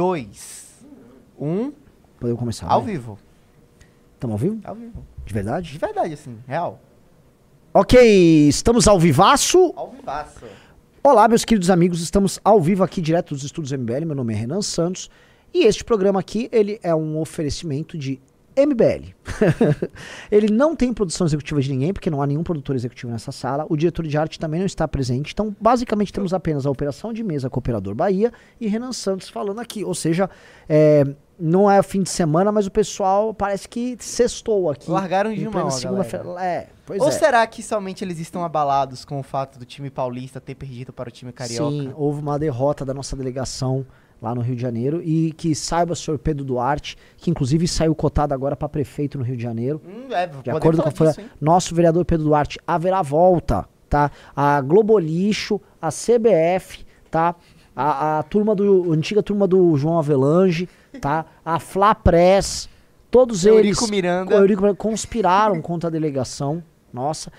dois, 0.00 0.84
um, 1.40 1.72
Podemos 2.20 2.38
começar. 2.38 2.66
ao 2.68 2.82
vai. 2.82 2.92
vivo. 2.92 3.18
Estamos 4.14 4.32
ao 4.34 4.38
vivo? 4.38 4.60
Ao 4.62 4.74
vivo. 4.74 5.06
De 5.20 5.24
De 5.24 5.32
verdade? 5.32 5.78
verdade, 5.78 6.12
assim, 6.12 6.36
real. 6.46 6.78
Ok, 7.72 7.98
estamos 8.46 8.86
ao 8.86 9.00
vivaço. 9.00 9.72
Ao 9.74 9.90
vivaço. 9.90 10.44
Olá, 11.02 11.26
meus 11.26 11.46
queridos 11.46 11.70
amigos, 11.70 12.02
estamos 12.02 12.38
ao 12.44 12.60
vivo 12.60 12.84
aqui 12.84 13.00
direto 13.00 13.34
dos 13.34 13.42
estúdios 13.42 13.72
MBL. 13.72 14.04
Meu 14.04 14.14
nome 14.14 14.34
é 14.34 14.36
Renan 14.36 14.60
Santos 14.60 15.08
e 15.54 15.64
este 15.64 15.82
programa 15.82 16.20
aqui 16.20 16.50
ele 16.52 16.78
é 16.82 16.94
um 16.94 17.18
oferecimento 17.18 17.96
de 17.96 18.20
MBL. 18.56 19.12
ele 20.30 20.52
não 20.52 20.74
tem 20.74 20.92
produção 20.92 21.26
executiva 21.26 21.60
de 21.60 21.70
ninguém, 21.70 21.92
porque 21.92 22.10
não 22.10 22.22
há 22.22 22.26
nenhum 22.26 22.42
produtor 22.42 22.74
executivo 22.74 23.12
nessa 23.12 23.30
sala. 23.30 23.66
O 23.68 23.76
diretor 23.76 24.06
de 24.06 24.16
arte 24.16 24.38
também 24.38 24.60
não 24.60 24.66
está 24.66 24.88
presente. 24.88 25.32
Então, 25.32 25.54
basicamente, 25.60 26.12
temos 26.12 26.32
apenas 26.32 26.64
a 26.64 26.70
operação 26.70 27.12
de 27.12 27.22
mesa 27.22 27.50
com 27.50 27.58
o 27.58 27.60
Operador 27.60 27.94
Bahia 27.94 28.32
e 28.60 28.66
Renan 28.66 28.92
Santos 28.92 29.28
falando 29.28 29.60
aqui. 29.60 29.84
Ou 29.84 29.94
seja, 29.94 30.30
é, 30.68 31.04
não 31.38 31.70
é 31.70 31.82
fim 31.82 32.02
de 32.02 32.08
semana, 32.08 32.50
mas 32.50 32.66
o 32.66 32.70
pessoal 32.70 33.34
parece 33.34 33.68
que 33.68 33.96
sextou 34.00 34.70
aqui. 34.70 34.90
Largaram 34.90 35.32
de 35.32 35.48
mão, 35.48 35.70
segunda-feira. 35.70 36.24
É, 36.42 36.68
Ou 36.98 37.08
é. 37.08 37.10
será 37.10 37.46
que 37.46 37.62
somente 37.62 38.02
eles 38.02 38.18
estão 38.18 38.42
abalados 38.44 39.04
com 39.04 39.20
o 39.20 39.22
fato 39.22 39.58
do 39.58 39.64
time 39.64 39.90
paulista 39.90 40.40
ter 40.40 40.54
perdido 40.54 40.92
para 40.92 41.08
o 41.08 41.12
time 41.12 41.32
carioca? 41.32 41.70
Sim, 41.70 41.92
houve 41.94 42.20
uma 42.20 42.38
derrota 42.38 42.84
da 42.84 42.94
nossa 42.94 43.14
delegação 43.14 43.84
lá 44.26 44.34
no 44.34 44.40
Rio 44.40 44.56
de 44.56 44.62
Janeiro 44.62 45.00
e 45.04 45.32
que 45.32 45.54
saiba 45.54 45.92
o 45.92 45.96
senhor 45.96 46.18
Pedro 46.18 46.44
Duarte, 46.44 46.96
que 47.16 47.30
inclusive 47.30 47.68
saiu 47.68 47.94
cotado 47.94 48.34
agora 48.34 48.56
para 48.56 48.68
prefeito 48.68 49.16
no 49.16 49.24
Rio 49.24 49.36
de 49.36 49.42
Janeiro. 49.42 49.80
Hum, 49.86 50.12
é, 50.12 50.26
De 50.26 50.50
acordo 50.50 50.82
com 50.82 50.88
a 50.88 51.06
hein? 51.10 51.30
nosso 51.40 51.74
vereador 51.74 52.04
Pedro 52.04 52.26
Duarte, 52.26 52.58
haverá 52.66 53.02
volta, 53.02 53.68
tá? 53.88 54.10
A 54.34 54.60
Globolixo, 54.60 55.60
a 55.80 55.90
CBF, 55.90 56.84
tá? 57.08 57.36
A, 57.74 58.18
a 58.18 58.22
turma 58.24 58.54
do 58.54 58.92
a 58.92 58.96
antiga 58.96 59.22
turma 59.22 59.46
do 59.46 59.76
João 59.76 59.98
Avelange, 59.98 60.68
tá? 61.00 61.24
A 61.44 61.60
Fla 61.60 61.94
Press, 61.94 62.68
todos 63.10 63.44
Eurico 63.44 63.84
eles 63.84 63.90
Miranda. 63.90 64.34
Eurico 64.34 64.62
Miranda 64.62 64.76
conspiraram 64.76 65.62
contra 65.62 65.88
a 65.88 65.92
delegação 65.92 66.62
nossa 66.92 67.30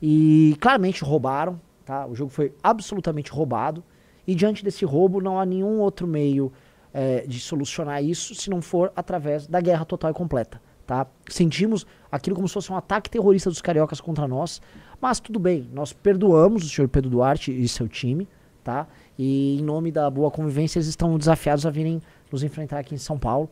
e 0.00 0.56
claramente 0.60 1.02
roubaram, 1.02 1.60
tá? 1.84 2.06
O 2.06 2.14
jogo 2.14 2.30
foi 2.30 2.52
absolutamente 2.62 3.32
roubado 3.32 3.82
e 4.26 4.34
diante 4.34 4.64
desse 4.64 4.84
roubo 4.84 5.20
não 5.20 5.38
há 5.38 5.46
nenhum 5.46 5.78
outro 5.80 6.06
meio 6.06 6.52
eh, 6.92 7.24
de 7.26 7.38
solucionar 7.40 8.02
isso 8.02 8.34
se 8.34 8.50
não 8.50 8.60
for 8.60 8.92
através 8.96 9.46
da 9.46 9.60
guerra 9.60 9.84
total 9.84 10.10
e 10.10 10.14
completa, 10.14 10.60
tá? 10.86 11.06
Sentimos 11.28 11.86
aquilo 12.10 12.36
como 12.36 12.48
se 12.48 12.54
fosse 12.54 12.72
um 12.72 12.76
ataque 12.76 13.10
terrorista 13.10 13.50
dos 13.50 13.60
cariocas 13.60 14.00
contra 14.00 14.26
nós, 14.26 14.60
mas 15.00 15.20
tudo 15.20 15.38
bem, 15.38 15.68
nós 15.72 15.92
perdoamos 15.92 16.64
o 16.64 16.68
senhor 16.68 16.88
Pedro 16.88 17.10
Duarte 17.10 17.52
e 17.52 17.68
seu 17.68 17.88
time, 17.88 18.28
tá? 18.64 18.86
E 19.18 19.58
em 19.58 19.62
nome 19.62 19.90
da 19.92 20.10
boa 20.10 20.30
convivência 20.30 20.78
eles 20.78 20.88
estão 20.88 21.16
desafiados 21.16 21.64
a 21.66 21.70
virem 21.70 22.02
nos 22.30 22.42
enfrentar 22.42 22.78
aqui 22.78 22.94
em 22.94 22.98
São 22.98 23.18
Paulo. 23.18 23.48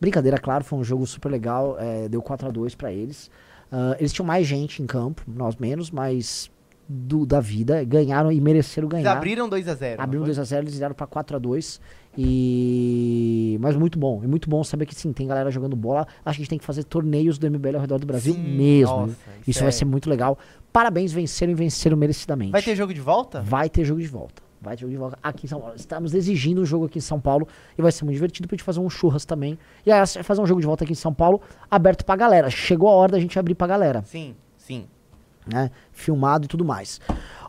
Brincadeira, 0.00 0.38
claro, 0.38 0.64
foi 0.64 0.78
um 0.78 0.84
jogo 0.84 1.06
super 1.06 1.30
legal, 1.30 1.76
eh, 1.78 2.08
deu 2.08 2.20
4 2.20 2.48
a 2.48 2.50
2 2.50 2.74
pra 2.74 2.92
eles. 2.92 3.30
Ah, 3.76 3.96
eles 3.98 4.12
tinham 4.12 4.24
mais 4.24 4.46
gente 4.46 4.80
em 4.80 4.86
campo, 4.86 5.22
nós 5.26 5.56
menos, 5.56 5.90
mas 5.90 6.48
do, 6.88 7.24
da 7.24 7.40
vida, 7.40 7.82
ganharam 7.84 8.30
e 8.30 8.40
mereceram 8.40 8.88
Eles 8.88 9.02
ganhar. 9.02 9.12
abriram 9.16 9.48
2x0. 9.48 9.96
Abriram 9.98 10.24
2x0, 10.24 10.58
eles 10.58 10.74
viraram 10.74 10.94
pra 10.94 11.06
4x2. 11.06 11.80
E. 12.16 13.56
Mas 13.60 13.76
muito 13.76 13.98
bom. 13.98 14.20
É 14.22 14.26
muito 14.26 14.48
bom 14.48 14.62
saber 14.62 14.86
que 14.86 14.94
sim, 14.94 15.12
tem 15.12 15.26
galera 15.26 15.50
jogando 15.50 15.74
bola. 15.76 16.06
Acho 16.24 16.36
que 16.36 16.42
a 16.42 16.44
gente 16.44 16.48
tem 16.50 16.58
que 16.58 16.64
fazer 16.64 16.84
torneios 16.84 17.38
do 17.38 17.50
MBL 17.50 17.74
ao 17.76 17.80
redor 17.80 17.98
do 17.98 18.06
Brasil 18.06 18.34
Sim, 18.34 18.40
mesmo. 18.42 18.96
nossa, 18.96 19.12
isso 19.12 19.50
Isso 19.50 19.58
é- 19.60 19.62
vai 19.62 19.72
ser 19.72 19.84
muito 19.84 20.08
legal. 20.08 20.38
Parabéns, 20.72 21.12
venceram 21.12 21.52
e 21.52 21.54
venceram 21.54 21.96
merecidamente. 21.96 22.52
Vai 22.52 22.62
ter 22.62 22.74
jogo 22.76 22.92
de 22.92 23.00
volta? 23.00 23.40
Vai 23.42 23.68
ter 23.68 23.84
jogo 23.84 24.00
de 24.00 24.06
volta. 24.08 24.42
Vai 24.60 24.76
ter 24.76 24.80
jogo 24.82 24.92
de 24.92 24.96
volta 24.98 25.18
aqui 25.22 25.44
em 25.46 25.48
São 25.48 25.60
Paulo. 25.60 25.74
Estamos 25.76 26.14
exigindo 26.14 26.62
um 26.62 26.64
jogo 26.64 26.86
aqui 26.86 26.98
em 26.98 27.02
São 27.02 27.20
Paulo 27.20 27.46
e 27.78 27.82
vai 27.82 27.92
ser 27.92 28.04
muito 28.04 28.14
divertido 28.14 28.48
pra 28.48 28.56
gente 28.56 28.64
fazer 28.64 28.80
um 28.80 28.88
churras 28.88 29.24
também. 29.24 29.58
E 29.84 29.92
aí, 29.92 30.06
fazer 30.22 30.40
um 30.40 30.46
jogo 30.46 30.60
de 30.60 30.66
volta 30.66 30.84
aqui 30.84 30.92
em 30.92 30.96
São 30.96 31.12
Paulo 31.12 31.40
aberto 31.70 32.04
pra 32.04 32.16
galera. 32.16 32.48
Chegou 32.50 32.88
a 32.88 32.92
hora 32.92 33.12
da 33.12 33.20
gente 33.20 33.38
abrir 33.38 33.54
pra 33.54 33.66
galera 33.66 34.02
Sim, 34.06 34.34
sim. 34.56 34.86
Né? 35.46 35.70
Filmado 35.92 36.46
e 36.46 36.48
tudo 36.48 36.64
mais. 36.64 37.00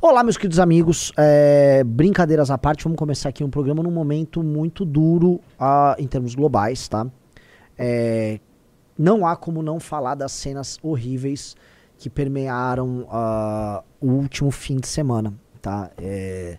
Olá, 0.01 0.23
meus 0.23 0.38
queridos 0.38 0.59
amigos. 0.59 1.11
É, 1.17 1.83
brincadeiras 1.83 2.51
à 2.51 2.57
parte, 2.57 2.83
vamos 2.83 2.97
começar 2.97 3.29
aqui 3.29 3.44
um 3.44 3.50
programa 3.50 3.81
num 3.81 3.91
momento 3.91 4.44
muito 4.44 4.85
duro 4.85 5.39
ah, 5.59 5.95
em 5.97 6.07
termos 6.07 6.35
globais, 6.35 6.88
tá? 6.88 7.07
É, 7.78 8.39
não 8.97 9.25
há 9.25 9.35
como 9.35 9.61
não 9.61 9.79
falar 9.79 10.16
das 10.16 10.31
cenas 10.31 10.78
horríveis 10.81 11.55
que 11.97 12.09
permearam 12.09 13.07
ah, 13.09 13.84
o 14.00 14.07
último 14.07 14.51
fim 14.51 14.78
de 14.78 14.88
semana, 14.88 15.34
tá? 15.61 15.89
É, 15.97 16.57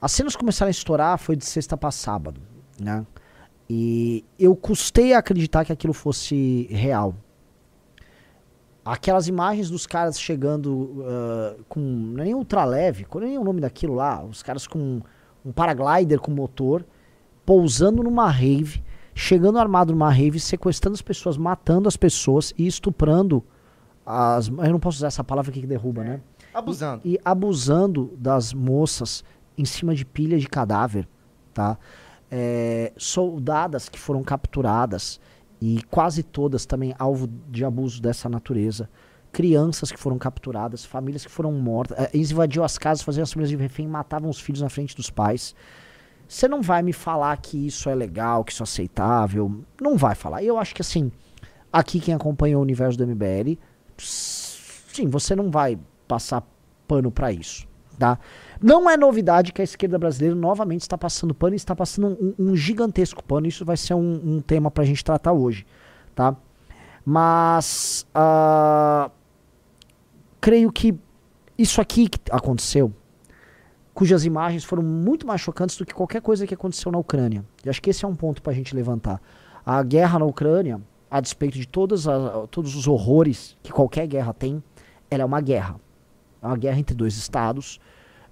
as 0.00 0.12
cenas 0.12 0.36
começaram 0.36 0.68
a 0.68 0.70
estourar 0.70 1.18
foi 1.18 1.36
de 1.36 1.44
sexta 1.44 1.76
para 1.76 1.90
sábado, 1.90 2.40
né? 2.78 3.06
E 3.68 4.24
eu 4.38 4.54
custei 4.54 5.14
a 5.14 5.18
acreditar 5.18 5.64
que 5.64 5.72
aquilo 5.72 5.94
fosse 5.94 6.68
real. 6.70 7.14
Aquelas 8.84 9.28
imagens 9.28 9.70
dos 9.70 9.86
caras 9.86 10.20
chegando 10.20 11.04
ah, 11.06 11.56
com. 11.68 11.80
Não 11.80 12.22
é 12.22 12.24
nem 12.24 12.34
ultraleve, 12.34 13.04
qual 13.04 13.22
é 13.24 13.28
nem 13.28 13.38
o 13.38 13.44
nome 13.44 13.60
daquilo 13.60 13.94
lá. 13.94 14.22
Os 14.22 14.42
caras 14.42 14.66
com 14.66 15.00
um 15.44 15.52
paraglider 15.52 16.20
com 16.20 16.30
motor, 16.30 16.84
pousando 17.44 18.02
numa 18.02 18.30
rave, 18.30 18.82
chegando 19.14 19.58
armado 19.58 19.92
numa 19.92 20.10
rave, 20.10 20.40
sequestrando 20.40 20.94
as 20.94 21.02
pessoas, 21.02 21.36
matando 21.36 21.88
as 21.88 21.96
pessoas 21.96 22.52
e 22.58 22.66
estuprando 22.66 23.42
as. 24.04 24.48
Eu 24.48 24.72
não 24.72 24.80
posso 24.80 24.98
usar 24.98 25.08
essa 25.08 25.24
palavra 25.24 25.50
aqui 25.50 25.60
que 25.60 25.66
derruba, 25.66 26.04
né? 26.04 26.20
Abusando. 26.52 27.02
e 27.04 27.18
abusando 27.24 28.14
das 28.16 28.52
moças 28.52 29.24
em 29.58 29.64
cima 29.64 29.92
de 29.92 30.04
pilha 30.04 30.38
de 30.38 30.46
cadáver, 30.48 31.08
tá? 31.52 31.76
É, 32.30 32.92
soldadas 32.96 33.88
que 33.88 33.98
foram 33.98 34.22
capturadas 34.22 35.20
e 35.66 35.82
quase 35.84 36.22
todas 36.22 36.66
também 36.66 36.94
alvo 36.98 37.26
de 37.48 37.64
abuso 37.64 38.02
dessa 38.02 38.28
natureza. 38.28 38.86
Crianças 39.32 39.90
que 39.90 39.98
foram 39.98 40.18
capturadas, 40.18 40.84
famílias 40.84 41.24
que 41.24 41.30
foram 41.30 41.52
mortas. 41.52 42.10
Eles 42.12 42.30
invadiam 42.30 42.62
as 42.62 42.76
casas, 42.76 43.02
faziam 43.02 43.22
as 43.22 43.32
famílias 43.32 43.48
de 43.48 43.56
refém, 43.56 43.88
matavam 43.88 44.28
os 44.28 44.38
filhos 44.38 44.60
na 44.60 44.68
frente 44.68 44.94
dos 44.94 45.08
pais. 45.08 45.54
Você 46.28 46.46
não 46.46 46.60
vai 46.60 46.82
me 46.82 46.92
falar 46.92 47.34
que 47.38 47.66
isso 47.66 47.88
é 47.88 47.94
legal, 47.94 48.44
que 48.44 48.52
isso 48.52 48.62
é 48.62 48.64
aceitável. 48.64 49.64
Não 49.80 49.96
vai 49.96 50.14
falar. 50.14 50.44
Eu 50.44 50.58
acho 50.58 50.74
que 50.74 50.82
assim, 50.82 51.10
aqui 51.72 51.98
quem 51.98 52.12
acompanha 52.12 52.58
o 52.58 52.60
universo 52.62 52.98
do 52.98 53.06
MBL, 53.06 53.58
sim, 53.96 55.08
você 55.08 55.34
não 55.34 55.50
vai 55.50 55.78
passar 56.06 56.46
pano 56.86 57.10
pra 57.10 57.32
isso, 57.32 57.66
tá? 57.98 58.18
Não 58.62 58.88
é 58.88 58.96
novidade 58.96 59.52
que 59.52 59.60
a 59.60 59.64
esquerda 59.64 59.98
brasileira 59.98 60.34
novamente 60.34 60.82
está 60.82 60.96
passando 60.96 61.34
pano 61.34 61.54
e 61.54 61.56
está 61.56 61.74
passando 61.76 62.16
um, 62.20 62.50
um 62.50 62.56
gigantesco 62.56 63.22
pano. 63.22 63.46
Isso 63.46 63.64
vai 63.64 63.76
ser 63.76 63.94
um, 63.94 64.20
um 64.36 64.40
tema 64.40 64.70
pra 64.70 64.84
gente 64.84 65.04
tratar 65.04 65.32
hoje, 65.32 65.66
tá? 66.14 66.36
Mas 67.04 68.06
ah, 68.14 69.10
creio 70.40 70.72
que 70.72 70.98
isso 71.58 71.80
aqui 71.80 72.08
que 72.08 72.18
aconteceu, 72.30 72.92
cujas 73.92 74.24
imagens 74.24 74.64
foram 74.64 74.82
muito 74.82 75.26
mais 75.26 75.40
chocantes 75.40 75.76
do 75.76 75.84
que 75.84 75.94
qualquer 75.94 76.20
coisa 76.22 76.46
que 76.46 76.54
aconteceu 76.54 76.90
na 76.90 76.98
Ucrânia. 76.98 77.44
E 77.64 77.68
acho 77.68 77.82
que 77.82 77.90
esse 77.90 78.04
é 78.04 78.08
um 78.08 78.14
ponto 78.14 78.40
pra 78.42 78.52
gente 78.52 78.74
levantar. 78.74 79.20
A 79.64 79.82
guerra 79.82 80.18
na 80.18 80.24
Ucrânia, 80.24 80.80
a 81.10 81.20
despeito 81.20 81.58
de 81.58 81.66
todas 81.68 82.08
a- 82.08 82.46
todos 82.50 82.74
os 82.74 82.88
horrores 82.88 83.56
que 83.62 83.70
qualquer 83.72 84.06
guerra 84.06 84.32
tem, 84.32 84.62
ela 85.10 85.22
é 85.22 85.26
uma 85.26 85.40
guerra. 85.40 85.76
É 86.42 86.46
uma 86.46 86.56
guerra 86.56 86.78
entre 86.78 86.94
dois 86.94 87.16
estados, 87.16 87.78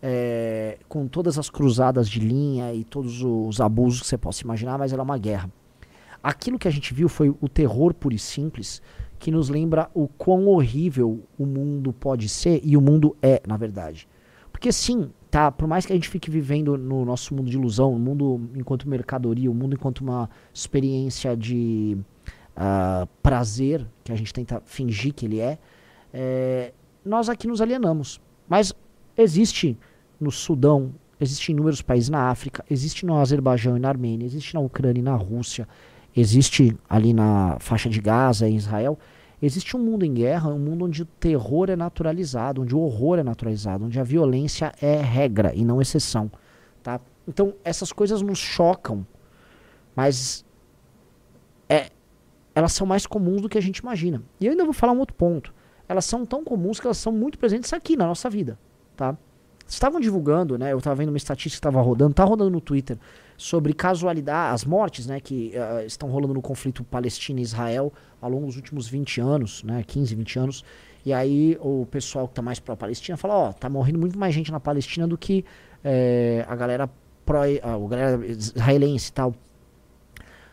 é, 0.03 0.79
com 0.89 1.07
todas 1.07 1.39
as 1.39 1.49
cruzadas 1.49 2.09
de 2.09 2.19
linha 2.19 2.75
e 2.75 2.83
todos 2.83 3.23
os 3.23 3.61
abusos 3.61 4.01
que 4.01 4.07
você 4.09 4.19
possa 4.19 4.43
imaginar, 4.43 4.77
mas 4.77 4.93
ela 4.93 5.03
é 5.03 5.05
uma 5.05 5.19
guerra. 5.19 5.49
Aquilo 6.23 6.59
que 6.59 6.69
a 6.69 6.71
gente 6.71 6.93
viu 6.93 7.09
foi 7.09 7.31
o 7.41 7.49
terror 7.49 7.95
puro 7.95 8.15
e 8.15 8.19
simples, 8.19 8.83
que 9.19 9.31
nos 9.31 9.49
lembra 9.49 9.89
o 9.95 10.09
quão 10.09 10.49
horrível 10.49 11.21
o 11.39 11.47
mundo 11.47 11.93
pode 11.93 12.29
ser 12.29 12.61
e 12.65 12.77
o 12.77 12.81
mundo 12.81 13.17
é, 13.23 13.41
na 13.47 13.57
verdade. 13.57 14.09
Porque 14.51 14.73
sim, 14.73 15.11
tá, 15.31 15.51
por 15.51 15.69
mais 15.69 15.87
que 15.87 15.93
a 15.93 15.97
gente 15.97 16.09
fique 16.09 16.31
vivendo 16.31 16.77
no 16.77 17.05
nosso 17.05 17.35
mundo 17.35 17.51
de 17.51 17.57
ilusão, 17.57 17.93
o 17.93 17.99
mundo 17.99 18.51
enquanto 18.55 18.89
mercadoria, 18.89 19.51
o 19.51 19.55
mundo 19.55 19.75
enquanto 19.75 20.01
uma 20.01 20.29
experiência 20.53 21.37
de 21.37 21.97
ah, 22.57 23.07
prazer, 23.23 23.87
que 24.05 24.13
a 24.13 24.17
gente 24.17 24.33
tenta 24.33 24.61
fingir 24.65 25.15
que 25.15 25.27
ele 25.27 25.41
é, 25.41 25.59
é, 26.13 26.73
nós 27.05 27.29
aqui 27.29 27.47
nos 27.47 27.61
alienamos. 27.61 28.21
Mas 28.49 28.73
existe 29.17 29.79
no 30.23 30.31
Sudão, 30.31 30.95
existe 31.21 31.51
em 31.51 31.55
inúmeros 31.55 31.83
países 31.83 32.09
na 32.09 32.29
África, 32.29 32.65
existe 32.71 33.05
no 33.05 33.17
Azerbaijão 33.17 33.77
e 33.77 33.81
na 33.81 33.89
Armênia, 33.89 34.27
existe 34.27 34.55
na 34.55 34.61
Ucrânia 34.61 35.01
e 35.01 35.03
na 35.03 35.15
Rússia, 35.15 35.69
existe 36.17 36.77
ali 36.89 37.13
na 37.13 37.57
faixa 37.61 37.89
de 37.89 38.01
Gaza 38.01 38.49
em 38.49 38.57
Israel. 38.57 38.99
Existe 39.41 39.77
um 39.77 39.81
mundo 39.81 40.05
em 40.05 40.15
guerra, 40.15 40.51
um 40.51 40.59
mundo 40.59 40.85
onde 40.85 41.03
o 41.03 41.05
terror 41.05 41.69
é 41.69 41.75
naturalizado, 41.75 42.63
onde 42.63 42.77
o 42.77 42.79
horror 42.79 43.19
é 43.19 43.25
naturalizado, 43.25 43.85
onde 43.85 43.99
a 43.99 44.05
violência 44.05 44.73
é 44.81 45.01
regra 45.01 45.53
e 45.53 45.65
não 45.65 45.83
exceção, 45.83 46.31
tá? 46.81 47.01
Então 47.27 47.55
essas 47.65 47.93
coisas 47.93 48.23
nos 48.23 48.39
chocam, 48.39 49.05
mas 49.97 50.45
é, 51.69 51.91
elas 52.55 52.73
são 52.73 52.87
mais 52.87 53.05
comuns 53.05 53.43
do 53.43 53.49
que 53.49 53.59
a 53.59 53.61
gente 53.61 53.79
imagina. 53.79 54.23
E 54.41 54.47
eu 54.47 54.53
ainda 54.53 54.65
vou 54.65 54.73
falar 54.73 54.93
um 54.93 54.99
outro 55.01 55.17
ponto. 55.17 55.53
Elas 55.89 56.05
são 56.05 56.25
tão 56.25 56.45
comuns 56.45 56.79
que 56.79 56.87
elas 56.87 56.99
são 56.99 57.13
muito 57.13 57.37
presentes 57.37 57.73
aqui 57.73 57.97
na 57.97 58.07
nossa 58.07 58.31
vida, 58.31 58.57
tá? 58.97 59.17
Estavam 59.73 59.99
divulgando, 59.99 60.59
né? 60.59 60.71
Eu 60.71 60.79
estava 60.79 60.95
vendo 60.97 61.09
uma 61.09 61.17
estatística 61.17 61.53
que 61.53 61.57
estava 61.57 61.81
rodando, 61.81 62.13
tá 62.13 62.25
rodando 62.25 62.51
no 62.51 62.61
Twitter, 62.61 62.99
sobre 63.39 63.73
casualidade, 63.73 64.55
as 64.55 64.67
mortes 64.67 65.07
né, 65.07 65.19
que 65.19 65.55
uh, 65.57 65.87
estão 65.87 66.11
rolando 66.11 66.35
no 66.35 66.43
conflito 66.43 66.85
Palestina 66.85 67.41
e 67.41 67.43
Israel 67.43 67.91
ao 68.21 68.29
longo 68.29 68.47
dos 68.47 68.57
últimos 68.57 68.87
20 68.87 69.23
anos, 69.23 69.63
né, 69.65 69.83
15, 69.83 70.15
20 70.15 70.39
anos. 70.39 70.65
E 71.07 71.13
aí 71.13 71.57
o 71.59 71.87
pessoal 71.91 72.27
que 72.29 72.33
está 72.33 72.43
mais 72.43 72.61
pró 72.61 72.77
Palestina 72.77 73.17
fala, 73.17 73.35
ó, 73.35 73.49
oh, 73.49 73.53
tá 73.55 73.71
morrendo 73.71 73.99
muito 73.99 74.19
mais 74.19 74.35
gente 74.35 74.53
na 74.53 74.61
Palestina 74.61 75.09
do 75.09 75.17
que 75.17 75.43
é, 75.83 76.45
a 76.47 76.55
galera 76.55 76.89
pró, 77.25 77.41
a 77.41 77.89
galera 77.89 78.27
israelense 78.27 79.09
e 79.09 79.13
tal. 79.15 79.35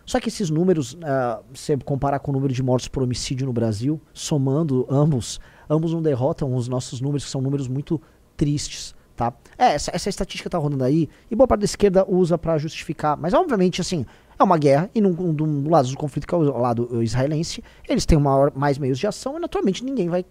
Só 0.06 0.18
que 0.22 0.30
esses 0.30 0.50
números, 0.50 0.94
uh, 0.94 1.44
você 1.54 1.76
comparar 1.76 2.20
com 2.20 2.32
o 2.32 2.34
número 2.34 2.54
de 2.54 2.64
mortos 2.64 2.88
por 2.88 3.04
homicídio 3.04 3.46
no 3.46 3.52
Brasil, 3.52 4.00
somando 4.14 4.88
ambos, 4.90 5.42
ambos 5.70 5.94
não 5.94 6.02
derrotam 6.02 6.56
os 6.56 6.70
nossos 6.70 7.02
números, 7.02 7.26
que 7.26 7.30
são 7.30 7.42
números 7.42 7.68
muito 7.68 8.02
tristes, 8.38 8.96
tá? 9.20 9.34
É, 9.58 9.74
essa, 9.74 9.92
essa 9.94 10.08
estatística 10.08 10.50
tá 10.50 10.58
rodando 10.58 10.86
aí, 10.86 11.10
e 11.30 11.36
boa 11.36 11.46
parte 11.46 11.60
da 11.60 11.66
esquerda 11.66 12.06
usa 12.08 12.38
para 12.38 12.58
justificar, 12.58 13.18
mas 13.18 13.34
obviamente, 13.34 13.82
assim, 13.82 14.06
é 14.40 14.44
uma 14.44 14.58
guerra, 14.58 14.90
e 14.96 15.02
num, 15.02 15.12
do 15.12 15.70
lado 15.70 15.90
do 15.90 15.98
conflito, 15.98 16.26
que 16.26 16.34
é 16.34 16.38
o 16.38 16.58
lado 16.58 17.04
israelense, 17.04 17.62
eles 17.88 18.06
têm 18.06 18.18
maior, 18.18 18.54
mais 18.56 18.78
meios 18.78 18.98
de 18.98 19.06
ação, 19.06 19.36
e 19.36 19.40
naturalmente 19.42 19.84
ninguém 19.84 20.08
vai, 20.08 20.24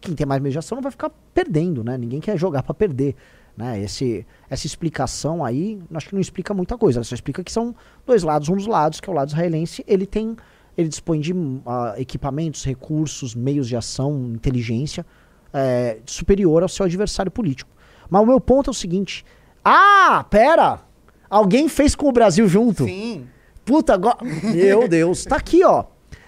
quem 0.00 0.14
tem 0.14 0.24
mais 0.24 0.40
meios 0.40 0.52
de 0.52 0.58
ação 0.60 0.76
não 0.76 0.82
vai 0.82 0.92
ficar 0.92 1.10
perdendo, 1.34 1.82
né? 1.82 1.98
Ninguém 1.98 2.20
quer 2.20 2.38
jogar 2.38 2.62
para 2.62 2.72
perder. 2.72 3.16
Né? 3.56 3.82
Esse, 3.82 4.24
essa 4.48 4.68
explicação 4.68 5.44
aí, 5.44 5.80
acho 5.92 6.08
que 6.10 6.14
não 6.14 6.20
explica 6.20 6.54
muita 6.54 6.78
coisa. 6.78 7.00
Ela 7.00 7.04
só 7.04 7.16
explica 7.16 7.42
que 7.42 7.50
são 7.50 7.74
dois 8.06 8.22
lados. 8.22 8.48
Um 8.48 8.54
dos 8.54 8.68
lados, 8.68 9.00
que 9.00 9.10
é 9.10 9.12
o 9.12 9.16
lado 9.16 9.30
israelense, 9.30 9.84
ele 9.88 10.06
tem. 10.06 10.36
Ele 10.76 10.88
dispõe 10.88 11.18
de 11.18 11.32
uh, 11.32 11.58
equipamentos, 11.96 12.62
recursos, 12.64 13.34
meios 13.34 13.66
de 13.66 13.74
ação, 13.74 14.30
inteligência 14.32 15.04
é, 15.52 15.98
superior 16.06 16.62
ao 16.62 16.68
seu 16.68 16.86
adversário 16.86 17.32
político. 17.32 17.70
Mas 18.08 18.22
o 18.22 18.26
meu 18.26 18.40
ponto 18.40 18.70
é 18.70 18.72
o 18.72 18.74
seguinte: 18.74 19.24
Ah, 19.64 20.24
pera! 20.28 20.80
Alguém 21.28 21.68
fez 21.68 21.94
com 21.94 22.08
o 22.08 22.12
Brasil 22.12 22.48
junto? 22.48 22.84
Sim. 22.84 23.26
Puta, 23.64 23.94
agora. 23.94 24.18
Meu 24.24 24.86
Deus. 24.88 25.24
Tá 25.24 25.36
aqui, 25.36 25.62
ó. 25.64 25.84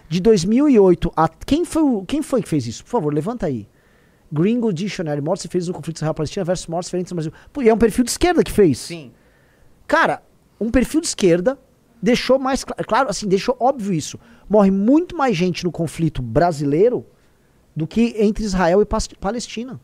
De 0.08 0.20
2008 0.20 1.12
a. 1.16 1.28
Quem 1.28 1.64
foi, 1.64 1.82
quem 2.06 2.22
foi 2.22 2.42
que 2.42 2.48
fez 2.48 2.66
isso? 2.66 2.84
Por 2.84 2.90
favor, 2.90 3.14
levanta 3.14 3.46
aí. 3.46 3.66
Gringo 4.32 4.72
Dictionary, 4.72 5.20
mortes 5.20 5.46
feridos 5.46 5.68
no 5.68 5.74
conflito 5.74 5.96
Israel-Palestina 5.96 6.44
versus 6.44 6.66
mortes 6.66 6.90
feridos 6.90 7.10
no 7.10 7.16
Brasil. 7.16 7.32
Pô, 7.52 7.62
e 7.62 7.68
é 7.68 7.74
um 7.74 7.78
perfil 7.78 8.04
de 8.04 8.10
esquerda 8.10 8.44
que 8.44 8.52
fez. 8.52 8.78
Sim. 8.78 9.12
Cara, 9.86 10.22
um 10.60 10.70
perfil 10.70 11.00
de 11.00 11.08
esquerda 11.08 11.58
deixou 12.00 12.38
mais 12.38 12.60
cl 12.60 12.84
claro, 12.86 13.08
assim, 13.08 13.26
deixou 13.26 13.56
óbvio 13.58 13.92
isso. 13.92 14.18
Morre 14.48 14.70
muito 14.70 15.16
mais 15.16 15.36
gente 15.36 15.64
no 15.64 15.72
conflito 15.72 16.22
brasileiro 16.22 17.04
do 17.74 17.86
que 17.86 18.14
entre 18.18 18.44
Israel 18.44 18.82
e 18.82 18.86
Palestina. 19.16 19.80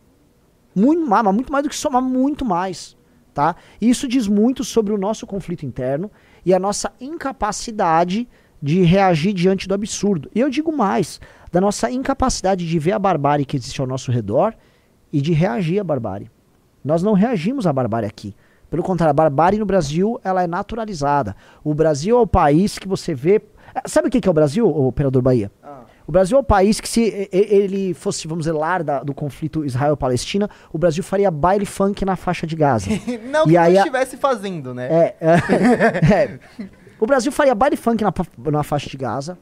Muito 0.77 1.07
mais, 1.07 1.25
mas 1.25 1.35
muito 1.35 1.51
mais 1.51 1.63
do 1.65 1.71
que 1.71 1.77
somar 1.77 2.03
muito 2.03 2.45
mais, 2.45 2.95
tá? 3.33 3.57
Isso 3.81 4.07
diz 4.07 4.29
muito 4.29 4.63
sobre 4.63 4.93
o 4.93 4.99
nosso 4.99 5.27
conflito 5.27 5.65
interno 5.65 6.11
e 6.45 6.53
a 6.53 6.59
nossa 6.59 6.93
incapacidade 7.01 8.29
de 8.61 8.83
reagir 8.83 9.33
diante 9.33 9.67
do 9.67 9.73
absurdo. 9.73 10.31
E 10.35 10.41
eu 10.41 10.51
digo 10.51 10.71
mais, 10.71 11.19
da 11.51 11.63
nossa 11.63 11.91
incapacidade 11.91 12.69
de 12.69 12.79
ver 12.79 12.93
a 12.93 12.99
barbárie 12.99 13.47
que 13.47 13.57
existe 13.57 13.81
ao 13.81 13.87
nosso 13.87 14.13
redor 14.13 14.55
e 15.11 15.23
de 15.23 15.33
reagir 15.33 15.81
à 15.81 15.85
barbárie. 15.85 16.31
Nós 16.85 17.03
não 17.03 17.15
reagimos 17.15 17.67
à 17.67 17.73
barbárie 17.73 18.07
aqui. 18.07 18.37
Pelo 18.69 18.83
contrário, 18.83 19.13
a 19.13 19.15
barbárie 19.15 19.59
no 19.59 19.65
Brasil 19.65 20.21
ela 20.23 20.43
é 20.43 20.47
naturalizada. 20.47 21.35
O 21.65 21.73
Brasil 21.73 22.19
é 22.19 22.21
o 22.21 22.27
país 22.27 22.79
que 22.79 22.87
você 22.87 23.15
vê. 23.15 23.41
Eh, 23.75 23.83
sabe 23.87 24.09
o 24.09 24.11
que 24.11 24.29
é 24.29 24.31
o 24.31 24.35
Brasil, 24.35 24.67
o 24.67 24.89
operador 24.89 25.23
Bahia? 25.23 25.51
Ah. 25.63 25.86
O 26.07 26.13
Brasil 26.13 26.37
é 26.37 26.41
o 26.41 26.45
país 26.45 26.81
que, 26.81 26.89
se 26.89 27.29
ele 27.33 27.93
fosse, 27.93 28.29
vamos 28.29 28.45
dizer, 28.45 28.57
lar 28.57 28.85
da, 28.85 29.03
do 29.03 29.13
conflito 29.13 29.65
Israel-Palestina, 29.65 30.49
o 30.73 30.79
Brasil 30.79 31.03
faria 31.03 31.31
baile 31.31 31.67
funk 31.67 32.05
na 32.05 32.15
faixa 32.15 32.47
de 32.47 32.55
Gaza. 32.55 32.89
não 33.29 33.45
e 33.45 33.51
que 33.51 33.57
aí, 33.57 33.77
estivesse 33.77 34.17
fazendo, 34.17 34.73
né? 34.73 34.87
É, 34.87 35.17
é, 35.21 36.15
é. 36.15 36.39
O 37.01 37.07
Brasil 37.07 37.33
faria 37.33 37.55
baile 37.55 37.77
funk 37.77 38.05
na, 38.05 38.13
na 38.51 38.63
faixa 38.63 38.89
de 38.89 38.97
Gaza. 38.97 39.37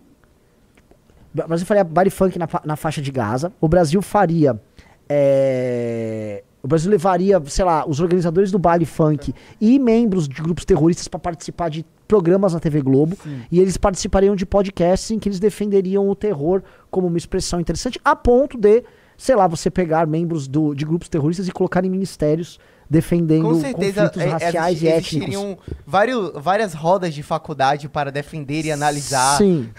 O 1.34 1.48
Brasil 1.48 1.66
faria 1.66 1.84
baile 1.84 2.10
funk 2.10 2.38
na, 2.38 2.48
na 2.64 2.76
faixa 2.76 3.02
de 3.02 3.12
Gaza. 3.12 3.52
O 3.60 3.68
Brasil 3.68 4.00
faria. 4.00 4.58
É, 5.06 6.42
o 6.62 6.66
Brasil 6.66 6.90
levaria, 6.90 7.42
sei 7.46 7.64
lá, 7.64 7.86
os 7.86 8.00
organizadores 8.00 8.50
do 8.50 8.58
baile 8.58 8.86
funk 8.86 9.34
e 9.60 9.78
membros 9.78 10.26
de 10.26 10.40
grupos 10.40 10.64
terroristas 10.64 11.06
para 11.08 11.20
participar 11.20 11.68
de 11.68 11.84
programas 12.06 12.54
na 12.54 12.60
TV 12.60 12.80
Globo. 12.80 13.16
Sim. 13.22 13.42
E 13.50 13.60
eles 13.60 13.76
participariam 13.76 14.36
de 14.36 14.46
podcasts 14.46 15.10
em 15.10 15.18
que 15.18 15.28
eles 15.28 15.40
defenderiam 15.40 16.08
o 16.08 16.14
terror 16.14 16.62
como 16.90 17.06
uma 17.06 17.18
expressão 17.18 17.60
interessante, 17.60 18.00
a 18.04 18.14
ponto 18.14 18.58
de, 18.58 18.82
sei 19.16 19.34
lá, 19.34 19.46
você 19.46 19.70
pegar 19.70 20.06
membros 20.06 20.46
do, 20.46 20.74
de 20.74 20.84
grupos 20.84 21.08
terroristas 21.08 21.48
e 21.48 21.52
colocar 21.52 21.84
em 21.84 21.90
ministérios 21.90 22.58
defendendo 22.88 23.44
Com 23.44 23.60
certeza, 23.60 24.02
conflitos 24.02 24.22
é, 24.22 24.26
raciais 24.26 24.82
e 24.82 24.88
étnicos. 24.88 25.56
Vários, 25.86 26.32
várias 26.34 26.74
rodas 26.74 27.14
de 27.14 27.22
faculdade 27.22 27.88
para 27.88 28.12
defender 28.12 28.64
e 28.66 28.72
analisar. 28.72 29.38
Sim. 29.38 29.70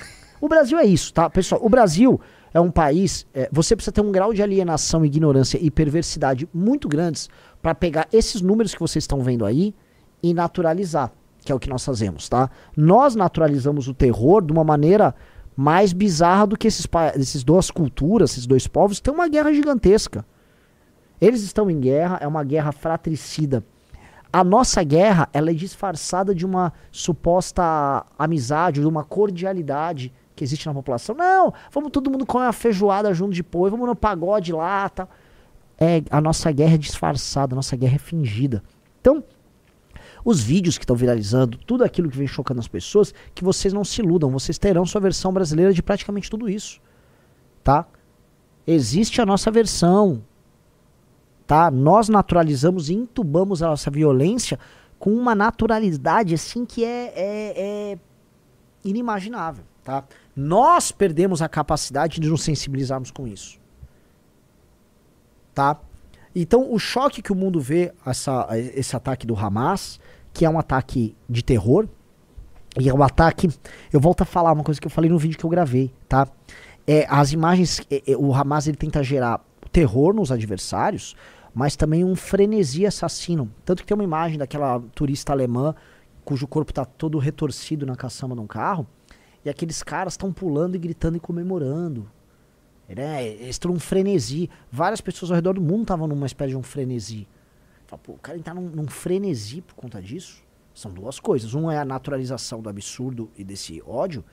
O 0.41 0.47
Brasil 0.47 0.77
é 0.77 0.85
isso, 0.85 1.13
tá? 1.13 1.29
Pessoal, 1.29 1.61
o 1.63 1.69
Brasil 1.69 2.19
é 2.53 2.59
um 2.59 2.71
país. 2.71 3.25
É, 3.33 3.49
você 3.51 3.75
precisa 3.75 3.91
ter 3.91 4.01
um 4.01 4.11
grau 4.11 4.33
de 4.33 4.41
alienação, 4.41 5.05
ignorância 5.05 5.57
e 5.61 5.69
perversidade 5.69 6.47
muito 6.53 6.87
grandes 6.87 7.29
para 7.61 7.75
pegar 7.75 8.07
esses 8.11 8.41
números 8.41 8.73
que 8.73 8.79
vocês 8.79 9.03
estão 9.03 9.21
vendo 9.21 9.45
aí 9.45 9.73
e 10.21 10.33
naturalizar, 10.33 11.11
que 11.45 11.51
é 11.51 11.55
o 11.55 11.59
que 11.59 11.69
nós 11.69 11.85
fazemos, 11.85 12.27
tá? 12.27 12.49
Nós 12.75 13.15
naturalizamos 13.15 13.87
o 13.87 13.93
terror 13.93 14.43
de 14.43 14.51
uma 14.51 14.63
maneira 14.63 15.13
mais 15.55 15.93
bizarra 15.93 16.47
do 16.47 16.57
que 16.57 16.67
esses, 16.67 16.87
esses 17.15 17.43
duas 17.43 17.69
culturas, 17.69 18.31
esses 18.31 18.47
dois 18.47 18.67
povos, 18.67 18.99
tem 18.99 19.13
uma 19.13 19.27
guerra 19.29 19.53
gigantesca. 19.53 20.25
Eles 21.21 21.43
estão 21.43 21.69
em 21.69 21.79
guerra, 21.79 22.17
é 22.19 22.27
uma 22.27 22.43
guerra 22.43 22.71
fratricida. 22.71 23.63
A 24.33 24.43
nossa 24.43 24.83
guerra, 24.83 25.29
ela 25.31 25.51
é 25.51 25.53
disfarçada 25.53 26.35
de 26.35 26.45
uma 26.45 26.73
suposta 26.91 28.05
amizade, 28.17 28.81
de 28.81 28.87
uma 28.87 29.03
cordialidade 29.03 30.11
que 30.35 30.43
existe 30.43 30.65
na 30.65 30.73
população. 30.73 31.15
Não, 31.15 31.53
vamos 31.71 31.91
todo 31.91 32.11
mundo 32.11 32.25
comer 32.25 32.45
uma 32.45 32.53
feijoada 32.53 33.13
junto 33.13 33.33
depois, 33.33 33.71
vamos 33.71 33.87
no 33.87 33.95
pagode 33.95 34.51
lá, 34.51 34.89
tal. 34.89 35.07
É, 35.77 36.01
a 36.09 36.19
nossa 36.19 36.51
guerra 36.51 36.73
é 36.73 36.77
disfarçada, 36.77 37.53
a 37.53 37.55
nossa 37.55 37.77
guerra 37.77 37.95
é 37.95 37.99
fingida. 37.99 38.61
Então, 38.99 39.23
os 40.25 40.41
vídeos 40.41 40.75
que 40.75 40.83
estão 40.83 40.95
viralizando, 40.95 41.55
tudo 41.55 41.83
aquilo 41.83 42.09
que 42.09 42.17
vem 42.17 42.25
chocando 42.25 42.59
as 42.59 42.67
pessoas, 42.67 43.13
que 43.35 43.43
vocês 43.43 43.71
não 43.71 43.85
se 43.85 44.01
iludam, 44.01 44.31
vocês 44.31 44.57
terão 44.57 44.83
sua 44.83 44.99
versão 44.99 45.31
brasileira 45.31 45.71
de 45.71 45.83
praticamente 45.83 46.31
tudo 46.31 46.49
isso. 46.49 46.81
Tá? 47.63 47.85
Existe 48.65 49.21
a 49.21 49.25
nossa 49.25 49.51
versão, 49.51 50.23
tá? 51.45 51.69
Nós 51.69 52.09
naturalizamos 52.09 52.89
e 52.89 52.95
entubamos 52.95 53.61
a 53.61 53.67
nossa 53.67 53.91
violência 53.91 54.59
com 54.97 55.11
uma 55.11 55.35
naturalidade 55.35 56.33
assim 56.33 56.65
que 56.65 56.83
é, 56.83 57.13
é, 57.15 57.91
é 57.93 57.99
inimaginável, 58.83 59.63
tá? 59.83 60.03
Nós 60.35 60.91
perdemos 60.91 61.43
a 61.43 61.47
capacidade 61.47 62.19
de 62.19 62.27
nos 62.27 62.41
sensibilizarmos 62.41 63.11
com 63.11 63.27
isso, 63.27 63.59
tá? 65.53 65.79
Então 66.35 66.73
o 66.73 66.79
choque 66.79 67.21
que 67.21 67.31
o 67.31 67.35
mundo 67.35 67.61
vê 67.61 67.93
essa, 68.03 68.47
esse 68.57 68.95
ataque 68.95 69.27
do 69.27 69.37
Hamas, 69.37 69.99
que 70.35 70.43
é 70.43 70.49
um 70.49 70.59
ataque 70.59 71.15
de 71.29 71.41
terror, 71.41 71.87
e 72.77 72.89
é 72.89 72.93
um 72.93 73.01
ataque. 73.01 73.49
Eu 73.91 74.01
volto 74.01 74.21
a 74.21 74.25
falar 74.25 74.51
uma 74.51 74.65
coisa 74.65 74.81
que 74.81 74.85
eu 74.85 74.91
falei 74.91 75.09
no 75.09 75.17
vídeo 75.17 75.39
que 75.39 75.45
eu 75.45 75.49
gravei, 75.49 75.93
tá? 76.09 76.27
É, 76.85 77.07
as 77.09 77.31
imagens, 77.31 77.81
é, 77.89 78.03
é, 78.05 78.17
o 78.17 78.33
Hamas 78.33 78.67
ele 78.67 78.75
tenta 78.75 79.01
gerar 79.01 79.39
terror 79.71 80.13
nos 80.13 80.33
adversários, 80.33 81.15
mas 81.53 81.77
também 81.77 82.03
um 82.03 82.17
frenesi 82.17 82.85
assassino. 82.85 83.49
Tanto 83.63 83.81
que 83.81 83.87
tem 83.87 83.95
uma 83.95 84.03
imagem 84.03 84.37
daquela 84.37 84.81
turista 84.93 85.31
alemã 85.31 85.73
cujo 86.25 86.45
corpo 86.47 86.71
está 86.71 86.83
todo 86.83 87.17
retorcido 87.17 87.85
na 87.85 87.95
caçamba 87.95 88.35
de 88.35 88.41
um 88.41 88.47
carro, 88.47 88.85
e 89.45 89.49
aqueles 89.49 89.81
caras 89.83 90.13
estão 90.13 90.33
pulando 90.33 90.75
e 90.75 90.79
gritando 90.79 91.15
e 91.15 91.19
comemorando. 91.19 92.09
Né? 92.89 93.25
Eles 93.25 93.51
estão 93.51 93.79
frenesi. 93.79 94.49
Várias 94.69 94.99
pessoas 94.99 95.31
ao 95.31 95.35
redor 95.35 95.53
do 95.53 95.61
mundo 95.61 95.83
estavam 95.83 96.07
numa 96.07 96.25
espécie 96.25 96.49
de 96.49 96.57
um 96.57 96.63
frenesi. 96.63 97.25
Fala, 97.87 98.01
o 98.07 98.17
cara 98.17 98.37
está 98.37 98.53
num, 98.53 98.69
num 98.69 98.87
frenesi 98.87 99.61
por 99.61 99.75
conta 99.75 100.01
disso. 100.01 100.43
São 100.73 100.91
duas 100.91 101.19
coisas. 101.19 101.53
Um 101.53 101.71
é 101.71 101.77
a 101.77 101.85
naturalização 101.85 102.61
do 102.61 102.69
absurdo 102.69 103.29
e 103.37 103.43
desse 103.43 103.81
ódio, 103.85 104.23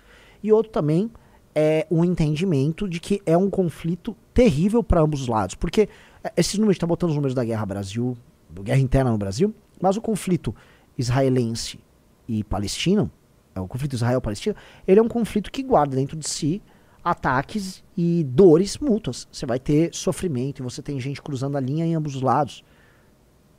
e 0.42 0.52
outro 0.52 0.72
também 0.72 1.10
é 1.54 1.86
um 1.90 2.04
entendimento 2.04 2.88
de 2.88 2.98
que 2.98 3.22
é 3.26 3.36
um 3.36 3.50
conflito 3.50 4.16
terrível 4.32 4.82
para 4.82 5.00
ambos 5.00 5.22
os 5.22 5.28
lados. 5.28 5.54
Porque 5.54 5.88
é, 6.24 6.32
esses 6.36 6.58
números, 6.58 6.76
está 6.76 6.86
botando 6.86 7.10
os 7.10 7.16
números 7.16 7.34
da 7.34 7.44
guerra 7.44 7.64
Brasil, 7.66 8.16
guerra 8.62 8.80
interna 8.80 9.10
no 9.10 9.18
Brasil, 9.18 9.54
mas 9.80 9.96
o 9.96 10.00
conflito 10.00 10.54
israelense 10.96 11.78
e 12.26 12.42
palestino, 12.44 13.10
é 13.54 13.60
o 13.60 13.68
conflito 13.68 13.94
Israel-Palestina, 13.94 14.56
ele 14.86 14.98
é 14.98 15.02
um 15.02 15.08
conflito 15.08 15.50
que 15.50 15.62
guarda 15.62 15.94
dentro 15.94 16.16
de 16.16 16.28
si 16.28 16.62
ataques 17.04 17.82
e 17.96 18.24
dores 18.24 18.78
mútuas. 18.78 19.28
Você 19.30 19.44
vai 19.44 19.58
ter 19.58 19.94
sofrimento 19.94 20.60
e 20.60 20.62
você 20.62 20.80
tem 20.80 20.98
gente 21.00 21.20
cruzando 21.20 21.56
a 21.56 21.60
linha 21.60 21.84
em 21.84 21.94
ambos 21.94 22.14
os 22.14 22.22
lados. 22.22 22.64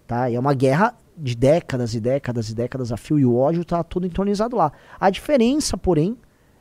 Tá? 0.08 0.30
E 0.30 0.36
é 0.36 0.40
uma 0.40 0.54
guerra 0.54 0.96
de 1.18 1.36
décadas 1.36 1.94
e 1.94 2.00
décadas 2.00 2.50
e 2.50 2.56
décadas 2.56 2.92
a 2.92 2.98
fio 2.98 3.20
e 3.20 3.26
o 3.26 3.36
ódio 3.36 3.62
está 3.62 3.84
todo 3.84 4.06
entronizado 4.06 4.56
lá. 4.56 4.72
A 5.00 5.10
diferença, 5.10 5.78
porém, 5.78 6.18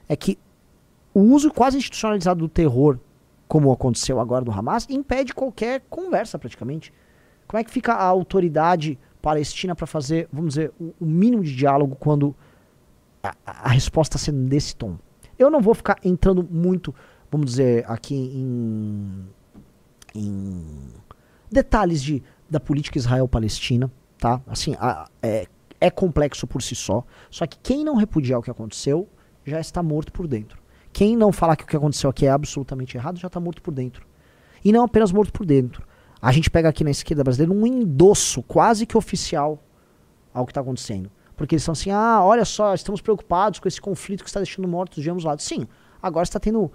é 0.08 0.14
que 0.14 0.38
o 1.14 1.20
uso 1.20 1.50
quase 1.50 1.76
institucionalizado 1.76 2.40
do 2.40 2.48
terror 2.48 2.98
como 3.52 3.70
aconteceu 3.70 4.18
agora 4.18 4.42
do 4.42 4.50
Hamas, 4.50 4.86
impede 4.88 5.34
qualquer 5.34 5.82
conversa 5.90 6.38
praticamente. 6.38 6.90
Como 7.46 7.60
é 7.60 7.64
que 7.64 7.70
fica 7.70 7.92
a 7.92 8.02
autoridade 8.02 8.98
Palestina 9.20 9.76
para 9.76 9.86
fazer, 9.86 10.26
vamos 10.32 10.54
dizer, 10.54 10.72
o, 10.80 10.94
o, 10.98 11.04
mínimo 11.04 11.44
de 11.44 11.54
diálogo 11.54 11.94
quando 11.94 12.34
a, 13.22 13.34
a 13.44 13.68
resposta 13.68 14.16
está 14.16 14.24
sendo 14.24 14.48
desse 14.48 14.74
tom. 14.74 14.96
Eu 15.38 15.50
não 15.50 15.60
vou 15.60 15.74
ficar 15.74 15.98
entrando 16.02 16.42
muito, 16.42 16.94
vamos 17.30 17.50
dizer, 17.50 17.84
aqui 17.86 18.14
em, 18.14 19.28
em 20.14 20.64
detalhes 21.50 22.02
de, 22.02 22.22
da 22.52 22.60
política 22.60 22.98
Israel-Palestina, 22.98 23.90
tá? 24.18 24.40
Assim, 24.46 24.76
a, 24.78 25.08
é, 25.22 25.46
é 25.80 25.90
complexo 25.90 26.46
por 26.46 26.62
si 26.62 26.74
só. 26.74 27.02
Só 27.30 27.46
que 27.46 27.58
quem 27.62 27.82
não 27.82 27.96
repudiar 27.96 28.38
o 28.38 28.42
que 28.42 28.50
aconteceu 28.50 29.08
já 29.44 29.58
está 29.58 29.82
morto 29.82 30.12
por 30.12 30.28
dentro. 30.28 30.60
Quem 30.92 31.16
não 31.16 31.32
falar 31.32 31.56
que 31.56 31.64
o 31.64 31.66
que 31.66 31.76
aconteceu 31.76 32.10
aqui 32.10 32.26
é 32.26 32.30
absolutamente 32.30 32.96
errado 32.96 33.18
já 33.18 33.26
está 33.26 33.40
morto 33.40 33.62
por 33.62 33.72
dentro. 33.72 34.06
E 34.62 34.70
não 34.70 34.84
apenas 34.84 35.10
morto 35.10 35.32
por 35.32 35.46
dentro. 35.46 35.82
A 36.20 36.30
gente 36.30 36.50
pega 36.50 36.68
aqui 36.68 36.84
na 36.84 36.90
esquerda 36.90 37.24
brasileira 37.24 37.52
um 37.52 37.66
endosso 37.66 38.42
quase 38.42 38.84
que 38.86 38.96
oficial 38.96 39.58
ao 40.32 40.44
que 40.44 40.52
está 40.52 40.60
acontecendo. 40.60 41.10
Porque 41.34 41.54
eles 41.54 41.64
são 41.64 41.72
assim, 41.72 41.90
ah, 41.90 42.22
olha 42.22 42.44
só, 42.44 42.74
estamos 42.74 43.00
preocupados 43.00 43.58
com 43.58 43.66
esse 43.66 43.80
conflito 43.80 44.22
que 44.22 44.28
está 44.28 44.38
deixando 44.38 44.68
mortos 44.68 45.02
de 45.02 45.10
ambos 45.10 45.24
lados. 45.24 45.44
Sim, 45.44 45.66
agora 46.02 46.24
está 46.24 46.38
tendo. 46.38 46.70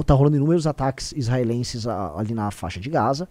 Está 0.00 0.14
rolando 0.14 0.36
inúmeros 0.36 0.66
ataques 0.66 1.12
israelenses 1.12 1.86
ali 1.86 2.34
na 2.34 2.50
faixa 2.50 2.80
de 2.80 2.90
Gaza. 2.90 3.28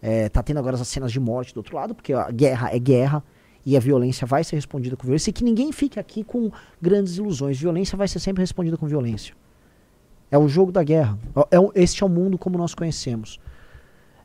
É, 0.00 0.28
tá 0.28 0.42
tendo 0.42 0.58
agora 0.58 0.76
as 0.76 0.86
cenas 0.88 1.10
de 1.10 1.18
morte 1.18 1.52
do 1.52 1.58
outro 1.58 1.74
lado, 1.76 1.94
porque 1.94 2.12
a 2.12 2.30
guerra 2.30 2.70
é 2.72 2.78
guerra 2.78 3.24
e 3.66 3.76
a 3.76 3.80
violência 3.80 4.26
vai 4.26 4.44
ser 4.44 4.56
respondida 4.56 4.96
com 4.96 5.04
violência. 5.04 5.30
E 5.30 5.32
que 5.32 5.44
ninguém 5.44 5.72
fique 5.72 5.98
aqui 5.98 6.24
com 6.24 6.50
grandes 6.80 7.16
ilusões. 7.16 7.58
Violência 7.58 7.96
vai 7.96 8.08
ser 8.08 8.18
sempre 8.20 8.42
respondida 8.42 8.76
com 8.76 8.86
violência. 8.86 9.34
É 10.30 10.38
o 10.38 10.48
jogo 10.48 10.70
da 10.70 10.82
guerra. 10.82 11.18
É, 11.50 11.56
é, 11.56 11.82
este 11.82 12.02
é 12.02 12.06
o 12.06 12.08
mundo 12.08 12.38
como 12.38 12.56
nós 12.56 12.74
conhecemos. 12.74 13.40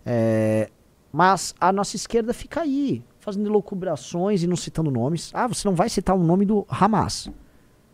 É, 0.05 0.69
mas 1.11 1.53
a 1.59 1.71
nossa 1.71 1.95
esquerda 1.95 2.33
fica 2.33 2.61
aí, 2.61 3.03
fazendo 3.19 3.49
locubrações 3.49 4.43
e 4.43 4.47
não 4.47 4.55
citando 4.55 4.91
nomes. 4.91 5.31
Ah, 5.33 5.47
você 5.47 5.67
não 5.67 5.75
vai 5.75 5.89
citar 5.89 6.15
o 6.15 6.23
nome 6.23 6.45
do 6.45 6.65
Hamas. 6.69 7.29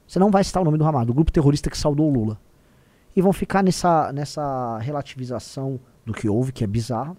Você 0.08 0.18
não 0.20 0.32
vai 0.32 0.44
citar 0.44 0.62
o 0.62 0.66
nome 0.66 0.78
do 0.78 0.86
Hamas, 0.86 1.06
do 1.06 1.14
grupo 1.14 1.32
terrorista 1.32 1.70
que 1.70 1.78
saudou 1.78 2.10
o 2.10 2.14
Lula. 2.14 2.40
E 3.16 3.22
vão 3.22 3.34
ficar 3.34 3.64
nessa, 3.64 4.12
nessa 4.14 4.78
relativização 4.80 5.80
do 6.06 6.14
que 6.14 6.30
houve, 6.30 6.52
que 6.52 6.64
é 6.64 6.68
bizarro. 6.68 7.18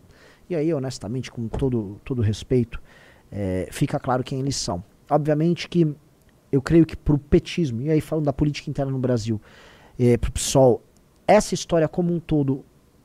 E 0.51 0.57
aí, 0.57 0.75
honestamente, 0.75 1.31
com 1.31 1.47
todo, 1.47 2.01
todo 2.05 2.21
respeito, 2.21 2.83
é, 3.31 3.69
fica 3.71 4.01
claro 4.01 4.25
quem 4.25 4.41
eles 4.41 4.57
são. 4.57 4.83
Obviamente 5.09 5.69
que 5.69 5.95
eu 6.51 6.61
creio 6.61 6.85
que 6.85 6.97
para 6.97 7.15
o 7.15 7.19
petismo, 7.19 7.81
e 7.83 7.89
aí 7.89 8.01
falando 8.01 8.25
da 8.25 8.33
política 8.33 8.69
interna 8.69 8.91
no 8.91 8.99
Brasil, 8.99 9.41
é, 9.97 10.17
para 10.17 10.29
o 10.29 10.33
PSOL, 10.33 10.83
essa 11.25 11.55
história 11.55 11.87
como 11.87 12.13
um 12.13 12.19
todo 12.19 12.65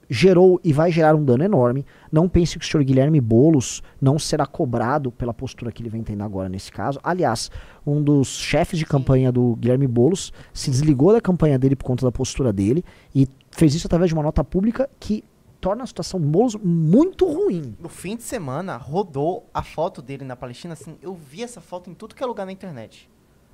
gerou 0.09 0.59
e 0.63 0.73
vai 0.73 0.91
gerar 0.91 1.15
um 1.15 1.23
dano 1.23 1.43
enorme. 1.43 1.85
Não 2.11 2.27
pense 2.27 2.57
que 2.57 2.65
o 2.65 2.67
senhor 2.67 2.83
Guilherme 2.83 3.21
Bolos 3.21 3.83
não 4.01 4.17
será 4.17 4.47
cobrado 4.47 5.11
pela 5.11 5.33
postura 5.33 5.71
que 5.71 5.83
ele 5.83 5.89
vem 5.89 6.01
tendo 6.01 6.23
agora 6.23 6.49
nesse 6.49 6.71
caso. 6.71 6.99
Aliás, 7.03 7.51
um 7.85 8.01
dos 8.01 8.27
chefes 8.39 8.79
de 8.79 8.85
campanha 8.87 9.31
do 9.31 9.55
Guilherme 9.55 9.87
Bolos 9.87 10.33
se 10.51 10.71
desligou 10.71 11.13
da 11.13 11.21
campanha 11.21 11.59
dele 11.59 11.75
por 11.75 11.85
conta 11.85 12.05
da 12.05 12.11
postura 12.11 12.51
dele 12.51 12.83
e 13.13 13.27
fez 13.51 13.75
isso 13.75 13.85
através 13.85 14.09
de 14.09 14.15
uma 14.15 14.23
nota 14.23 14.43
pública 14.43 14.89
que 14.99 15.23
torna 15.65 15.83
a 15.83 15.87
situação 15.87 16.21
do 16.21 16.27
Boulos 16.27 16.53
muito 16.53 17.25
ruim. 17.25 17.75
No 17.79 17.89
fim 17.89 18.15
de 18.15 18.21
semana, 18.21 18.77
rodou 18.77 19.49
a 19.51 19.63
foto 19.63 19.99
dele 19.99 20.23
na 20.23 20.35
Palestina. 20.35 20.73
Assim, 20.73 20.95
eu 21.01 21.15
vi 21.15 21.41
essa 21.41 21.59
foto 21.59 21.89
em 21.89 21.95
tudo 21.95 22.13
que 22.13 22.21
é 22.21 22.25
lugar 22.27 22.45
na 22.45 22.51
internet. 22.51 23.09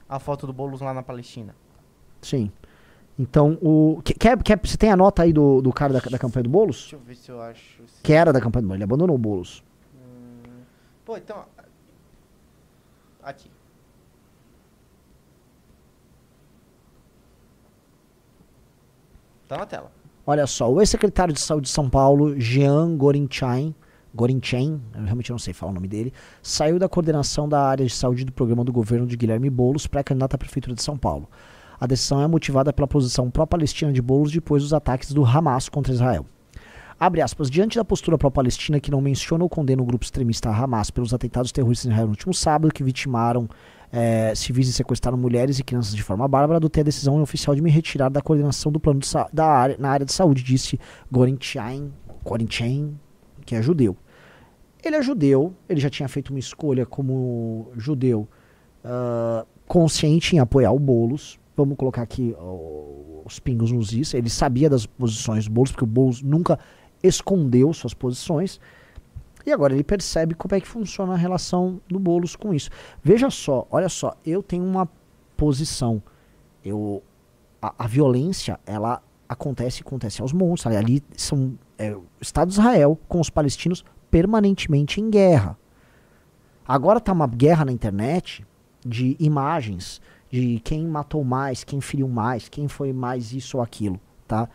A 0.10 0.20
foto 0.20 0.46
do 0.46 0.52
Boulos 0.52 0.82
lá 0.82 0.94
na 0.94 1.02
Palestina. 1.02 1.56
Sim. 2.22 2.52
Então, 3.18 3.58
o. 3.62 4.02
Quer, 4.04 4.44
quer, 4.44 4.60
você 4.62 4.76
tem 4.76 4.92
a 4.92 4.98
nota 4.98 5.24
aí 5.24 5.32
do, 5.32 5.62
do 5.62 5.72
cara 5.72 5.94
da, 5.94 6.00
da 6.02 6.20
campanha 6.20 6.44
do 6.44 6.50
Boulos? 6.50 6.82
Deixa 6.82 6.96
eu 6.98 7.00
ver 7.00 7.16
se 7.16 7.32
eu 7.32 7.42
acho. 7.42 7.88
Se... 7.88 8.04
Que 8.04 8.12
era 8.12 8.34
da 8.34 8.42
campanha 8.42 8.64
do 8.64 8.68
Boulos, 8.68 8.78
ele 8.78 8.84
abandonou 8.84 9.16
o 9.16 9.20
Boulos. 9.20 9.64
Hum, 9.96 10.64
pô, 11.06 11.16
então. 11.16 11.46
Aqui. 13.24 13.50
Tá 19.48 19.56
na 19.56 19.66
tela. 19.66 20.01
Olha 20.26 20.46
só, 20.46 20.72
o 20.72 20.80
ex-secretário 20.80 21.34
de 21.34 21.42
Saúde 21.42 21.66
de 21.66 21.74
São 21.74 21.90
Paulo, 21.90 22.40
Jean 22.40 22.96
Gorinchain, 22.96 23.74
Gorinchen, 24.14 24.80
eu 24.94 25.04
realmente 25.04 25.32
não 25.32 25.40
sei 25.40 25.54
falar 25.54 25.72
o 25.72 25.76
nome 25.76 25.88
dele, 25.88 26.14
saiu 26.44 26.78
da 26.78 26.88
coordenação 26.88 27.48
da 27.48 27.62
área 27.64 27.86
de 27.86 27.92
saúde 27.92 28.26
do 28.26 28.32
programa 28.32 28.64
do 28.64 28.72
governo 28.72 29.08
de 29.08 29.16
Guilherme 29.18 29.50
Boulos, 29.50 29.88
pré-candidato 29.88 30.36
à 30.36 30.38
Prefeitura 30.38 30.76
de 30.76 30.84
São 30.84 30.98
Paulo. 30.98 31.28
A 31.80 31.88
decisão 31.88 32.22
é 32.22 32.28
motivada 32.28 32.72
pela 32.72 32.88
posição 32.88 33.32
pró-palestina 33.32 33.92
de 33.92 34.02
Boulos 34.02 34.32
depois 34.32 34.62
dos 34.62 34.74
ataques 34.74 35.12
do 35.12 35.26
Hamas 35.26 35.70
contra 35.70 35.92
Israel. 35.92 36.26
Abre 37.00 37.22
aspas, 37.22 37.50
diante 37.50 37.78
da 37.78 37.84
postura 37.84 38.16
pró-palestina 38.16 38.80
que 38.80 38.92
não 38.92 39.02
menciona 39.02 39.44
ou 39.44 39.50
condena 39.50 39.82
o 39.82 39.86
grupo 39.86 40.06
extremista 40.06 40.52
Hamas 40.52 40.92
pelos 40.92 41.16
atentados 41.16 41.52
terroristas 41.52 41.88
em 41.88 41.90
Israel 41.90 42.06
no 42.06 42.12
último 42.12 42.34
sábado, 42.34 42.72
que 42.72 42.84
vitimaram 42.84 43.50
é, 43.92 44.34
civis 44.36 44.70
e 44.70 44.74
sequestraram 44.74 45.18
mulheres 45.18 45.60
e 45.60 45.64
crianças 45.64 45.96
de 45.96 46.02
forma 46.02 46.28
bárbara, 46.28 46.58
adotei 46.58 46.82
a 46.82 46.84
decisão 46.84 47.22
oficial 47.22 47.56
de 47.56 47.62
me 47.62 47.70
retirar 47.70 48.10
da 48.10 48.22
coordenação 48.22 48.72
do 48.72 48.80
plano 48.80 49.02
da 49.34 49.46
área, 49.46 49.76
na 49.78 49.90
área 49.90 50.06
de 50.06 50.14
saúde, 50.14 50.44
disse 50.44 50.80
Gorinchain, 51.12 51.92
Gorinchain, 52.24 52.98
que 53.46 53.56
é 53.56 53.62
judeu. 53.62 53.98
Ele 54.84 54.96
é 54.96 55.02
judeu, 55.02 55.54
ele 55.70 55.80
já 55.80 55.90
tinha 55.90 56.08
feito 56.08 56.30
uma 56.30 56.40
escolha 56.40 56.86
como 56.86 57.72
judeu 57.76 58.28
uh, 58.84 59.46
consciente 59.68 60.36
em 60.36 60.40
apoiar 60.40 60.72
o 60.72 60.80
Boulos, 60.80 61.40
vamos 61.56 61.78
colocar 61.78 62.02
aqui 62.02 62.36
os 63.26 63.40
pingos 63.40 63.72
nos 63.72 63.94
is. 63.94 64.14
Ele 64.14 64.30
sabia 64.30 64.70
das 64.70 64.86
posições 64.86 65.46
do 65.46 65.52
Boulos, 65.52 65.72
porque 65.72 65.84
o 65.84 65.88
Boulos 65.88 66.22
nunca 66.22 66.58
escondeu 67.04 67.72
suas 67.74 67.94
posições. 67.94 68.60
E 69.46 69.52
agora 69.52 69.74
ele 69.74 69.84
percebe 69.84 70.36
como 70.36 70.56
é 70.56 70.62
que 70.62 70.68
funciona 70.68 71.14
a 71.14 71.18
relação 71.18 71.82
do 71.88 72.00
Boulos 72.00 72.36
com 72.36 72.54
isso. 72.54 72.70
Veja 73.04 73.30
só, 73.30 73.68
olha 73.72 73.90
só, 73.90 74.16
eu 74.26 74.44
tenho 74.44 74.64
uma 74.64 74.88
posição. 75.36 76.02
Eu, 76.64 77.02
a, 77.62 77.74
a 77.86 77.88
violência, 77.88 78.60
ela 78.66 79.02
acontece 79.28 79.82
acontece 79.82 80.22
aos 80.22 80.34
montes. 80.34 80.66
Ali 80.68 81.04
são 81.16 81.58
é, 81.78 81.96
o 81.96 82.04
Estado 82.20 82.50
de 82.50 82.54
Israel 82.54 83.00
com 83.08 83.20
os 83.20 83.30
palestinos 83.30 83.84
permanentemente 84.10 85.00
em 85.00 85.10
guerra. 85.10 85.58
Agora 86.68 87.00
tá 87.00 87.12
uma 87.12 87.28
guerra 87.28 87.66
na 87.66 87.72
internet 87.72 88.46
de 88.86 89.16
imagens 89.20 90.02
de 90.30 90.60
quem 90.64 90.86
matou 90.88 91.24
mais, 91.24 91.64
quem 91.64 91.82
feriu 91.82 92.08
mais, 92.08 92.48
quem 92.48 92.68
foi 92.68 92.94
mais 92.94 93.34
isso 93.34 93.58
ou 93.58 93.64
aquilo, 93.64 94.00
tá? 94.28 94.48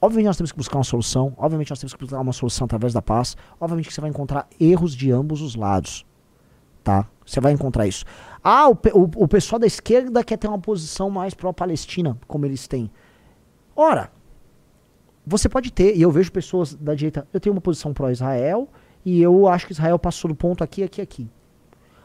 Obviamente 0.00 0.26
nós 0.26 0.36
temos 0.36 0.50
que 0.52 0.58
buscar 0.58 0.78
uma 0.78 0.84
solução, 0.84 1.34
obviamente 1.36 1.70
nós 1.70 1.78
temos 1.78 1.92
que 1.92 2.00
buscar 2.00 2.20
uma 2.20 2.32
solução 2.32 2.64
através 2.64 2.94
da 2.94 3.02
paz, 3.02 3.36
obviamente 3.60 3.88
que 3.88 3.94
você 3.94 4.00
vai 4.00 4.08
encontrar 4.08 4.48
erros 4.58 4.94
de 4.94 5.12
ambos 5.12 5.42
os 5.42 5.54
lados, 5.54 6.06
tá? 6.82 7.06
Você 7.26 7.38
vai 7.38 7.52
encontrar 7.52 7.86
isso. 7.86 8.04
Ah, 8.42 8.68
o, 8.68 8.72
o, 8.72 9.24
o 9.24 9.28
pessoal 9.28 9.58
da 9.58 9.66
esquerda 9.66 10.24
quer 10.24 10.38
ter 10.38 10.48
uma 10.48 10.58
posição 10.58 11.10
mais 11.10 11.34
pró-Palestina, 11.34 12.18
como 12.26 12.46
eles 12.46 12.66
têm. 12.66 12.90
Ora, 13.76 14.10
você 15.26 15.48
pode 15.48 15.70
ter, 15.70 15.94
e 15.94 16.00
eu 16.00 16.10
vejo 16.10 16.32
pessoas 16.32 16.74
da 16.74 16.94
direita, 16.94 17.28
eu 17.32 17.38
tenho 17.38 17.54
uma 17.54 17.60
posição 17.60 17.92
pró-Israel, 17.92 18.68
e 19.04 19.20
eu 19.20 19.46
acho 19.48 19.66
que 19.66 19.72
Israel 19.72 19.98
passou 19.98 20.28
do 20.30 20.34
ponto 20.34 20.64
aqui, 20.64 20.82
aqui, 20.82 21.00
aqui. 21.00 21.30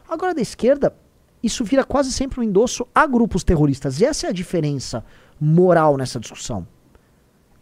Agora 0.08 0.34
da 0.34 0.40
esquerda, 0.40 0.94
isso 1.42 1.64
vira 1.64 1.82
quase 1.82 2.12
sempre 2.12 2.40
um 2.40 2.42
endosso 2.42 2.86
a 2.94 3.06
grupos 3.06 3.42
terroristas. 3.42 4.00
E 4.00 4.04
essa 4.04 4.26
é 4.26 4.30
a 4.30 4.32
diferença 4.32 5.04
moral 5.40 5.96
nessa 5.96 6.20
discussão. 6.20 6.66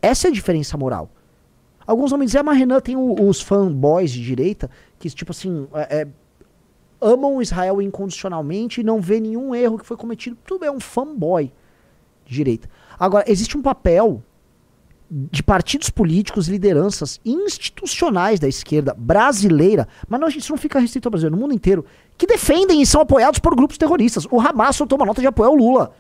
Essa 0.05 0.29
é 0.29 0.31
a 0.31 0.33
diferença 0.35 0.77
moral. 0.77 1.11
Alguns 1.87 2.11
vão 2.11 2.19
me 2.19 2.27
dizer, 2.27 2.39
ah, 2.39 2.43
mas 2.43 2.59
Renan 2.59 2.79
tem 2.79 2.95
o, 2.95 3.27
os 3.27 3.41
fanboys 3.41 4.11
de 4.11 4.23
direita 4.23 4.71
que, 4.99 5.09
tipo 5.09 5.33
assim, 5.33 5.67
é, 5.73 6.03
é, 6.03 6.09
amam 7.01 7.41
Israel 7.41 7.81
incondicionalmente 7.81 8.83
e 8.83 8.85
não 8.85 9.01
vê 9.01 9.19
nenhum 9.19 9.55
erro 9.55 9.79
que 9.79 9.87
foi 9.87 9.97
cometido. 9.97 10.37
Tudo 10.45 10.67
é 10.67 10.71
um 10.71 10.79
fanboy 10.79 11.51
de 12.27 12.35
direita. 12.35 12.69
Agora, 12.99 13.25
existe 13.27 13.57
um 13.57 13.63
papel 13.63 14.23
de 15.11 15.43
partidos 15.43 15.89
políticos, 15.89 16.49
lideranças 16.49 17.19
institucionais 17.25 18.39
da 18.39 18.49
esquerda 18.49 18.95
brasileira, 18.99 19.89
mas 20.07 20.21
não, 20.21 20.29
isso 20.29 20.53
não 20.53 20.59
fica 20.59 20.79
restrito 20.79 21.09
ao 21.09 21.13
Brasil, 21.13 21.31
no 21.31 21.37
mundo 21.39 21.55
inteiro, 21.55 21.85
que 22.19 22.27
defendem 22.27 22.83
e 22.83 22.87
são 22.87 23.01
apoiados 23.01 23.39
por 23.39 23.57
grupos 23.57 23.79
terroristas. 23.79 24.27
O 24.31 24.39
Hamas 24.39 24.77
soltou 24.77 24.99
uma 24.99 25.07
nota 25.07 25.23
de 25.23 25.27
apoio 25.27 25.49
ao 25.49 25.55
Lula. 25.55 25.95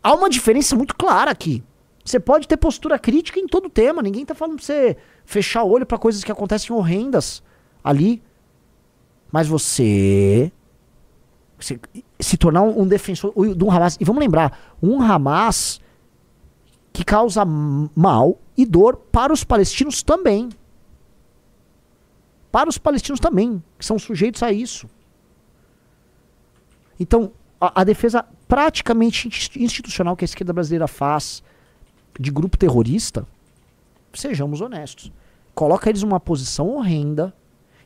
Há 0.00 0.14
uma 0.14 0.30
diferença 0.30 0.76
muito 0.76 0.94
clara 0.94 1.32
aqui. 1.32 1.64
Você 2.06 2.20
pode 2.20 2.46
ter 2.46 2.56
postura 2.56 3.00
crítica 3.00 3.40
em 3.40 3.48
todo 3.48 3.68
tema, 3.68 4.00
ninguém 4.00 4.24
tá 4.24 4.32
falando 4.32 4.58
pra 4.58 4.64
você 4.64 4.96
fechar 5.24 5.64
o 5.64 5.70
olho 5.70 5.84
para 5.84 5.98
coisas 5.98 6.22
que 6.22 6.30
acontecem 6.30 6.74
horrendas 6.74 7.42
ali. 7.82 8.22
Mas 9.32 9.48
você, 9.48 10.52
se 12.20 12.36
tornar 12.36 12.62
um, 12.62 12.86
defensor 12.86 13.32
de 13.56 13.64
um 13.64 13.72
Hamas. 13.72 13.96
E 14.00 14.04
vamos 14.04 14.20
lembrar, 14.20 14.76
um 14.80 15.02
Hamas 15.02 15.80
que 16.92 17.04
causa 17.04 17.44
mal 17.44 18.38
e 18.56 18.64
dor 18.64 18.98
para 19.10 19.32
os 19.32 19.42
palestinos 19.42 20.00
também. 20.00 20.48
Para 22.52 22.70
os 22.70 22.78
palestinos 22.78 23.18
também, 23.18 23.60
que 23.76 23.84
são 23.84 23.98
sujeitos 23.98 24.44
a 24.44 24.52
isso. 24.52 24.88
Então, 27.00 27.32
a, 27.60 27.80
a 27.80 27.84
defesa 27.84 28.24
praticamente 28.46 29.28
institucional 29.56 30.16
que 30.16 30.22
a 30.22 30.26
esquerda 30.26 30.52
brasileira 30.52 30.86
faz 30.86 31.42
de 32.18 32.30
grupo 32.30 32.56
terrorista, 32.56 33.26
sejamos 34.12 34.60
honestos, 34.60 35.12
coloca 35.54 35.88
eles 35.88 36.02
numa 36.02 36.20
posição 36.20 36.68
horrenda 36.68 37.34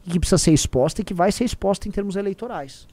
e 0.07 0.11
que 0.11 0.19
precisa 0.19 0.39
ser 0.39 0.53
exposta 0.53 1.01
e 1.01 1.05
que 1.05 1.15
vai 1.15 1.31
ser 1.31 1.45
exposta 1.45 1.89
em 1.89 1.91
termos 1.91 2.17
eleitorais. 2.17 2.87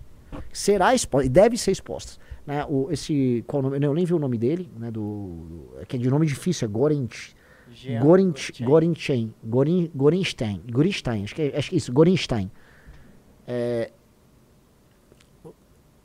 Será 0.51 0.93
exposta, 0.93 1.25
e 1.25 1.29
deve 1.29 1.57
ser 1.57 1.71
exposta. 1.71 2.21
Né? 2.45 2.65
O, 2.67 2.91
esse, 2.91 3.43
qual 3.47 3.61
nome, 3.61 3.77
eu 3.83 3.93
nem 3.93 4.05
vi 4.05 4.13
o 4.13 4.19
nome 4.19 4.37
dele, 4.37 4.69
né, 4.77 4.91
do, 4.91 5.71
do, 5.79 5.85
que 5.87 5.95
é 5.95 5.99
de 5.99 6.09
nome 6.09 6.25
difícil, 6.25 6.67
é 6.67 6.71
Gorent, 6.71 7.33
Gorent, 8.01 8.61
Gorenstein, 8.61 9.33
Gorin, 9.43 9.91
Gorenstein, 9.93 10.61
Gorenstein, 10.71 11.23
acho 11.23 11.35
que 11.35 11.41
é, 11.41 11.57
acho 11.57 11.69
que 11.69 11.75
é 11.75 11.77
isso, 11.77 11.91
Gorenstein. 11.91 12.51
É, 13.45 13.91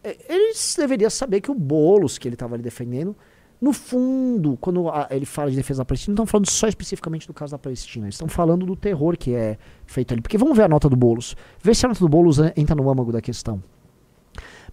é 0.02 0.16
eles 0.28 0.74
deveriam 0.76 1.10
saber 1.10 1.40
que 1.40 1.50
o 1.50 1.54
Boulos 1.54 2.18
que 2.18 2.28
ele 2.28 2.34
estava 2.34 2.54
ali 2.54 2.62
defendendo 2.62 3.16
no 3.62 3.72
fundo, 3.72 4.58
quando 4.60 4.88
a, 4.88 5.06
ele 5.12 5.24
fala 5.24 5.48
de 5.48 5.54
defesa 5.54 5.82
da 5.82 5.84
Palestina, 5.84 6.16
não 6.16 6.24
estão 6.24 6.26
falando 6.26 6.50
só 6.50 6.66
especificamente 6.66 7.28
do 7.28 7.32
caso 7.32 7.52
da 7.52 7.58
Palestina. 7.58 8.06
Eles 8.06 8.16
estão 8.16 8.26
falando 8.26 8.66
do 8.66 8.74
terror 8.74 9.16
que 9.16 9.36
é 9.36 9.56
feito 9.86 10.12
ali. 10.12 10.20
Porque 10.20 10.36
vamos 10.36 10.56
ver 10.56 10.64
a 10.64 10.68
nota 10.68 10.88
do 10.88 10.96
Boulos. 10.96 11.36
Vê 11.62 11.72
se 11.72 11.86
a 11.86 11.88
nota 11.88 12.00
do 12.00 12.08
Boulos 12.08 12.40
entra 12.56 12.74
no 12.74 12.90
âmago 12.90 13.12
da 13.12 13.20
questão. 13.20 13.62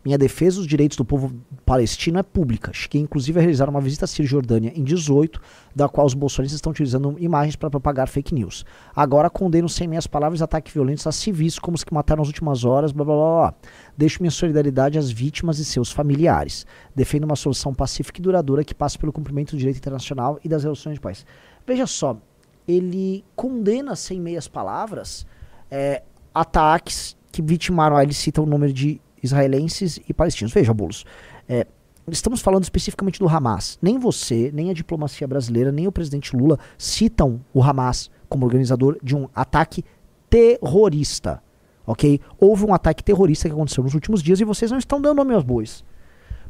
Minha 0.04 0.18
defesa 0.18 0.58
dos 0.58 0.68
direitos 0.68 0.96
do 0.96 1.04
povo 1.04 1.36
palestino 1.66 2.20
é 2.20 2.24
pública. 2.24 2.72
Cheguei 2.74 3.02
inclusive 3.02 3.38
a 3.38 3.42
realizar 3.42 3.70
uma 3.70 3.82
visita 3.82 4.06
à 4.06 4.08
Cisjordânia 4.08 4.72
em 4.74 4.82
18, 4.82 5.42
da 5.76 5.90
qual 5.90 6.08
os 6.08 6.14
bolsonaristas 6.14 6.58
estão 6.58 6.72
utilizando 6.72 7.18
imagens 7.20 7.58
para 7.58 7.70
propagar 7.70 8.08
fake 8.08 8.34
news. 8.34 8.66
Agora 8.96 9.30
condeno 9.30 9.68
sem 9.68 9.90
minhas 9.90 10.08
palavras 10.08 10.42
ataques 10.42 10.74
violentos 10.74 11.06
a 11.06 11.12
civis 11.12 11.60
como 11.60 11.76
os 11.76 11.84
que 11.84 11.94
mataram 11.94 12.22
nas 12.22 12.28
últimas 12.28 12.64
horas, 12.64 12.94
blá 12.94 13.04
blá 13.04 13.16
blá. 13.16 13.52
blá. 13.52 13.54
Deixo 13.98 14.22
minha 14.22 14.32
solidariedade 14.32 14.98
às 14.98 15.12
vítimas 15.12 15.60
e 15.60 15.66
seus 15.66 15.92
familiares. 15.92 16.66
Defendo 16.96 17.26
uma 17.26 17.36
solução 17.36 17.74
pacífica 17.74 18.20
e 18.20 18.24
duradoura 18.24 18.64
que 18.64 18.74
passe 18.74 18.98
pelo 18.98 19.12
cumprimento 19.12 19.52
do 19.52 19.58
direito 19.58 19.78
internacional 19.78 20.40
e 20.44 20.48
das 20.48 20.64
relações 20.64 20.94
de 20.94 21.02
paz. 21.02 21.26
Veja 21.68 21.86
só, 21.86 22.18
ele 22.66 23.26
condena 23.36 23.98
sem 23.98 24.22
meias 24.22 24.48
palavras 24.48 25.28
é, 25.70 26.04
ataques 26.34 27.18
que 27.32 27.42
vitimaram, 27.42 28.02
ele 28.02 28.14
cita 28.14 28.42
o 28.42 28.46
número 28.46 28.72
de 28.74 29.02
israelenses 29.24 30.00
e 30.08 30.14
palestinos. 30.14 30.54
Veja, 30.54 30.74
Boulos, 30.74 31.06
é, 31.48 31.66
estamos 32.08 32.42
falando 32.42 32.64
especificamente 32.64 33.20
do 33.20 33.28
Hamas. 33.28 33.78
Nem 33.82 33.98
você, 33.98 34.52
nem 34.54 34.70
a 34.70 34.74
diplomacia 34.74 35.28
brasileira, 35.28 35.72
nem 35.72 35.88
o 35.88 35.92
presidente 35.92 36.36
Lula 36.36 36.58
citam 36.78 37.42
o 37.54 37.64
Hamas 37.64 38.10
como 38.28 38.46
organizador 38.46 38.98
de 39.04 39.16
um 39.16 39.28
ataque 39.34 39.84
terrorista. 40.30 41.42
Ok? 41.86 42.22
Houve 42.40 42.66
um 42.66 42.74
ataque 42.74 43.04
terrorista 43.04 43.50
que 43.50 43.54
aconteceu 43.54 43.84
nos 43.84 43.94
últimos 43.94 44.22
dias 44.22 44.40
e 44.40 44.44
vocês 44.44 44.70
não 44.70 44.78
estão 44.78 45.02
dando 45.02 45.18
nome 45.18 45.34
aos 45.34 45.44
bois. 45.44 45.84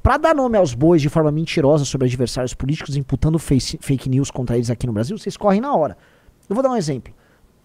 Para 0.02 0.18
dar 0.18 0.36
nome 0.36 0.58
aos 0.58 0.74
bois 0.74 1.02
de 1.02 1.10
forma 1.10 1.32
mentirosa 1.32 1.84
sobre 1.86 2.08
adversários 2.08 2.54
políticos, 2.54 2.96
imputando 2.96 3.38
face, 3.38 3.78
fake 3.82 4.10
news 4.10 4.32
contra 4.32 4.56
eles 4.56 4.70
aqui 4.70 4.88
no 4.88 4.94
Brasil, 4.94 5.18
vocês 5.18 5.36
correm 5.36 5.62
na 5.62 5.76
hora. 5.76 5.98
Eu 6.50 6.56
vou 6.56 6.64
dar 6.64 6.70
um 6.70 6.76
exemplo. 6.76 7.14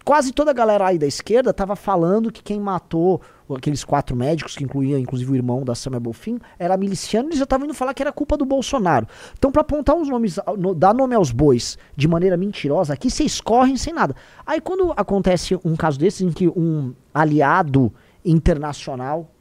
Quase 0.05 0.31
toda 0.31 0.51
a 0.51 0.53
galera 0.53 0.85
aí 0.85 0.99
da 0.99 1.07
esquerda 1.07 1.49
estava 1.49 1.75
falando 1.75 2.31
que 2.31 2.43
quem 2.43 2.59
matou 2.59 3.19
aqueles 3.49 3.83
quatro 3.83 4.15
médicos, 4.15 4.55
que 4.55 4.63
incluía 4.63 4.99
inclusive 4.99 5.31
o 5.31 5.35
irmão 5.35 5.63
da 5.63 5.73
Samia 5.73 5.99
Bolfin, 5.99 6.37
era 6.59 6.77
miliciano, 6.77 7.29
eles 7.29 7.39
já 7.39 7.43
estavam 7.43 7.65
indo 7.65 7.73
falar 7.73 7.91
que 7.95 8.03
era 8.03 8.11
culpa 8.11 8.37
do 8.37 8.45
Bolsonaro. 8.45 9.07
Então, 9.35 9.51
para 9.51 9.63
apontar 9.63 9.95
uns 9.95 10.07
nomes, 10.07 10.37
no, 10.59 10.75
dar 10.75 10.93
nome 10.93 11.15
aos 11.15 11.31
bois 11.31 11.75
de 11.95 12.07
maneira 12.07 12.37
mentirosa, 12.37 12.93
aqui 12.93 13.09
vocês 13.09 13.41
correm 13.41 13.77
sem 13.77 13.95
nada. 13.95 14.15
Aí, 14.45 14.61
quando 14.61 14.93
acontece 14.95 15.59
um 15.65 15.75
caso 15.75 15.97
desses 15.97 16.21
em 16.21 16.31
que 16.31 16.47
um 16.47 16.93
aliado 17.11 17.91
internacional 18.23 19.31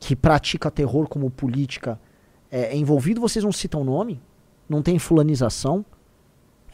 que 0.00 0.16
pratica 0.16 0.70
terror 0.70 1.06
como 1.08 1.30
política 1.30 2.00
é, 2.50 2.74
é 2.74 2.76
envolvido, 2.76 3.20
vocês 3.20 3.44
não 3.44 3.52
citam 3.52 3.82
o 3.82 3.84
nome, 3.84 4.18
não 4.66 4.80
tem 4.80 4.98
fulanização. 4.98 5.84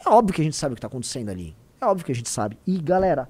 É 0.05 0.09
óbvio 0.09 0.33
que 0.33 0.39
a 0.41 0.45
gente 0.45 0.55
sabe 0.55 0.71
o 0.71 0.75
que 0.75 0.79
está 0.79 0.87
acontecendo 0.87 1.27
ali. 1.27 1.58
É 1.81 1.85
óbvio 1.85 2.05
que 2.05 2.11
a 2.11 2.15
gente 2.15 2.29
sabe. 2.29 2.57
E 2.65 2.77
galera, 2.79 3.29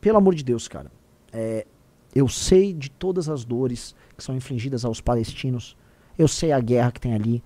pelo 0.00 0.18
amor 0.18 0.34
de 0.34 0.44
Deus, 0.44 0.68
cara, 0.68 0.90
é, 1.32 1.66
eu 2.14 2.28
sei 2.28 2.72
de 2.72 2.90
todas 2.90 3.28
as 3.28 3.44
dores 3.44 3.94
que 4.16 4.22
são 4.22 4.36
infligidas 4.36 4.84
aos 4.84 5.00
palestinos. 5.00 5.76
Eu 6.18 6.28
sei 6.28 6.52
a 6.52 6.60
guerra 6.60 6.92
que 6.92 7.00
tem 7.00 7.14
ali. 7.14 7.42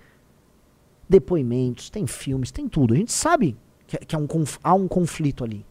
Depoimentos, 1.09 1.89
tem 1.89 2.07
filmes, 2.07 2.51
tem 2.51 2.69
tudo. 2.69 2.95
A 2.95 2.97
gente 2.97 3.13
sabe 3.13 3.57
que, 3.87 3.97
que 3.97 4.15
é 4.15 4.19
um, 4.19 4.27
há 4.63 4.75
um 4.75 4.87
conflito 4.87 5.43
ali. 5.43 5.65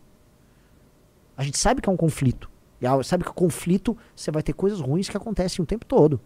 A 1.35 1.43
gente 1.43 1.57
sabe 1.57 1.81
que 1.81 1.89
é 1.89 1.91
um 1.91 1.97
conflito. 1.97 2.49
E 2.81 3.03
sabe 3.03 3.23
que 3.23 3.29
o 3.29 3.33
conflito 3.33 3.95
você 4.15 4.31
vai 4.31 4.41
ter 4.41 4.53
coisas 4.53 4.79
ruins 4.79 5.09
que 5.09 5.17
acontecem 5.17 5.61
o 5.61 5.65
tempo 5.65 5.85
todo. 5.85 6.19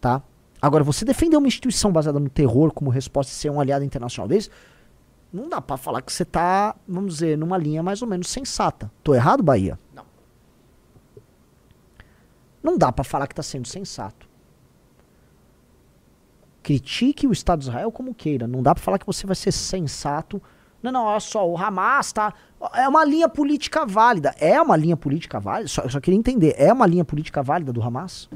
Tá? 0.00 0.22
Agora, 0.60 0.82
você 0.82 1.04
defender 1.04 1.36
uma 1.36 1.46
instituição 1.46 1.92
baseada 1.92 2.18
no 2.18 2.28
terror 2.28 2.72
como 2.72 2.90
resposta 2.90 3.32
a 3.32 3.34
ser 3.34 3.50
um 3.50 3.60
aliado 3.60 3.84
internacional 3.84 4.28
desse, 4.28 4.50
não 5.32 5.48
dá 5.48 5.60
para 5.60 5.76
falar 5.76 6.02
que 6.02 6.12
você 6.12 6.24
tá, 6.24 6.74
vamos 6.86 7.14
dizer, 7.14 7.36
numa 7.36 7.58
linha 7.58 7.82
mais 7.82 8.00
ou 8.00 8.08
menos 8.08 8.28
sensata. 8.28 8.90
Tô 9.02 9.14
errado, 9.14 9.42
Bahia? 9.42 9.78
Não. 9.94 10.04
Não 12.62 12.78
dá 12.78 12.90
para 12.90 13.04
falar 13.04 13.26
que 13.26 13.34
tá 13.34 13.42
sendo 13.42 13.68
sensato. 13.68 14.26
Critique 16.62 17.26
o 17.26 17.32
Estado 17.32 17.60
de 17.60 17.66
Israel 17.66 17.92
como 17.92 18.14
queira. 18.14 18.46
Não 18.46 18.62
dá 18.62 18.74
para 18.74 18.82
falar 18.82 18.98
que 18.98 19.06
você 19.06 19.26
vai 19.26 19.36
ser 19.36 19.52
sensato. 19.52 20.40
Não, 20.82 20.92
não, 20.92 21.04
olha 21.04 21.20
só, 21.20 21.48
o 21.48 21.56
Hamas 21.56 22.12
tá. 22.12 22.32
É 22.74 22.88
uma 22.88 23.04
linha 23.04 23.28
política 23.28 23.84
válida. 23.84 24.34
É 24.38 24.60
uma 24.60 24.76
linha 24.76 24.96
política 24.96 25.38
válida? 25.38 25.68
Só, 25.68 25.88
só 25.88 26.00
queria 26.00 26.18
entender. 26.18 26.54
É 26.56 26.72
uma 26.72 26.86
linha 26.86 27.04
política 27.04 27.42
válida 27.42 27.72
do 27.72 27.82
Hamas? 27.82 28.28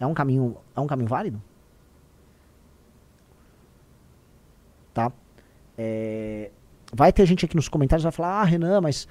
É 0.00 0.06
um 0.06 0.14
caminho, 0.14 0.56
é 0.74 0.80
um 0.80 0.86
caminho 0.86 1.08
válido? 1.08 1.42
Tá? 4.92 5.12
É, 5.78 6.50
vai 6.92 7.12
ter 7.12 7.24
gente 7.24 7.44
aqui 7.44 7.54
nos 7.54 7.68
comentários 7.68 8.02
que 8.02 8.10
vai 8.10 8.12
falar, 8.12 8.40
ah, 8.40 8.44
Renan, 8.44 8.80
mas 8.80 9.06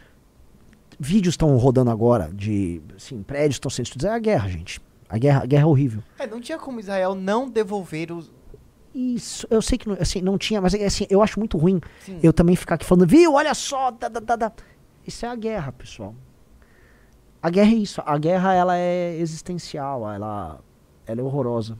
vídeos 1.00 1.34
estão 1.34 1.56
rodando 1.58 1.90
agora 1.90 2.30
de 2.34 2.82
assim, 2.96 3.24
prédios 3.24 3.56
estão 3.56 3.72
sendo 3.72 3.86
estudados. 3.86 4.14
É 4.14 4.18
a 4.18 4.20
guerra, 4.20 4.50
gente. 4.50 4.82
A 5.10 5.18
guerra, 5.18 5.44
a 5.44 5.46
guerra 5.46 5.64
é 5.64 5.66
horrível. 5.66 6.04
É, 6.20 6.28
não 6.28 6.42
tinha 6.42 6.58
como 6.58 6.80
Israel 6.80 7.16
não 7.16 7.50
devolver 7.50 8.12
os. 8.12 8.32
Isso, 8.94 9.48
eu 9.50 9.62
sei 9.62 9.78
que 9.78 9.88
não, 9.88 9.96
assim, 10.00 10.22
não 10.22 10.38
tinha, 10.38 10.60
mas 10.60 10.74
assim, 10.74 11.06
eu 11.10 11.22
acho 11.22 11.40
muito 11.40 11.56
ruim 11.56 11.80
Sim. 12.00 12.20
eu 12.24 12.34
também 12.34 12.56
ficar 12.56 12.76
aqui 12.76 12.86
falando, 12.86 13.08
viu, 13.08 13.34
olha 13.34 13.54
só, 13.54 13.92
da, 13.92 14.10
da, 14.10 14.36
da, 14.36 14.52
isso 15.06 15.24
é 15.24 15.30
a 15.30 15.36
guerra, 15.36 15.72
pessoal. 15.72 16.16
A 17.42 17.50
guerra 17.52 17.70
é 17.70 17.76
isso, 17.76 18.02
a 18.04 18.18
guerra 18.18 18.54
ela 18.56 18.76
é 18.76 19.16
existencial, 19.20 20.12
ela, 20.12 20.60
ela 21.06 21.22
é 21.22 21.24
horrorosa. 21.24 21.78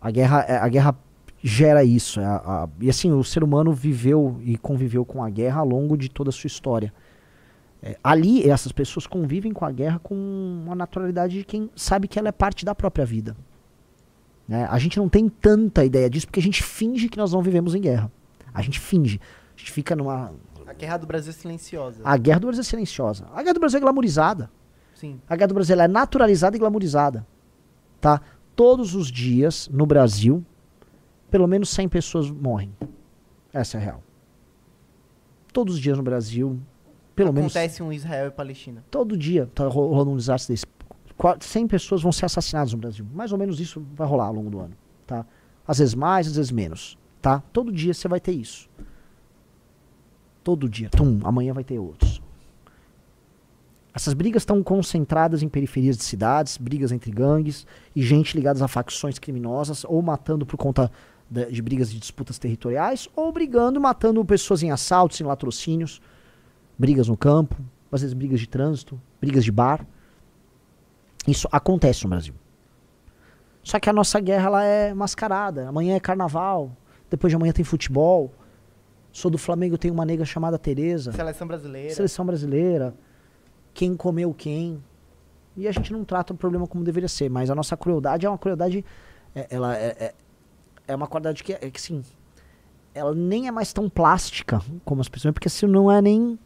A 0.00 0.10
guerra, 0.10 0.40
é, 0.48 0.56
a 0.56 0.68
guerra 0.68 0.98
gera 1.42 1.82
isso. 1.84 2.20
É 2.20 2.24
a, 2.24 2.36
a, 2.36 2.68
e 2.80 2.90
assim, 2.90 3.12
o 3.12 3.24
ser 3.24 3.42
humano 3.42 3.72
viveu 3.72 4.40
e 4.42 4.56
conviveu 4.58 5.04
com 5.04 5.22
a 5.22 5.30
guerra 5.30 5.60
ao 5.60 5.68
longo 5.68 5.96
de 5.96 6.08
toda 6.08 6.30
a 6.30 6.32
sua 6.32 6.48
história. 6.48 6.92
É, 7.82 7.96
ali, 8.04 8.48
essas 8.48 8.72
pessoas 8.72 9.06
convivem 9.06 9.52
com 9.52 9.64
a 9.64 9.72
guerra 9.72 9.98
com 9.98 10.14
uma 10.14 10.74
naturalidade 10.74 11.38
de 11.38 11.44
quem 11.44 11.70
sabe 11.74 12.06
que 12.06 12.18
ela 12.18 12.28
é 12.28 12.32
parte 12.32 12.64
da 12.64 12.74
própria 12.74 13.06
vida. 13.06 13.34
Né? 14.46 14.66
A 14.70 14.78
gente 14.78 14.98
não 14.98 15.08
tem 15.08 15.28
tanta 15.28 15.84
ideia 15.84 16.10
disso 16.10 16.26
porque 16.26 16.40
a 16.40 16.42
gente 16.42 16.62
finge 16.62 17.08
que 17.08 17.16
nós 17.16 17.32
não 17.32 17.40
vivemos 17.40 17.74
em 17.74 17.80
guerra. 17.80 18.12
A 18.52 18.60
gente 18.60 18.78
finge. 18.78 19.20
A 19.56 19.58
gente 19.58 19.72
fica 19.72 19.96
numa. 19.96 20.32
A 20.66 20.72
guerra 20.72 20.98
do 20.98 21.06
Brasil 21.06 21.30
é 21.30 21.32
silenciosa. 21.32 22.00
A 22.04 22.16
guerra 22.16 22.40
do 22.40 22.46
Brasil 22.46 22.60
é 22.60 22.64
silenciosa. 22.64 23.26
A 23.32 23.42
guerra 23.42 23.54
do 23.54 23.60
Brasil 23.60 23.78
é 23.78 23.80
glamourizada. 23.80 24.50
Sim. 24.94 25.20
A 25.28 25.34
guerra 25.34 25.48
do 25.48 25.54
Brasil 25.54 25.80
é 25.80 25.88
naturalizada 25.88 26.56
e 26.56 26.58
glamourizada. 26.58 27.26
Tá? 28.00 28.20
Todos 28.54 28.94
os 28.94 29.10
dias 29.10 29.68
no 29.72 29.86
Brasil, 29.86 30.44
pelo 31.30 31.46
menos 31.46 31.70
100 31.70 31.88
pessoas 31.88 32.30
morrem. 32.30 32.74
Essa 33.52 33.78
é 33.78 33.80
a 33.80 33.84
real. 33.84 34.02
Todos 35.52 35.74
os 35.74 35.80
dias 35.80 35.96
no 35.96 36.02
Brasil, 36.02 36.60
pelo 37.14 37.30
Acontece 37.30 37.40
menos. 37.40 37.56
Acontece 37.56 37.82
um 37.82 37.92
Israel 37.92 38.28
e 38.28 38.30
Palestina. 38.30 38.84
Todo 38.90 39.16
dia 39.16 39.48
tá 39.54 39.66
rolando 39.66 40.10
um 40.10 40.16
desastre 40.16 40.54
desse. 40.54 40.66
100 41.40 41.68
pessoas 41.68 42.02
vão 42.02 42.12
ser 42.12 42.26
assassinadas 42.26 42.72
no 42.72 42.78
Brasil. 42.78 43.06
Mais 43.12 43.30
ou 43.30 43.38
menos 43.38 43.60
isso 43.60 43.84
vai 43.94 44.06
rolar 44.06 44.26
ao 44.26 44.32
longo 44.32 44.50
do 44.50 44.58
ano. 44.58 44.74
Tá? 45.06 45.26
Às 45.66 45.78
vezes 45.78 45.94
mais, 45.94 46.26
às 46.26 46.36
vezes 46.36 46.50
menos. 46.50 46.96
Tá? 47.20 47.42
Todo 47.52 47.70
dia 47.70 47.92
você 47.92 48.08
vai 48.08 48.20
ter 48.20 48.32
isso. 48.32 48.70
Todo 50.42 50.68
dia. 50.68 50.88
Tum, 50.88 51.20
amanhã 51.22 51.52
vai 51.52 51.62
ter 51.62 51.78
outros. 51.78 52.22
Essas 53.92 54.14
brigas 54.14 54.42
estão 54.42 54.62
concentradas 54.62 55.42
em 55.42 55.48
periferias 55.48 55.96
de 55.96 56.04
cidades, 56.04 56.56
brigas 56.56 56.92
entre 56.92 57.10
gangues 57.10 57.66
e 57.94 58.02
gente 58.02 58.36
ligadas 58.36 58.62
a 58.62 58.68
facções 58.68 59.18
criminosas 59.18 59.84
ou 59.84 60.00
matando 60.00 60.46
por 60.46 60.56
conta 60.56 60.90
de, 61.30 61.62
brigas 61.62 61.90
de 61.90 61.98
disputas 61.98 62.38
territoriais, 62.38 63.08
ou 63.14 63.30
brigando, 63.30 63.80
matando 63.80 64.24
pessoas 64.24 64.62
em 64.62 64.70
assaltos, 64.70 65.20
em 65.20 65.24
latrocínios, 65.24 66.00
brigas 66.76 67.06
no 67.06 67.16
campo, 67.16 67.56
às 67.92 68.00
vezes 68.00 68.14
brigas 68.14 68.40
de 68.40 68.48
trânsito, 68.48 69.00
brigas 69.20 69.44
de 69.44 69.52
bar. 69.52 69.86
Isso 71.26 71.48
acontece 71.52 72.04
no 72.04 72.10
Brasil. 72.10 72.34
Só 73.62 73.78
que 73.78 73.88
a 73.88 73.92
nossa 73.92 74.18
guerra 74.18 74.46
ela 74.46 74.64
é 74.64 74.94
mascarada. 74.94 75.68
Amanhã 75.68 75.94
é 75.94 76.00
carnaval, 76.00 76.74
depois 77.08 77.30
de 77.30 77.36
amanhã 77.36 77.52
tem 77.52 77.64
futebol. 77.64 78.32
Sou 79.12 79.30
do 79.30 79.38
Flamengo, 79.38 79.76
tenho 79.76 79.92
uma 79.92 80.04
nega 80.04 80.24
chamada 80.24 80.58
Tereza. 80.58 81.12
Seleção 81.12 81.46
brasileira. 81.46 81.94
Seleção 81.94 82.24
brasileira. 82.24 82.94
Quem 83.74 83.96
comeu 83.96 84.32
quem. 84.32 84.82
E 85.56 85.68
a 85.68 85.72
gente 85.72 85.92
não 85.92 86.04
trata 86.04 86.32
o 86.32 86.36
problema 86.36 86.66
como 86.66 86.84
deveria 86.84 87.08
ser. 87.08 87.28
Mas 87.28 87.50
a 87.50 87.54
nossa 87.54 87.76
crueldade 87.76 88.24
é 88.24 88.28
uma 88.28 88.38
crueldade. 88.38 88.84
É, 89.34 89.46
ela 89.50 89.76
é, 89.76 89.96
é, 89.98 90.14
é 90.90 90.96
uma 90.96 91.06
qualidade 91.06 91.42
que, 91.44 91.52
é, 91.52 91.70
que 91.70 91.80
sim, 91.80 92.02
ela 92.94 93.14
nem 93.14 93.46
é 93.46 93.50
mais 93.50 93.72
tão 93.72 93.88
plástica 93.88 94.60
como 94.84 95.00
as 95.00 95.08
pessoas, 95.08 95.32
porque 95.32 95.48
se 95.48 95.66
não 95.66 95.90
é 95.90 96.02
nem. 96.02 96.38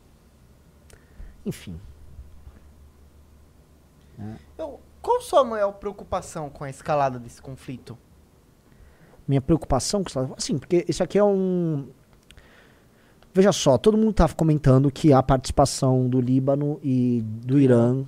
Enfim. 1.44 1.78
Eu, 4.56 4.80
qual 5.00 5.20
sua 5.20 5.44
maior 5.44 5.72
preocupação 5.72 6.48
com 6.48 6.64
a 6.64 6.70
escalada 6.70 7.18
desse 7.18 7.40
conflito? 7.40 7.96
Minha 9.26 9.40
preocupação 9.40 10.02
com 10.02 10.08
isso, 10.08 10.34
assim, 10.36 10.58
porque 10.58 10.84
isso 10.88 11.02
aqui 11.02 11.18
é 11.18 11.24
um. 11.24 11.88
Veja 13.32 13.50
só, 13.50 13.76
todo 13.76 13.98
mundo 13.98 14.12
tá 14.12 14.28
comentando 14.28 14.90
que 14.90 15.12
a 15.12 15.22
participação 15.22 16.08
do 16.08 16.20
Líbano 16.20 16.78
e 16.82 17.20
do 17.22 17.58
Irã 17.58 18.04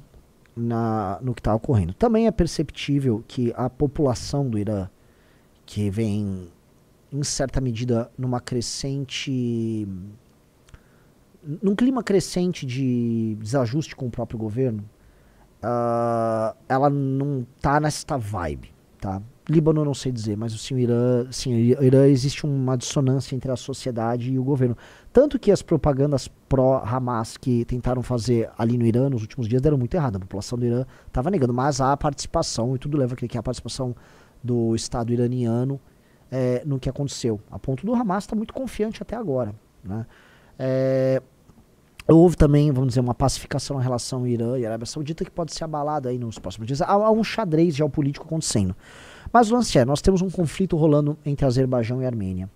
na, 0.57 1.19
no 1.21 1.35
que 1.35 1.41
está 1.41 1.55
ocorrendo. 1.55 1.93
Também 1.95 2.27
é 2.27 2.31
perceptível 2.31 3.25
que 3.27 3.53
a 3.57 3.69
população 3.69 4.49
do 4.49 4.59
Irã, 4.59 4.89
que 5.67 5.91
vem 5.91 6.49
em 7.13 7.23
certa 7.23 7.61
medida 7.61 8.11
numa 8.17 8.41
crescente 8.41 9.87
num 11.63 11.75
clima 11.77 12.03
crescente 12.03 12.67
de 12.67 13.37
desajuste 13.41 13.95
com 13.95 14.07
o 14.07 14.11
próprio 14.11 14.39
governo, 14.39 14.85
uh, 15.63 16.57
ela 16.69 16.91
não 16.91 17.47
tá 17.61 17.79
nesta 17.79 18.17
vibe, 18.17 18.75
tá? 19.01 19.23
Líbano 19.49 19.85
não 19.85 19.95
sei 19.95 20.11
dizer, 20.11 20.37
mas 20.37 20.53
o 20.53 20.77
Irã, 20.77 21.25
sim, 21.31 21.53
Irã 21.53 22.09
existe 22.09 22.45
uma 22.45 22.77
dissonância 22.77 23.37
entre 23.37 23.49
a 23.53 23.55
sociedade 23.55 24.33
e 24.33 24.39
o 24.41 24.43
governo. 24.43 24.77
Tanto 25.13 25.39
que 25.39 25.53
as 25.53 25.63
propagandas 25.63 26.29
pró-Hamas 26.49 27.37
que 27.37 27.65
tentaram 27.65 28.03
fazer 28.03 28.51
ali 28.59 28.77
no 28.77 28.85
Irã 28.85 29.09
nos 29.09 29.23
últimos 29.23 29.47
dias 29.47 29.63
deram 29.63 29.79
muito 29.79 29.95
errado. 29.95 30.17
A 30.17 30.19
população 30.19 30.59
do 30.59 30.67
Irã 30.67 30.85
estava 31.07 31.31
negando, 31.31 31.55
mas 31.55 31.81
há 31.81 31.97
participação, 31.97 32.75
e 32.75 32.79
tudo 32.81 32.99
leva 32.99 33.15
a 33.15 33.17
crer 33.17 33.29
que 33.29 33.39
a 33.39 33.43
participação 33.43 33.95
do 34.47 34.75
Estado 34.75 35.13
iraniano 35.13 35.81
é, 36.31 36.63
no 36.65 36.79
que 36.79 36.89
aconteceu. 36.89 37.41
A 37.51 37.59
ponto 37.59 37.85
do 37.85 37.95
Hamas 37.95 38.25
estar 38.25 38.31
tá 38.31 38.37
muito 38.37 38.55
confiante 38.55 39.03
até 39.03 39.17
agora. 39.17 39.55
Né? 39.85 40.07
É, 40.59 41.23
Houve 42.09 42.37
também, 42.37 42.71
vamos 42.71 42.91
dizer, 42.91 43.01
uma 43.01 43.15
pacificação 43.15 43.81
em 43.81 43.83
relação 43.83 44.25
Irã 44.27 44.57
e 44.57 44.65
Arábia 44.65 44.87
Saudita 44.87 45.25
que 45.25 45.31
pode 45.31 45.53
ser 45.53 45.65
abalada 45.65 46.09
aí 46.09 46.19
nos 46.19 46.39
próximos 46.39 46.69
dias. 46.69 46.81
Há, 46.81 46.93
há 46.93 47.11
um 47.11 47.25
xadrez 47.25 47.75
geopolítico 47.75 48.25
acontecendo. 48.25 48.77
Mas 49.33 49.51
o 49.51 49.55
lance 49.55 49.77
é, 49.77 49.85
nós 49.85 50.01
temos 50.01 50.23
um 50.23 50.31
conflito 50.31 50.77
rolando 50.77 51.19
entre 51.27 51.45
Azerbaijão 51.45 52.01
e 52.01 52.07
Armênia. 52.07 52.49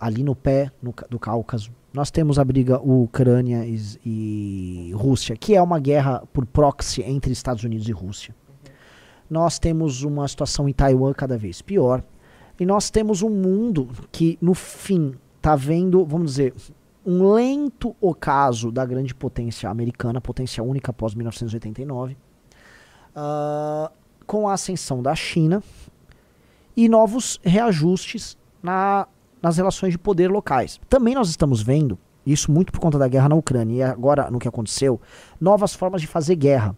Ali 0.00 0.22
no 0.22 0.34
pé 0.34 0.70
no, 0.82 0.94
do 1.10 1.18
Cáucaso. 1.18 1.70
Nós 1.92 2.10
temos 2.10 2.38
a 2.38 2.44
briga 2.44 2.78
Ucrânia 2.80 3.64
e, 3.66 3.78
e, 4.04 4.92
Rússia, 4.94 5.36
que 5.36 5.54
é 5.54 5.60
uma 5.60 5.78
guerra 5.78 6.22
por 6.32 6.46
proxy 6.46 7.02
entre 7.02 7.32
Estados 7.32 7.62
Unidos 7.62 7.88
e 7.88 7.92
Rússia. 7.92 8.34
Nós 9.28 9.58
temos 9.58 10.02
uma 10.02 10.26
situação 10.28 10.68
em 10.68 10.72
Taiwan 10.72 11.12
cada 11.12 11.36
vez 11.36 11.60
pior. 11.62 12.02
E 12.58 12.64
nós 12.64 12.90
temos 12.90 13.22
um 13.22 13.30
mundo 13.30 13.88
que, 14.10 14.38
no 14.40 14.54
fim, 14.54 15.14
está 15.36 15.54
vendo, 15.54 16.04
vamos 16.04 16.32
dizer, 16.32 16.54
um 17.04 17.32
lento 17.32 17.94
ocaso 18.00 18.72
da 18.72 18.84
grande 18.84 19.14
potência 19.14 19.70
americana, 19.70 20.20
potência 20.20 20.62
única 20.62 20.90
após 20.90 21.14
1989, 21.14 22.14
uh, 22.14 22.16
ah, 23.14 23.92
com 24.26 24.48
a 24.48 24.54
ascensão 24.54 25.00
da 25.00 25.14
China 25.14 25.62
e 26.76 26.88
novos 26.88 27.38
reajustes 27.44 28.36
na, 28.60 29.06
nas 29.40 29.56
relações 29.56 29.92
de 29.92 29.98
poder 29.98 30.28
locais. 30.28 30.80
Também 30.88 31.14
nós 31.14 31.28
estamos 31.28 31.62
vendo, 31.62 31.96
isso 32.26 32.50
muito 32.50 32.72
por 32.72 32.80
conta 32.80 32.98
da 32.98 33.06
guerra 33.06 33.28
na 33.28 33.36
Ucrânia 33.36 33.76
e 33.76 33.82
agora 33.82 34.28
no 34.28 34.40
que 34.40 34.48
aconteceu, 34.48 35.00
novas 35.40 35.74
formas 35.74 36.00
de 36.00 36.08
fazer 36.08 36.34
guerra. 36.34 36.76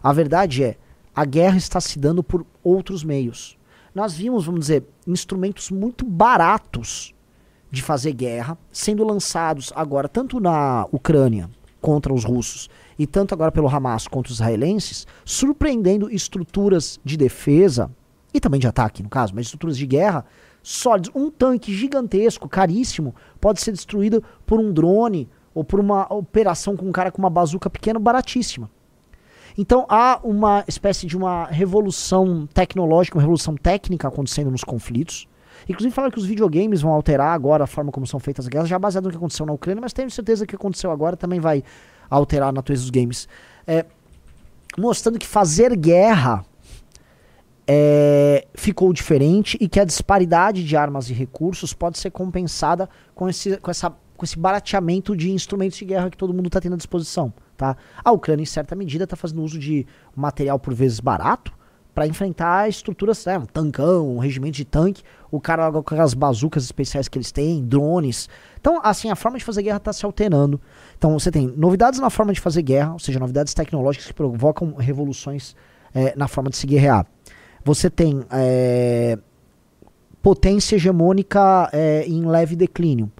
A 0.00 0.12
verdade 0.12 0.62
é, 0.62 0.76
a 1.18 1.24
guerra 1.24 1.56
está 1.56 1.80
se 1.80 1.98
dando 1.98 2.22
por 2.22 2.46
outros 2.62 3.02
meios. 3.02 3.58
Nós 3.92 4.14
vimos, 4.14 4.46
vamos 4.46 4.60
dizer, 4.60 4.84
instrumentos 5.04 5.68
muito 5.68 6.06
baratos 6.06 7.12
de 7.72 7.82
fazer 7.82 8.12
guerra, 8.12 8.56
sendo 8.70 9.04
lançados 9.04 9.72
agora 9.74 10.08
tanto 10.08 10.38
na 10.38 10.86
Ucrânia 10.92 11.50
contra 11.80 12.14
os 12.14 12.22
russos 12.22 12.70
e 12.96 13.04
tanto 13.04 13.34
agora 13.34 13.50
pelo 13.50 13.66
Hamas 13.66 14.06
contra 14.06 14.30
os 14.30 14.38
israelenses, 14.38 15.08
surpreendendo 15.24 16.08
estruturas 16.08 17.00
de 17.04 17.16
defesa 17.16 17.90
e 18.32 18.38
também 18.38 18.60
de 18.60 18.68
ataque, 18.68 19.02
no 19.02 19.08
caso, 19.08 19.34
mas 19.34 19.46
estruturas 19.46 19.76
de 19.76 19.86
guerra 19.88 20.24
sólidas. 20.62 21.10
Um 21.12 21.32
tanque 21.32 21.74
gigantesco, 21.74 22.48
caríssimo, 22.48 23.12
pode 23.40 23.60
ser 23.60 23.72
destruído 23.72 24.22
por 24.46 24.60
um 24.60 24.72
drone 24.72 25.28
ou 25.52 25.64
por 25.64 25.80
uma 25.80 26.06
operação 26.14 26.76
com 26.76 26.86
um 26.86 26.92
cara 26.92 27.10
com 27.10 27.18
uma 27.20 27.28
bazuca 27.28 27.68
pequena, 27.68 27.98
baratíssima. 27.98 28.70
Então 29.60 29.84
há 29.88 30.20
uma 30.22 30.64
espécie 30.68 31.04
de 31.04 31.16
uma 31.16 31.46
revolução 31.46 32.46
tecnológica, 32.54 33.18
uma 33.18 33.22
revolução 33.22 33.56
técnica 33.56 34.06
acontecendo 34.06 34.52
nos 34.52 34.62
conflitos. 34.62 35.26
Inclusive 35.68 35.92
falaram 35.92 36.12
que 36.12 36.18
os 36.20 36.24
videogames 36.24 36.80
vão 36.80 36.92
alterar 36.92 37.34
agora 37.34 37.64
a 37.64 37.66
forma 37.66 37.90
como 37.90 38.06
são 38.06 38.20
feitas 38.20 38.46
as 38.46 38.48
guerras, 38.48 38.68
já 38.68 38.78
baseado 38.78 39.06
no 39.06 39.10
que 39.10 39.16
aconteceu 39.16 39.44
na 39.44 39.52
Ucrânia, 39.52 39.80
mas 39.80 39.92
tenho 39.92 40.08
certeza 40.12 40.46
que 40.46 40.54
o 40.54 40.56
que 40.56 40.62
aconteceu 40.62 40.92
agora 40.92 41.16
também 41.16 41.40
vai 41.40 41.64
alterar 42.08 42.50
a 42.50 42.52
natureza 42.52 42.82
dos 42.82 42.90
games. 42.90 43.28
É, 43.66 43.84
mostrando 44.78 45.18
que 45.18 45.26
fazer 45.26 45.76
guerra 45.76 46.44
é, 47.66 48.46
ficou 48.54 48.92
diferente 48.92 49.58
e 49.60 49.68
que 49.68 49.80
a 49.80 49.84
disparidade 49.84 50.64
de 50.64 50.76
armas 50.76 51.10
e 51.10 51.12
recursos 51.12 51.74
pode 51.74 51.98
ser 51.98 52.12
compensada 52.12 52.88
com 53.12 53.28
esse, 53.28 53.56
com 53.56 53.72
essa, 53.72 53.90
com 53.90 54.24
esse 54.24 54.38
barateamento 54.38 55.16
de 55.16 55.32
instrumentos 55.32 55.76
de 55.76 55.84
guerra 55.84 56.10
que 56.10 56.16
todo 56.16 56.32
mundo 56.32 56.46
está 56.46 56.60
tendo 56.60 56.74
à 56.74 56.76
disposição. 56.76 57.32
Tá? 57.58 57.76
A 58.04 58.12
Ucrânia, 58.12 58.44
em 58.44 58.46
certa 58.46 58.76
medida, 58.76 59.02
está 59.02 59.16
fazendo 59.16 59.42
uso 59.42 59.58
de 59.58 59.84
material 60.14 60.60
por 60.60 60.72
vezes 60.72 61.00
barato, 61.00 61.52
para 61.92 62.06
enfrentar 62.06 62.68
estruturas, 62.68 63.26
né, 63.26 63.36
um 63.36 63.44
tancão, 63.44 64.14
um 64.14 64.18
regimento 64.18 64.56
de 64.56 64.64
tanque, 64.64 65.02
o 65.28 65.40
cara 65.40 65.72
com 65.72 65.78
aquelas 65.78 66.14
bazucas 66.14 66.62
especiais 66.62 67.08
que 67.08 67.18
eles 67.18 67.32
têm, 67.32 67.64
drones. 67.64 68.28
Então, 68.60 68.80
assim, 68.84 69.10
a 69.10 69.16
forma 69.16 69.36
de 69.38 69.44
fazer 69.44 69.64
guerra 69.64 69.78
está 69.78 69.92
se 69.92 70.06
alterando. 70.06 70.60
Então, 70.96 71.18
você 71.18 71.32
tem 71.32 71.48
novidades 71.56 71.98
na 71.98 72.10
forma 72.10 72.32
de 72.32 72.40
fazer 72.40 72.62
guerra, 72.62 72.92
ou 72.92 73.00
seja, 73.00 73.18
novidades 73.18 73.52
tecnológicas 73.52 74.06
que 74.06 74.14
provocam 74.14 74.76
revoluções 74.76 75.56
é, 75.92 76.14
na 76.16 76.28
forma 76.28 76.48
de 76.48 76.56
se 76.56 76.68
guerrear. 76.68 77.04
Você 77.64 77.90
tem 77.90 78.24
é, 78.30 79.18
potência 80.22 80.76
hegemônica 80.76 81.68
é, 81.72 82.04
em 82.06 82.24
leve 82.24 82.54
declínio. 82.54 83.10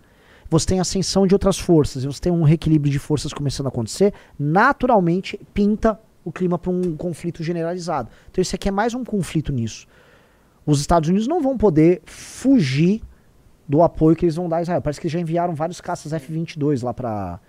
Você 0.51 0.67
tem 0.67 0.81
ascensão 0.81 1.27
de 1.27 1.35
outras 1.35 1.59
forças, 1.59 2.05
você 2.05 2.21
tem 2.21 2.33
um 2.33 2.43
reequilíbrio 2.43 2.91
de 2.91 2.99
forças 2.99 3.33
começando 3.33 3.67
a 3.67 3.69
acontecer. 3.69 4.15
Naturalmente, 4.39 5.39
pinta 5.53 6.01
o 6.25 6.33
clima 6.33 6.59
para 6.59 6.71
um 6.71 6.97
conflito 6.97 7.43
generalizado. 7.43 8.09
Então 8.31 8.41
isso 8.41 8.55
aqui 8.55 8.69
é 8.69 8.73
mais 8.73 8.95
um 8.95 9.05
conflito 9.05 9.53
nisso. 9.53 9.87
Os 10.65 10.81
Estados 10.81 11.09
Unidos 11.09 11.29
não 11.29 11.41
vão 11.41 11.57
poder 11.57 12.03
fugir 12.07 13.03
do 13.69 13.83
apoio 13.83 14.17
que 14.17 14.25
eles 14.25 14.37
vão 14.37 14.49
dar 14.49 14.59
a 14.59 14.63
Israel. 14.63 14.81
Parece 14.81 15.01
que 15.01 15.09
já 15.09 15.21
enviaram 15.21 15.55
vários 15.55 15.81
caças 15.81 16.13
F-22 16.13 16.83
lá 16.83 16.95
para 16.95 17.41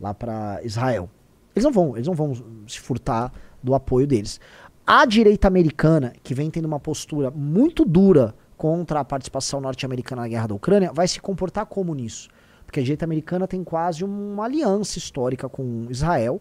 lá 0.00 0.14
para 0.14 0.60
Israel. 0.64 1.08
Eles 1.54 1.64
não 1.64 1.72
vão, 1.72 1.96
eles 1.96 2.06
não 2.06 2.14
vão 2.14 2.32
se 2.66 2.78
furtar 2.78 3.32
do 3.62 3.74
apoio 3.74 4.06
deles. 4.06 4.40
A 4.86 5.04
direita 5.04 5.48
americana, 5.48 6.12
que 6.22 6.34
vem 6.34 6.50
tendo 6.50 6.66
uma 6.66 6.80
postura 6.80 7.30
muito 7.30 7.84
dura 7.84 8.34
contra 8.56 9.00
a 9.00 9.04
participação 9.04 9.60
norte-americana 9.60 10.22
na 10.22 10.28
guerra 10.28 10.48
da 10.48 10.54
Ucrânia, 10.54 10.92
vai 10.92 11.06
se 11.06 11.20
comportar 11.20 11.66
como 11.66 11.94
nisso? 11.94 12.28
Porque 12.68 12.80
a 12.80 12.82
direita 12.82 13.06
americana 13.06 13.48
tem 13.48 13.64
quase 13.64 14.04
uma 14.04 14.44
aliança 14.44 14.98
histórica 14.98 15.48
com 15.48 15.86
Israel, 15.88 16.38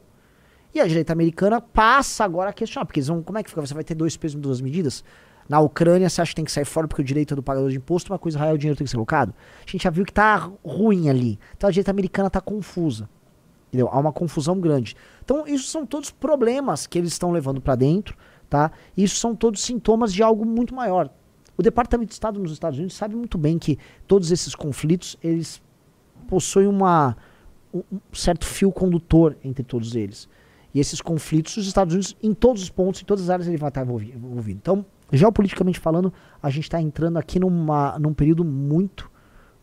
e 0.76 0.82
a 0.82 0.86
direita 0.86 1.14
americana 1.14 1.62
passa 1.62 2.26
agora 2.26 2.50
a 2.50 2.54
questionar, 2.54 2.86
porque 2.86 3.00
eles 3.00 3.08
vão, 3.08 3.24
como 3.24 3.38
é 3.38 3.44
que 3.44 3.50
fica? 3.50 3.66
Você 3.66 3.74
vai 3.74 3.86
ter 3.86 3.96
dois 3.96 4.18
pesos 4.18 4.38
e 4.38 4.42
duas 4.42 4.60
medidas? 4.60 5.06
Na 5.48 5.62
Ucrânia, 5.62 6.10
você 6.10 6.22
acha 6.22 6.32
que 6.32 6.36
tem 6.36 6.44
que 6.44 6.52
sair 6.52 6.66
fora 6.66 6.86
porque 6.86 7.02
o 7.02 7.06
direito 7.06 7.34
é 7.34 7.36
do 7.36 7.42
pagador 7.42 7.70
de 7.70 7.78
imposto, 7.78 8.12
mas 8.12 8.20
com 8.20 8.28
Israel 8.28 8.56
o 8.56 8.58
dinheiro 8.58 8.78
tem 8.78 8.84
que 8.84 8.92
ser 8.92 8.98
colocado? 8.98 9.34
A 9.66 9.72
gente 9.72 9.86
já 9.86 9.90
viu 9.90 10.04
que 10.04 10.12
tá 10.12 10.52
ruim 10.66 11.10
ali. 11.10 11.40
Então 11.56 11.70
a 11.70 11.72
direita 11.72 11.92
americana 11.92 12.30
tá 12.30 12.42
confusa. 12.42 13.10
Entendeu? 13.70 13.88
Há 13.90 13.98
uma 13.98 14.12
confusão 14.12 14.60
grande. 14.60 14.98
Então, 15.24 15.48
isso 15.48 15.70
são 15.70 15.86
todos 15.86 16.12
problemas 16.12 16.86
que 16.86 16.98
eles 16.98 17.14
estão 17.14 17.32
levando 17.32 17.62
para 17.62 17.76
dentro, 17.76 18.18
tá? 18.50 18.70
Isso 18.98 19.16
são 19.16 19.34
todos 19.34 19.62
sintomas 19.62 20.14
de 20.14 20.22
algo 20.22 20.46
muito 20.46 20.76
maior. 20.76 21.10
O 21.58 21.64
Departamento 21.64 22.10
de 22.10 22.14
Estado 22.16 22.38
nos 22.38 22.52
Estados 22.52 22.78
Unidos 22.78 22.96
sabe 22.98 23.16
muito 23.16 23.38
bem 23.38 23.58
que 23.58 23.80
todos 24.06 24.30
esses 24.32 24.54
conflitos, 24.54 25.18
eles 25.24 25.62
possuem 26.28 26.68
uma, 26.68 27.16
um 27.74 27.84
certo 28.14 28.46
fio 28.46 28.72
condutor 28.72 29.36
entre 29.44 29.64
todos 29.64 29.96
eles. 29.96 30.28
E 30.74 30.80
esses 30.80 31.02
conflitos, 31.02 31.58
os 31.58 31.66
Estados 31.66 31.94
Unidos, 31.94 32.16
em 32.22 32.34
todos 32.34 32.62
os 32.62 32.70
pontos, 32.70 33.02
em 33.02 33.06
todas 33.06 33.24
as 33.24 33.30
áreas, 33.30 33.48
ele 33.48 33.58
vai 33.58 33.70
estar 33.70 33.82
envolvido. 33.82 34.52
Então, 34.52 34.86
geopoliticamente 35.12 35.80
falando, 35.80 36.14
a 36.42 36.50
gente 36.50 36.66
está 36.66 36.82
entrando 36.82 37.18
aqui 37.18 37.40
numa, 37.40 37.98
num 37.98 38.14
período 38.14 38.44
muito, 38.44 39.10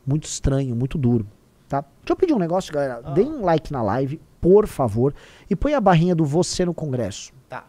muito 0.06 0.24
estranho, 0.24 0.74
muito 0.74 0.98
duro. 0.98 1.26
Tá? 1.68 1.82
Deixa 1.82 2.12
eu 2.12 2.16
pedir 2.16 2.34
um 2.34 2.38
negócio, 2.38 2.72
galera. 2.72 3.00
Ah. 3.04 3.10
Deem 3.10 3.28
um 3.28 3.44
like 3.44 3.72
na 3.72 3.82
live, 3.82 4.20
por 4.40 4.66
favor. 4.66 5.14
E 5.48 5.56
põe 5.56 5.74
a 5.74 5.80
barrinha 5.80 6.14
do 6.14 6.24
você 6.24 6.64
no 6.64 6.74
Congresso. 6.74 7.32
Tá. 7.48 7.64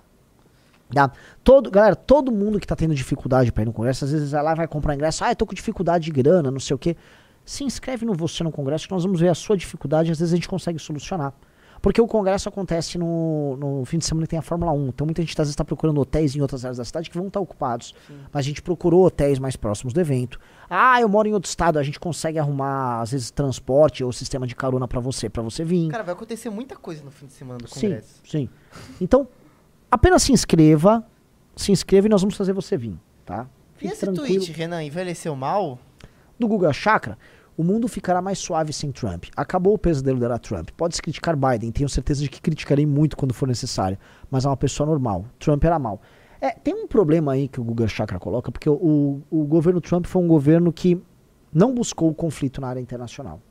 Tá? 0.94 1.12
Todo, 1.44 1.70
galera, 1.70 1.96
todo 1.96 2.32
mundo 2.32 2.60
que 2.60 2.66
está 2.66 2.76
tendo 2.76 2.94
dificuldade 2.96 3.52
para 3.52 3.64
ir 3.64 3.66
no 3.66 3.74
Congresso, 3.74 4.06
às 4.06 4.12
vezes 4.12 4.32
vai 4.32 4.44
lá 4.44 4.54
vai 4.54 4.68
comprar 4.68 4.96
ingresso. 4.96 5.24
Ah, 5.24 5.32
eu 5.32 5.36
tô 5.36 5.46
com 5.46 5.54
dificuldade 5.54 6.06
de 6.06 6.12
grana, 6.12 6.52
não 6.52 6.60
sei 6.60 6.76
o 6.76 6.78
quê. 6.78 6.96
Se 7.46 7.64
inscreve 7.64 8.06
no 8.06 8.14
Você 8.14 8.44
no 8.44 8.52
Congresso 8.52 8.88
que 8.88 8.94
nós 8.94 9.04
vamos 9.04 9.20
ver 9.20 9.30
a 9.30 9.36
sua 9.36 9.56
dificuldade. 9.56 10.12
Às 10.12 10.20
vezes 10.20 10.34
a 10.34 10.36
gente 10.36 10.48
consegue 10.48 10.80
solucionar. 10.80 11.34
Porque 11.86 12.02
o 12.02 12.08
congresso 12.08 12.50
acontece 12.50 12.98
no, 12.98 13.58
no 13.58 13.86
fim 13.86 14.00
de 14.00 14.06
semana 14.06 14.26
que 14.26 14.32
tem 14.32 14.40
a 14.40 14.42
Fórmula 14.42 14.72
1. 14.72 14.88
Então 14.88 15.06
muita 15.06 15.22
gente 15.22 15.34
às 15.34 15.38
vezes 15.46 15.52
está 15.52 15.64
procurando 15.64 16.02
hotéis 16.02 16.36
em 16.36 16.42
outras 16.42 16.66
áreas 16.66 16.78
da 16.78 16.84
cidade 16.84 17.12
que 17.12 17.16
vão 17.16 17.28
estar 17.28 17.40
tá 17.40 17.44
ocupados. 17.44 17.94
Sim. 18.08 18.18
Mas 18.34 18.44
a 18.44 18.48
gente 18.48 18.60
procurou 18.62 19.06
hotéis 19.06 19.38
mais 19.38 19.56
próximos 19.56 19.94
do 19.94 20.02
evento. 20.02 20.40
Ah, 20.68 21.00
eu 21.00 21.08
moro 21.08 21.28
em 21.28 21.34
outro 21.34 21.48
estado, 21.48 21.78
a 21.78 21.84
gente 21.84 22.00
consegue 22.00 22.40
arrumar, 22.40 23.02
às 23.02 23.12
vezes, 23.12 23.30
transporte 23.30 24.04
ou 24.04 24.12
sistema 24.12 24.48
de 24.48 24.56
carona 24.56 24.88
para 24.88 25.00
você, 25.00 25.30
para 25.30 25.44
você 25.44 25.64
vir. 25.64 25.90
Cara, 25.90 26.04
vai 26.04 26.16
acontecer 26.16 26.50
muita 26.50 26.76
coisa 26.76 27.04
no 27.04 27.12
fim 27.12 27.28
de 27.28 27.34
semana 27.34 27.60
do 27.60 27.70
congresso. 27.70 28.20
Sim, 28.24 28.50
sim. 28.50 28.50
Então, 29.00 29.28
apenas 29.92 30.24
se 30.24 30.34
inscreva, 30.34 31.06
se 31.56 31.72
inscreva 31.72 32.08
e 32.08 32.10
nós 32.10 32.22
vamos 32.22 32.36
fazer 32.36 32.54
você 32.54 32.76
vir, 32.76 32.98
tá? 33.24 33.48
E 33.76 33.80
Fique 33.82 33.94
esse 33.94 34.02
tranquilo. 34.02 34.26
tweet, 34.26 34.52
Renan, 34.52 34.84
envelheceu 34.84 35.36
mal? 35.36 35.78
Do 36.40 36.48
Guga 36.48 36.74
Chakra, 36.74 37.18
o 37.58 37.64
mundo 37.64 37.88
ficará 37.88 38.22
mais 38.22 38.38
suave 38.40 38.74
sem 38.74 38.92
Trump. 38.92 39.26
Acabou 39.36 39.74
o 39.74 39.78
pesadelo 39.78 40.20
da 40.20 40.26
era 40.26 40.40
Trump. 40.40 40.70
Pode-se 40.76 41.02
criticar 41.02 41.36
Biden, 41.36 41.72
tenho 41.72 41.88
certeza 41.88 42.22
de 42.22 42.30
que 42.30 42.42
criticarei 42.42 42.86
muito 42.86 43.16
quando 43.16 43.34
for 43.34 43.48
necessário, 43.48 43.98
mas 44.30 44.46
é 44.46 44.50
uma 44.50 44.58
pessoa 44.58 44.88
normal. 44.88 45.26
Trump 45.40 45.64
era 45.64 45.80
mal. 45.80 46.02
É, 46.42 46.52
tem 46.52 46.74
um 46.74 46.88
problema 46.88 47.32
aí 47.32 47.48
que 47.48 47.60
o 47.60 47.64
Guga 47.64 47.88
Chakra 47.88 48.20
coloca, 48.20 48.52
porque 48.52 48.70
o, 48.70 49.22
o, 49.32 49.46
governo 49.46 49.80
Trump 49.80 50.06
foi 50.06 50.22
um 50.22 50.28
governo 50.28 50.72
que 50.72 51.02
não 51.54 51.74
buscou 51.74 52.10
o 52.10 52.14
conflito 52.14 52.60
na 52.60 52.68
área 52.68 52.80
internacional. 52.80 53.42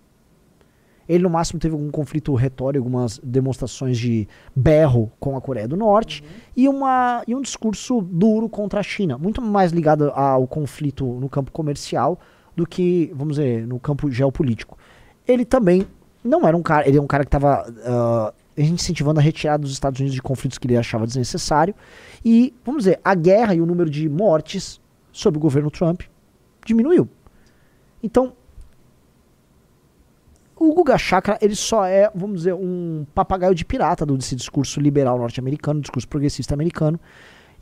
Ele, 1.08 1.22
no 1.22 1.30
máximo, 1.30 1.58
teve 1.58 1.74
algum 1.74 1.90
conflito 1.90 2.34
retórico, 2.34 2.84
algumas 2.84 3.18
demonstrações 3.18 3.98
de 3.98 4.26
berro 4.54 5.10
com 5.18 5.36
a 5.36 5.40
Coreia 5.40 5.68
do 5.68 5.76
Norte 5.76 6.22
e, 6.56 6.68
uma, 6.68 7.22
e 7.26 7.34
um 7.34 7.42
discurso 7.42 8.00
duro 8.00 8.48
contra 8.48 8.80
a 8.80 8.82
China, 8.82 9.18
muito 9.18 9.42
mais 9.42 9.72
ligado 9.72 10.10
ao 10.10 10.46
conflito 10.46 11.04
no 11.04 11.28
campo 11.28 11.52
comercial 11.52 12.18
do 12.56 12.66
que, 12.66 13.12
vamos 13.14 13.36
dizer, 13.36 13.66
no 13.66 13.78
campo 13.78 14.10
geopolítico. 14.10 14.78
Ele 15.26 15.44
também 15.44 15.86
não 16.22 16.46
era 16.46 16.56
um 16.56 16.62
cara, 16.62 16.88
ele 16.88 16.96
é 16.98 17.00
um 17.00 17.06
cara 17.06 17.24
que 17.24 17.28
estava 17.28 18.32
incentivando 18.56 19.18
a 19.18 19.22
retirada 19.22 19.62
dos 19.62 19.72
Estados 19.72 19.98
Unidos 19.98 20.14
de 20.14 20.22
conflitos 20.22 20.58
que 20.58 20.66
ele 20.66 20.76
achava 20.76 21.06
desnecessário. 21.06 21.74
E, 22.24 22.54
vamos 22.64 22.84
dizer, 22.84 23.00
a 23.04 23.14
guerra 23.14 23.54
e 23.54 23.60
o 23.60 23.66
número 23.66 23.90
de 23.90 24.08
mortes 24.08 24.80
sob 25.12 25.36
o 25.36 25.40
governo 25.40 25.70
Trump 25.70 26.02
diminuiu. 26.64 27.08
Então, 28.02 28.32
o 30.56 30.72
Guga 30.72 30.96
Chakra, 30.96 31.36
ele 31.42 31.56
só 31.56 31.84
é, 31.84 32.10
vamos 32.14 32.38
dizer, 32.38 32.54
um 32.54 33.04
papagaio 33.14 33.54
de 33.54 33.64
pirata 33.64 34.06
desse 34.06 34.36
discurso 34.36 34.80
liberal 34.80 35.18
norte-americano, 35.18 35.80
discurso 35.80 36.08
progressista 36.08 36.54
americano. 36.54 36.98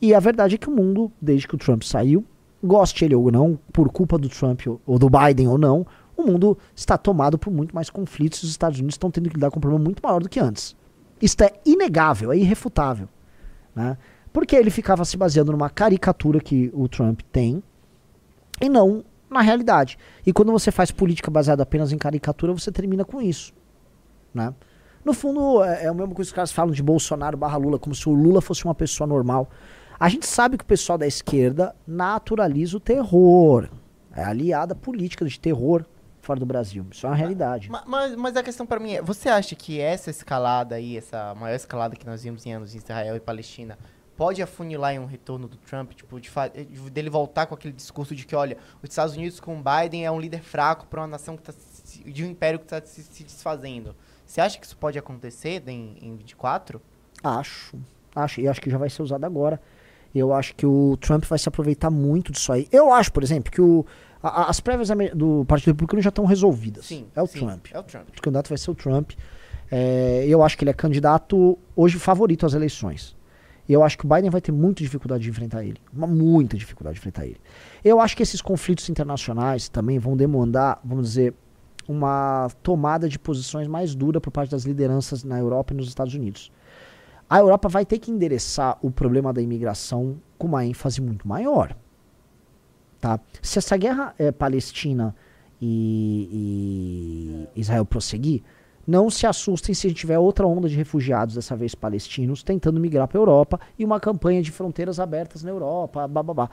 E 0.01 0.15
a 0.15 0.21
verdade 0.21 0.57
é 0.57 0.59
que 0.59 0.69
o 0.69 0.73
mundo, 0.73 1.11
desde 1.21 1.49
que 1.49 1.55
o 1.55 1.59
Trump 1.59 1.83
saiu, 1.83 2.25
goste 2.63 3.05
ele 3.05 3.15
ou 3.15 3.31
não, 3.31 3.59
por 3.73 3.89
culpa 3.91 4.17
do 4.19 4.29
Trump 4.29 4.63
ou- 4.87 4.99
do 4.99 5.09
Biden 5.11 5.49
ou 5.49 5.59
não, 5.59 5.87
o 6.17 6.23
mundo 6.23 6.57
está 6.75 6.97
tomado 6.97 7.39
por 7.39 7.51
muito 7.53 7.75
mais 7.75 7.91
conflitos 7.91 8.41
e 8.43 8.45
os 8.45 8.51
Estados 8.51 8.79
Unidos 8.79 8.95
estão 8.95 9.11
tendo 9.11 9.29
que 9.29 9.35
lidar 9.35 9.51
com 9.51 9.59
um 9.59 9.61
problema 9.61 9.83
muito 9.85 10.01
maior 10.03 10.23
do 10.23 10.29
que 10.29 10.39
antes. 10.39 10.77
Isto 11.21 11.43
é 11.43 11.53
inegável, 11.65 12.33
é 12.33 12.37
irrefutável. 12.37 13.09
Né? 13.75 13.97
Porque 14.33 14.55
ele 14.57 14.71
ficava 14.71 15.05
se 15.05 15.17
baseando 15.17 15.53
numa 15.53 15.71
caricatura 15.71 16.41
que 16.41 16.71
o 16.75 16.89
Trump 16.89 17.21
tem 17.31 17.63
e 18.61 18.69
não 18.69 19.05
na 19.31 19.41
realidade. 19.41 19.99
E 20.27 20.33
quando 20.33 20.53
você 20.53 20.71
faz 20.71 20.91
política 20.91 21.31
baseada 21.31 21.63
apenas 21.63 21.91
em 21.93 21.99
caricatura, 21.99 22.53
você 22.53 22.71
termina 22.71 23.05
com 23.05 23.21
isso. 23.21 23.53
Né? 24.35 24.53
No 25.05 25.13
fundo, 25.13 25.63
é 25.65 25.85
é 25.85 25.93
mesma 25.93 26.15
coisa 26.15 26.15
que 26.17 26.23
os 26.23 26.33
caras 26.33 26.53
falam 26.53 26.73
de 26.73 26.83
Bolsonaro 26.83 27.37
barra 27.37 27.57
Lula, 27.57 27.79
como 27.79 27.95
se 27.95 28.09
o 28.09 28.13
Lula 28.13 28.41
fosse 28.41 28.65
uma 28.65 28.75
pessoa 28.75 29.07
normal. 29.07 29.49
A 30.03 30.09
gente 30.09 30.27
sabe 30.27 30.59
que 30.59 30.65
o 30.65 30.67
pessoal 30.67 30.99
da 30.99 31.07
esquerda 31.07 31.77
naturaliza 31.87 32.77
o 32.77 32.81
terror. 32.81 33.69
É 34.13 34.25
aliada 34.25 34.75
política 34.75 35.25
de 35.25 35.39
terror 35.39 35.85
fora 36.21 36.41
do 36.41 36.45
Brasil. 36.45 36.85
Isso 36.91 37.07
é 37.07 37.09
uma 37.09 37.15
realidade. 37.15 37.71
Ma- 37.71 37.85
Mas, 37.87 38.17
mas 38.17 38.37
a 38.37 38.43
questão 38.43 38.67
pra 38.67 38.81
mim 38.81 38.95
é, 38.95 39.01
você 39.01 39.29
acha 39.29 39.55
que 39.55 39.81
essa 39.81 40.11
escalada 40.11 40.75
aí, 40.75 40.97
essa 40.99 41.37
maior 41.37 41.55
escalada 41.55 41.95
que 41.95 42.05
nós 42.05 42.25
vimos 42.25 42.45
em 42.45 42.53
anos 42.53 42.75
em 42.75 42.79
Israel 42.79 43.15
e 43.15 43.21
Palestina, 43.21 43.79
pode 44.17 44.43
afunilar 44.43 44.93
em 44.93 44.99
um 44.99 45.07
retorno 45.07 45.47
do 45.47 45.57
Trump, 45.57 45.93
tipo, 45.93 46.21
de 46.21 46.29
de- 46.69 46.91
dele 46.91 47.09
voltar 47.09 47.47
com 47.47 47.55
aquele 47.55 47.73
discurso 47.73 48.13
de 48.13 48.27
que, 48.27 48.35
olha, 48.35 48.57
os 48.83 48.91
Estados 48.91 49.15
Unidos 49.15 49.39
com 49.39 49.57
o 49.57 49.63
Biden 49.63 50.05
é 50.05 50.11
um 50.11 50.19
líder 50.19 50.43
fraco 50.43 50.85
para 50.89 51.01
uma 51.03 51.07
nação 51.07 51.37
que 51.37 51.45
tá 51.45 51.53
se- 51.53 52.03
de 52.03 52.25
um 52.25 52.27
império 52.27 52.59
que 52.59 52.65
está 52.65 52.83
se, 52.85 53.05
se 53.05 53.23
desfazendo. 53.23 53.95
Você 54.27 54.41
acha 54.41 54.59
que 54.59 54.67
isso 54.67 54.77
pode 54.77 54.99
acontecer 54.99 55.63
em, 55.69 55.97
em 56.03 56.17
24? 56.17 56.83
Acho. 57.23 57.79
Acho. 58.17 58.41
E 58.41 58.49
acho 58.49 58.61
que 58.61 58.69
já 58.69 58.79
vai 58.79 58.91
ser 58.91 59.03
usado 59.03 59.25
agora. 59.25 59.61
Eu 60.15 60.33
acho 60.33 60.55
que 60.55 60.67
o 60.67 60.97
Trump 60.99 61.25
vai 61.25 61.39
se 61.39 61.49
aproveitar 61.49 61.91
muito 61.91 62.33
disso 62.33 62.53
aí. 62.53 62.69
Eu 62.71 62.93
acho, 62.93 63.13
por 63.13 63.23
exemplo, 63.23 63.51
que 63.51 63.61
o, 63.61 63.85
a- 64.23 64.51
as 64.51 64.61
prévias 64.61 64.89
do 65.15 65.45
Partido 65.47 65.69
Republicano 65.73 66.03
já 66.03 66.11
estão 66.11 66.25
resolvidas. 66.27 66.87
Sim. 66.87 67.07
É 67.17 67.23
o 67.23 67.27
sim, 67.27 67.39
Trump. 67.41 67.67
É 67.73 67.79
o 67.79 67.83
Trump. 67.83 68.09
O 68.19 68.23
candidato 68.23 68.49
vai 68.49 68.59
ser 68.59 68.71
o 68.71 68.75
Trump. 68.75 69.13
É, 69.71 70.25
eu 70.29 70.43
acho 70.43 70.57
que 70.59 70.65
ele 70.65 70.71
é 70.71 70.75
candidato 70.75 71.59
hoje 71.75 71.99
favorito 71.99 72.45
às 72.45 72.53
eleições. 72.53 73.17
Eu 73.67 73.83
acho 73.83 73.97
que 73.97 74.05
o 74.05 74.09
Biden 74.09 74.29
vai 74.29 74.41
ter 74.41 74.53
muita 74.53 74.83
dificuldade 74.83 75.23
de 75.23 75.31
enfrentar 75.31 75.65
ele. 75.65 75.79
Uma 75.93 76.07
muita 76.07 76.57
dificuldade 76.59 76.95
de 76.95 77.01
enfrentar 77.01 77.25
ele. 77.25 77.41
Eu 77.83 78.01
acho 78.01 78.15
que 78.17 78.23
esses 78.23 78.43
conflitos 78.43 78.89
internacionais 78.91 79.69
também 79.69 79.99
vão 79.99 80.15
demandar, 80.17 80.79
vamos 80.85 81.09
dizer, 81.09 81.33
uma 81.89 82.49
tomada 82.63 83.09
de 83.09 83.19
posições 83.19 83.67
mais 83.67 83.95
dura 83.95 84.21
por 84.21 84.31
parte 84.31 84.51
das 84.51 84.65
lideranças 84.65 85.25
na 85.25 85.39
Europa 85.39 85.73
e 85.73 85.77
nos 85.77 85.89
Estados 85.89 86.13
Unidos. 86.15 86.53
A 87.33 87.39
Europa 87.39 87.67
vai 87.67 87.87
ter 87.87 87.99
que 87.99 88.11
endereçar 88.11 88.77
o 88.83 88.91
problema 88.91 89.33
da 89.33 89.41
imigração 89.41 90.21
com 90.37 90.49
uma 90.49 90.67
ênfase 90.67 91.01
muito 91.01 91.27
maior. 91.27 91.75
Tá? 93.01 93.19
Se 93.41 93.59
essa 93.59 93.75
guerra 93.75 94.15
é, 94.19 94.31
Palestina 94.31 95.17
e, 95.59 97.49
e 97.57 97.59
Israel 97.59 97.87
prosseguir, 97.87 98.43
não 98.87 99.09
se 99.09 99.27
assustem 99.27 99.75
se 99.75 99.87
a 99.87 99.89
gente 99.89 100.01
tiver 100.01 100.19
outra 100.19 100.47
onda 100.47 100.69
de 100.69 100.77
refugiados, 100.77 101.35
dessa 101.37 101.57
vez 101.57 101.75
palestinos, 101.75 102.43
tentando 102.43 102.79
migrar 102.79 103.09
para 103.09 103.17
a 103.17 103.23
Europa 103.23 103.59
e 103.79 103.85
uma 103.87 103.99
campanha 103.99 104.43
de 104.43 104.53
fronteiras 104.53 105.01
abertas 105.01 105.43
na 105.43 105.53
Europa, 105.53 106.07
bababá. 106.07 106.51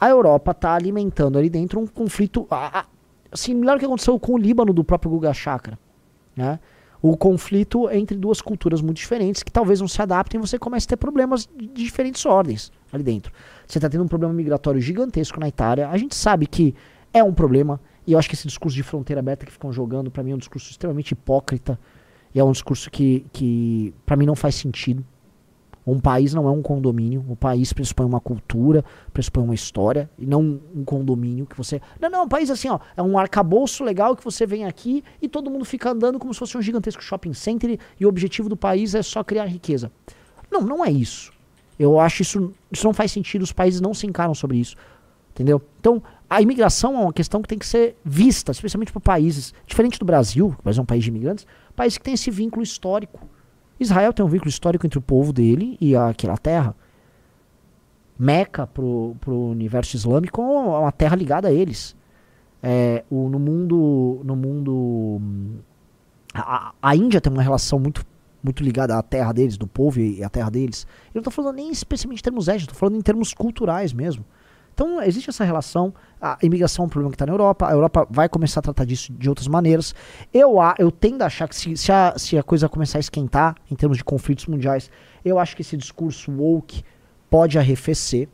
A 0.00 0.08
Europa 0.08 0.52
está 0.52 0.72
alimentando 0.72 1.36
ali 1.36 1.50
dentro 1.50 1.78
um 1.78 1.86
conflito 1.86 2.46
ah, 2.50 2.70
ah, 2.80 2.86
similar 3.34 3.74
ao 3.74 3.78
que 3.78 3.84
aconteceu 3.84 4.18
com 4.18 4.32
o 4.32 4.38
Líbano 4.38 4.72
do 4.72 4.82
próprio 4.82 5.10
Guga 5.10 5.34
Chakra. 5.34 5.78
Né? 6.34 6.58
O 7.02 7.16
conflito 7.16 7.90
entre 7.90 8.16
duas 8.16 8.40
culturas 8.40 8.80
muito 8.80 8.98
diferentes 8.98 9.42
que 9.42 9.50
talvez 9.50 9.80
não 9.80 9.88
se 9.88 10.00
adaptem 10.00 10.38
e 10.38 10.40
você 10.40 10.56
começa 10.56 10.86
a 10.86 10.90
ter 10.90 10.96
problemas 10.96 11.48
de 11.52 11.66
diferentes 11.66 12.24
ordens 12.24 12.70
ali 12.92 13.02
dentro. 13.02 13.32
Você 13.66 13.78
está 13.78 13.88
tendo 13.88 14.04
um 14.04 14.08
problema 14.08 14.32
migratório 14.32 14.80
gigantesco 14.80 15.40
na 15.40 15.48
Itália. 15.48 15.88
A 15.88 15.98
gente 15.98 16.14
sabe 16.14 16.46
que 16.46 16.74
é 17.12 17.22
um 17.22 17.34
problema. 17.34 17.80
E 18.06 18.12
eu 18.12 18.18
acho 18.18 18.28
que 18.28 18.36
esse 18.36 18.46
discurso 18.46 18.76
de 18.76 18.84
fronteira 18.84 19.18
aberta 19.18 19.44
que 19.44 19.50
ficam 19.50 19.72
jogando, 19.72 20.12
para 20.12 20.22
mim, 20.22 20.30
é 20.30 20.34
um 20.36 20.38
discurso 20.38 20.70
extremamente 20.70 21.10
hipócrita. 21.10 21.78
E 22.32 22.38
é 22.38 22.44
um 22.44 22.52
discurso 22.52 22.88
que, 22.88 23.26
que 23.32 23.92
para 24.06 24.16
mim, 24.16 24.24
não 24.24 24.36
faz 24.36 24.54
sentido. 24.54 25.04
Um 25.86 25.98
país 25.98 26.32
não 26.32 26.46
é 26.46 26.50
um 26.50 26.62
condomínio. 26.62 27.24
O 27.28 27.34
país 27.34 27.72
pressupõe 27.72 28.06
uma 28.06 28.20
cultura, 28.20 28.84
pressupõe 29.12 29.44
uma 29.44 29.54
história, 29.54 30.08
e 30.16 30.24
não 30.24 30.60
um 30.74 30.84
condomínio 30.84 31.44
que 31.44 31.56
você. 31.56 31.80
Não, 32.00 32.08
não, 32.08 32.24
um 32.24 32.28
país 32.28 32.50
assim, 32.50 32.68
ó. 32.68 32.78
É 32.96 33.02
um 33.02 33.18
arcabouço 33.18 33.82
legal 33.82 34.14
que 34.16 34.24
você 34.24 34.46
vem 34.46 34.64
aqui 34.64 35.02
e 35.20 35.28
todo 35.28 35.50
mundo 35.50 35.64
fica 35.64 35.90
andando 35.90 36.18
como 36.18 36.32
se 36.32 36.38
fosse 36.38 36.56
um 36.56 36.62
gigantesco 36.62 37.02
shopping 37.02 37.32
center 37.32 37.78
e, 37.98 38.06
o 38.06 38.08
objetivo 38.08 38.48
do 38.48 38.56
país 38.56 38.94
é 38.94 39.02
só 39.02 39.24
criar 39.24 39.46
riqueza. 39.46 39.90
Não, 40.50 40.60
não 40.60 40.84
é 40.84 40.90
isso. 40.90 41.32
Eu 41.78 41.98
acho 41.98 42.22
isso. 42.22 42.52
Isso 42.70 42.86
não 42.86 42.94
faz 42.94 43.10
sentido, 43.10 43.42
os 43.42 43.52
países 43.52 43.80
não 43.80 43.92
se 43.92 44.06
encaram 44.06 44.34
sobre 44.34 44.58
isso. 44.58 44.76
Entendeu? 45.30 45.62
Então, 45.80 46.02
a 46.28 46.40
imigração 46.40 46.94
é 46.94 46.98
uma 46.98 47.12
questão 47.12 47.42
que 47.42 47.48
tem 47.48 47.58
que 47.58 47.66
ser 47.66 47.96
vista, 48.04 48.52
especialmente 48.52 48.92
por 48.92 49.00
países, 49.00 49.52
diferente 49.66 49.98
do 49.98 50.04
Brasil, 50.04 50.50
que 50.50 50.60
o 50.60 50.62
Brasil 50.62 50.80
é 50.80 50.82
um 50.82 50.86
país 50.86 51.02
de 51.02 51.10
imigrantes, 51.10 51.46
país 51.74 51.98
que 51.98 52.04
tem 52.04 52.14
esse 52.14 52.30
vínculo 52.30 52.62
histórico. 52.62 53.26
Israel 53.82 54.12
tem 54.12 54.24
um 54.24 54.28
vínculo 54.28 54.48
histórico 54.48 54.86
entre 54.86 54.98
o 54.98 55.02
povo 55.02 55.32
dele 55.32 55.76
e 55.80 55.94
aquela 55.96 56.36
terra. 56.36 56.74
Meca 58.18 58.66
pro, 58.66 59.16
pro 59.20 59.34
universo 59.34 59.96
islâmico 59.96 60.40
é 60.40 60.44
uma 60.44 60.92
terra 60.92 61.16
ligada 61.16 61.48
a 61.48 61.52
eles. 61.52 61.96
É, 62.62 63.04
o, 63.10 63.28
no 63.28 63.38
mundo. 63.38 64.20
No 64.24 64.36
mundo. 64.36 65.20
A, 66.32 66.72
a 66.80 66.96
Índia 66.96 67.20
tem 67.20 67.32
uma 67.32 67.42
relação 67.42 67.78
muito, 67.78 68.06
muito 68.42 68.62
ligada 68.62 68.96
à 68.96 69.02
terra 69.02 69.32
deles, 69.32 69.56
do 69.56 69.66
povo 69.66 70.00
e, 70.00 70.22
à 70.22 70.28
terra 70.28 70.50
deles. 70.50 70.86
Eu 71.08 71.18
não 71.18 71.20
estou 71.20 71.32
falando 71.32 71.56
nem 71.56 71.70
especialmente 71.70 72.20
em 72.20 72.22
termos 72.22 72.48
étnicos, 72.48 72.64
estou 72.64 72.78
falando 72.78 72.98
em 72.98 73.02
termos 73.02 73.34
culturais 73.34 73.92
mesmo. 73.92 74.24
Então, 74.74 75.02
existe 75.02 75.28
essa 75.28 75.44
relação. 75.44 75.92
A 76.20 76.38
imigração 76.42 76.84
é 76.84 76.86
um 76.86 76.88
problema 76.88 77.10
que 77.10 77.16
está 77.16 77.26
na 77.26 77.32
Europa. 77.32 77.68
A 77.68 77.72
Europa 77.72 78.06
vai 78.10 78.28
começar 78.28 78.60
a 78.60 78.62
tratar 78.62 78.84
disso 78.84 79.12
de 79.12 79.28
outras 79.28 79.46
maneiras. 79.46 79.94
Eu, 80.32 80.56
eu 80.78 80.90
tendo 80.90 81.22
a 81.22 81.26
achar 81.26 81.48
que 81.48 81.54
se, 81.54 81.76
se, 81.76 81.92
a, 81.92 82.14
se 82.16 82.38
a 82.38 82.42
coisa 82.42 82.68
começar 82.68 82.98
a 82.98 83.00
esquentar 83.00 83.56
em 83.70 83.74
termos 83.74 83.98
de 83.98 84.04
conflitos 84.04 84.46
mundiais, 84.46 84.90
eu 85.24 85.38
acho 85.38 85.54
que 85.54 85.62
esse 85.62 85.76
discurso 85.76 86.32
woke 86.32 86.82
pode 87.28 87.58
arrefecer. 87.58 88.28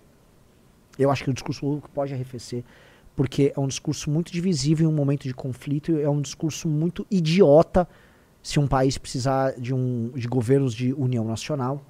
Eu 0.98 1.11
acho 1.11 1.24
que 1.24 1.31
o 1.31 1.35
discurso 1.35 1.66
woke 1.66 1.88
pode 1.90 2.14
arrefecer. 2.14 2.64
Porque 3.16 3.53
é 3.57 3.59
um 3.59 3.66
discurso 3.66 4.11
muito 4.11 4.31
divisível 4.31 4.88
em 4.88 4.92
um 4.92 4.94
momento 4.94 5.24
de 5.24 5.35
conflito. 5.35 5.92
e 5.92 6.03
É 6.03 6.11
um 6.11 6.20
discurso 6.20 6.68
muito 6.68 7.07
idiota 7.11 7.88
se 8.42 8.61
um 8.61 8.66
país 8.68 8.96
precisar 8.96 9.53
de, 9.59 9.74
um, 9.74 10.11
de 10.14 10.29
governos 10.29 10.72
de 10.72 10.92
união 10.92 11.24
nacional. 11.24 11.85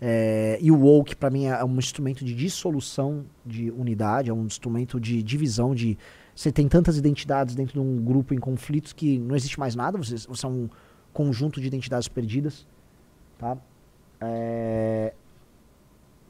É, 0.00 0.58
e 0.60 0.70
o 0.70 0.78
woke, 0.78 1.16
para 1.16 1.28
mim, 1.28 1.46
é 1.46 1.64
um 1.64 1.76
instrumento 1.76 2.24
de 2.24 2.34
dissolução 2.34 3.24
de 3.44 3.70
unidade, 3.70 4.30
é 4.30 4.32
um 4.32 4.44
instrumento 4.46 5.00
de 5.00 5.22
divisão 5.22 5.74
de. 5.74 5.98
Você 6.34 6.52
tem 6.52 6.68
tantas 6.68 6.96
identidades 6.96 7.54
dentro 7.56 7.72
de 7.74 7.80
um 7.80 8.02
grupo 8.04 8.32
em 8.32 8.38
conflitos 8.38 8.92
que 8.92 9.18
não 9.18 9.34
existe 9.34 9.58
mais 9.58 9.74
nada, 9.74 9.98
você, 9.98 10.16
você 10.16 10.46
é 10.46 10.48
um 10.48 10.68
conjunto 11.12 11.60
de 11.60 11.66
identidades 11.66 12.06
perdidas. 12.06 12.64
Tá? 13.38 13.56
É, 14.20 15.12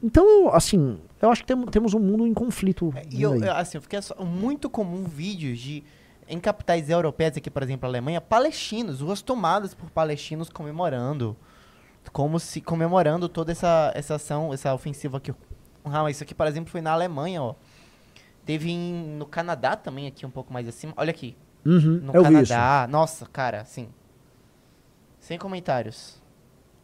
então, 0.01 0.49
assim, 0.53 0.97
eu 1.21 1.29
acho 1.29 1.43
que 1.43 1.53
tem- 1.53 1.65
temos 1.67 1.93
um 1.93 1.99
mundo 1.99 2.25
em 2.25 2.33
conflito. 2.33 2.91
É, 2.95 3.01
E 3.05 3.09
vindo 3.09 3.21
eu, 3.21 3.43
eu, 3.43 3.53
assim, 3.53 3.77
eu 3.77 3.81
fiquei 3.81 4.01
só, 4.01 4.15
muito 4.23 4.69
comum 4.69 5.03
vídeos 5.03 5.59
de 5.59 5.83
em 6.27 6.39
capitais 6.39 6.89
europeias 6.89 7.35
aqui, 7.37 7.49
por 7.49 7.63
exemplo, 7.63 7.87
a 7.87 7.89
Alemanha, 7.89 8.21
palestinos, 8.21 9.01
ruas 9.01 9.21
tomadas 9.21 9.73
por 9.73 9.89
palestinos 9.89 10.47
comemorando. 10.49 11.35
Como 12.11 12.39
se 12.39 12.61
comemorando 12.61 13.27
toda 13.29 13.51
essa, 13.51 13.91
essa 13.95 14.15
ação, 14.15 14.53
essa 14.53 14.73
ofensiva 14.73 15.21
o 15.83 15.89
Hamas, 15.89 16.15
isso 16.15 16.23
aqui, 16.23 16.35
por 16.35 16.47
exemplo, 16.47 16.69
foi 16.69 16.81
na 16.81 16.91
Alemanha, 16.91 17.41
ó. 17.41 17.55
Teve 18.45 18.71
em, 18.71 19.15
no 19.17 19.25
Canadá 19.25 19.75
também, 19.75 20.07
aqui 20.07 20.25
um 20.25 20.29
pouco 20.29 20.51
mais 20.51 20.67
acima. 20.67 20.93
Olha 20.97 21.11
aqui. 21.11 21.35
Uhum, 21.65 22.01
No. 22.03 22.13
Canadá. 22.23 22.87
Nossa, 22.89 23.25
cara, 23.25 23.61
assim. 23.61 23.89
Sem 25.19 25.37
comentários. 25.37 26.19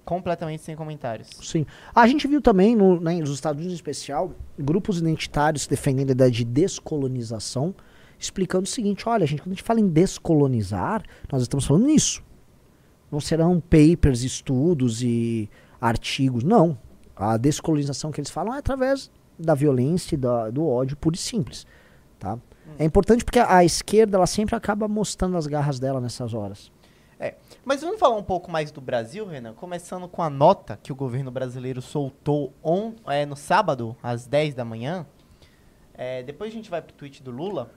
Completamente 0.03 0.61
sem 0.61 0.75
comentários. 0.75 1.29
Sim. 1.41 1.65
A 1.93 2.05
gente 2.07 2.27
viu 2.27 2.39
também, 2.39 2.75
no, 2.75 2.99
né, 3.01 3.15
nos 3.15 3.31
Estados 3.31 3.57
Unidos 3.57 3.73
em 3.73 3.75
especial, 3.75 4.31
grupos 4.57 4.99
identitários 4.99 5.65
defendendo 5.65 6.09
a 6.09 6.11
ideia 6.11 6.29
de 6.29 6.45
descolonização, 6.45 7.73
explicando 8.19 8.65
o 8.65 8.67
seguinte: 8.67 9.09
olha, 9.09 9.25
gente, 9.25 9.41
quando 9.41 9.53
a 9.53 9.55
gente 9.55 9.63
fala 9.63 9.79
em 9.79 9.88
descolonizar, 9.88 11.03
nós 11.31 11.41
estamos 11.41 11.65
falando 11.65 11.88
nisso. 11.88 12.23
Não 13.15 13.21
serão 13.21 13.62
papers, 13.62 14.23
estudos 14.23 15.01
e 15.01 15.49
artigos. 15.80 16.43
Não. 16.43 16.78
A 17.15 17.38
descolonização 17.38 18.12
que 18.12 18.19
eles 18.19 18.30
falam 18.30 18.54
é 18.54 18.58
através 18.58 19.10
da 19.39 19.56
violência 19.56 20.15
e 20.15 20.17
da- 20.17 20.49
do 20.49 20.67
ódio 20.67 20.97
puro 20.97 21.15
e 21.15 21.17
simples. 21.17 21.65
Tá? 22.19 22.38
É 22.78 22.84
importante 22.84 23.23
porque 23.23 23.39
a, 23.39 23.56
a 23.60 23.63
esquerda 23.63 24.17
ela 24.17 24.28
sempre 24.28 24.54
acaba 24.54 24.86
mostrando 24.89 25.38
as 25.38 25.47
garras 25.47 25.80
dela 25.80 26.01
nessas 26.01 26.34
horas. 26.34 26.69
Mas 27.63 27.80
vamos 27.82 27.99
falar 28.01 28.17
um 28.17 28.23
pouco 28.23 28.51
mais 28.51 28.69
do 28.69 28.82
Brasil, 28.82 29.25
Renan? 29.25 29.54
Começando 29.54 30.10
com 30.10 30.21
a 30.21 30.30
nota 30.30 30.78
que 30.84 30.91
o 30.91 30.95
governo 30.95 31.32
brasileiro 31.32 31.82
soltou 31.82 32.54
on, 32.62 32.91
é, 33.08 33.25
no 33.25 33.38
sábado, 33.38 33.95
às 34.04 34.28
10 34.28 34.54
da 34.54 34.65
manhã. 34.65 35.06
É, 35.93 36.21
depois 36.21 36.51
a 36.51 36.54
gente 36.54 36.69
vai 36.69 36.82
pro 36.82 36.93
tweet 36.93 37.23
do 37.23 37.32
Lula. 37.32 37.71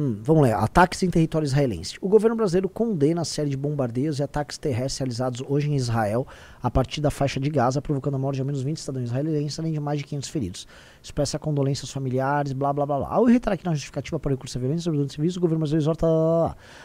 Hum, 0.00 0.16
vamos 0.22 0.48
lá. 0.48 0.58
Ataques 0.58 1.02
em 1.02 1.10
território 1.10 1.44
israelense. 1.44 1.96
O 2.00 2.08
governo 2.08 2.36
brasileiro 2.36 2.68
condena 2.68 3.22
a 3.22 3.24
série 3.24 3.50
de 3.50 3.56
bombardeios 3.56 4.20
e 4.20 4.22
ataques 4.22 4.56
terrestres 4.56 4.98
realizados 4.98 5.42
hoje 5.48 5.68
em 5.68 5.74
Israel 5.74 6.24
a 6.62 6.70
partir 6.70 7.00
da 7.00 7.10
faixa 7.10 7.40
de 7.40 7.50
Gaza, 7.50 7.82
provocando 7.82 8.14
a 8.14 8.18
morte 8.18 8.36
de 8.36 8.42
ao 8.42 8.46
menos 8.46 8.62
20 8.62 8.78
cidadãos 8.78 9.06
israelenses, 9.06 9.58
além 9.58 9.72
de 9.72 9.80
mais 9.80 9.98
de 9.98 10.04
500 10.04 10.28
feridos. 10.28 10.68
Expressa 11.02 11.36
condolências 11.36 11.90
familiares, 11.90 12.52
blá 12.52 12.72
blá 12.72 12.86
blá 12.86 12.98
blá. 12.98 13.08
Ao 13.08 13.24
reiterar 13.24 13.54
aqui 13.54 13.64
na 13.64 13.72
justificativa 13.72 14.20
para 14.20 14.28
o 14.28 14.34
recurso 14.34 14.56
à 14.56 14.60
violência 14.60 14.84
sobre 14.84 15.00
os 15.00 15.10
civis, 15.10 15.36
o 15.36 15.40
governo 15.40 15.58
brasileiro 15.58 15.82
exorta. 15.82 16.06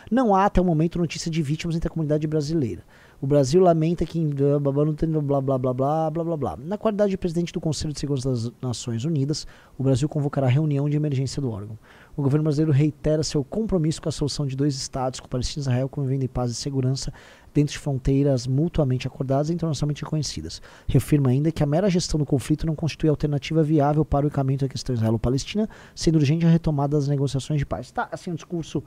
Não 0.10 0.34
há 0.34 0.46
até 0.46 0.60
o 0.60 0.66
momento 0.66 0.98
notícia 0.98 1.30
de 1.30 1.40
vítimas 1.44 1.76
entre 1.76 1.90
a 1.90 1.92
comunidade 1.92 2.26
brasileira. 2.26 2.84
O 3.22 3.28
Brasil 3.28 3.62
lamenta 3.62 4.06
que 4.06 4.20
blá 4.26 4.60
blá 4.60 5.40
blá 5.40 5.60
blá 5.60 6.10
blá 6.10 6.10
blá 6.12 6.38
blá. 6.38 6.58
Na 6.58 6.78
qualidade 6.78 7.12
de 7.12 7.18
presidente 7.18 7.54
do 7.54 7.62
Conselho 7.62 7.94
de 7.94 8.00
Segurança 8.00 8.30
das 8.30 8.52
Nações 8.62 9.06
Unidas, 9.06 9.48
o 9.78 9.84
Brasil 9.84 10.10
convocará 10.10 10.48
reunião 10.48 10.90
de 10.90 10.98
emergência 10.98 11.42
do 11.42 11.50
órgão. 11.50 11.78
O 12.16 12.22
governo 12.22 12.44
brasileiro 12.44 12.72
reitera 12.72 13.24
seu 13.24 13.44
compromisso 13.44 14.00
com 14.00 14.08
a 14.08 14.12
solução 14.12 14.46
de 14.46 14.56
dois 14.56 14.76
estados, 14.76 15.20
com 15.20 15.28
Palestina 15.28 15.62
e 15.62 15.64
Israel, 15.64 15.90
convivendo 15.90 16.24
em 16.24 16.28
paz 16.28 16.52
e 16.52 16.54
segurança 16.54 17.12
dentro 17.52 17.74
de 17.74 17.80
fronteiras 17.80 18.46
mutuamente 18.46 19.08
acordadas 19.08 19.50
e 19.50 19.54
internacionalmente 19.54 20.04
reconhecidas. 20.04 20.62
Reafirma 20.88 21.32
ainda 21.32 21.52
que 21.52 21.64
a 21.64 21.66
mera 21.66 21.90
gestão 21.90 22.20
do 22.20 22.26
conflito 22.26 22.68
não 22.68 22.76
constitui 22.76 23.10
alternativa 23.10 23.64
viável 23.64 24.06
para 24.06 24.26
o 24.26 24.28
encaminhamento 24.28 24.66
da 24.66 24.70
questão 24.70 24.94
israelo-palestina, 24.94 25.68
sendo 25.96 26.16
urgente 26.16 26.46
a 26.46 26.50
retomada 26.50 26.98
das 26.98 27.08
negociações 27.08 27.60
de 27.60 27.66
paz. 27.66 27.92
Tá, 27.92 28.08
assim, 28.12 28.30
um 28.30 28.36
discurso 28.36 28.84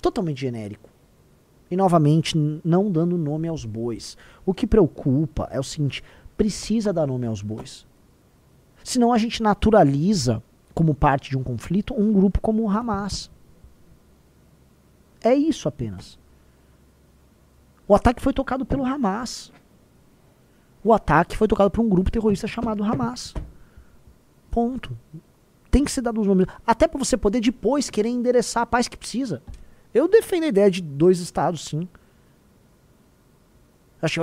totalmente 0.00 0.40
genérico. 0.40 0.88
E 1.68 1.76
novamente, 1.76 2.36
não 2.64 2.92
dando 2.92 3.18
nome 3.18 3.48
aos 3.48 3.64
bois. 3.64 4.16
O 4.44 4.54
que 4.54 4.68
preocupa 4.68 5.48
é 5.50 5.58
o 5.58 5.64
seguinte: 5.64 6.00
precisa 6.36 6.92
dar 6.92 7.08
nome 7.08 7.26
aos 7.26 7.42
bois. 7.42 7.84
Senão 8.84 9.12
a 9.12 9.18
gente 9.18 9.42
naturaliza, 9.42 10.40
como 10.76 10.94
parte 10.94 11.30
de 11.30 11.38
um 11.38 11.42
conflito, 11.42 11.98
um 11.98 12.12
grupo 12.12 12.38
como 12.38 12.62
o 12.62 12.68
Hamas. 12.68 13.30
É 15.24 15.34
isso 15.34 15.66
apenas. 15.66 16.18
O 17.88 17.94
ataque 17.94 18.20
foi 18.20 18.34
tocado 18.34 18.66
pelo 18.66 18.84
Hamas. 18.84 19.50
O 20.84 20.92
ataque 20.92 21.34
foi 21.34 21.48
tocado 21.48 21.70
por 21.70 21.80
um 21.80 21.88
grupo 21.88 22.10
terrorista 22.10 22.46
chamado 22.46 22.84
Hamas. 22.84 23.32
Ponto. 24.50 24.94
Tem 25.70 25.82
que 25.82 25.90
ser 25.90 26.02
dado 26.02 26.20
os 26.20 26.26
nomes. 26.26 26.46
Até 26.66 26.86
para 26.86 26.98
você 26.98 27.16
poder 27.16 27.40
depois 27.40 27.88
querer 27.88 28.10
endereçar 28.10 28.64
a 28.64 28.66
paz 28.66 28.86
que 28.86 28.98
precisa. 28.98 29.42
Eu 29.94 30.06
defendo 30.06 30.44
a 30.44 30.48
ideia 30.48 30.70
de 30.70 30.82
dois 30.82 31.20
estados, 31.20 31.64
sim. 31.64 31.88
Acho 34.02 34.20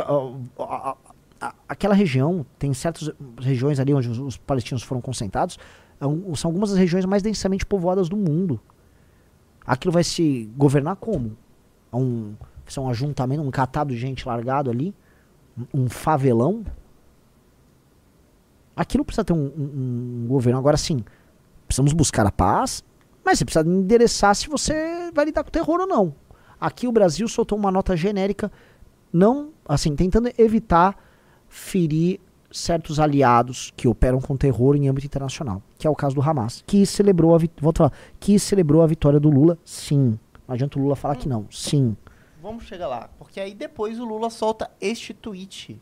aquela 1.67 1.95
região, 1.95 2.45
tem 2.59 2.71
certas 2.75 3.09
regiões 3.41 3.79
ali 3.79 3.91
onde 3.91 4.07
os, 4.07 4.19
os 4.19 4.37
palestinos 4.37 4.83
foram 4.83 5.01
concentrados, 5.01 5.57
são 6.35 6.49
algumas 6.49 6.69
das 6.71 6.79
regiões 6.79 7.05
mais 7.05 7.21
densamente 7.23 7.65
povoadas 7.65 8.09
do 8.09 8.17
mundo. 8.17 8.59
Aquilo 9.65 9.91
vai 9.91 10.03
se 10.03 10.49
governar 10.57 10.95
como? 10.97 11.37
É 11.91 11.95
um, 11.95 12.33
ser 12.67 12.79
um 12.79 12.89
ajuntamento, 12.89 13.41
um 13.41 13.51
catado 13.51 13.93
de 13.93 13.97
gente 13.99 14.27
largado 14.27 14.69
ali? 14.69 14.93
Um, 15.73 15.87
favelão? 15.87 16.65
Aquilo 18.75 19.05
precisa 19.05 19.23
ter 19.23 19.33
um, 19.33 19.45
um- 19.45 20.23
um 20.23 20.27
governo. 20.27 20.59
Agora 20.59 20.77
sim, 20.77 21.03
precisamos 21.67 21.93
buscar 21.93 22.25
a 22.25 22.31
paz, 22.31 22.83
mas 23.23 23.37
você 23.37 23.45
precisa 23.45 23.67
endereçar 23.67 24.35
se 24.35 24.47
você 24.49 25.11
vai 25.13 25.25
lidar 25.25 25.43
com 25.43 25.51
terror 25.51 25.79
ou 25.81 25.87
não. 25.87 26.13
Aqui 26.59 26.87
o 26.87 26.91
Brasil 26.91 27.27
soltou 27.27 27.57
uma 27.57 27.71
nota 27.71 27.95
genérica, 27.95 28.51
não, 29.11 29.51
assim, 29.67 29.95
tentando 29.95 30.31
evitar 30.37 30.97
ferir 31.47 32.19
certos 32.53 32.99
aliados 32.99 33.73
que 33.75 33.87
operam 33.87 34.21
com 34.21 34.37
terror 34.37 34.75
em 34.75 34.87
âmbito 34.87 35.07
internacional, 35.07 35.61
que 35.77 35.87
é 35.87 35.89
o 35.89 35.95
caso 35.95 36.15
do 36.15 36.21
Hamas, 36.21 36.63
que 36.65 36.85
celebrou 36.85 37.35
a, 37.35 37.37
a 37.37 37.73
falar, 37.73 37.91
que 38.19 38.37
celebrou 38.37 38.81
a 38.81 38.87
vitória 38.87 39.19
do 39.19 39.29
Lula, 39.29 39.57
sim. 39.65 40.17
Não 40.47 40.53
adianta 40.53 40.77
o 40.77 40.81
Lula 40.81 40.95
falar 40.95 41.15
que 41.15 41.27
não, 41.27 41.47
sim. 41.49 41.97
Vamos 42.41 42.65
chegar 42.65 42.87
lá. 42.87 43.09
Porque 43.17 43.39
aí 43.39 43.53
depois 43.53 43.99
o 43.99 44.05
Lula 44.05 44.29
solta 44.29 44.69
este 44.79 45.13
tweet. 45.13 45.79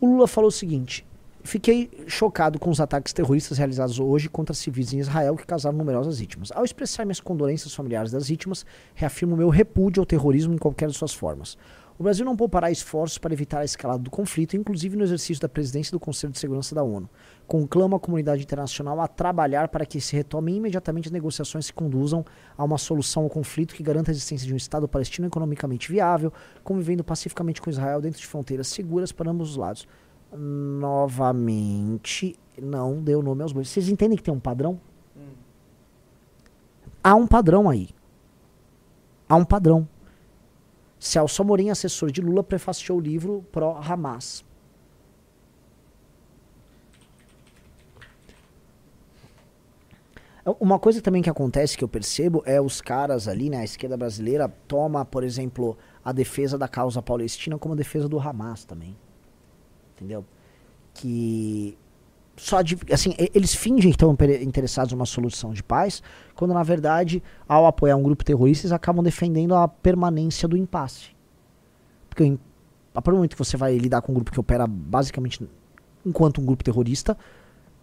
O 0.00 0.06
Lula 0.06 0.26
falou 0.26 0.48
o 0.48 0.52
seguinte: 0.52 1.06
Fiquei 1.44 1.90
chocado 2.06 2.58
com 2.58 2.70
os 2.70 2.80
ataques 2.80 3.12
terroristas 3.12 3.58
realizados 3.58 3.98
hoje 3.98 4.28
contra 4.28 4.54
civis 4.54 4.92
em 4.92 5.00
Israel 5.00 5.36
que 5.36 5.44
causaram 5.44 5.76
numerosas 5.76 6.20
vítimas. 6.20 6.52
Ao 6.52 6.64
expressar 6.64 7.04
minhas 7.04 7.20
condolências 7.20 7.74
familiares 7.74 8.12
das 8.12 8.28
vítimas, 8.28 8.64
reafirmo 8.94 9.36
meu 9.36 9.48
repúdio 9.48 10.00
ao 10.00 10.06
terrorismo 10.06 10.54
em 10.54 10.58
qualquer 10.58 10.88
de 10.88 10.96
suas 10.96 11.12
formas. 11.12 11.58
O 12.02 12.08
Brasil 12.10 12.26
não 12.26 12.34
poupará 12.34 12.68
esforços 12.68 13.16
para 13.16 13.32
evitar 13.32 13.60
a 13.60 13.64
escalada 13.64 14.02
do 14.02 14.10
conflito, 14.10 14.56
inclusive 14.56 14.96
no 14.96 15.04
exercício 15.04 15.40
da 15.40 15.48
presidência 15.48 15.92
do 15.92 16.00
Conselho 16.00 16.32
de 16.32 16.38
Segurança 16.40 16.74
da 16.74 16.82
ONU. 16.82 17.08
Conclamo 17.46 17.94
a 17.94 18.00
comunidade 18.00 18.42
internacional 18.42 19.00
a 19.00 19.06
trabalhar 19.06 19.68
para 19.68 19.86
que 19.86 20.00
se 20.00 20.16
retomem 20.16 20.56
imediatamente 20.56 21.06
as 21.06 21.12
negociações 21.12 21.70
que 21.70 21.76
conduzam 21.76 22.24
a 22.58 22.64
uma 22.64 22.76
solução 22.76 23.22
ao 23.22 23.30
conflito 23.30 23.72
que 23.72 23.84
garanta 23.84 24.10
a 24.10 24.10
existência 24.10 24.44
de 24.44 24.52
um 24.52 24.56
Estado 24.56 24.88
palestino 24.88 25.28
economicamente 25.28 25.92
viável, 25.92 26.32
convivendo 26.64 27.04
pacificamente 27.04 27.62
com 27.62 27.70
Israel 27.70 28.00
dentro 28.00 28.20
de 28.20 28.26
fronteiras 28.26 28.66
seguras 28.66 29.12
para 29.12 29.30
ambos 29.30 29.50
os 29.50 29.56
lados 29.56 29.86
novamente 30.36 32.36
não 32.60 33.00
deu 33.00 33.22
nome 33.22 33.44
aos 33.44 33.52
bois. 33.52 33.68
Vocês 33.68 33.88
entendem 33.88 34.16
que 34.16 34.24
tem 34.24 34.34
um 34.34 34.40
padrão? 34.40 34.80
Há 37.00 37.14
um 37.14 37.28
padrão 37.28 37.70
aí. 37.70 37.90
Há 39.28 39.36
um 39.36 39.44
padrão. 39.44 39.86
Celso 41.04 41.42
Amorim, 41.42 41.70
assessor 41.70 42.10
de 42.10 42.20
Lula, 42.20 42.44
prefaciou 42.44 42.98
o 42.98 43.00
livro 43.00 43.44
pró-Hamas. 43.50 44.44
Uma 50.60 50.78
coisa 50.78 51.00
também 51.00 51.22
que 51.22 51.30
acontece 51.30 51.78
que 51.78 51.84
eu 51.84 51.88
percebo 51.88 52.42
é 52.44 52.60
os 52.60 52.80
caras 52.80 53.28
ali, 53.28 53.48
né, 53.48 53.58
a 53.58 53.64
esquerda 53.64 53.96
brasileira 53.96 54.48
toma, 54.66 55.04
por 55.04 55.22
exemplo, 55.22 55.78
a 56.04 56.12
defesa 56.12 56.58
da 56.58 56.66
causa 56.66 57.00
palestina 57.00 57.56
como 57.58 57.74
a 57.74 57.76
defesa 57.76 58.08
do 58.08 58.18
Hamas 58.18 58.64
também 58.64 58.96
entendeu? 60.02 60.24
Que 60.94 61.78
só 62.42 62.60
de, 62.60 62.76
assim, 62.92 63.14
eles 63.32 63.54
fingem 63.54 63.92
que 63.92 63.94
estão 63.94 64.16
interessados 64.40 64.92
numa 64.92 65.06
solução 65.06 65.52
de 65.52 65.62
paz, 65.62 66.02
quando 66.34 66.52
na 66.52 66.64
verdade, 66.64 67.22
ao 67.46 67.66
apoiar 67.66 67.94
um 67.94 68.02
grupo 68.02 68.24
terrorista, 68.24 68.66
eles 68.66 68.72
acabam 68.72 69.00
defendendo 69.00 69.54
a 69.54 69.68
permanência 69.68 70.48
do 70.48 70.56
impasse. 70.56 71.10
Porque 72.08 72.24
em- 72.24 72.40
a 72.92 73.00
partir 73.00 73.10
do 73.12 73.16
momento 73.18 73.36
que 73.36 73.38
você 73.38 73.56
vai 73.56 73.76
lidar 73.78 74.02
com 74.02 74.10
um 74.10 74.14
grupo 74.16 74.32
que 74.32 74.40
opera 74.40 74.66
basicamente 74.66 75.48
enquanto 76.04 76.40
um 76.40 76.44
grupo 76.44 76.64
terrorista, 76.64 77.16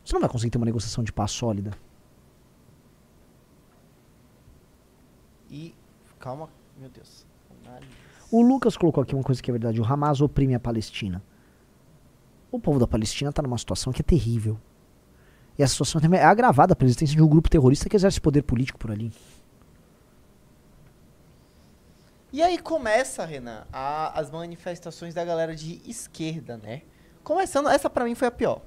você 0.04 0.14
não 0.14 0.20
vai 0.20 0.30
conseguir 0.30 0.52
ter 0.52 0.58
uma 0.58 0.66
negociação 0.66 1.06
de 1.06 1.14
paz 1.14 1.32
sólida. 1.32 1.72
E. 5.50 5.74
Calma, 6.20 6.50
meu 6.78 6.90
Deus. 6.90 7.26
O 8.30 8.42
Lucas 8.42 8.76
colocou 8.76 9.02
aqui 9.02 9.16
uma 9.16 9.24
coisa 9.24 9.42
que 9.42 9.50
é 9.50 9.54
verdade: 9.54 9.80
o 9.80 9.86
Hamas 9.86 10.20
oprime 10.20 10.54
a 10.54 10.60
Palestina. 10.60 11.24
O 12.52 12.60
povo 12.60 12.80
da 12.80 12.88
Palestina 12.88 13.30
está 13.30 13.42
numa 13.42 13.58
situação 13.58 13.94
que 13.94 14.02
é 14.02 14.04
terrível. 14.04 14.60
E 15.58 15.64
essa 15.64 15.74
situação 15.74 16.02
é 16.14 16.24
agravada 16.24 16.76
pela 16.76 16.88
existência 16.88 17.16
de 17.16 17.22
um 17.22 17.28
grupo 17.28 17.50
terrorista 17.50 17.90
que 17.90 17.96
exerce 17.96 18.20
poder 18.20 18.44
político 18.44 18.80
por 18.80 18.92
ali. 18.92 19.12
E 22.32 22.42
aí 22.42 22.58
começa, 22.58 23.26
Renan, 23.26 23.64
a- 23.74 24.18
as 24.20 24.30
manifestações 24.30 25.14
da 25.14 25.26
galera 25.26 25.56
de 25.56 25.82
esquerda, 25.86 26.58
né? 26.58 26.84
Começando, 27.24 27.70
essa 27.70 27.90
pra 27.90 28.06
mim 28.06 28.16
foi 28.16 28.28
a 28.28 28.32
pior. 28.32 28.62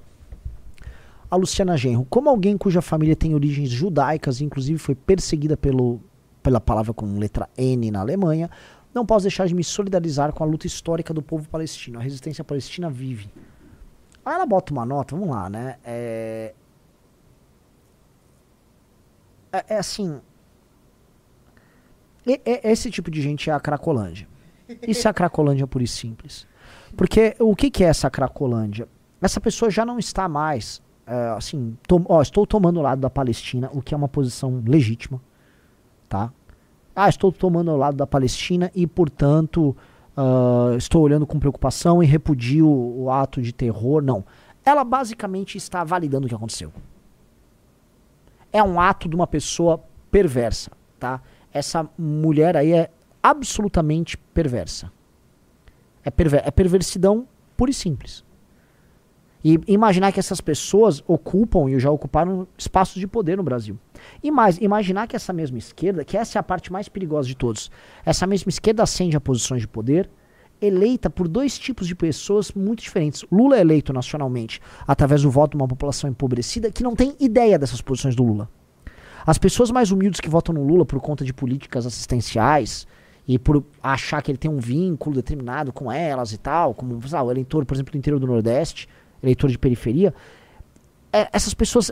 A 1.31 1.37
Luciana 1.37 1.77
Genro, 1.77 2.05
como 2.11 2.29
alguém 2.29 2.59
cuja 2.59 2.83
família 2.83 3.17
tem 3.17 3.35
origens 3.35 3.71
judaicas 3.71 4.41
e 4.41 4.45
inclusive 4.45 4.79
foi 4.79 4.95
perseguida 4.95 5.57
pelo, 5.57 6.01
pela 6.43 6.61
palavra 6.61 6.93
com 6.93 7.19
letra 7.19 7.49
N 7.57 7.91
na 7.91 8.01
Alemanha, 8.01 8.51
Não 8.95 9.07
posso 9.07 9.23
deixar 9.23 9.47
de 9.47 9.55
me 9.55 9.65
solidarizar 9.65 10.35
com 10.35 10.45
a 10.45 10.47
luta 10.47 10.67
histórica 10.67 11.15
do 11.15 11.23
povo 11.23 11.49
palestino. 11.49 11.99
A 11.99 12.03
resistência 12.03 12.45
palestina 12.45 12.91
vive. 12.91 13.31
Aí 14.25 14.35
ela 14.35 14.47
bota 14.47 14.73
uma 14.73 14.87
nota, 14.87 15.17
vamos 15.17 15.35
lá, 15.35 15.51
né? 15.51 15.77
É, 15.85 16.55
é, 19.53 19.65
é 19.69 19.79
assim. 19.79 20.21
É, 22.27 22.71
esse 22.71 22.91
tipo 22.91 23.11
de 23.11 23.21
gente 23.21 23.51
é 23.51 23.53
a 23.53 23.61
Cracolândia. 23.61 24.29
Isso 24.87 25.07
é 25.07 25.11
a 25.11 25.15
Cracolândia 25.15 25.67
pura 25.67 25.85
e 25.85 25.89
simples. 25.89 26.47
Porque 26.97 27.35
o 27.39 27.55
que, 27.57 27.71
que 27.71 27.85
é 27.85 27.89
essa 27.89 28.11
Cracolândia? 28.11 28.89
Essa 29.21 29.41
pessoa 29.41 29.71
já 29.71 29.85
não 29.85 29.99
está 29.99 30.29
mais, 30.29 30.83
é, 31.07 31.31
assim, 31.37 31.77
ó, 32.09 32.23
estou 32.23 32.47
tomando 32.47 32.79
o 32.79 32.83
lado 32.83 33.01
da 33.01 33.11
Palestina, 33.11 33.71
o 33.73 33.83
que 33.83 33.95
é 33.95 33.97
uma 33.97 34.09
posição 34.09 34.63
legítima, 34.67 35.21
tá? 36.09 36.33
Ah, 36.95 37.09
estou 37.09 37.33
tomando 37.33 37.71
o 37.71 37.77
lado 37.77 37.97
da 37.97 38.07
Palestina 38.07 38.71
e, 38.75 38.87
portanto, 38.87 39.77
uh, 40.17 40.77
estou 40.77 41.03
olhando 41.03 41.27
com 41.27 41.39
preocupação 41.39 42.03
e 42.03 42.07
repudio 42.07 42.69
o, 42.69 43.11
ato 43.11 43.41
de 43.41 43.53
terror. 43.53 44.03
Não. 44.03 44.25
Ela 44.65 44.85
basicamente 44.85 45.57
está 45.57 45.83
validando 45.85 46.27
o 46.27 46.29
que 46.29 46.35
aconteceu. 46.35 46.73
É 48.53 48.63
um 48.63 48.81
ato 48.81 49.09
de 49.09 49.15
uma 49.15 49.27
pessoa 49.27 49.83
perversa, 50.11 50.71
tá? 50.99 51.21
Essa 51.53 51.89
mulher 51.99 52.57
aí 52.57 52.73
é 52.73 52.91
absolutamente 53.23 54.17
perversa. 54.17 54.93
É, 56.05 56.11
perver 56.11 56.43
é 56.45 56.51
perversidão 56.51 57.27
pura 57.57 57.71
e 57.71 57.75
simples. 57.75 58.25
E 59.45 59.59
imaginar 59.67 60.13
que 60.13 60.21
essas 60.21 60.41
pessoas 60.41 61.03
ocupam 61.07 61.69
e 61.69 61.79
já 61.79 61.91
ocuparam 61.91 62.47
espaços 62.57 63.01
de 63.01 63.07
poder 63.07 63.37
no 63.37 63.43
Brasil. 63.43 63.79
E 64.23 64.31
mais, 64.31 64.59
imaginar 64.59 65.07
que 65.09 65.17
essa 65.17 65.33
mesma 65.33 65.59
esquerda, 65.59 66.05
que 66.05 66.17
essa 66.17 66.39
é 66.39 66.41
a 66.41 66.43
parte 66.43 66.73
mais 66.73 66.89
perigosa 66.89 67.27
de 67.27 67.37
todos, 67.37 67.71
essa 68.05 68.27
mesma 68.27 68.51
esquerda 68.51 68.83
ascende 68.83 69.17
a 69.17 69.21
posições 69.21 69.63
de 69.63 69.69
poder, 69.69 70.09
eleita 70.61 71.11
por 71.11 71.27
dois 71.27 71.59
tipos 71.59 71.89
de 71.89 71.95
pessoas 71.95 72.53
muito 72.53 72.83
diferentes. 72.83 73.25
Lula 73.33 73.57
é 73.57 73.61
eleito 73.61 73.93
nacionalmente 73.93 74.61
através 74.87 75.23
do 75.23 75.31
voto 75.31 75.53
de 75.53 75.57
uma 75.57 75.69
população 75.69 76.09
empobrecida 76.09 76.71
que 76.71 76.85
não 76.85 76.95
tem 76.95 77.17
ideia 77.19 77.59
dessas 77.59 77.81
posições 77.81 78.15
do 78.15 78.23
Lula. 78.23 78.49
As 79.27 79.39
pessoas 79.39 79.71
mais 79.71 79.91
humildes 79.91 80.21
que 80.21 80.31
votam 80.31 80.55
no 80.55 80.65
Lula 80.65 80.85
por 80.85 81.01
conta 81.01 81.25
de 81.25 81.33
políticas 81.33 81.87
assistenciais 81.87 82.87
e 83.27 83.39
por 83.39 83.65
achar 83.83 84.21
que 84.21 84.31
ele 84.31 84.39
tem 84.39 84.51
um 84.51 84.59
vínculo 84.59 85.15
determinado 85.15 85.73
com 85.73 85.91
elas 85.91 86.33
e 86.33 86.39
tal, 86.39 86.75
como 86.75 86.99
lá, 87.11 87.23
o 87.23 87.31
eleitor, 87.31 87.65
por 87.65 87.75
exemplo, 87.75 87.93
do 87.93 87.99
interior 87.99 88.19
do 88.19 88.27
Nordeste, 88.27 88.89
eleitor 89.23 89.51
de 89.51 89.59
periferia, 89.59 90.15
é, 91.13 91.29
essas 91.33 91.55
pessoas, 91.55 91.91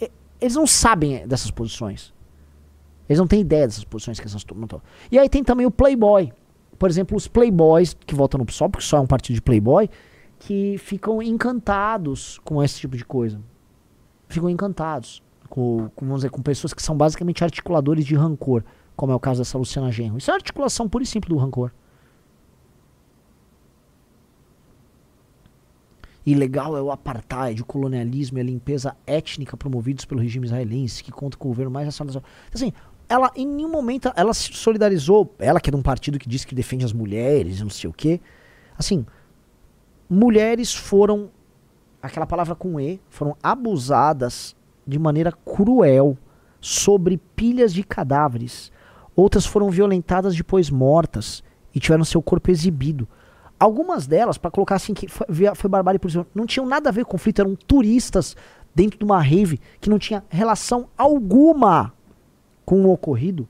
é, 0.00 0.10
eles 0.40 0.54
não 0.54 0.66
sabem 0.66 1.26
dessas 1.26 1.50
posições. 1.50 2.12
Eles 3.08 3.18
não 3.18 3.26
têm 3.26 3.40
ideia 3.40 3.66
dessas 3.66 3.84
posições 3.84 4.18
que 4.18 4.26
essas 4.26 4.44
turmas 4.44 4.66
estão. 4.66 4.82
E 5.10 5.18
aí 5.18 5.28
tem 5.28 5.42
também 5.42 5.66
o 5.66 5.70
Playboy. 5.70 6.32
Por 6.78 6.88
exemplo, 6.88 7.16
os 7.16 7.28
Playboys 7.28 7.94
que 7.94 8.14
votam 8.14 8.38
no 8.38 8.44
PSOL, 8.44 8.70
porque 8.70 8.84
só 8.84 8.96
é 8.96 9.00
um 9.00 9.06
partido 9.06 9.36
de 9.36 9.42
Playboy, 9.42 9.88
que 10.38 10.76
ficam 10.78 11.22
encantados 11.22 12.40
com 12.44 12.62
esse 12.62 12.80
tipo 12.80 12.96
de 12.96 13.04
coisa. 13.04 13.40
Ficam 14.28 14.48
encantados 14.48 15.22
com, 15.48 15.90
com, 15.94 16.06
vamos 16.06 16.20
dizer, 16.20 16.30
com 16.30 16.42
pessoas 16.42 16.72
que 16.72 16.82
são 16.82 16.96
basicamente 16.96 17.44
articuladores 17.44 18.04
de 18.04 18.14
rancor, 18.14 18.64
como 18.96 19.12
é 19.12 19.14
o 19.14 19.20
caso 19.20 19.40
dessa 19.40 19.58
Luciana 19.58 19.92
Genro. 19.92 20.18
Isso 20.18 20.30
é 20.30 20.34
articulação 20.34 20.88
pura 20.88 21.04
e 21.04 21.06
simples 21.06 21.28
do 21.28 21.36
rancor. 21.36 21.70
Ilegal 26.24 26.76
é 26.76 26.82
o 26.82 26.90
apartheid, 26.90 27.60
o 27.60 27.64
colonialismo 27.64 28.38
e 28.38 28.40
a 28.40 28.44
limpeza 28.44 28.96
étnica 29.06 29.56
promovidos 29.56 30.04
pelo 30.04 30.20
regime 30.20 30.46
israelense, 30.46 31.02
que 31.02 31.10
conta 31.10 31.36
com 31.36 31.48
o 31.48 31.50
governo 31.50 31.70
mais 31.70 31.86
nacionalizado. 31.86 32.24
Assim, 32.54 32.72
ela 33.08 33.30
em 33.36 33.46
nenhum 33.46 33.70
momento 33.70 34.12
ela 34.14 34.32
se 34.32 34.52
solidarizou, 34.52 35.34
ela 35.38 35.60
que 35.60 35.68
é 35.68 35.72
de 35.72 35.76
um 35.76 35.82
partido 35.82 36.18
que 36.18 36.28
diz 36.28 36.44
que 36.44 36.54
defende 36.54 36.84
as 36.84 36.92
mulheres, 36.92 37.60
não 37.60 37.70
sei 37.70 37.90
o 37.90 37.92
quê. 37.92 38.20
Assim, 38.78 39.04
mulheres 40.08 40.74
foram 40.74 41.30
aquela 42.00 42.26
palavra 42.26 42.54
com 42.54 42.80
e, 42.80 43.00
foram 43.08 43.36
abusadas 43.42 44.56
de 44.86 44.98
maneira 44.98 45.32
cruel 45.32 46.16
sobre 46.60 47.18
pilhas 47.36 47.72
de 47.72 47.82
cadáveres. 47.82 48.72
Outras 49.14 49.44
foram 49.44 49.70
violentadas 49.70 50.34
depois 50.34 50.70
mortas 50.70 51.42
e 51.74 51.80
tiveram 51.80 52.04
seu 52.04 52.22
corpo 52.22 52.50
exibido. 52.50 53.08
Algumas 53.62 54.08
delas, 54.08 54.36
para 54.36 54.50
colocar 54.50 54.74
assim, 54.74 54.92
que 54.92 55.06
foi, 55.06 55.24
foi 55.54 55.70
barbárie 55.70 55.96
por 55.96 56.10
exemplo, 56.10 56.28
não 56.34 56.46
tinham 56.46 56.66
nada 56.66 56.88
a 56.88 56.92
ver 56.92 57.04
com 57.04 57.12
conflito, 57.12 57.42
eram 57.42 57.54
turistas 57.54 58.36
dentro 58.74 58.98
de 58.98 59.04
uma 59.04 59.22
rave 59.22 59.60
que 59.80 59.88
não 59.88 60.00
tinha 60.00 60.24
relação 60.28 60.88
alguma 60.98 61.94
com 62.64 62.84
o 62.84 62.92
ocorrido. 62.92 63.48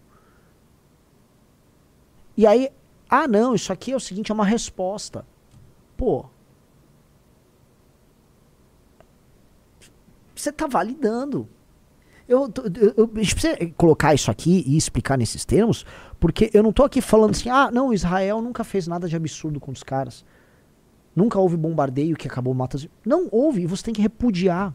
E 2.37 2.47
aí, 2.47 2.69
ah 3.09 3.27
não, 3.27 3.55
isso 3.55 3.73
aqui 3.73 3.93
é 3.93 3.97
o 3.97 4.01
seguinte, 4.01 4.31
é 4.31 4.35
uma 4.35 4.45
resposta. 4.45 5.25
Pô. 5.97 6.27
Você 10.37 10.53
tá 10.53 10.67
validando. 10.67 11.49
Eu, 12.29 12.53
eu, 12.79 12.95
eu, 12.99 13.09
precisa 13.09 13.57
colocar 13.79 14.13
isso 14.13 14.31
aqui 14.31 14.63
e 14.67 14.77
explicar 14.77 15.17
nesses 15.17 15.47
termos, 15.47 15.87
porque 16.23 16.53
eu 16.55 16.62
não 16.62 16.73
tô 16.73 16.85
aqui 16.85 17.01
falando 17.01 17.33
assim, 17.33 17.49
ah, 17.49 17.68
não, 17.73 17.93
Israel 17.93 18.41
nunca 18.41 18.62
fez 18.62 18.87
nada 18.87 19.09
de 19.09 19.16
absurdo 19.16 19.59
com 19.59 19.73
os 19.73 19.83
caras. 19.83 20.25
Nunca 21.16 21.37
houve 21.37 21.57
bombardeio 21.57 22.14
que 22.14 22.29
acabou 22.29 22.55
matando. 22.55 22.89
Não 23.05 23.27
houve, 23.33 23.66
você 23.66 23.83
tem 23.83 23.93
que 23.93 24.01
repudiar. 24.01 24.73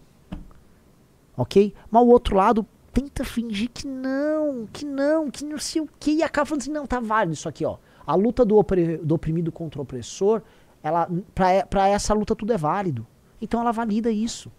Ok? 1.38 1.74
Mas 1.90 2.04
o 2.04 2.08
outro 2.08 2.36
lado 2.36 2.68
tenta 2.92 3.24
fingir 3.24 3.70
que 3.74 3.88
não, 3.88 4.68
que 4.74 4.86
não, 4.86 5.32
que 5.32 5.46
não 5.46 5.58
sei 5.58 5.82
o 5.82 5.88
que, 5.98 6.16
e 6.16 6.22
acaba 6.22 6.48
falando 6.48 6.64
assim, 6.64 6.72
não, 6.72 6.86
tá 6.86 7.00
válido 7.00 7.32
isso 7.32 7.48
aqui, 7.48 7.64
ó. 7.64 7.78
A 8.06 8.14
luta 8.14 8.44
do, 8.44 8.58
opre, 8.58 8.98
do 8.98 9.16
oprimido 9.16 9.50
contra 9.50 9.80
o 9.80 9.84
opressor, 9.84 10.42
ela, 10.84 11.10
pra, 11.34 11.66
pra 11.66 11.88
essa 11.88 12.14
luta 12.14 12.36
tudo 12.36 12.52
é 12.52 12.58
válido. 12.58 13.08
Então 13.42 13.62
ela 13.62 13.72
valida 13.72 14.12
isso. 14.12 14.52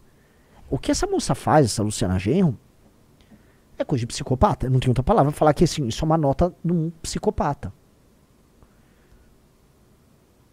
O 0.70 0.78
que 0.78 0.91
essa 0.91 1.07
moça 1.07 1.34
faz, 1.34 1.66
essa 1.66 1.82
Luciana 1.82 2.18
Genro, 2.18 2.59
é 3.79 3.85
coisa 3.85 4.01
de 4.01 4.07
psicopata. 4.07 4.68
Não 4.68 4.81
tem 4.81 4.89
outra 4.89 5.03
palavra 5.03 5.33
falar 5.33 5.55
que 5.55 5.64
assim, 5.64 5.87
isso 5.87 6.05
é 6.05 6.07
uma 6.07 6.18
nota 6.18 6.55
de 6.64 6.72
um 6.72 6.91
psicopata. 7.03 7.72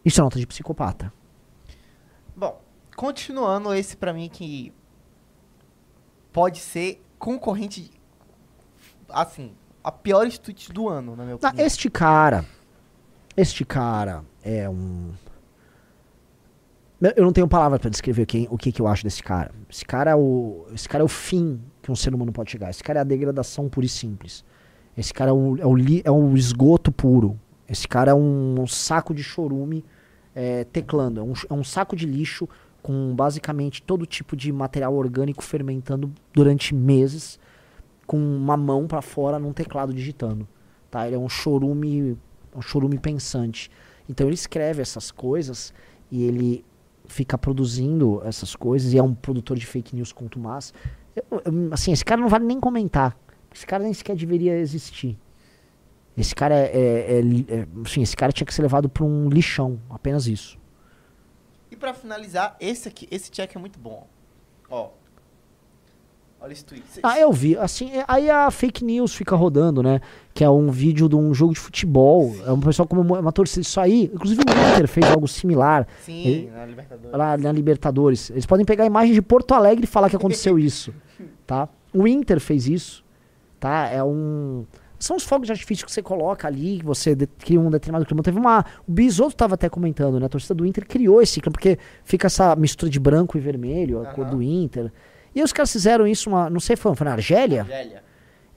Isso 0.03 0.21
é 0.21 0.23
nota 0.23 0.37
de 0.37 0.45
psicopata. 0.45 1.11
Bom, 2.35 2.61
continuando 2.95 3.73
esse 3.73 3.97
para 3.97 4.13
mim 4.13 4.29
que 4.29 4.71
pode 6.31 6.59
ser 6.59 7.03
concorrente 7.17 7.91
assim, 9.09 9.55
a 9.83 9.91
pior 9.91 10.29
tweet 10.37 10.71
do 10.71 10.87
ano, 10.87 11.15
na 11.15 11.23
minha 11.23 11.35
opinião. 11.35 11.53
Ah, 11.57 11.63
este 11.63 11.89
cara, 11.89 12.45
este 13.35 13.65
cara 13.65 14.23
é 14.43 14.69
um 14.69 15.13
eu 17.15 17.25
não 17.25 17.33
tenho 17.33 17.47
palavra 17.47 17.77
para 17.77 17.89
descrever 17.89 18.25
quem, 18.25 18.47
o 18.49 18.57
que, 18.57 18.71
que 18.71 18.81
eu 18.81 18.87
acho 18.87 19.03
desse 19.03 19.21
cara. 19.21 19.51
Esse 19.69 19.85
cara 19.85 20.11
é 20.11 20.15
o, 20.15 20.65
esse 20.73 20.87
cara 20.87 21.03
é 21.03 21.05
o 21.05 21.09
fim 21.09 21.61
que 21.85 21.91
um 21.91 21.95
ser 21.95 22.15
humano 22.15 22.31
pode 22.31 22.49
chegar. 22.49 22.71
Esse 22.71 22.83
cara 22.83 22.99
é 22.99 23.01
a 23.01 23.03
degradação 23.03 23.69
pura 23.69 23.85
e 23.85 23.89
simples. 23.89 24.43
Esse 24.97 25.13
cara 25.13 25.29
é 25.29 25.33
o, 25.33 25.55
é 25.55 25.61
é 26.03 26.33
esgoto 26.35 26.91
puro. 26.91 27.39
Esse 27.69 27.87
cara 27.87 28.09
é 28.09 28.13
um, 28.15 28.59
um 28.59 28.65
saco 28.65 29.13
de 29.13 29.21
chorume 29.21 29.85
é, 30.33 30.63
teclando. 30.63 31.19
É 31.19 31.23
um, 31.23 31.33
é 31.47 31.53
um 31.53 31.63
saco 31.63 31.95
de 31.95 32.07
lixo 32.07 32.49
com 32.81 33.13
basicamente 33.15 33.83
todo 33.83 34.03
tipo 34.03 34.35
de 34.35 34.51
material 34.51 34.95
orgânico 34.95 35.43
fermentando 35.43 36.11
durante 36.33 36.73
meses, 36.73 37.39
com 38.07 38.17
uma 38.17 38.57
mão 38.57 38.87
para 38.87 39.03
fora 39.03 39.37
num 39.37 39.53
teclado 39.53 39.93
digitando. 39.93 40.47
Tá? 40.89 41.05
Ele 41.05 41.15
é 41.15 41.19
um 41.19 41.29
chorume, 41.29 42.17
um 42.55 42.63
chorume 42.63 42.97
pensante. 42.97 43.69
Então 44.09 44.25
ele 44.25 44.33
escreve 44.33 44.81
essas 44.81 45.11
coisas 45.11 45.71
e 46.09 46.23
ele 46.23 46.65
fica 47.07 47.37
produzindo 47.37 48.23
essas 48.25 48.55
coisas 48.55 48.91
e 48.91 48.97
é 48.97 49.03
um 49.03 49.13
produtor 49.13 49.55
de 49.55 49.67
fake 49.67 49.95
news 49.95 50.11
contumaz. 50.11 50.73
Assim, 51.71 51.91
esse 51.91 52.03
cara 52.03 52.19
não 52.19 52.29
vale 52.29 52.45
nem 52.45 52.59
comentar. 52.59 53.17
Esse 53.53 53.65
cara 53.65 53.83
nem 53.83 53.93
sequer 53.93 54.15
deveria 54.15 54.57
existir. 54.57 55.17
Esse 56.17 56.33
cara 56.33 56.55
é, 56.55 56.67
é, 56.67 57.19
é, 57.19 57.59
é 57.59 57.67
assim, 57.85 58.01
esse 58.01 58.15
cara 58.15 58.31
tinha 58.31 58.45
que 58.45 58.53
ser 58.53 58.61
levado 58.61 58.87
para 58.87 59.03
um 59.03 59.29
lixão, 59.29 59.79
apenas 59.89 60.27
isso. 60.27 60.57
E 61.69 61.75
para 61.75 61.93
finalizar, 61.93 62.55
esse 62.59 62.87
aqui, 62.87 63.07
esse 63.11 63.29
check 63.29 63.55
é 63.55 63.59
muito 63.59 63.79
bom. 63.79 64.07
Ó, 64.69 64.91
Olha 66.45 66.53
esse 66.53 66.63
tweet. 66.63 66.83
Ah, 67.01 67.19
eu 67.19 67.33
vi. 67.33 67.57
Assim, 67.57 67.89
é, 67.89 68.05
aí 68.07 68.29
a 68.29 68.51
fake 68.51 68.85
news 68.85 69.15
fica 69.15 69.35
rodando, 69.35 69.81
né? 69.81 69.99
Que 70.31 70.43
é 70.43 70.49
um 70.49 70.69
vídeo 70.69 71.09
de 71.09 71.15
um 71.15 71.33
jogo 71.33 71.55
de 71.55 71.59
futebol. 71.59 72.35
É 72.45 72.51
um 72.51 72.59
pessoal 72.59 72.87
como 72.87 73.01
uma 73.01 73.31
torcida. 73.31 73.61
Isso 73.61 73.79
aí, 73.79 74.11
inclusive 74.13 74.41
o 74.41 74.73
Inter 74.73 74.87
fez 74.87 75.09
algo 75.09 75.27
similar. 75.27 75.87
Sim, 76.03 76.23
Ele, 76.23 76.51
na 76.51 76.65
Libertadores. 76.67 77.17
Lá 77.17 77.37
na 77.37 77.51
Libertadores. 77.51 78.29
Eles 78.29 78.45
podem 78.45 78.63
pegar 78.63 78.83
a 78.83 78.85
imagem 78.85 79.15
de 79.15 79.23
Porto 79.23 79.55
Alegre 79.55 79.85
e 79.85 79.87
falar 79.87 80.07
que 80.07 80.15
aconteceu 80.15 80.59
isso. 80.59 80.93
Tá? 81.47 81.69
O 81.93 82.07
Inter 82.07 82.39
fez 82.39 82.67
isso. 82.67 83.03
Tá? 83.59 83.87
É 83.87 84.03
um. 84.03 84.65
São 84.97 85.15
os 85.15 85.23
fogos 85.23 85.45
de 85.45 85.51
artifício 85.51 85.85
que 85.85 85.91
você 85.91 86.01
coloca 86.01 86.47
ali, 86.47 86.79
que 86.79 86.85
você 86.85 87.15
cria 87.39 87.59
um 87.59 87.69
determinado 87.69 88.03
clima. 88.05 88.23
Teve 88.23 88.39
uma. 88.39 88.65
O 88.87 88.91
Bisoto 88.91 89.31
estava 89.31 89.53
até 89.53 89.69
comentando, 89.69 90.19
né? 90.19 90.25
A 90.25 90.29
torcida 90.29 90.55
do 90.55 90.65
Inter 90.65 90.87
criou 90.87 91.21
esse 91.21 91.39
clima, 91.39 91.53
porque 91.53 91.77
fica 92.03 92.25
essa 92.25 92.55
mistura 92.55 92.91
de 92.91 92.99
branco 92.99 93.37
e 93.37 93.39
vermelho, 93.39 93.99
a 93.99 94.09
uhum. 94.09 94.13
cor 94.15 94.25
do 94.25 94.41
Inter. 94.41 94.91
E 95.35 95.43
os 95.43 95.51
caras 95.51 95.71
fizeram 95.71 96.07
isso, 96.07 96.29
uma, 96.29 96.49
não 96.49 96.61
sei, 96.61 96.77
foi, 96.77 96.95
foi 96.95 97.05
na 97.05 97.11
Argélia? 97.11 97.61
Argélia. 97.61 98.03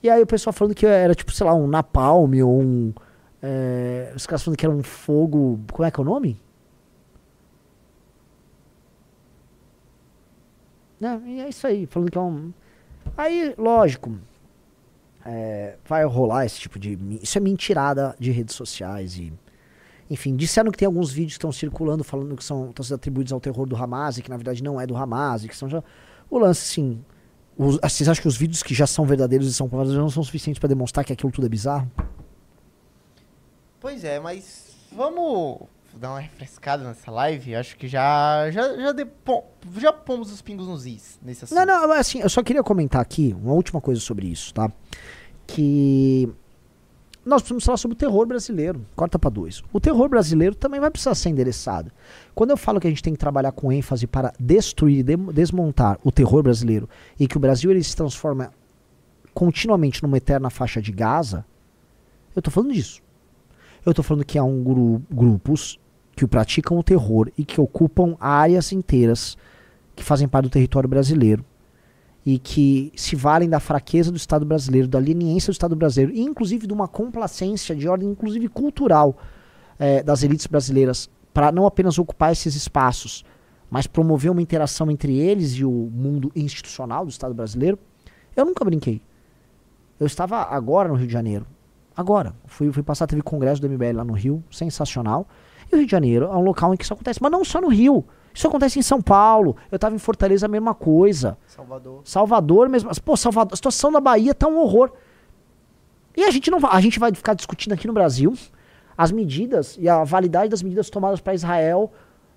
E 0.01 0.09
aí 0.09 0.21
o 0.21 0.25
pessoal 0.25 0.53
falando 0.53 0.73
que 0.73 0.85
era 0.85 1.13
tipo, 1.13 1.31
sei 1.31 1.45
lá, 1.45 1.53
um 1.53 1.67
napalm 1.67 2.33
ou 2.41 2.61
um. 2.61 2.93
É, 3.43 4.13
os 4.15 4.25
caras 4.25 4.43
falando 4.43 4.57
que 4.57 4.65
era 4.65 4.73
um 4.73 4.81
fogo. 4.81 5.59
Como 5.71 5.85
é 5.85 5.91
que 5.91 5.99
é 5.99 6.01
o 6.01 6.05
nome? 6.05 6.41
Né? 10.99 11.21
E 11.25 11.41
é 11.41 11.49
isso 11.49 11.67
aí, 11.67 11.85
falando 11.85 12.11
que 12.11 12.17
é 12.17 12.21
um. 12.21 12.53
Aí, 13.17 13.53
lógico, 13.57 14.17
é, 15.25 15.75
vai 15.85 16.05
rolar 16.05 16.45
esse 16.45 16.59
tipo 16.61 16.79
de. 16.79 16.97
Isso 17.21 17.37
é 17.37 17.41
mentirada 17.41 18.15
de 18.17 18.31
redes 18.31 18.55
sociais 18.55 19.17
e. 19.17 19.33
Enfim, 20.09 20.35
disseram 20.35 20.71
que 20.71 20.77
tem 20.77 20.87
alguns 20.87 21.11
vídeos 21.11 21.33
que 21.33 21.37
estão 21.37 21.51
circulando 21.51 22.03
falando 22.03 22.35
que 22.35 22.43
são, 22.43 22.69
estão 22.69 22.83
sendo 22.83 22.95
atribuídos 22.95 23.31
ao 23.31 23.39
terror 23.39 23.67
do 23.67 23.75
Hamas 23.75 24.17
e 24.17 24.23
que 24.23 24.29
na 24.29 24.37
verdade 24.37 24.63
não 24.63 24.81
é 24.81 24.87
do 24.87 24.97
Hamas, 24.97 25.43
e 25.43 25.47
que 25.47 25.55
são 25.55 25.69
já. 25.69 25.83
O 26.29 26.37
lance, 26.37 26.61
sim. 26.61 27.03
Os, 27.57 27.77
vocês 27.77 28.07
acham 28.07 28.21
que 28.21 28.27
os 28.27 28.37
vídeos 28.37 28.63
que 28.63 28.73
já 28.73 28.87
são 28.87 29.05
verdadeiros 29.05 29.47
e 29.47 29.53
são 29.53 29.67
verdadeiros 29.67 30.01
não 30.01 30.09
são 30.09 30.23
suficientes 30.23 30.59
para 30.59 30.69
demonstrar 30.69 31.03
que 31.03 31.11
aquilo 31.11 31.31
tudo 31.31 31.47
é 31.47 31.49
bizarro? 31.49 31.91
Pois 33.79 34.03
é, 34.03 34.19
mas 34.19 34.75
vamos 34.91 35.67
dar 35.93 36.11
uma 36.11 36.19
refrescada 36.19 36.83
nessa 36.83 37.11
live. 37.11 37.55
Acho 37.55 37.75
que 37.75 37.87
já 37.87 38.49
já 38.51 38.77
já, 38.77 38.91
depo, 38.91 39.43
já 39.77 39.91
pomos 39.91 40.31
os 40.31 40.41
pingos 40.41 40.67
nos 40.67 40.85
is 40.85 41.19
nesse 41.21 41.45
assunto. 41.45 41.57
Não, 41.57 41.65
não, 41.65 41.87
mas 41.87 41.99
assim, 41.99 42.19
eu 42.19 42.29
só 42.29 42.43
queria 42.43 42.63
comentar 42.63 43.01
aqui 43.01 43.35
uma 43.41 43.53
última 43.53 43.81
coisa 43.81 43.99
sobre 43.99 44.27
isso, 44.27 44.53
tá? 44.53 44.71
Que 45.47 46.29
nós 47.29 47.41
precisamos 47.41 47.63
falar 47.63 47.77
sobre 47.77 47.93
o 47.93 47.97
terror 47.97 48.25
brasileiro. 48.25 48.85
Corta 48.95 49.19
para 49.19 49.29
dois. 49.29 49.63
O 49.71 49.79
terror 49.79 50.09
brasileiro 50.09 50.55
também 50.55 50.79
vai 50.79 50.89
precisar 50.89 51.13
ser 51.15 51.29
endereçado. 51.29 51.91
Quando 52.33 52.49
eu 52.49 52.57
falo 52.57 52.79
que 52.79 52.87
a 52.87 52.89
gente 52.89 53.03
tem 53.03 53.13
que 53.13 53.19
trabalhar 53.19 53.51
com 53.51 53.71
ênfase 53.71 54.07
para 54.07 54.33
destruir, 54.39 55.03
de, 55.03 55.15
desmontar 55.15 55.99
o 56.03 56.11
terror 56.11 56.41
brasileiro 56.41 56.89
e 57.19 57.27
que 57.27 57.37
o 57.37 57.39
Brasil 57.39 57.69
ele 57.69 57.83
se 57.83 57.95
transforma 57.95 58.51
continuamente 59.33 60.01
numa 60.01 60.17
eterna 60.17 60.49
faixa 60.49 60.81
de 60.81 60.91
Gaza, 60.91 61.45
eu 62.35 62.41
tô 62.41 62.49
falando 62.49 62.73
disso. 62.73 63.01
Eu 63.85 63.93
tô 63.93 64.03
falando 64.03 64.25
que 64.25 64.37
há 64.37 64.43
um 64.43 64.63
gru 64.63 65.01
grupos 65.09 65.79
que 66.15 66.27
praticam 66.27 66.77
o 66.77 66.83
terror 66.83 67.31
e 67.37 67.45
que 67.45 67.61
ocupam 67.61 68.17
áreas 68.19 68.73
inteiras 68.73 69.37
que 69.95 70.03
fazem 70.03 70.27
parte 70.27 70.45
do 70.45 70.51
território 70.51 70.89
brasileiro 70.89 71.45
e 72.29 72.37
que 72.37 72.91
se 72.95 73.15
valem 73.15 73.49
da 73.49 73.59
fraqueza 73.59 74.11
do 74.11 74.17
Estado 74.17 74.45
brasileiro, 74.45 74.87
da 74.87 74.99
leniência 74.99 75.49
do 75.49 75.53
Estado 75.53 75.75
brasileiro, 75.75 76.15
e 76.15 76.21
inclusive 76.21 76.67
de 76.67 76.73
uma 76.73 76.87
complacência 76.87 77.75
de 77.75 77.87
ordem, 77.87 78.07
inclusive 78.07 78.47
cultural, 78.47 79.17
é, 79.79 80.03
das 80.03 80.21
elites 80.21 80.45
brasileiras, 80.45 81.09
para 81.33 81.51
não 81.51 81.65
apenas 81.65 81.97
ocupar 81.97 82.31
esses 82.31 82.55
espaços, 82.55 83.25
mas 83.67 83.87
promover 83.87 84.29
uma 84.29 84.43
interação 84.43 84.91
entre 84.91 85.17
eles 85.17 85.53
e 85.53 85.65
o 85.65 85.71
mundo 85.71 86.31
institucional 86.35 87.03
do 87.03 87.09
Estado 87.09 87.33
brasileiro, 87.33 87.79
eu 88.35 88.45
nunca 88.45 88.63
brinquei. 88.63 89.01
Eu 89.99 90.05
estava 90.05 90.37
agora 90.43 90.87
no 90.87 90.93
Rio 90.93 91.07
de 91.07 91.13
Janeiro. 91.13 91.47
Agora. 91.97 92.35
Fui, 92.45 92.71
fui 92.71 92.83
passar, 92.83 93.07
teve 93.07 93.23
congresso 93.23 93.59
do 93.59 93.67
MBL 93.67 93.95
lá 93.95 94.03
no 94.03 94.13
Rio, 94.13 94.43
sensacional. 94.51 95.27
E 95.71 95.75
o 95.75 95.79
Rio 95.79 95.87
de 95.87 95.91
Janeiro 95.91 96.25
é 96.25 96.37
um 96.37 96.43
local 96.43 96.75
em 96.75 96.77
que 96.77 96.83
isso 96.83 96.93
acontece. 96.93 97.19
Mas 97.21 97.31
não 97.31 97.43
só 97.43 97.59
no 97.59 97.69
Rio. 97.69 98.05
Isso 98.33 98.47
acontece 98.47 98.79
em 98.79 98.81
São 98.81 99.01
Paulo. 99.01 99.55
Eu 99.71 99.75
estava 99.75 99.95
em 99.95 99.99
Fortaleza, 99.99 100.45
a 100.45 100.49
mesma 100.49 100.73
coisa. 100.73 101.37
Salvador. 101.47 102.01
Salvador 102.03 102.69
mesmo. 102.69 102.89
Pô, 103.03 103.17
Salvador, 103.17 103.53
a 103.53 103.55
situação 103.55 103.91
da 103.91 103.99
Bahia 103.99 104.33
tá 104.33 104.47
um 104.47 104.57
horror. 104.57 104.91
E 106.15 106.23
a 106.23 106.31
gente 106.31 106.49
não 106.51 106.59
vai, 106.59 106.71
a 106.73 106.81
gente 106.81 106.99
vai 106.99 107.13
ficar 107.13 107.33
discutindo 107.33 107.73
aqui 107.73 107.87
no 107.87 107.93
Brasil 107.93 108.33
as 108.97 109.13
medidas 109.13 109.77
e 109.79 109.87
a 109.87 110.03
validade 110.03 110.49
das 110.49 110.61
medidas 110.61 110.89
tomadas 110.89 111.21
para 111.21 111.33
Israel 111.33 111.89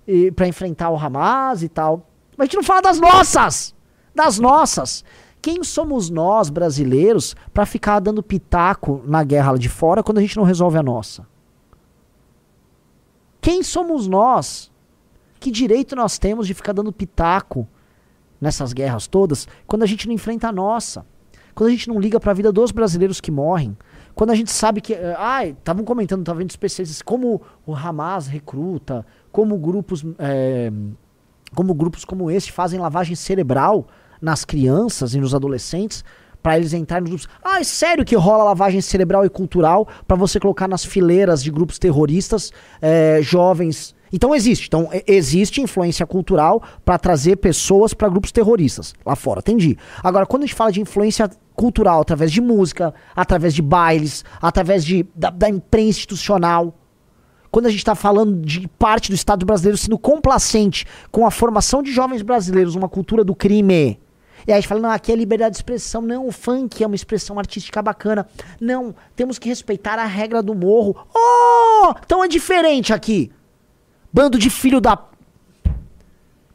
e 0.07 0.31
para 0.31 0.47
enfrentar 0.47 0.89
o 0.89 0.97
Hamas 0.97 1.61
e 1.61 1.67
tal. 1.67 2.07
Mas 2.37 2.45
a 2.45 2.45
gente 2.45 2.55
não 2.55 2.63
fala 2.63 2.81
das 2.81 2.99
nossas. 2.99 3.75
Das 4.15 4.39
nossas. 4.39 5.03
Quem 5.41 5.61
somos 5.61 6.09
nós, 6.09 6.49
brasileiros, 6.49 7.35
para 7.53 7.65
ficar 7.65 7.99
dando 7.99 8.23
pitaco 8.23 9.03
na 9.05 9.25
guerra 9.25 9.51
lá 9.51 9.57
de 9.57 9.67
fora 9.67 10.01
quando 10.01 10.19
a 10.19 10.21
gente 10.21 10.37
não 10.37 10.45
resolve 10.45 10.77
a 10.77 10.83
nossa? 10.83 11.27
Quem 13.41 13.61
somos 13.61 14.07
nós? 14.07 14.71
Que 15.43 15.51
direito 15.51 15.93
nós 15.93 16.17
temos 16.17 16.47
de 16.47 16.53
ficar 16.53 16.71
dando 16.71 16.89
pitaco 16.93 17.67
nessas 18.39 18.71
guerras 18.71 19.07
todas 19.07 19.45
quando 19.67 19.83
a 19.83 19.85
gente 19.85 20.07
não 20.07 20.13
enfrenta 20.13 20.47
a 20.47 20.53
nossa? 20.53 21.05
Quando 21.53 21.67
a 21.67 21.71
gente 21.71 21.89
não 21.89 21.99
liga 21.99 22.17
para 22.17 22.31
a 22.31 22.33
vida 22.33 22.49
dos 22.49 22.71
brasileiros 22.71 23.19
que 23.19 23.29
morrem? 23.29 23.77
Quando 24.15 24.29
a 24.29 24.35
gente 24.35 24.49
sabe 24.49 24.79
que. 24.79 24.93
Eh, 24.93 25.15
ai, 25.17 25.49
estavam 25.49 25.83
comentando, 25.83 26.21
estavam 26.21 26.39
vendo 26.39 26.49
especialistas, 26.49 27.01
como 27.01 27.41
o 27.65 27.75
Hamas 27.75 28.25
recruta, 28.27 29.05
como 29.33 29.57
grupos. 29.57 30.05
É, 30.17 30.71
como 31.53 31.73
grupos 31.73 32.05
como 32.05 32.31
esse 32.31 32.49
fazem 32.49 32.79
lavagem 32.79 33.13
cerebral 33.13 33.85
nas 34.21 34.45
crianças 34.45 35.13
e 35.13 35.19
nos 35.19 35.35
adolescentes 35.35 36.05
para 36.41 36.55
eles 36.57 36.71
entrarem 36.71 37.03
nos 37.03 37.25
grupos. 37.25 37.39
Ah, 37.43 37.59
é 37.59 37.65
sério 37.65 38.05
que 38.05 38.15
rola 38.15 38.45
lavagem 38.45 38.79
cerebral 38.79 39.25
e 39.25 39.29
cultural 39.29 39.89
para 40.07 40.15
você 40.15 40.39
colocar 40.39 40.69
nas 40.69 40.85
fileiras 40.85 41.43
de 41.43 41.51
grupos 41.51 41.77
terroristas 41.77 42.49
é, 42.81 43.19
jovens. 43.21 43.93
Então 44.13 44.35
existe. 44.35 44.67
Então 44.67 44.89
existe 45.07 45.59
influência 45.59 46.05
cultural 46.05 46.61
para 46.85 46.99
trazer 46.99 47.37
pessoas 47.37 47.95
para 47.95 48.07
grupos 48.07 48.31
terroristas 48.31 48.93
lá 49.03 49.15
fora. 49.15 49.39
Entendi. 49.39 49.75
Agora, 50.03 50.27
quando 50.27 50.43
a 50.43 50.45
gente 50.45 50.55
fala 50.55 50.71
de 50.71 50.79
influência 50.79 51.27
cultural 51.55 52.01
através 52.01 52.31
de 52.31 52.39
música, 52.39 52.93
através 53.15 53.55
de 53.55 53.61
bailes, 53.63 54.23
através 54.39 54.85
de, 54.85 55.05
da, 55.15 55.31
da 55.31 55.49
imprensa 55.49 55.99
institucional, 55.99 56.77
quando 57.49 57.65
a 57.65 57.69
gente 57.69 57.79
está 57.79 57.95
falando 57.95 58.39
de 58.45 58.67
parte 58.67 59.09
do 59.09 59.15
Estado 59.15 59.45
brasileiro 59.45 59.77
sendo 59.77 59.97
complacente 59.97 60.85
com 61.11 61.25
a 61.25 61.31
formação 61.31 61.81
de 61.81 61.91
jovens 61.91 62.21
brasileiros, 62.21 62.75
uma 62.75 62.89
cultura 62.89 63.23
do 63.23 63.35
crime, 63.35 63.99
e 64.45 64.51
aí 64.51 64.57
a 64.57 64.59
gente 64.59 64.67
fala, 64.67 64.81
não, 64.81 64.89
aqui 64.89 65.11
é 65.11 65.15
liberdade 65.15 65.51
de 65.51 65.57
expressão. 65.57 66.01
Não, 66.01 66.27
o 66.27 66.31
funk 66.31 66.83
é 66.83 66.87
uma 66.87 66.95
expressão 66.95 67.39
artística 67.39 67.81
bacana. 67.81 68.27
Não, 68.59 68.93
temos 69.15 69.39
que 69.39 69.47
respeitar 69.47 69.97
a 69.97 70.05
regra 70.05 70.43
do 70.43 70.53
morro. 70.53 70.97
Oh! 71.15 71.93
Então 72.03 72.21
é 72.21 72.27
diferente 72.27 72.91
aqui. 72.91 73.31
Bando 74.13 74.37
de 74.37 74.51
filho 74.51 74.79
da. 74.79 74.95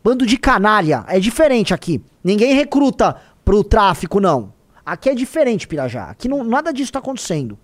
Bando 0.05 0.25
de 0.25 0.39
canalha. 0.39 1.05
É 1.09 1.19
diferente 1.19 1.75
aqui. 1.75 2.01
Ninguém 2.23 2.55
recruta 2.55 3.17
pro 3.45 3.65
tráfico, 3.65 4.21
não. 4.21 4.53
Aqui 4.87 5.11
é 5.11 5.15
diferente, 5.15 5.67
Pirajá. 5.67 6.05
Aqui 6.05 6.29
não, 6.29 6.45
nada 6.45 6.73
disso 6.73 6.93
tá 6.93 7.01
acontecendo. 7.01 7.59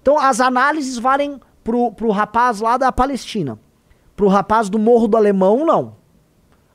Então 0.00 0.18
as 0.18 0.40
análises 0.40 0.96
valem 0.96 1.38
pro, 1.62 1.92
pro 1.92 2.10
rapaz 2.10 2.60
lá 2.60 2.78
da 2.78 2.90
Palestina. 2.90 3.58
Pro 4.16 4.28
rapaz 4.28 4.70
do 4.70 4.78
Morro 4.78 5.06
do 5.06 5.16
Alemão, 5.16 5.66
não. 5.66 5.96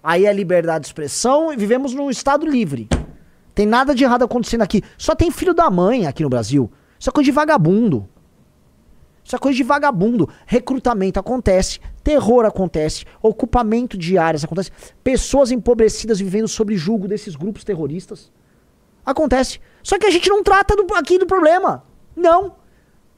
Aí 0.03 0.25
é 0.25 0.31
liberdade 0.31 0.83
de 0.83 0.87
expressão 0.87 1.51
e 1.51 1.57
vivemos 1.57 1.93
num 1.93 2.09
estado 2.09 2.45
livre. 2.45 2.87
Tem 3.55 3.65
nada 3.65 3.95
de 3.95 4.03
errado 4.03 4.23
acontecendo 4.23 4.61
aqui. 4.61 4.83
Só 4.97 5.15
tem 5.15 5.31
filho 5.31 5.53
da 5.53 5.69
mãe 5.71 6.05
aqui 6.05 6.21
no 6.21 6.29
Brasil. 6.29 6.71
Isso 6.99 7.09
é 7.09 7.13
coisa 7.13 7.25
de 7.25 7.31
vagabundo. 7.31 8.07
Isso 9.23 9.35
é 9.35 9.39
coisa 9.39 9.55
de 9.55 9.63
vagabundo. 9.63 10.27
Recrutamento 10.45 11.19
acontece, 11.19 11.79
terror 12.03 12.45
acontece, 12.45 13.05
ocupamento 13.21 13.97
de 13.97 14.17
áreas 14.17 14.43
acontece, 14.43 14.71
pessoas 15.03 15.51
empobrecidas 15.51 16.19
vivendo 16.19 16.47
sob 16.47 16.75
julgo 16.75 17.07
desses 17.07 17.35
grupos 17.35 17.63
terroristas. 17.63 18.31
Acontece. 19.05 19.59
Só 19.81 19.97
que 19.97 20.05
a 20.05 20.11
gente 20.11 20.29
não 20.29 20.43
trata 20.43 20.75
do, 20.75 20.93
aqui 20.95 21.17
do 21.17 21.25
problema. 21.25 21.83
Não. 22.15 22.55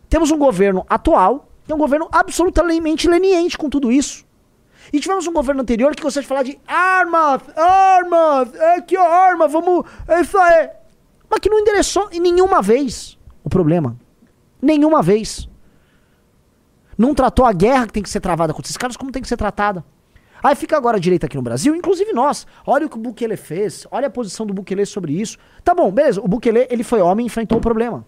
Temos 0.10 0.32
um 0.32 0.38
governo 0.38 0.86
atual, 0.89 1.49
que 1.66 1.72
é 1.72 1.76
um 1.76 1.80
governo 1.80 2.08
absolutamente 2.12 3.08
leniente 3.08 3.58
com 3.58 3.70
tudo 3.70 3.91
isso. 3.91 4.26
E 4.93 4.99
tivemos 4.99 5.26
um 5.26 5.34
governo 5.34 5.62
anterior 5.62 5.95
que 5.95 6.03
gostaria 6.03 6.24
de 6.24 6.28
falar 6.28 6.43
de 6.43 6.60
armas, 6.68 7.41
armas, 7.56 8.53
é 8.53 8.82
que 8.82 8.95
arma, 8.95 9.47
vamos, 9.47 9.86
é 10.08 10.22
isso 10.22 10.38
aí. 10.38 10.70
Mas 11.30 11.39
que 11.39 11.49
não 11.49 11.60
endereçou 11.60 12.08
em 12.12 12.20
nenhuma 12.20 12.62
vez 12.62 13.18
o 13.43 13.49
problema. 13.49 13.97
Nenhuma 14.62 15.01
vez. 15.01 15.49
Não 16.98 17.14
tratou 17.14 17.46
a 17.46 17.52
guerra 17.52 17.88
que 17.88 17.93
tem 17.93 18.04
que 18.04 18.10
ser 18.10 18.20
travada 18.20 18.54
contra 18.54 18.68
esses 18.68 18.78
caras 18.78 18.96
como 18.96 19.12
tem 19.12 19.22
que 19.22 19.28
ser 19.28 19.38
tratada. 19.38 19.84
Aí 20.43 20.56
fica 20.56 20.78
agora 20.78 20.98
a 20.98 21.00
direita 21.00 21.26
aqui 21.26 21.36
no 21.36 21.41
Brasil, 21.41 21.76
inclusive 21.76 22.14
nós. 22.14 22.46
Olha 22.66 22.86
o 22.86 22.89
que 22.89 22.98
o 22.98 23.00
Bukele 23.00 23.36
fez, 23.36 23.88
olha 23.89 24.08
a 24.08 24.10
posição 24.10 24.46
do 24.46 24.54
Bukele 24.54 24.86
sobre 24.86 25.14
isso. 25.20 25.38
Tá 25.64 25.74
bom, 25.74 25.91
beleza, 25.91 26.22
o 26.22 26.28
Bukele, 26.28 26.68
ele 26.70 26.84
foi 26.84 27.02
homem 27.02 27.26
e 27.26 27.28
enfrentou 27.28 27.58
o 27.58 27.62
problema. 27.62 28.06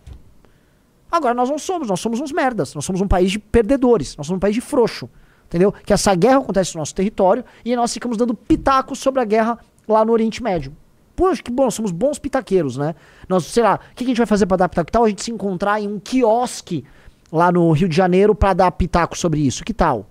Agora 1.12 1.34
nós 1.34 1.50
não 1.50 1.58
somos, 1.58 1.88
nós 1.88 2.00
somos 2.00 2.20
uns 2.20 2.32
merdas, 2.32 2.76
nós 2.76 2.86
somos 2.86 3.02
um 3.02 3.08
país 3.08 3.32
de 3.32 3.40
perdedores, 3.40 4.16
nós 4.18 4.28
somos 4.28 4.38
um 4.38 4.40
país 4.40 4.54
de 4.54 4.62
frouxo. 4.62 5.10
Entendeu? 5.46 5.72
Que 5.72 5.94
essa 5.94 6.14
guerra 6.14 6.40
acontece 6.40 6.76
no 6.76 6.80
nosso 6.80 6.94
território 6.94 7.44
e 7.64 7.76
nós 7.76 7.94
ficamos 7.94 8.18
dando 8.18 8.34
pitacos 8.34 9.00
sobre 9.00 9.22
a 9.22 9.26
guerra 9.26 9.58
lá 9.88 10.04
no 10.04 10.12
Oriente 10.12 10.44
Médio. 10.44 10.76
Poxa, 11.16 11.42
que 11.42 11.50
bom, 11.50 11.72
somos 11.72 11.92
bons 11.92 12.20
pitaqueiros, 12.20 12.78
né? 12.78 12.94
Nós, 13.28 13.46
sei 13.46 13.64
lá, 13.64 13.80
o 13.92 13.96
que, 13.96 14.04
a 14.04 14.08
gente 14.08 14.18
vai 14.18 14.28
fazer 14.28 14.46
para 14.46 14.70
pitaco? 14.70 14.86
Que 14.86 14.92
tal 14.92 15.06
a 15.06 15.10
gente 15.10 15.24
se 15.24 15.32
encontrar 15.32 15.82
em 15.82 15.88
um 15.88 16.00
quiosque 16.00 16.86
lá 17.32 17.52
no 17.52 17.72
Rio 17.72 17.90
de 17.90 17.96
Janeiro 17.96 18.34
para 18.34 18.54
dar 18.54 18.72
pitaco 18.72 19.18
sobre 19.18 19.40
isso? 19.40 19.64
Que 19.64 19.74
tal? 19.74 20.08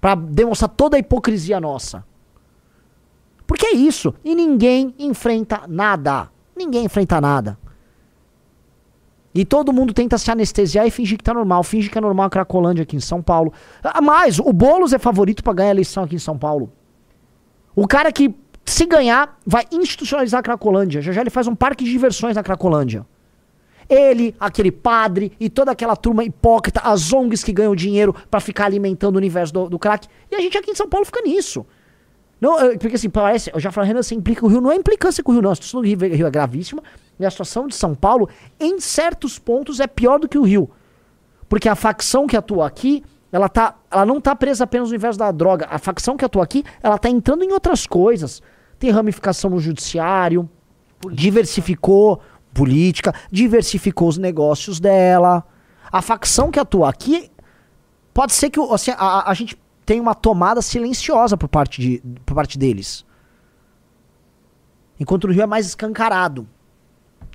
Para 0.00 0.14
demonstrar 0.14 0.68
toda 0.68 0.96
a 0.96 1.00
hipocrisia 1.00 1.60
nossa. 1.60 2.04
Porque 3.46 3.66
é 3.66 3.74
isso. 3.74 4.14
E 4.24 4.34
ninguém 4.34 4.94
enfrenta 4.98 5.62
nada. 5.68 6.30
Ninguém 6.56 6.84
enfrenta 6.84 7.20
nada. 7.20 7.58
E 9.34 9.44
todo 9.44 9.72
mundo 9.72 9.92
tenta 9.92 10.16
se 10.16 10.30
anestesiar 10.30 10.86
e 10.86 10.90
fingir 10.90 11.18
que 11.18 11.24
tá 11.24 11.34
normal. 11.34 11.64
Finge 11.64 11.90
que 11.90 11.98
é 11.98 12.00
normal 12.00 12.26
a 12.26 12.30
Cracolândia 12.30 12.84
aqui 12.84 12.96
em 12.96 13.00
São 13.00 13.20
Paulo. 13.20 13.52
Ah, 13.82 14.00
mas 14.00 14.38
o 14.38 14.52
Boulos 14.52 14.92
é 14.92 14.98
favorito 14.98 15.42
para 15.42 15.54
ganhar 15.54 15.70
a 15.70 15.72
eleição 15.72 16.04
aqui 16.04 16.14
em 16.14 16.20
São 16.20 16.38
Paulo. 16.38 16.72
O 17.74 17.88
cara 17.88 18.12
que, 18.12 18.32
se 18.64 18.86
ganhar, 18.86 19.36
vai 19.44 19.64
institucionalizar 19.72 20.38
a 20.38 20.42
Cracolândia. 20.42 21.02
Já 21.02 21.10
já 21.10 21.20
ele 21.20 21.30
faz 21.30 21.48
um 21.48 21.54
parque 21.54 21.82
de 21.82 21.90
diversões 21.90 22.36
na 22.36 22.44
Cracolândia. 22.44 23.04
Ele, 23.88 24.34
aquele 24.38 24.70
padre 24.70 25.32
e 25.38 25.48
toda 25.48 25.72
aquela 25.72 25.96
turma 25.96 26.24
hipócrita, 26.24 26.80
as 26.80 27.12
ONGs 27.12 27.44
que 27.44 27.52
ganham 27.52 27.74
dinheiro 27.74 28.14
pra 28.30 28.40
ficar 28.40 28.66
alimentando 28.66 29.16
o 29.16 29.18
universo 29.18 29.52
do, 29.52 29.68
do 29.68 29.78
crack. 29.78 30.08
E 30.30 30.34
a 30.34 30.40
gente 30.40 30.56
aqui 30.56 30.70
em 30.70 30.74
São 30.74 30.88
Paulo 30.88 31.04
fica 31.04 31.20
nisso. 31.22 31.66
Não, 32.40 32.58
eh, 32.60 32.76
porque 32.76 32.96
assim, 32.96 33.08
parece, 33.08 33.50
eu 33.54 33.60
já 33.60 33.70
falei, 33.70 33.88
Renan, 33.88 34.02
você 34.02 34.14
implica 34.14 34.44
o 34.44 34.48
Rio, 34.48 34.60
não 34.60 34.70
é 34.70 34.76
implicância 34.76 35.22
com 35.22 35.32
o 35.32 35.34
Rio, 35.34 35.42
não. 35.42 35.50
A 35.50 35.54
situação 35.54 35.80
do 35.80 35.86
Rio, 35.86 35.98
Rio 35.98 36.26
é 36.26 36.30
gravíssima. 36.30 36.82
E 37.18 37.24
a 37.24 37.30
situação 37.30 37.66
de 37.66 37.74
São 37.74 37.94
Paulo, 37.94 38.28
em 38.58 38.80
certos 38.80 39.38
pontos, 39.38 39.80
é 39.80 39.86
pior 39.86 40.18
do 40.18 40.28
que 40.28 40.38
o 40.38 40.42
Rio. 40.42 40.68
Porque 41.48 41.68
a 41.68 41.74
facção 41.74 42.26
que 42.26 42.36
atua 42.36 42.66
aqui, 42.66 43.02
ela, 43.30 43.48
tá, 43.48 43.76
ela 43.90 44.04
não 44.04 44.20
tá 44.20 44.34
presa 44.34 44.64
apenas 44.64 44.88
no 44.88 44.94
universo 44.94 45.18
da 45.18 45.30
droga. 45.30 45.66
A 45.70 45.78
facção 45.78 46.16
que 46.16 46.24
atua 46.24 46.42
aqui, 46.42 46.64
ela 46.82 46.98
tá 46.98 47.08
entrando 47.08 47.44
em 47.44 47.52
outras 47.52 47.86
coisas. 47.86 48.42
Tem 48.78 48.90
ramificação 48.90 49.50
no 49.50 49.60
judiciário, 49.60 50.48
diversificou 51.12 52.20
política, 52.54 53.12
diversificou 53.30 54.08
os 54.08 54.16
negócios 54.16 54.80
dela. 54.80 55.44
A 55.92 56.00
facção 56.00 56.50
que 56.50 56.58
atua 56.58 56.88
aqui, 56.88 57.30
pode 58.14 58.32
ser 58.32 58.48
que 58.50 58.60
assim, 58.72 58.92
a, 58.92 59.30
a 59.30 59.34
gente 59.34 59.58
tenha 59.84 60.00
uma 60.00 60.14
tomada 60.14 60.62
silenciosa 60.62 61.36
por 61.36 61.48
parte, 61.48 61.80
de, 61.80 62.02
por 62.24 62.34
parte 62.34 62.56
deles. 62.56 63.04
Enquanto 64.98 65.26
no 65.26 65.32
Rio 65.32 65.42
é 65.42 65.46
mais 65.46 65.66
escancarado. 65.66 66.48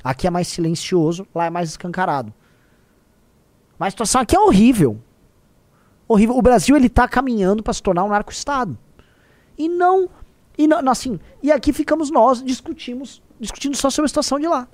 Aqui 0.04 0.26
é 0.26 0.30
mais 0.30 0.48
silencioso, 0.48 1.28
lá 1.36 1.46
é 1.46 1.50
mais 1.50 1.70
escancarado. 1.70 2.34
Mas 3.78 3.90
a 3.90 3.92
situação 3.92 4.22
aqui 4.22 4.36
é 4.36 4.40
horrível. 4.40 5.00
Horrível. 6.08 6.38
O 6.38 6.42
Brasil 6.42 6.76
ele 6.76 6.90
tá 6.90 7.08
caminhando 7.08 7.62
para 7.62 7.74
se 7.74 7.84
tornar 7.84 8.06
um 8.06 8.10
narco-estado. 8.10 8.78
E 9.58 9.68
não 9.68 10.10
e 10.60 10.68
não, 10.68 10.92
assim, 10.92 11.18
e 11.42 11.54
aqui 11.54 11.72
ficamos 11.72 12.12
nós 12.12 12.44
discutimos, 12.44 13.22
discutindo 13.40 13.78
só 13.78 13.90
sobre 13.90 14.08
a 14.08 14.10
situação 14.10 14.38
de 14.38 14.46
lá. 14.46 14.68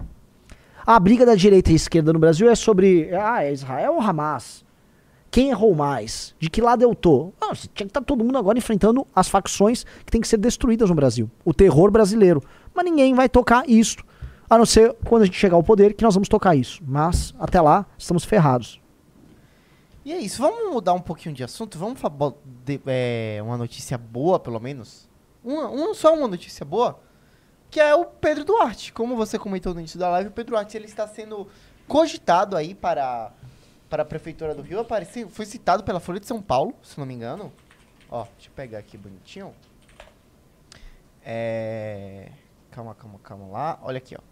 A 0.87 0.99
briga 0.99 1.25
da 1.25 1.33
direita 1.33 1.71
e 1.71 1.75
esquerda 1.75 2.13
no 2.13 2.19
Brasil 2.19 2.47
é 2.47 2.53
sobre, 2.53 3.09
ah, 3.15 3.43
é 3.43 3.51
Israel 3.51 3.93
ou 3.93 4.01
Hamas? 4.01 4.63
Quem 5.31 5.49
errou 5.49 5.73
mais? 5.73 6.35
De 6.37 6.47
que 6.47 6.61
lado 6.61 6.83
eu 6.83 6.93
tô? 6.93 7.33
Não, 7.41 7.55
tinha 7.55 7.69
que 7.73 7.83
estar 7.85 8.01
tá 8.01 8.05
todo 8.05 8.23
mundo 8.23 8.37
agora 8.37 8.55
enfrentando 8.55 9.05
as 9.15 9.27
facções 9.27 9.83
que 10.05 10.11
têm 10.11 10.21
que 10.21 10.27
ser 10.27 10.37
destruídas 10.37 10.87
no 10.87 10.95
Brasil. 10.95 11.29
O 11.43 11.55
terror 11.55 11.89
brasileiro. 11.89 12.39
Mas 12.71 12.85
ninguém 12.85 13.15
vai 13.15 13.27
tocar 13.27 13.67
isso. 13.67 13.97
A 14.47 14.59
não 14.59 14.65
ser 14.65 14.95
quando 15.05 15.23
a 15.23 15.25
gente 15.25 15.39
chegar 15.39 15.55
ao 15.55 15.63
poder 15.63 15.95
que 15.95 16.03
nós 16.03 16.13
vamos 16.13 16.29
tocar 16.29 16.55
isso. 16.55 16.83
Mas 16.85 17.33
até 17.39 17.59
lá, 17.59 17.87
estamos 17.97 18.23
ferrados. 18.23 18.79
E 20.05 20.13
é 20.13 20.19
isso. 20.19 20.39
Vamos 20.39 20.71
mudar 20.71 20.93
um 20.93 21.01
pouquinho 21.01 21.33
de 21.33 21.43
assunto. 21.43 21.79
Vamos 21.79 21.99
falar 21.99 22.33
de, 22.63 22.79
é, 22.85 23.39
uma 23.43 23.57
notícia 23.57 23.97
boa, 23.97 24.39
pelo 24.39 24.59
menos. 24.59 25.09
Uma, 25.43 25.67
uma, 25.67 25.95
só 25.95 26.13
uma 26.13 26.27
notícia 26.27 26.63
boa. 26.63 26.99
Que 27.75 27.81
é 27.81 27.93
o 27.93 28.05
Pedro 28.05 28.45
Duarte. 28.45 28.93
Como 28.93 29.17
você 29.17 29.37
comentou 29.37 29.73
no 29.73 29.81
início 29.81 29.99
da 29.99 30.07
live, 30.07 30.29
o 30.29 30.31
Pedro 30.31 30.51
Duarte 30.51 30.77
ele 30.77 30.85
está 30.85 31.05
sendo 31.05 31.45
cogitado 31.89 32.55
aí 32.55 32.73
para, 32.73 33.33
para 33.89 34.03
a 34.03 34.05
Prefeitura 34.05 34.55
do 34.55 34.61
Rio. 34.61 34.79
Apareceu, 34.79 35.27
foi 35.27 35.45
citado 35.45 35.83
pela 35.83 35.99
Folha 35.99 36.21
de 36.21 36.25
São 36.25 36.41
Paulo, 36.41 36.73
se 36.81 36.97
não 36.97 37.05
me 37.05 37.13
engano. 37.13 37.51
Ó, 38.09 38.23
deixa 38.37 38.47
eu 38.47 38.53
pegar 38.53 38.79
aqui 38.79 38.97
bonitinho. 38.97 39.53
É... 41.21 42.31
Calma, 42.71 42.95
calma, 42.95 43.19
calma 43.21 43.47
lá. 43.47 43.77
Olha 43.81 43.97
aqui, 43.97 44.15
ó. 44.15 44.23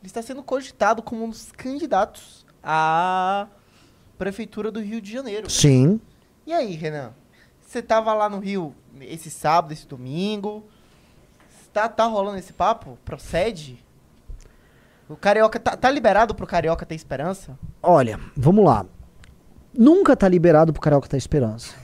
Ele 0.00 0.06
está 0.06 0.22
sendo 0.22 0.42
cogitado 0.42 1.02
como 1.02 1.26
um 1.26 1.28
dos 1.28 1.52
candidatos 1.52 2.46
a 2.62 3.46
Prefeitura 4.16 4.70
do 4.70 4.80
Rio 4.80 5.02
de 5.02 5.12
Janeiro. 5.12 5.50
Sim. 5.50 6.00
E 6.46 6.54
aí, 6.54 6.72
Renan? 6.76 7.12
Você 7.60 7.82
tava 7.82 8.14
lá 8.14 8.30
no 8.30 8.38
Rio 8.38 8.74
esse 9.02 9.30
sábado, 9.30 9.74
esse 9.74 9.86
domingo? 9.86 10.66
Tá, 11.72 11.88
tá 11.88 12.04
rolando 12.04 12.38
esse 12.38 12.52
papo? 12.52 12.98
Procede? 13.04 13.82
O 15.08 15.16
Carioca 15.16 15.58
tá, 15.58 15.76
tá 15.76 15.90
liberado 15.90 16.34
pro 16.34 16.46
Carioca 16.46 16.86
ter 16.86 16.94
esperança? 16.94 17.58
Olha, 17.82 18.18
vamos 18.36 18.64
lá. 18.64 18.86
Nunca 19.76 20.16
tá 20.16 20.28
liberado 20.28 20.72
pro 20.72 20.82
Carioca 20.82 21.08
ter 21.08 21.16
esperança. 21.16 21.74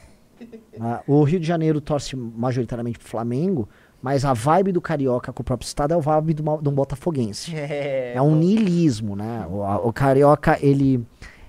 Ah, 0.80 1.02
o 1.08 1.24
Rio 1.24 1.40
de 1.40 1.46
Janeiro 1.46 1.80
torce 1.80 2.14
majoritariamente 2.14 3.00
pro 3.00 3.08
Flamengo, 3.08 3.68
mas 4.00 4.24
a 4.24 4.32
vibe 4.32 4.70
do 4.70 4.80
Carioca 4.80 5.32
com 5.32 5.42
o 5.42 5.44
próprio 5.44 5.66
estado 5.66 5.92
é 5.92 5.96
o 5.96 6.00
vibe 6.00 6.34
de 6.34 6.42
um 6.42 6.72
botafoguense. 6.72 7.52
É, 7.52 8.12
é 8.14 8.22
um 8.22 8.36
niilismo, 8.36 9.16
né? 9.16 9.44
O, 9.50 9.88
o 9.88 9.92
Carioca, 9.92 10.56
ele 10.64 11.04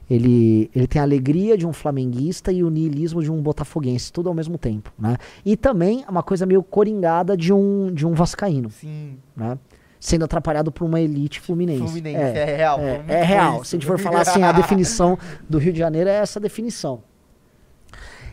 ele, 0.10 0.72
ele 0.74 0.88
tem 0.88 0.99
a 0.99 1.03
alegria 1.03 1.55
de 1.55 1.68
um 1.68 1.72
flamenguista 1.72 2.51
e 2.51 2.64
o 2.64 2.70
niilismo 2.70 3.22
de 3.22 3.32
um 3.32 3.39
botafoguense, 3.41 4.12
tudo 4.12 4.28
ao 4.28 4.34
mesmo 4.34 4.57
tempo, 4.57 4.91
né? 4.97 5.18
E 5.45 5.55
também 5.55 6.03
uma 6.10 6.24
coisa 6.24 6.45
meio 6.45 6.64
coringada 6.64 7.38
de 7.38 7.53
um, 7.53 7.93
de 7.93 8.07
um 8.07 8.14
vascaíno, 8.14 8.72
Sim. 8.72 9.18
né? 9.36 9.57
Sendo 9.99 10.26
atrapalhado 10.26 10.72
por 10.72 10.86
uma 10.86 10.99
elite 10.99 11.39
fluminense. 11.39 11.84
Fluminense, 11.84 12.38
é, 12.38 12.39
é 12.39 12.57
real. 12.57 12.80
É, 12.80 13.03
é 13.07 13.24
real. 13.24 13.64
Se 13.64 13.76
a 13.76 13.80
gente 13.80 13.86
for 13.86 13.99
falar 13.99 14.22
assim, 14.22 14.41
a 14.41 14.51
definição 14.53 15.18
do 15.47 15.57
Rio 15.60 15.74
de 15.74 15.80
Janeiro 15.80 16.10
é 16.10 16.16
essa 16.16 16.39
definição. 16.39 17.03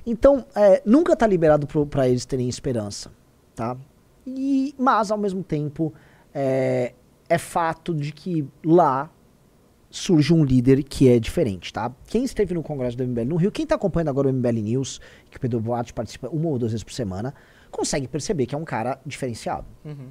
Então, 0.06 0.46
é, 0.54 0.80
nunca 0.86 1.12
está 1.12 1.26
liberado 1.26 1.66
para 1.86 2.08
eles 2.08 2.24
terem 2.24 2.48
esperança, 2.48 3.10
tá? 3.54 3.76
E, 4.24 4.74
mas, 4.78 5.10
ao 5.10 5.18
mesmo 5.18 5.42
tempo, 5.42 5.92
é, 6.32 6.94
é 7.28 7.38
fato 7.38 7.92
de 7.92 8.12
que 8.12 8.46
lá 8.64 9.10
surge 9.90 10.32
um 10.32 10.44
líder 10.44 10.82
que 10.82 11.08
é 11.08 11.18
diferente, 11.18 11.72
tá? 11.72 11.92
Quem 12.06 12.24
esteve 12.24 12.54
no 12.54 12.62
Congresso 12.62 12.96
do 12.96 13.06
MBL 13.06 13.24
no 13.24 13.36
Rio, 13.36 13.50
quem 13.50 13.62
está 13.62 13.76
acompanhando 13.76 14.08
agora 14.08 14.28
o 14.28 14.32
MBL 14.32 14.60
News, 14.60 15.00
que 15.30 15.36
o 15.36 15.40
Pedro 15.40 15.60
Boatti 15.60 15.92
participa 15.92 16.28
uma 16.28 16.48
ou 16.48 16.58
duas 16.58 16.72
vezes 16.72 16.84
por 16.84 16.92
semana, 16.92 17.34
consegue 17.70 18.08
perceber 18.08 18.46
que 18.46 18.54
é 18.54 18.58
um 18.58 18.64
cara 18.64 19.00
diferenciado. 19.06 19.66
Uhum. 19.84 20.08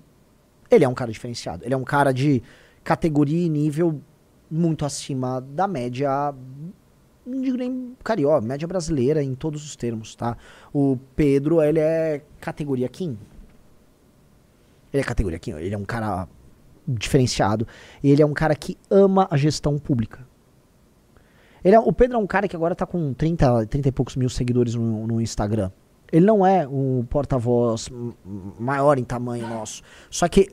Ele 0.70 0.84
é 0.86 0.88
um 0.88 0.94
cara 0.94 1.12
diferenciado. 1.12 1.64
Ele 1.64 1.74
é 1.74 1.78
um 1.78 1.84
cara 1.84 2.12
de 2.12 2.42
categoria 2.84 3.46
e 3.46 3.50
nível 3.50 4.02
muito 4.50 4.86
acima 4.86 5.42
da 5.42 5.68
média, 5.68 6.34
não 7.26 7.42
digo 7.42 7.58
nem 7.58 7.96
carioca, 8.04 8.42
média 8.42 8.68
brasileira 8.68 9.24
em 9.24 9.34
todos 9.34 9.66
os 9.66 9.76
termos, 9.76 10.16
tá? 10.16 10.38
O 10.74 10.98
Pedro, 11.16 11.62
ele 11.62 11.80
é 11.80 12.22
categoria 12.40 12.88
Kim. 12.88 13.18
Ele 14.94 15.02
é 15.02 15.04
categoria 15.04 15.40
Kim, 15.40 15.52
ele 15.52 15.74
é 15.74 15.78
um 15.78 15.86
cara 15.86 16.28
diferenciado. 16.88 17.68
Ele 18.04 18.22
é 18.22 18.26
um 18.26 18.34
cara 18.34 18.56
que 18.56 18.78
ama 18.90 19.28
a 19.30 19.38
gestão 19.38 19.78
pública. 19.78 20.26
Ele 21.64 21.76
é, 21.76 21.80
o 21.80 21.92
Pedro 21.92 22.18
é 22.18 22.20
um 22.20 22.28
cara 22.28 22.48
que 22.48 22.56
agora 22.56 22.74
está 22.74 22.86
com 22.86 23.14
30, 23.14 23.66
30 23.66 23.90
e 23.90 23.92
poucos 23.92 24.16
mil 24.16 24.30
seguidores 24.30 24.76
no, 24.76 25.08
no 25.08 25.20
Instagram. 25.20 25.72
Ele 26.12 26.26
não 26.26 26.46
é 26.46 26.68
um 26.68 27.04
porta-voz 27.10 27.90
maior 28.60 29.00
em 29.00 29.04
tamanho 29.04 29.48
nosso. 29.48 29.82
Só 30.10 30.28
que 30.28 30.50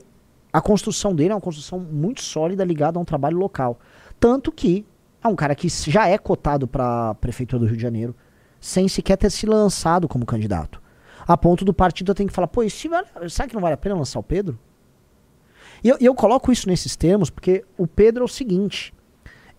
a 0.51 0.59
construção 0.59 1.15
dele 1.15 1.31
é 1.31 1.35
uma 1.35 1.41
construção 1.41 1.79
muito 1.79 2.23
sólida 2.23 2.63
ligada 2.63 2.97
a 2.97 3.01
um 3.01 3.05
trabalho 3.05 3.37
local. 3.37 3.79
Tanto 4.19 4.51
que 4.51 4.85
é 5.23 5.27
um 5.27 5.35
cara 5.35 5.55
que 5.55 5.67
já 5.69 6.07
é 6.07 6.17
cotado 6.17 6.67
para 6.67 7.11
a 7.11 7.15
Prefeitura 7.15 7.59
do 7.59 7.65
Rio 7.67 7.77
de 7.77 7.81
Janeiro, 7.81 8.15
sem 8.59 8.87
sequer 8.87 9.17
ter 9.17 9.29
se 9.29 9.45
lançado 9.45 10.07
como 10.07 10.25
candidato. 10.25 10.81
A 11.27 11.37
ponto 11.37 11.63
do 11.63 11.73
partido 11.73 12.13
ter 12.13 12.25
que 12.25 12.33
falar, 12.33 12.47
pô, 12.47 12.61
será 12.69 13.47
que 13.47 13.53
não 13.53 13.61
vale 13.61 13.75
a 13.75 13.77
pena 13.77 13.95
lançar 13.95 14.19
o 14.19 14.23
Pedro? 14.23 14.59
E 15.83 15.89
eu, 15.89 15.97
eu 15.99 16.15
coloco 16.15 16.51
isso 16.51 16.67
nesses 16.67 16.95
termos 16.95 17.29
porque 17.29 17.63
o 17.77 17.85
Pedro 17.85 18.23
é 18.23 18.25
o 18.25 18.29
seguinte: 18.29 18.93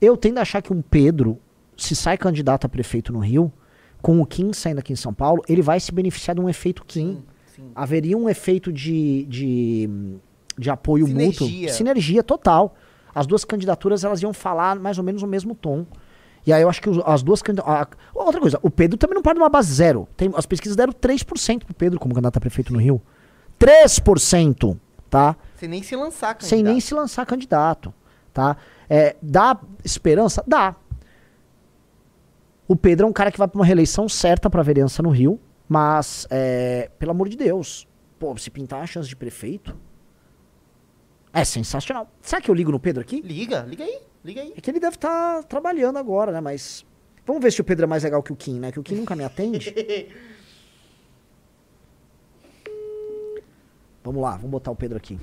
eu 0.01 0.17
tendo 0.17 0.39
a 0.39 0.43
achar 0.43 0.63
que 0.63 0.73
um 0.73 0.81
Pedro, 0.81 1.39
se 1.77 1.95
sai 1.95 2.17
candidato 2.17 2.65
a 2.65 2.69
prefeito 2.69 3.13
no 3.13 3.19
Rio, 3.19 3.53
com 4.01 4.21
o 4.21 4.27
Kim 4.27 4.53
saindo 4.53 4.79
aqui 4.79 4.93
em 4.93 4.97
São 4.97 5.13
Paulo, 5.13 5.43
ele 5.49 5.63
vai 5.63 5.81
se 5.81 5.93
beneficiar 5.93 6.35
de 6.35 6.41
um 6.41 6.49
efeito 6.49 6.85
Kim. 6.85 7.23
Sim, 7.47 7.63
sim. 7.65 7.71
Haveria 7.75 8.17
um 8.17 8.29
efeito 8.29 8.73
de, 8.73 9.25
de, 9.25 9.89
de 10.59 10.71
apoio 10.71 11.07
sinergia. 11.07 11.47
mútuo. 11.47 11.75
Sinergia 11.75 12.23
total. 12.23 12.75
As 13.15 13.27
duas 13.27 13.45
candidaturas 13.45 14.05
elas 14.05 14.21
iam 14.23 14.33
falar 14.33 14.79
mais 14.79 14.99
ou 14.99 15.05
menos 15.05 15.23
o 15.23 15.27
mesmo 15.27 15.55
tom. 15.55 15.87
E 16.47 16.53
aí 16.53 16.61
eu 16.61 16.69
acho 16.69 16.83
que 16.83 16.91
as 17.07 17.23
duas 17.23 17.41
candidaturas. 17.41 17.89
Outra 18.15 18.41
coisa, 18.41 18.59
o 18.63 18.71
Pedro 18.71 18.99
também 18.99 19.15
não 19.15 19.23
parte 19.23 19.37
de 19.37 19.43
uma 19.43 19.49
base 19.49 19.73
zero. 19.73 20.07
Tem, 20.17 20.31
as 20.35 20.45
pesquisas 20.45 20.77
deram 20.77 20.93
3% 20.93 21.65
pro 21.65 21.75
Pedro 21.75 21.99
como 21.99 22.15
candidato 22.15 22.37
a 22.37 22.41
prefeito 22.41 22.73
no 22.73 22.79
Rio. 22.79 23.01
3%! 23.59 24.77
Tá? 25.15 25.37
Sem 25.55 25.69
nem 25.69 25.81
se 25.81 25.95
lançar 25.95 26.35
candidato. 26.35 26.49
Sem 26.49 26.63
nem 26.65 26.81
se 26.81 26.93
lançar 26.93 27.25
candidato. 27.25 27.95
Tá? 28.33 28.57
É, 28.91 29.15
dá 29.23 29.57
esperança? 29.85 30.43
Dá. 30.45 30.75
O 32.67 32.75
Pedro 32.75 33.07
é 33.07 33.09
um 33.09 33.13
cara 33.13 33.31
que 33.31 33.39
vai 33.39 33.47
para 33.47 33.57
uma 33.57 33.65
reeleição 33.65 34.09
certa 34.09 34.51
para 34.51 34.61
vereança 34.61 35.05
no 35.05 35.11
Rio, 35.11 35.39
mas, 35.69 36.27
é, 36.31 36.91
pelo 36.99 37.13
amor 37.13 37.29
de 37.29 37.37
Deus, 37.37 37.87
pô, 38.19 38.37
se 38.37 38.51
pintar 38.51 38.83
a 38.83 38.87
chance 38.87 39.09
de 39.09 39.15
prefeito, 39.15 39.77
é 41.33 41.45
sensacional. 41.45 42.11
Será 42.21 42.43
que 42.43 42.51
eu 42.51 42.55
ligo 42.55 42.73
no 42.73 42.81
Pedro 42.81 43.01
aqui? 43.01 43.21
Liga, 43.21 43.61
liga 43.61 43.85
aí, 43.85 44.01
liga 44.25 44.41
aí. 44.41 44.53
É 44.57 44.61
que 44.61 44.69
ele 44.69 44.81
deve 44.81 44.97
estar 44.97 45.37
tá 45.37 45.43
trabalhando 45.45 45.97
agora, 45.97 46.33
né? 46.33 46.41
Mas 46.41 46.85
vamos 47.25 47.41
ver 47.41 47.53
se 47.53 47.61
o 47.61 47.65
Pedro 47.65 47.85
é 47.85 47.87
mais 47.87 48.03
legal 48.03 48.21
que 48.21 48.33
o 48.33 48.37
Kim, 48.37 48.59
né? 48.59 48.73
Que 48.73 48.81
o 48.81 48.83
Kim 48.83 48.97
nunca 48.97 49.15
me 49.15 49.23
atende. 49.23 49.73
vamos 54.05 54.23
lá, 54.23 54.33
vamos 54.33 54.51
botar 54.51 54.71
o 54.71 54.77
Pedro 54.77 54.97
aqui. 54.97 55.19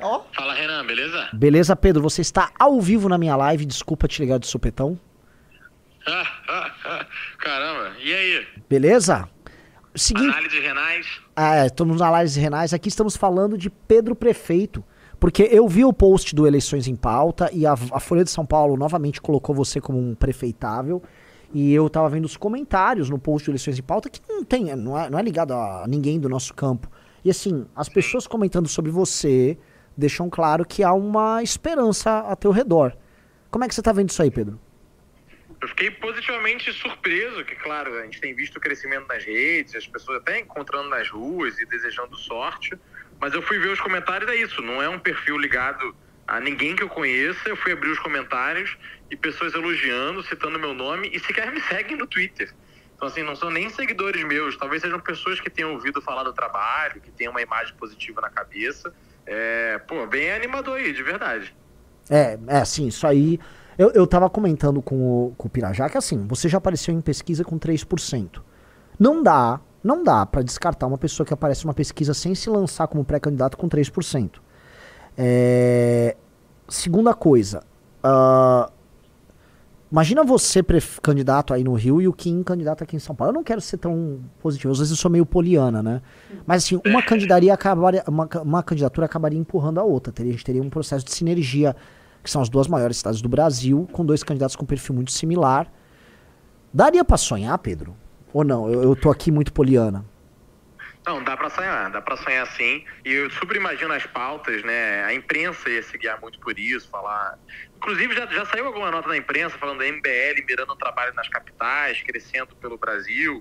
Ó. 0.00 0.18
Oh. 0.18 0.34
Fala, 0.34 0.54
Renan, 0.54 0.84
beleza? 0.84 1.28
Beleza, 1.32 1.76
Pedro. 1.76 2.02
Você 2.02 2.22
está 2.22 2.50
ao 2.58 2.80
vivo 2.80 3.08
na 3.08 3.18
minha 3.18 3.36
live. 3.36 3.64
Desculpa 3.64 4.08
te 4.08 4.22
ligar 4.22 4.38
de 4.38 4.46
supetão. 4.46 4.98
Caramba, 7.38 7.96
e 8.02 8.12
aí? 8.12 8.46
Beleza? 8.68 9.28
Seguinte, 9.94 10.28
análise 10.28 10.60
renais. 10.60 11.06
Ah, 11.34 11.56
é, 11.56 11.66
estamos 11.66 11.98
na 12.00 12.08
análise 12.08 12.38
renais. 12.38 12.74
Aqui 12.74 12.88
estamos 12.88 13.16
falando 13.16 13.56
de 13.56 13.70
Pedro 13.70 14.14
Prefeito. 14.14 14.84
Porque 15.18 15.48
eu 15.50 15.66
vi 15.66 15.82
o 15.84 15.94
post 15.94 16.34
do 16.34 16.46
Eleições 16.46 16.86
em 16.86 16.94
Pauta 16.94 17.48
e 17.50 17.64
a, 17.64 17.72
a 17.72 18.00
Folha 18.00 18.22
de 18.22 18.30
São 18.30 18.44
Paulo 18.44 18.76
novamente 18.76 19.20
colocou 19.20 19.54
você 19.54 19.80
como 19.80 19.98
um 19.98 20.14
prefeitável. 20.14 21.02
E 21.54 21.72
eu 21.72 21.88
tava 21.88 22.08
vendo 22.10 22.26
os 22.26 22.36
comentários 22.36 23.08
no 23.08 23.18
post 23.18 23.46
do 23.46 23.52
Eleições 23.52 23.78
em 23.78 23.82
Pauta 23.82 24.10
que 24.10 24.20
não 24.28 24.44
tem, 24.44 24.76
não 24.76 24.98
é, 24.98 25.08
não 25.08 25.18
é 25.18 25.22
ligado 25.22 25.54
a 25.54 25.86
ninguém 25.88 26.20
do 26.20 26.28
nosso 26.28 26.52
campo. 26.52 26.90
E 27.26 27.30
assim, 27.30 27.66
as 27.74 27.88
pessoas 27.88 28.24
comentando 28.24 28.68
sobre 28.68 28.88
você 28.92 29.58
deixam 29.96 30.30
claro 30.30 30.64
que 30.64 30.84
há 30.84 30.92
uma 30.92 31.42
esperança 31.42 32.20
a 32.20 32.36
teu 32.36 32.52
redor. 32.52 32.96
Como 33.50 33.64
é 33.64 33.68
que 33.68 33.74
você 33.74 33.82
tá 33.82 33.92
vendo 33.92 34.10
isso 34.10 34.22
aí, 34.22 34.30
Pedro? 34.30 34.60
Eu 35.60 35.66
fiquei 35.66 35.90
positivamente 35.90 36.72
surpreso, 36.72 37.44
que 37.44 37.56
claro, 37.56 37.98
a 37.98 38.04
gente 38.04 38.20
tem 38.20 38.32
visto 38.32 38.58
o 38.58 38.60
crescimento 38.60 39.08
nas 39.08 39.24
redes, 39.24 39.74
as 39.74 39.88
pessoas 39.88 40.18
até 40.18 40.38
encontrando 40.38 40.88
nas 40.88 41.10
ruas 41.10 41.58
e 41.58 41.66
desejando 41.66 42.16
sorte, 42.16 42.78
mas 43.20 43.34
eu 43.34 43.42
fui 43.42 43.58
ver 43.58 43.70
os 43.70 43.80
comentários, 43.80 44.30
é 44.30 44.36
isso, 44.36 44.62
não 44.62 44.80
é 44.80 44.88
um 44.88 45.00
perfil 45.00 45.36
ligado 45.36 45.96
a 46.28 46.38
ninguém 46.38 46.76
que 46.76 46.84
eu 46.84 46.88
conheça, 46.88 47.40
eu 47.48 47.56
fui 47.56 47.72
abrir 47.72 47.90
os 47.90 47.98
comentários 47.98 48.78
e 49.10 49.16
pessoas 49.16 49.52
elogiando, 49.52 50.22
citando 50.22 50.60
meu 50.60 50.74
nome 50.74 51.10
e 51.12 51.18
sequer 51.18 51.50
me 51.50 51.60
seguem 51.62 51.96
no 51.96 52.06
Twitter. 52.06 52.54
Então, 52.96 53.08
assim, 53.08 53.22
não 53.22 53.36
são 53.36 53.50
nem 53.50 53.68
seguidores 53.68 54.24
meus, 54.24 54.56
talvez 54.56 54.80
sejam 54.80 54.98
pessoas 54.98 55.38
que 55.38 55.50
tenham 55.50 55.74
ouvido 55.74 56.00
falar 56.00 56.22
do 56.24 56.32
trabalho, 56.32 57.00
que 57.00 57.10
tenham 57.10 57.30
uma 57.30 57.42
imagem 57.42 57.74
positiva 57.76 58.22
na 58.22 58.30
cabeça. 58.30 58.92
É, 59.26 59.78
pô, 59.86 60.06
bem 60.06 60.32
animador 60.32 60.78
aí, 60.78 60.92
de 60.92 61.02
verdade. 61.02 61.54
É, 62.08 62.38
é 62.46 62.56
assim, 62.58 62.86
isso 62.86 63.06
aí. 63.06 63.38
Eu, 63.76 63.90
eu 63.90 64.06
tava 64.06 64.30
comentando 64.30 64.80
com 64.80 65.26
o, 65.26 65.34
com 65.36 65.46
o 65.46 65.50
Pirajá 65.50 65.90
que 65.90 65.98
assim, 65.98 66.26
você 66.26 66.48
já 66.48 66.56
apareceu 66.56 66.94
em 66.94 67.00
pesquisa 67.02 67.44
com 67.44 67.58
3%. 67.58 68.40
Não 68.98 69.22
dá, 69.22 69.60
não 69.84 70.02
dá 70.02 70.24
para 70.24 70.40
descartar 70.40 70.86
uma 70.86 70.96
pessoa 70.96 71.26
que 71.26 71.34
aparece 71.34 71.66
numa 71.66 71.74
pesquisa 71.74 72.14
sem 72.14 72.34
se 72.34 72.48
lançar 72.48 72.88
como 72.88 73.04
pré-candidato 73.04 73.58
com 73.58 73.68
3%. 73.68 74.40
É, 75.18 76.16
segunda 76.68 77.12
coisa, 77.12 77.62
uh, 78.02 78.72
imagina 79.90 80.24
você 80.24 80.62
candidato 81.02 81.54
aí 81.54 81.62
no 81.62 81.74
Rio 81.74 82.00
e 82.00 82.08
o 82.08 82.12
Kim 82.12 82.42
candidato 82.42 82.82
aqui 82.82 82.96
em 82.96 82.98
São 82.98 83.14
Paulo. 83.14 83.32
Eu 83.32 83.34
não 83.34 83.44
quero 83.44 83.60
ser 83.60 83.78
tão 83.78 84.20
positivo, 84.40 84.72
às 84.72 84.78
vezes 84.78 84.90
eu 84.90 84.96
sou 84.96 85.10
meio 85.10 85.26
poliana, 85.26 85.82
né? 85.82 86.02
Mas 86.46 86.64
assim, 86.64 86.80
uma 86.86 87.02
candidaria 87.02 87.52
acabaria, 87.52 88.04
uma, 88.06 88.28
uma 88.42 88.62
candidatura 88.62 89.06
acabaria 89.06 89.38
empurrando 89.38 89.78
a 89.78 89.84
outra. 89.84 90.12
Teria, 90.12 90.30
a 90.30 90.32
gente 90.32 90.44
teria 90.44 90.62
um 90.62 90.70
processo 90.70 91.04
de 91.04 91.12
sinergia 91.12 91.74
que 92.22 92.30
são 92.30 92.42
as 92.42 92.48
duas 92.48 92.66
maiores 92.66 92.96
cidades 92.96 93.22
do 93.22 93.28
Brasil, 93.28 93.88
com 93.92 94.04
dois 94.04 94.24
candidatos 94.24 94.56
com 94.56 94.66
perfil 94.66 94.94
muito 94.96 95.12
similar. 95.12 95.70
Daria 96.74 97.04
para 97.04 97.16
sonhar, 97.16 97.56
Pedro? 97.58 97.94
Ou 98.32 98.44
não? 98.44 98.68
Eu, 98.68 98.82
eu 98.82 98.96
tô 98.96 99.10
aqui 99.10 99.30
muito 99.30 99.52
poliana. 99.52 100.04
Não, 101.06 101.22
dá 101.22 101.36
para 101.36 101.48
sonhar, 101.48 101.88
dá 101.88 102.02
para 102.02 102.16
sonhar 102.16 102.44
sim. 102.48 102.84
E 103.04 103.12
eu 103.12 103.30
super 103.30 103.56
imagino 103.56 103.92
as 103.94 104.04
pautas, 104.04 104.64
né? 104.64 105.04
A 105.04 105.14
imprensa 105.14 105.70
ia 105.70 105.80
se 105.80 105.96
guiar 105.96 106.20
muito 106.20 106.40
por 106.40 106.58
isso, 106.58 106.88
falar. 106.88 107.38
Inclusive, 107.76 108.12
já, 108.12 108.26
já 108.26 108.44
saiu 108.46 108.66
alguma 108.66 108.90
nota 108.90 109.08
da 109.08 109.16
imprensa 109.16 109.56
falando 109.56 109.78
da 109.78 109.86
MBL 109.86 110.44
mirando 110.44 110.72
o 110.72 110.76
trabalho 110.76 111.14
nas 111.14 111.28
capitais, 111.28 112.02
crescendo 112.02 112.56
pelo 112.56 112.76
Brasil. 112.76 113.40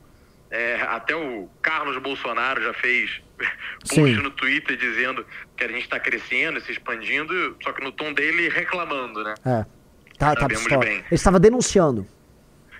É, 0.51 0.79
até 0.83 1.15
o 1.15 1.49
Carlos 1.59 1.97
Bolsonaro 1.97 2.61
já 2.61 2.73
fez 2.75 3.19
post 3.89 4.15
no 4.21 4.29
Twitter 4.29 4.77
dizendo 4.77 5.25
que 5.57 5.63
a 5.63 5.67
gente 5.67 5.81
está 5.81 5.99
crescendo, 5.99 6.61
se 6.61 6.71
expandindo, 6.71 7.57
só 7.63 7.73
que 7.73 7.83
no 7.83 7.91
tom 7.91 8.13
dele 8.13 8.47
reclamando, 8.47 9.23
né? 9.23 9.33
É. 9.43 9.65
Tá, 10.19 10.35
tá 10.35 10.47
bem. 10.47 10.97
Ele 10.97 11.05
estava 11.11 11.39
denunciando. 11.39 12.07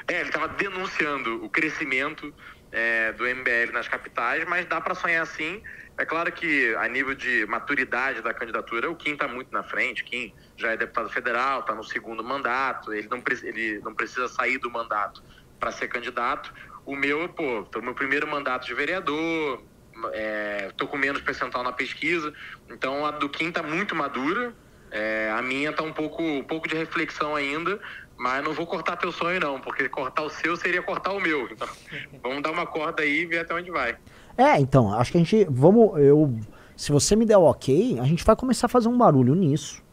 É, 0.08 0.20
ele 0.20 0.30
estava 0.30 0.48
denunciando 0.48 1.44
o 1.44 1.50
crescimento 1.50 2.32
é, 2.76 3.14
do 3.14 3.24
MBL 3.24 3.72
nas 3.72 3.88
capitais, 3.88 4.44
mas 4.46 4.66
dá 4.66 4.82
para 4.82 4.94
sonhar 4.94 5.26
sim. 5.26 5.64
É 5.98 6.04
claro 6.04 6.30
que 6.30 6.76
a 6.76 6.86
nível 6.90 7.16
de 7.16 7.46
maturidade 7.46 8.22
da 8.22 8.34
candidatura, 8.34 8.92
o 8.92 8.96
Kim 8.98 9.14
está 9.14 9.30
muito 9.30 9.50
na 9.54 9.64
frente. 9.64 10.04
Kim 10.04 10.34
já 10.58 10.74
é 10.74 10.78
deputado 10.78 11.10
federal, 11.10 11.62
está 11.62 11.74
no 11.74 11.86
segundo 11.86 12.22
mandato, 12.22 12.94
ele 12.94 13.08
não, 13.08 13.24
ele 13.44 13.80
não 13.80 13.96
precisa 13.96 14.28
sair 14.28 14.58
do 14.58 14.70
mandato 14.70 15.24
para 15.58 15.72
ser 15.72 15.88
candidato. 15.88 16.54
O 16.86 16.98
meu, 16.98 17.30
pô, 17.30 17.64
tô 17.64 17.80
no 17.80 17.86
meu 17.86 17.96
primeiro 17.96 18.28
mandato 18.28 18.66
de 18.66 18.74
vereador, 18.74 19.64
é, 20.12 20.70
tô 20.76 20.86
com 20.86 20.98
menos 20.98 21.22
percentual 21.22 21.64
na 21.64 21.72
pesquisa, 21.72 22.34
então 22.70 23.06
a 23.06 23.12
do 23.12 23.30
Kim 23.30 23.54
tá 23.54 23.64
muito 23.64 23.96
madura, 23.96 24.54
é, 24.92 25.32
a 25.34 25.42
minha 25.42 25.72
tá 25.72 25.82
um 25.82 25.94
pouco, 25.94 26.22
um 26.22 26.44
pouco 26.44 26.68
de 26.68 26.76
reflexão 26.76 27.36
ainda, 27.36 27.80
mas 28.18 28.44
não 28.44 28.54
vou 28.54 28.66
cortar 28.66 28.98
teu 28.98 29.12
sonho 29.12 29.40
não, 29.40 29.60
porque 29.60 29.90
cortar 29.90 30.24
o 30.24 30.30
seu 30.30 30.56
seria 30.56 30.82
cortar 30.82 31.12
o 31.12 31.20
meu. 31.20 31.48
Então, 31.52 31.68
vamos 32.24 32.42
dar 32.42 32.52
uma 32.52 32.66
corda 32.66 33.04
aí 33.04 33.22
e 33.22 33.26
ver 33.26 33.40
até 33.40 33.54
onde 33.54 33.72
vai. 33.72 33.98
É, 34.38 34.60
então, 34.60 34.94
acho 34.94 35.12
que 35.12 35.18
a 35.18 35.22
gente, 35.22 35.48
vamos, 35.50 35.98
eu, 36.00 36.34
se 36.76 36.92
você 36.92 37.16
me 37.16 37.26
der 37.26 37.38
o 37.38 37.44
ok, 37.44 38.00
a 38.00 38.06
gente 38.06 38.24
vai 38.24 38.36
começar 38.36 38.68
a 38.68 38.70
fazer 38.70 38.88
um 38.88 38.98
barulho 38.98 39.36
nisso. 39.36 39.84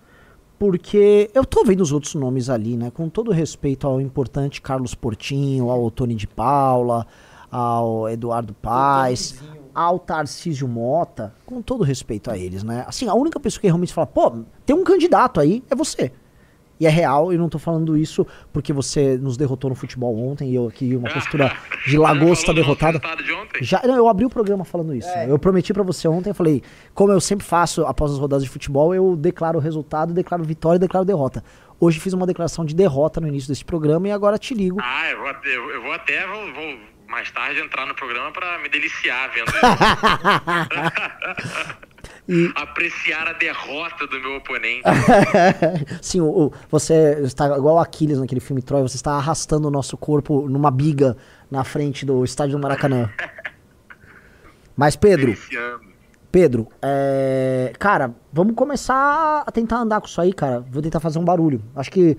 Porque 0.58 1.28
eu 1.34 1.44
tô 1.44 1.64
vendo 1.64 1.80
os 1.80 1.90
outros 1.90 2.14
nomes 2.14 2.48
ali, 2.48 2.76
né? 2.76 2.92
Com 2.92 3.08
todo 3.08 3.32
respeito 3.32 3.84
ao 3.84 4.00
importante 4.00 4.62
Carlos 4.62 4.94
Portinho, 4.94 5.68
ao 5.70 5.90
Tony 5.90 6.14
de 6.14 6.28
Paula, 6.28 7.04
ao 7.50 8.08
Eduardo 8.08 8.54
Paes, 8.54 9.42
ao 9.74 9.98
Tarcísio 9.98 10.68
Mota, 10.68 11.34
com 11.44 11.60
todo 11.60 11.82
respeito 11.82 12.30
a 12.30 12.38
eles, 12.38 12.62
né? 12.62 12.84
Assim, 12.86 13.08
a 13.08 13.14
única 13.14 13.40
pessoa 13.40 13.60
que 13.60 13.66
realmente 13.66 13.92
fala, 13.92 14.06
pô, 14.06 14.44
tem 14.64 14.76
um 14.76 14.84
candidato 14.84 15.40
aí, 15.40 15.64
é 15.68 15.74
você. 15.74 16.12
E 16.80 16.86
é 16.86 16.90
real, 16.90 17.32
e 17.32 17.38
não 17.38 17.48
tô 17.48 17.58
falando 17.58 17.96
isso 17.96 18.26
porque 18.52 18.72
você 18.72 19.16
nos 19.16 19.36
derrotou 19.36 19.70
no 19.70 19.76
futebol 19.76 20.18
ontem 20.18 20.50
e 20.50 20.54
eu 20.56 20.66
aqui, 20.66 20.96
uma 20.96 21.08
postura 21.08 21.56
de 21.86 21.96
lagosta 21.96 22.52
derrotada. 22.52 22.98
De 22.98 23.64
Já, 23.64 23.82
não, 23.84 23.94
eu 23.94 24.08
abri 24.08 24.24
o 24.24 24.30
programa 24.30 24.64
falando 24.64 24.94
isso. 24.94 25.08
É. 25.08 25.30
Eu 25.30 25.38
prometi 25.38 25.72
para 25.72 25.84
você 25.84 26.08
ontem, 26.08 26.30
eu 26.30 26.34
falei, 26.34 26.62
como 26.92 27.12
eu 27.12 27.20
sempre 27.20 27.46
faço 27.46 27.86
após 27.86 28.10
as 28.12 28.18
rodadas 28.18 28.42
de 28.42 28.50
futebol, 28.50 28.94
eu 28.94 29.14
declaro 29.14 29.58
o 29.58 29.60
resultado, 29.60 30.12
declaro 30.12 30.42
vitória 30.42 30.76
e 30.76 30.80
declaro 30.80 31.04
derrota. 31.04 31.44
Hoje 31.78 32.00
fiz 32.00 32.12
uma 32.12 32.26
declaração 32.26 32.64
de 32.64 32.74
derrota 32.74 33.20
no 33.20 33.28
início 33.28 33.48
desse 33.48 33.64
programa 33.64 34.08
e 34.08 34.12
agora 34.12 34.38
te 34.38 34.54
ligo. 34.54 34.78
Ah, 34.80 35.10
eu 35.10 35.18
vou, 35.18 35.28
eu, 35.28 35.70
eu 35.70 35.82
vou 35.82 35.92
até 35.92 36.26
vou, 36.26 36.52
vou 36.52 36.78
mais 37.08 37.30
tarde 37.30 37.60
entrar 37.60 37.86
no 37.86 37.94
programa 37.94 38.32
para 38.32 38.58
me 38.58 38.68
deliciar 38.68 39.30
vendo 39.32 39.48
isso. 41.46 41.76
E... 42.28 42.50
Apreciar 42.54 43.28
a 43.28 43.32
derrota 43.32 44.06
do 44.06 44.20
meu 44.20 44.36
oponente. 44.36 44.82
Sim, 46.00 46.20
o, 46.20 46.46
o, 46.46 46.52
você 46.70 47.20
está 47.22 47.56
igual 47.56 47.78
Aquiles 47.78 48.18
naquele 48.18 48.40
filme 48.40 48.62
Troy, 48.62 48.82
você 48.82 48.96
está 48.96 49.12
arrastando 49.12 49.68
o 49.68 49.70
nosso 49.70 49.96
corpo 49.96 50.48
numa 50.48 50.70
biga 50.70 51.16
na 51.50 51.64
frente 51.64 52.06
do 52.06 52.24
estádio 52.24 52.56
do 52.56 52.62
Maracanã. 52.62 53.10
Mas, 54.76 54.96
Pedro. 54.96 55.36
Pedro, 56.30 56.66
é... 56.80 57.72
cara, 57.78 58.14
vamos 58.32 58.54
começar 58.54 59.42
a 59.46 59.52
tentar 59.52 59.76
andar 59.76 60.00
com 60.00 60.06
isso 60.06 60.20
aí, 60.20 60.32
cara. 60.32 60.60
Vou 60.60 60.80
tentar 60.80 60.98
fazer 60.98 61.18
um 61.18 61.24
barulho. 61.24 61.62
Acho 61.76 61.90
que 61.90 62.16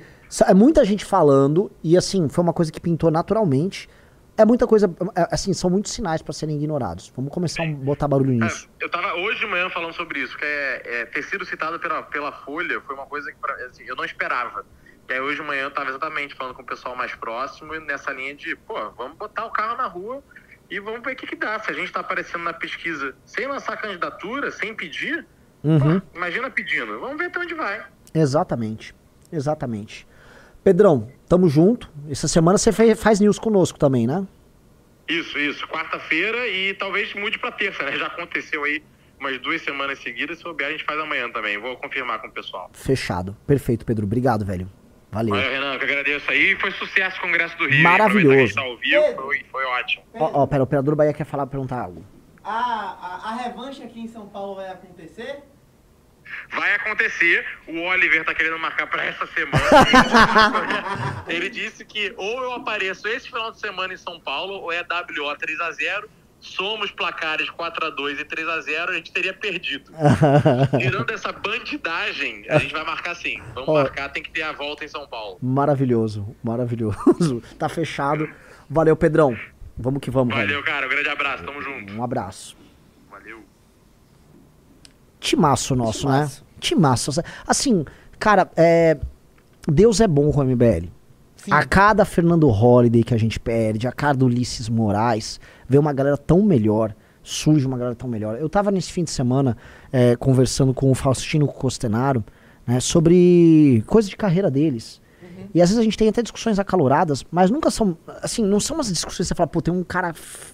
é 0.48 0.54
muita 0.54 0.86
gente 0.86 1.04
falando, 1.04 1.72
e 1.84 1.98
assim, 1.98 2.30
foi 2.30 2.44
uma 2.44 2.54
coisa 2.54 2.72
que 2.72 2.80
pintou 2.80 3.10
naturalmente 3.10 3.90
é 4.36 4.46
muita 4.46 4.66
coisa, 4.66 4.94
é, 5.16 5.28
assim, 5.32 5.54
são 5.54 5.70
muitos 5.70 5.92
sinais 5.92 6.22
para 6.22 6.34
serem 6.34 6.56
ignorados. 6.56 7.12
Vamos 7.16 7.32
começar 7.32 7.64
a 7.64 7.68
botar 7.68 8.08
barulho 8.08 8.32
é, 8.32 8.46
nisso. 8.46 8.68
É, 8.80 8.86
eu 8.86 8.90
tava 8.90 9.14
hoje 9.16 9.40
de 9.40 9.46
manhã 9.46 9.70
falando 9.70 9.94
sobre 9.94 10.20
isso, 10.20 10.38
que 10.38 10.46
é, 10.46 10.82
é, 10.86 11.06
ter 11.06 11.24
sido 11.24 11.46
citado 11.46 11.80
pela, 11.80 12.02
pela 12.04 12.32
Folha 12.32 12.82
foi 12.82 12.96
uma 12.96 13.06
coisa 13.06 13.32
que 13.32 13.38
pra, 13.38 13.54
assim, 13.66 13.84
eu 13.84 13.96
não 13.96 14.04
esperava. 14.04 14.66
E 15.08 15.14
aí 15.14 15.20
hoje 15.20 15.40
de 15.40 15.46
manhã 15.46 15.64
eu 15.64 15.72
tava 15.72 15.90
exatamente 15.90 16.34
falando 16.34 16.56
com 16.56 16.64
o 16.64 16.66
pessoal 16.66 16.96
mais 16.96 17.14
próximo 17.14 17.74
nessa 17.82 18.12
linha 18.12 18.34
de, 18.34 18.56
pô, 18.56 18.90
vamos 18.92 19.18
botar 19.18 19.46
o 19.46 19.52
carro 19.52 19.78
na 19.78 19.86
rua 19.86 20.24
e 20.70 20.80
vamos 20.80 21.04
ver 21.04 21.14
o 21.14 21.16
que, 21.16 21.28
que 21.28 21.36
dá. 21.36 21.60
Se 21.60 21.70
a 21.70 21.74
gente 21.74 21.92
tá 21.92 22.00
aparecendo 22.00 22.44
na 22.44 22.54
pesquisa 22.54 23.16
sem 23.26 23.46
lançar 23.46 23.78
candidatura, 23.78 24.50
sem 24.50 24.74
pedir, 24.74 25.28
uhum. 25.64 26.00
pô, 26.00 26.18
imagina 26.18 26.50
pedindo. 26.50 27.00
Vamos 27.00 27.18
ver 27.18 27.26
até 27.26 27.40
onde 27.40 27.54
vai. 27.54 27.86
Exatamente. 28.14 28.96
Exatamente. 29.32 30.08
Pedrão, 30.64 31.10
tamo 31.28 31.50
junto. 31.50 31.92
Essa 32.10 32.28
semana 32.28 32.58
você 32.58 32.72
faz 32.96 33.20
news 33.20 33.38
conosco 33.38 33.78
também, 33.78 34.08
né? 34.08 34.26
Isso, 35.08 35.38
isso. 35.38 35.68
Quarta-feira 35.68 36.48
e 36.48 36.74
talvez 36.76 37.14
mude 37.14 37.38
para 37.38 37.52
terça, 37.52 37.84
né? 37.84 37.94
Já 38.00 38.08
aconteceu 38.08 38.64
aí 38.64 38.82
umas 39.20 39.40
duas 39.42 39.62
semanas 39.62 40.00
seguidas. 40.00 40.38
Se 40.38 40.44
souber, 40.44 40.68
a 40.68 40.72
gente 40.72 40.84
faz 40.84 41.00
amanhã 41.00 41.30
também. 41.30 41.58
Vou 41.58 41.76
confirmar 41.78 42.20
com 42.20 42.28
o 42.28 42.32
pessoal. 42.32 42.70
Fechado. 42.74 43.36
Perfeito, 43.46 43.86
Pedro. 43.86 44.06
Obrigado, 44.06 44.46
velho. 44.46 44.70
Valeu. 45.12 45.36
Valeu, 45.36 45.52
Renan, 45.52 45.78
que 45.78 45.86
agradeço 45.86 46.32
aí. 46.32 46.56
Foi 46.56 46.72
sucesso 46.72 47.18
o 47.18 47.22
Congresso 47.22 47.58
do 47.58 47.68
Rio. 47.68 47.84
Maravilhoso. 47.84 48.56
Tá 48.56 48.62
ao 48.62 48.78
vivo, 48.78 49.22
foi, 49.22 49.46
foi 49.52 49.64
ótimo. 49.66 50.04
Ó, 50.16 50.42
ó, 50.42 50.48
pera, 50.48 50.62
o 50.62 50.64
operador 50.64 50.96
Bahia 50.96 51.14
quer 51.14 51.26
falar, 51.26 51.46
perguntar 51.46 51.82
algo. 51.82 52.04
A, 52.44 52.52
a, 52.52 53.30
a 53.30 53.36
revanche 53.44 53.84
aqui 53.84 54.02
em 54.02 54.08
São 54.08 54.28
Paulo 54.28 54.56
vai 54.56 54.70
acontecer? 54.70 55.44
Vai 56.52 56.76
acontecer. 56.76 57.46
O 57.68 57.82
Oliver 57.82 58.24
tá 58.24 58.34
querendo 58.34 58.60
marcar 58.60 58.88
para 58.88 59.04
essa 59.06 59.26
semana. 59.28 59.64
Ele 61.28 61.50
disse 61.50 61.84
que 61.86 62.14
ou 62.18 62.44
eu 62.44 62.54
apareço 62.54 63.08
esse 63.08 63.28
final 63.28 63.52
de 63.52 63.60
semana 63.60 63.94
em 63.94 63.98
São 63.98 64.20
Paulo, 64.20 64.54
ou 64.56 64.72
é 64.72 64.82
WO 64.82 65.36
3 65.36 65.60
a 65.62 65.72
0 65.72 66.10
somos 66.44 66.92
placares 66.92 67.50
4 67.50 67.88
a 67.88 67.90
2 67.90 68.20
e 68.20 68.26
3 68.26 68.48
a 68.50 68.62
0 68.62 68.92
a 68.92 68.96
gente 68.96 69.12
teria 69.12 69.34
perdido. 69.34 69.92
Tirando 70.78 71.10
essa 71.10 71.32
bandidagem, 71.32 72.46
a 72.50 72.60
gente 72.60 72.74
vai 72.74 72.84
marcar 72.84 73.16
sim. 73.16 73.42
Vamos 73.56 73.74
marcar, 73.74 74.10
tem 74.10 74.22
que 74.22 74.30
ter 74.30 74.42
a 74.44 74.52
volta 74.52 74.84
em 74.84 74.88
São 74.90 75.08
Paulo. 75.08 75.38
Maravilhoso, 75.42 76.36
maravilhoso. 76.44 77.42
tá 77.58 77.70
fechado. 77.70 78.30
Valeu, 78.70 78.96
Pedrão. 78.96 79.38
Vamos 79.78 80.02
que 80.02 80.12
vamos. 80.12 80.36
Valeu, 80.36 80.62
cara. 80.64 80.86
Um 80.86 80.90
grande 80.90 81.10
abraço. 81.10 81.44
Tamo 81.44 81.62
junto. 81.62 81.94
Um 81.94 82.04
abraço. 82.04 82.56
Timaço 85.24 85.74
nosso, 85.74 86.08
né? 86.08 86.30
Timaço. 86.60 87.12
né? 87.12 87.16
massa. 87.16 87.26
Assim, 87.48 87.86
cara, 88.20 88.52
é, 88.58 88.98
Deus 89.66 90.02
é 90.02 90.08
bom 90.08 90.32
com 90.32 90.42
o 90.42 90.44
MBL. 90.44 90.90
Sim. 91.38 91.52
A 91.52 91.64
cada 91.66 92.04
Fernando 92.04 92.48
Holliday 92.50 93.04
que 93.04 93.14
a 93.14 93.18
gente 93.18 93.40
perde, 93.40 93.88
a 93.88 93.92
cada 93.92 94.26
Ulisses 94.26 94.68
Moraes, 94.68 95.40
vê 95.68 95.78
uma 95.78 95.94
galera 95.94 96.18
tão 96.18 96.42
melhor, 96.42 96.94
surge 97.24 97.66
uma 97.66 97.78
galera 97.78 97.96
tão 97.96 98.10
melhor. 98.10 98.38
Eu 98.38 98.50
tava 98.50 98.70
nesse 98.70 98.92
fim 98.92 99.06
de 99.06 99.12
semana 99.12 99.56
é, 99.92 100.16
conversando 100.18 100.74
com 100.74 100.92
o 100.92 100.96
Faustino 100.96 101.48
Costenaro 101.48 102.24
né, 102.68 102.82
sobre 102.82 103.82
coisa 103.88 104.10
de 104.10 104.18
carreira 104.18 104.52
deles. 104.52 105.02
E 105.54 105.62
às 105.62 105.70
vezes 105.70 105.80
a 105.80 105.84
gente 105.84 105.98
tem 105.98 106.10
até 106.10 106.22
discussões 106.22 106.58
acaloradas, 106.58 107.24
mas 107.32 107.52
nunca 107.52 107.70
são, 107.70 107.96
assim, 108.22 108.44
não 108.44 108.60
são 108.60 108.76
umas 108.78 108.88
discussões 108.88 109.28
que 109.28 109.34
você 109.34 109.36
fala, 109.36 109.48
pô, 109.48 109.62
tem 109.62 109.74
um 109.74 109.84
cara 109.84 110.14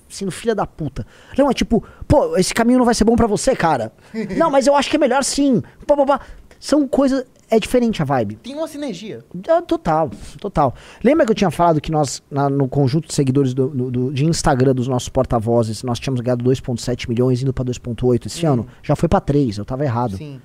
sendo 0.09 0.31
filha 0.31 0.53
da 0.53 0.67
puta. 0.67 1.05
Não, 1.37 1.49
é 1.49 1.53
tipo, 1.53 1.83
pô, 2.07 2.35
esse 2.37 2.53
caminho 2.53 2.79
não 2.79 2.85
vai 2.85 2.93
ser 2.93 3.03
bom 3.05 3.15
pra 3.15 3.27
você, 3.27 3.55
cara. 3.55 3.93
não, 4.37 4.51
mas 4.51 4.67
eu 4.67 4.75
acho 4.75 4.89
que 4.89 4.95
é 4.97 4.99
melhor 4.99 5.23
sim. 5.23 5.61
Pá, 5.87 5.95
pá, 5.95 6.05
pá. 6.05 6.19
São 6.59 6.85
coisas, 6.85 7.23
é 7.49 7.57
diferente 7.57 8.01
a 8.01 8.05
vibe. 8.05 8.35
Tem 8.35 8.53
uma 8.53 8.67
sinergia. 8.67 9.23
É, 9.47 9.61
Total, 9.61 10.11
total. 10.41 10.75
Lembra 11.01 11.25
que 11.25 11.31
eu 11.31 11.35
tinha 11.35 11.49
falado 11.49 11.79
que 11.79 11.89
nós, 11.89 12.21
na- 12.29 12.49
no 12.49 12.67
conjunto 12.67 13.07
de 13.07 13.13
seguidores 13.13 13.53
do, 13.53 13.69
do- 13.69 13.89
do- 13.91 14.13
de 14.13 14.25
Instagram 14.25 14.75
dos 14.75 14.85
nossos 14.89 15.07
porta-vozes, 15.07 15.81
nós 15.83 15.97
tínhamos 16.01 16.19
ganhado 16.19 16.43
2,7 16.43 17.07
milhões, 17.07 17.41
indo 17.41 17.53
pra 17.53 17.63
2,8 17.63 18.25
esse 18.27 18.45
ano? 18.45 18.67
Já 18.83 18.93
foi 18.97 19.07
pra 19.07 19.21
3, 19.21 19.57
eu 19.57 19.63
tava 19.63 19.85
errado, 19.85 20.17
Sim. 20.17 20.41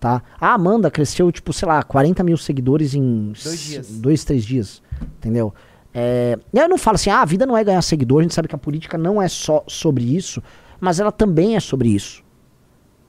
Tá? 0.00 0.22
A 0.40 0.54
Amanda 0.54 0.90
cresceu, 0.90 1.30
tipo, 1.30 1.52
sei 1.52 1.68
lá, 1.68 1.82
40 1.82 2.24
mil 2.24 2.36
seguidores 2.38 2.94
em... 2.94 3.32
Dois 3.44 3.60
dias. 3.60 3.88
Dois, 4.00 4.24
três 4.24 4.44
dias, 4.44 4.82
entendeu? 5.18 5.54
É, 5.92 6.38
eu 6.52 6.68
não 6.68 6.78
falo 6.78 6.94
assim, 6.94 7.10
ah, 7.10 7.20
a 7.20 7.24
vida 7.24 7.44
não 7.44 7.56
é 7.56 7.62
ganhar 7.62 7.82
seguidor, 7.82 8.20
a 8.20 8.22
gente 8.22 8.34
sabe 8.34 8.48
que 8.48 8.54
a 8.54 8.58
política 8.58 8.96
não 8.96 9.20
é 9.20 9.28
só 9.28 9.62
sobre 9.68 10.16
isso, 10.16 10.42
mas 10.80 10.98
ela 10.98 11.12
também 11.12 11.54
é 11.54 11.60
sobre 11.60 11.90
isso. 11.90 12.24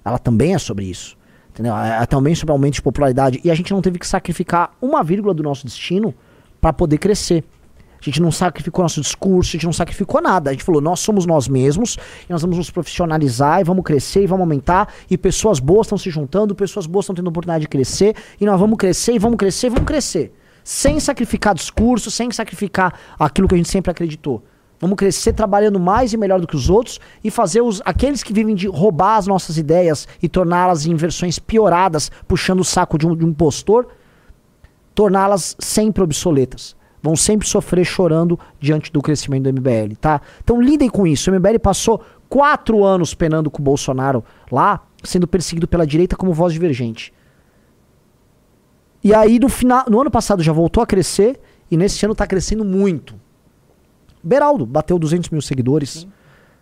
Ela 0.04 0.20
também 0.20 0.54
é 0.54 0.58
sobre 0.58 0.86
isso. 0.86 1.18
Entendeu? 1.50 1.76
É, 1.76 2.04
é 2.04 2.06
também 2.06 2.36
sobre 2.36 2.52
aumento 2.52 2.76
de 2.76 2.82
popularidade. 2.82 3.39
E 3.44 3.50
a 3.50 3.56
gente 3.56 3.72
não 3.72 3.82
teve 3.82 3.98
que 3.98 4.08
sacrificar 4.08 4.72
uma 4.82 5.04
vírgula 5.04 5.34
do 5.34 5.44
nosso 5.44 5.66
destino 5.66 6.14
para 6.60 6.74
poder 6.74 6.98
crescer. 6.98 7.44
A 8.02 8.06
gente 8.06 8.22
não 8.22 8.32
sacrificou 8.32 8.84
nosso 8.84 8.99
discurso, 8.99 9.52
a 9.52 9.54
gente 9.54 9.66
não 9.66 9.74
sacrificou 9.74 10.22
nada. 10.22 10.49
A 10.49 10.54
gente 10.54 10.64
falou, 10.64 10.82
nós 10.82 10.99
somos 10.99 11.26
nós 11.26 11.47
mesmos, 11.47 11.97
e 12.28 12.32
nós 12.32 12.41
vamos 12.41 12.58
nos 12.58 12.72
profissionalizar, 12.72 13.62
e 13.62 13.64
vamos 13.64 13.84
crescer, 13.84 14.24
e 14.24 14.28
vamos 14.28 14.41
aumentar, 14.41 14.91
e 15.10 15.18
pessoas 15.18 15.60
boas 15.60 15.86
estão 15.86 15.97
se 15.97 16.10
juntando, 16.10 16.56
pessoas 16.56 16.88
boas 16.88 17.04
estão 17.04 17.16
tendo 17.16 17.28
oportunidade 17.28 17.62
de 17.62 17.68
crescer, 17.68 18.16
e 18.39 18.45
nós 18.45 18.60
vamos 18.60 18.78
crescer, 18.78 19.14
e 19.14 19.20
vamos 19.20 19.38
crescer, 19.38 19.68
e 19.68 19.70
vamos 19.70 19.86
crescer. 19.86 20.34
Sem 20.64 20.99
sacrificar 20.99 21.54
discurso, 21.54 22.10
sem 22.10 22.32
sacrificar 22.32 22.93
aquilo 23.20 23.47
que 23.47 23.54
a 23.54 23.58
gente 23.58 23.70
sempre 23.70 23.91
acreditou. 23.91 24.43
Vamos 24.80 24.95
crescer 24.95 25.34
trabalhando 25.34 25.80
mais 25.80 26.12
e 26.12 26.18
melhor 26.18 26.41
do 26.41 26.47
que 26.47 26.56
os 26.56 26.68
outros 26.68 26.99
e 27.24 27.30
fazer 27.30 27.62
os, 27.62 27.84
aqueles 27.86 28.24
que 28.24 28.34
vivem 28.34 28.56
de 28.56 28.68
roubar 28.68 29.18
as 29.18 29.28
nossas 29.28 29.60
ideias 29.60 30.08
e 30.24 30.28
torná-las 30.28 30.88
em 30.88 30.95
versões 30.95 31.38
pioradas, 31.38 32.12
puxando 32.28 32.62
o 32.62 32.66
saco 32.66 32.97
de 32.97 33.06
um, 33.06 33.16
de 33.16 33.24
um 33.24 33.32
postor, 33.32 33.89
torná-las 34.95 35.56
sempre 35.60 36.02
obsoletas. 36.02 36.76
Vão 37.02 37.16
sempre 37.16 37.47
sofrer 37.47 37.84
chorando 37.84 38.39
diante 38.60 38.91
do 38.91 39.02
crescimento 39.02 39.43
do 39.43 39.54
MBL, 39.54 39.95
tá? 39.99 40.22
Então 40.43 40.62
lidem 40.62 40.89
com 40.89 41.08
isso. 41.08 41.32
O 41.32 41.34
MBL 41.34 41.58
passou 41.60 42.04
quatro 42.30 42.84
anos 42.84 43.14
penando 43.14 43.49
com 43.49 43.60
o 43.60 43.66
Bolsonaro 43.66 44.24
lá, 44.52 44.82
sendo 45.04 45.28
perseguido 45.28 45.68
pela 45.68 45.86
direita 45.86 46.16
como 46.16 46.34
voz 46.34 46.54
divergente. 46.54 47.12
E 49.04 49.16
aí 49.16 49.39
no 49.39 49.49
final, 49.49 49.86
no 49.89 49.99
ano 49.99 50.12
passado 50.12 50.43
já 50.43 50.54
voltou 50.54 50.84
a 50.84 50.86
crescer 50.86 51.39
e 51.72 51.76
nesse 51.76 52.06
ano 52.06 52.14
tá 52.14 52.28
crescendo 52.28 52.64
muito. 52.64 53.16
Beraldo 54.24 54.66
bateu 54.66 54.99
200 54.99 55.32
mil 55.32 55.41
seguidores, 55.41 56.08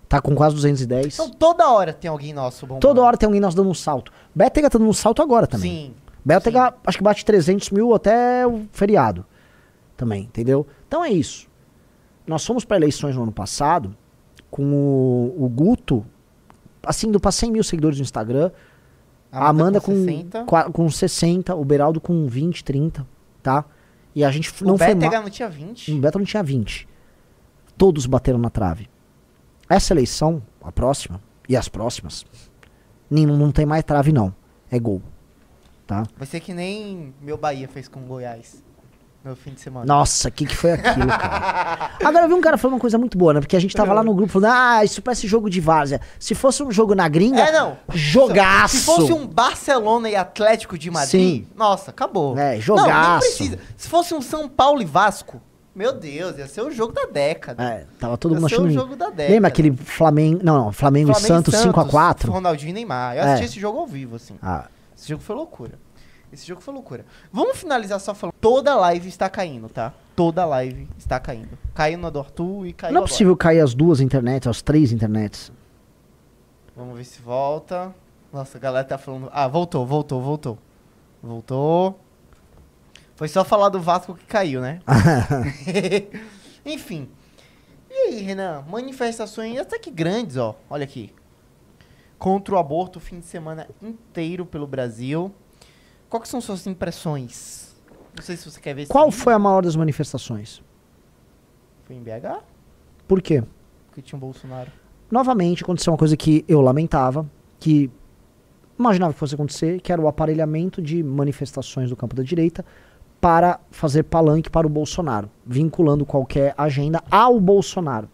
tá 0.07 0.21
com 0.21 0.33
quase 0.33 0.55
210. 0.55 1.15
Então 1.15 1.29
toda 1.29 1.69
hora 1.69 1.91
tem 1.91 2.09
alguém 2.09 2.31
nosso 2.31 2.65
bom. 2.65 2.79
Toda 2.79 3.01
hora 3.01 3.17
tem 3.17 3.27
alguém 3.27 3.41
nós 3.41 3.53
dando 3.53 3.69
um 3.69 3.73
salto. 3.73 4.11
Bétega 4.33 4.69
tá 4.69 4.79
dando 4.79 4.89
um 4.89 4.93
salto 4.93 5.21
agora 5.21 5.45
também. 5.45 5.87
Sim. 5.87 5.93
Bétega 6.23 6.73
acho 6.85 6.97
que 6.97 7.03
bate 7.03 7.25
300 7.25 7.69
mil 7.71 7.93
até 7.93 8.47
o 8.47 8.61
feriado. 8.71 9.25
Também, 9.99 10.23
entendeu? 10.23 10.65
Então 10.87 11.03
é 11.03 11.09
isso. 11.09 11.45
Nós 12.25 12.45
fomos 12.45 12.63
para 12.63 12.77
eleições 12.77 13.17
no 13.17 13.23
ano 13.23 13.33
passado 13.33 13.93
com 14.49 14.63
o, 14.63 15.43
o 15.43 15.49
Guto, 15.49 16.05
assim, 16.81 17.07
indo 17.09 17.19
pra 17.19 17.33
100 17.33 17.51
mil 17.51 17.63
seguidores 17.65 17.97
no 17.97 18.03
Instagram. 18.03 18.49
A 19.29 19.49
Amanda, 19.49 19.81
com, 19.81 19.93
60. 19.93 20.45
qua- 20.45 20.71
com 20.71 20.89
60, 20.89 21.53
o 21.53 21.65
Beraldo 21.65 21.99
com 21.99 22.25
20, 22.27 22.63
30, 22.63 23.05
tá? 23.43 23.65
E 24.15 24.23
a 24.23 24.31
gente 24.31 24.47
f- 24.49 24.63
não 24.63 24.75
o 24.75 24.77
foi 24.77 24.87
Bétega 24.87 25.17
mal. 25.17 25.23
não 25.23 25.29
tinha 25.29 25.49
20. 25.49 25.91
O 25.91 25.99
Beto 25.99 26.17
não 26.17 26.25
tinha 26.25 26.41
20. 26.41 26.87
Todos 27.77 28.05
bateram 28.05 28.39
na 28.39 28.49
trave. 28.49 28.89
Essa 29.69 29.93
eleição, 29.93 30.41
a 30.63 30.71
próxima, 30.71 31.21
e 31.49 31.57
as 31.57 31.67
próximas, 31.67 32.25
nenhum, 33.11 33.35
não 33.37 33.51
tem 33.51 33.65
mais 33.65 33.83
trave, 33.83 34.13
não. 34.13 34.33
É 34.71 34.79
gol. 34.79 35.01
Tá? 35.85 36.03
Vai 36.15 36.25
ser 36.25 36.39
que 36.39 36.53
nem 36.53 37.13
meu 37.21 37.37
Bahia 37.37 37.67
fez 37.67 37.89
com 37.89 37.99
o 37.99 38.03
Goiás 38.03 38.63
no 39.23 39.35
fim 39.35 39.51
de 39.51 39.59
semana. 39.59 39.85
Nossa, 39.85 40.29
o 40.29 40.31
que, 40.31 40.45
que 40.45 40.55
foi 40.55 40.71
aquilo, 40.73 41.07
cara? 41.07 41.91
Agora 42.03 42.25
eu 42.25 42.29
vi 42.29 42.33
um 42.33 42.41
cara 42.41 42.57
falando 42.57 42.75
uma 42.75 42.79
coisa 42.79 42.97
muito 42.97 43.17
boa, 43.17 43.33
né? 43.33 43.39
Porque 43.41 43.55
a 43.55 43.59
gente 43.59 43.75
tava 43.75 43.93
lá 43.93 44.03
no 44.03 44.13
grupo 44.13 44.31
falando, 44.31 44.51
ah, 44.53 44.83
isso 44.83 45.01
parece 45.01 45.27
jogo 45.27 45.49
de 45.49 45.59
várzea. 45.59 45.99
Se 46.17 46.33
fosse 46.33 46.63
um 46.63 46.71
jogo 46.71 46.95
na 46.95 47.07
gringa, 47.07 47.41
É, 47.41 47.51
não. 47.51 47.77
jogaço. 47.93 48.77
Se 48.77 48.83
fosse 48.83 49.11
um 49.13 49.27
Barcelona 49.27 50.09
e 50.09 50.15
Atlético 50.15 50.77
de 50.77 50.89
Madrid, 50.89 51.43
Sim. 51.43 51.47
nossa, 51.55 51.91
acabou. 51.91 52.37
É, 52.37 52.43
Não, 52.43 52.51
nem 52.51 52.61
jogaço. 52.61 53.19
precisa. 53.27 53.59
Se 53.77 53.87
fosse 53.89 54.13
um 54.13 54.21
São 54.21 54.47
Paulo 54.47 54.81
e 54.81 54.85
Vasco, 54.85 55.41
meu 55.75 55.93
Deus, 55.93 56.37
ia 56.37 56.47
ser 56.47 56.61
o 56.61 56.71
jogo 56.71 56.93
da 56.93 57.05
década. 57.05 57.63
É, 57.63 57.85
tava 57.99 58.17
todo 58.17 58.31
Ia 58.33 58.39
mundo 58.39 58.49
ser 58.49 58.55
achando... 58.55 58.67
o 58.67 58.71
jogo 58.71 58.95
da 58.95 59.09
década. 59.09 59.33
Lembra 59.33 59.47
aquele 59.49 59.71
Flamengo... 59.75 60.39
Não, 60.43 60.65
não, 60.65 60.71
Flamengo, 60.71 61.11
e 61.11 61.15
Santos 61.15 61.53
5x4? 61.55 62.29
Ronaldinho 62.29 62.69
e 62.71 62.73
Neymar. 62.73 63.15
Eu 63.15 63.23
É. 63.23 63.25
assisti 63.33 63.45
esse 63.45 63.59
jogo 63.59 63.79
ao 63.79 63.87
vivo, 63.87 64.15
assim. 64.15 64.35
Ah, 64.41 64.65
Esse 64.97 65.07
jogo 65.09 65.21
foi 65.23 65.35
loucura. 65.35 65.73
Esse 66.31 66.47
jogo 66.47 66.61
foi 66.61 66.73
loucura. 66.73 67.05
Vamos 67.31 67.57
finalizar 67.57 67.99
só 67.99 68.13
falando. 68.13 68.33
Toda 68.39 68.75
live 68.75 69.07
está 69.07 69.29
caindo, 69.29 69.67
tá? 69.67 69.93
Toda 70.15 70.45
live 70.45 70.87
está 70.97 71.19
caindo. 71.19 71.57
Caiu 71.73 71.97
na 71.97 72.09
do 72.09 72.19
Arthur 72.19 72.67
e 72.67 72.73
caiu 72.73 72.93
não 72.93 72.99
é 72.99 73.01
agora. 73.01 73.09
possível 73.11 73.35
cair 73.35 73.61
as 73.61 73.73
duas 73.73 73.99
internets, 73.99 74.47
as 74.47 74.61
três 74.61 74.91
internets. 74.91 75.51
Vamos 76.75 76.97
ver 76.97 77.03
se 77.05 77.21
volta. 77.21 77.93
Nossa, 78.31 78.57
a 78.57 78.61
galera 78.61 78.85
tá 78.85 78.97
falando. 78.97 79.29
Ah, 79.33 79.47
voltou, 79.47 79.85
voltou, 79.85 80.21
voltou. 80.21 80.57
Voltou. 81.21 81.99
Foi 83.15 83.27
só 83.27 83.43
falar 83.43 83.69
do 83.69 83.81
Vasco 83.81 84.13
que 84.13 84.25
caiu, 84.25 84.61
né? 84.61 84.79
Enfim. 86.65 87.09
E 87.89 87.93
aí, 87.93 88.21
Renan? 88.21 88.63
Manifestações 88.69 89.57
até 89.57 89.79
que 89.79 89.89
grandes, 89.89 90.37
ó. 90.37 90.55
Olha 90.69 90.83
aqui. 90.83 91.11
Contra 92.17 92.55
o 92.55 92.57
aborto 92.57 92.99
o 92.99 93.01
fim 93.01 93.19
de 93.19 93.25
semana 93.25 93.67
inteiro 93.81 94.45
pelo 94.45 94.67
Brasil. 94.67 95.33
Quais 96.09 96.23
que 96.23 96.29
são 96.29 96.41
suas 96.41 96.65
impressões? 96.65 97.75
Não 98.15 98.23
sei 98.23 98.35
se 98.35 98.49
você 98.49 98.59
quer 98.59 98.73
ver 98.73 98.87
Qual 98.87 99.11
foi 99.11 99.33
a 99.33 99.39
maior 99.39 99.61
das 99.61 99.75
manifestações? 99.75 100.61
Foi 101.83 101.95
em 101.95 102.01
BH? 102.01 102.41
Por 103.07 103.21
quê? 103.21 103.43
Porque 103.87 104.01
tinha 104.01 104.17
um 104.17 104.19
Bolsonaro. 104.19 104.71
Novamente 105.11 105.63
aconteceu 105.63 105.93
uma 105.93 105.97
coisa 105.97 106.17
que 106.17 106.43
eu 106.47 106.61
lamentava, 106.61 107.29
que 107.59 107.91
imaginava 108.77 109.13
que 109.13 109.19
fosse 109.19 109.35
acontecer, 109.35 109.81
que 109.81 109.91
era 109.91 110.01
o 110.01 110.07
aparelhamento 110.07 110.81
de 110.81 111.03
manifestações 111.03 111.89
do 111.89 111.95
campo 111.95 112.15
da 112.15 112.23
direita 112.23 112.65
para 113.21 113.59
fazer 113.69 114.03
palanque 114.03 114.49
para 114.49 114.65
o 114.65 114.69
Bolsonaro, 114.69 115.29
vinculando 115.45 116.05
qualquer 116.05 116.53
agenda 116.57 117.03
ao 117.11 117.39
Bolsonaro. 117.39 118.09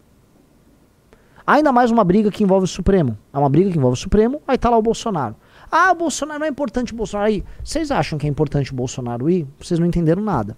Ainda 1.47 1.71
mais 1.71 1.91
uma 1.91 2.03
briga 2.03 2.31
que 2.31 2.43
envolve 2.43 2.63
o 2.63 2.67
Supremo. 2.67 3.17
É 3.31 3.37
uma 3.37 3.49
briga 3.49 3.71
que 3.71 3.77
envolve 3.77 3.93
o 3.93 4.01
Supremo, 4.01 4.41
aí 4.47 4.57
tá 4.57 4.69
lá 4.69 4.77
o 4.77 4.81
Bolsonaro. 4.81 5.35
Ah, 5.71 5.93
Bolsonaro 5.93 6.39
não 6.39 6.45
é 6.45 6.49
importante 6.49 6.93
o 6.93 6.95
Bolsonaro 6.95 7.31
ir. 7.31 7.43
Vocês 7.63 7.91
acham 7.91 8.17
que 8.17 8.25
é 8.25 8.29
importante 8.29 8.71
o 8.71 8.75
Bolsonaro 8.75 9.29
ir? 9.29 9.47
Vocês 9.59 9.79
não 9.79 9.87
entenderam 9.87 10.21
nada. 10.21 10.57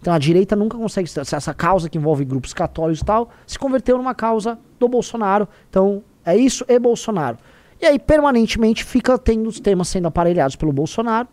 Então 0.00 0.12
a 0.12 0.18
direita 0.18 0.54
nunca 0.54 0.76
consegue. 0.76 1.08
se 1.08 1.18
Essa 1.18 1.54
causa 1.54 1.88
que 1.88 1.96
envolve 1.96 2.24
grupos 2.24 2.52
católicos 2.52 3.00
e 3.00 3.04
tal 3.04 3.30
se 3.46 3.58
converteu 3.58 3.96
numa 3.96 4.14
causa 4.14 4.58
do 4.78 4.88
Bolsonaro. 4.88 5.48
Então 5.70 6.02
é 6.24 6.36
isso 6.36 6.64
e 6.68 6.78
Bolsonaro. 6.78 7.38
E 7.80 7.86
aí 7.86 7.98
permanentemente 7.98 8.84
fica 8.84 9.18
tendo 9.18 9.48
os 9.48 9.58
temas 9.60 9.88
sendo 9.88 10.06
aparelhados 10.06 10.56
pelo 10.56 10.72
Bolsonaro, 10.72 11.28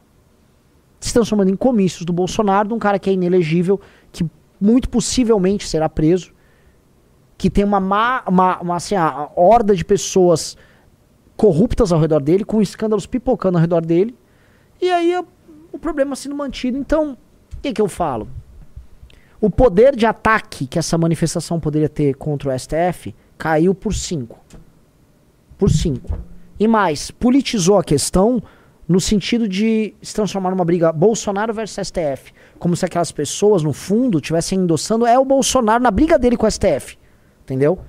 se 0.99 1.13
transformando 1.13 1.49
em 1.49 1.55
comícios 1.55 2.05
do 2.05 2.13
Bolsonaro, 2.13 2.69
de 2.69 2.73
um 2.73 2.79
cara 2.79 2.97
que 2.97 3.09
é 3.09 3.13
inelegível, 3.13 3.79
que 4.11 4.25
muito 4.59 4.89
possivelmente 4.89 5.67
será 5.67 5.89
preso, 5.89 6.31
que 7.37 7.49
tem 7.49 7.63
uma, 7.63 7.79
má, 7.79 8.23
uma, 8.27 8.59
uma 8.61 8.75
assim, 8.75 8.95
a 8.95 9.29
horda 9.35 9.75
de 9.75 9.83
pessoas 9.83 10.55
corruptas 11.41 11.91
ao 11.91 11.99
redor 11.99 12.21
dele, 12.21 12.45
com 12.45 12.61
escândalos 12.61 13.07
pipocando 13.07 13.57
ao 13.57 13.61
redor 13.61 13.83
dele. 13.83 14.15
E 14.79 14.91
aí 14.91 15.11
o- 15.73 15.79
problema 15.79 16.15
sendo 16.15 16.35
mantido. 16.35 16.77
Então, 16.77 17.17
o 17.57 17.57
que, 17.63 17.73
que 17.73 17.81
eu 17.81 17.87
falo? 17.87 18.27
O 19.39 19.49
poder 19.49 19.95
de 19.95 20.05
ataque 20.05 20.67
que 20.67 20.77
essa 20.77 20.99
manifestação 20.99 21.59
poderia 21.59 21.89
ter 21.89 22.13
contra 22.13 22.49
o 22.49 22.59
STF 22.59 23.15
caiu 23.39 23.73
por 23.73 23.91
5. 23.91 24.39
Por 25.57 25.71
5. 25.71 26.15
E 26.59 26.67
mais, 26.67 27.09
politizou 27.09 27.79
a 27.79 27.83
questão 27.83 28.39
no 28.87 29.01
sentido 29.01 29.47
de 29.47 29.95
se 29.99 30.13
transformar 30.13 30.51
numa 30.51 30.63
briga 30.63 30.91
Bolsonaro 30.93 31.51
versus 31.55 31.87
STF. 31.87 32.33
Como 32.59 32.75
se 32.75 32.85
aquelas 32.85 33.11
pessoas, 33.11 33.63
no 33.63 33.73
fundo, 33.73 34.19
estivessem 34.19 34.59
endossando 34.59 35.07
é 35.07 35.17
o 35.17 35.25
Bolsonaro 35.25 35.81
na 35.81 35.89
briga 35.89 36.19
dele 36.19 36.37
com 36.37 36.45
o 36.45 36.51
STF. 36.51 36.99
Entendeu? 37.41 37.79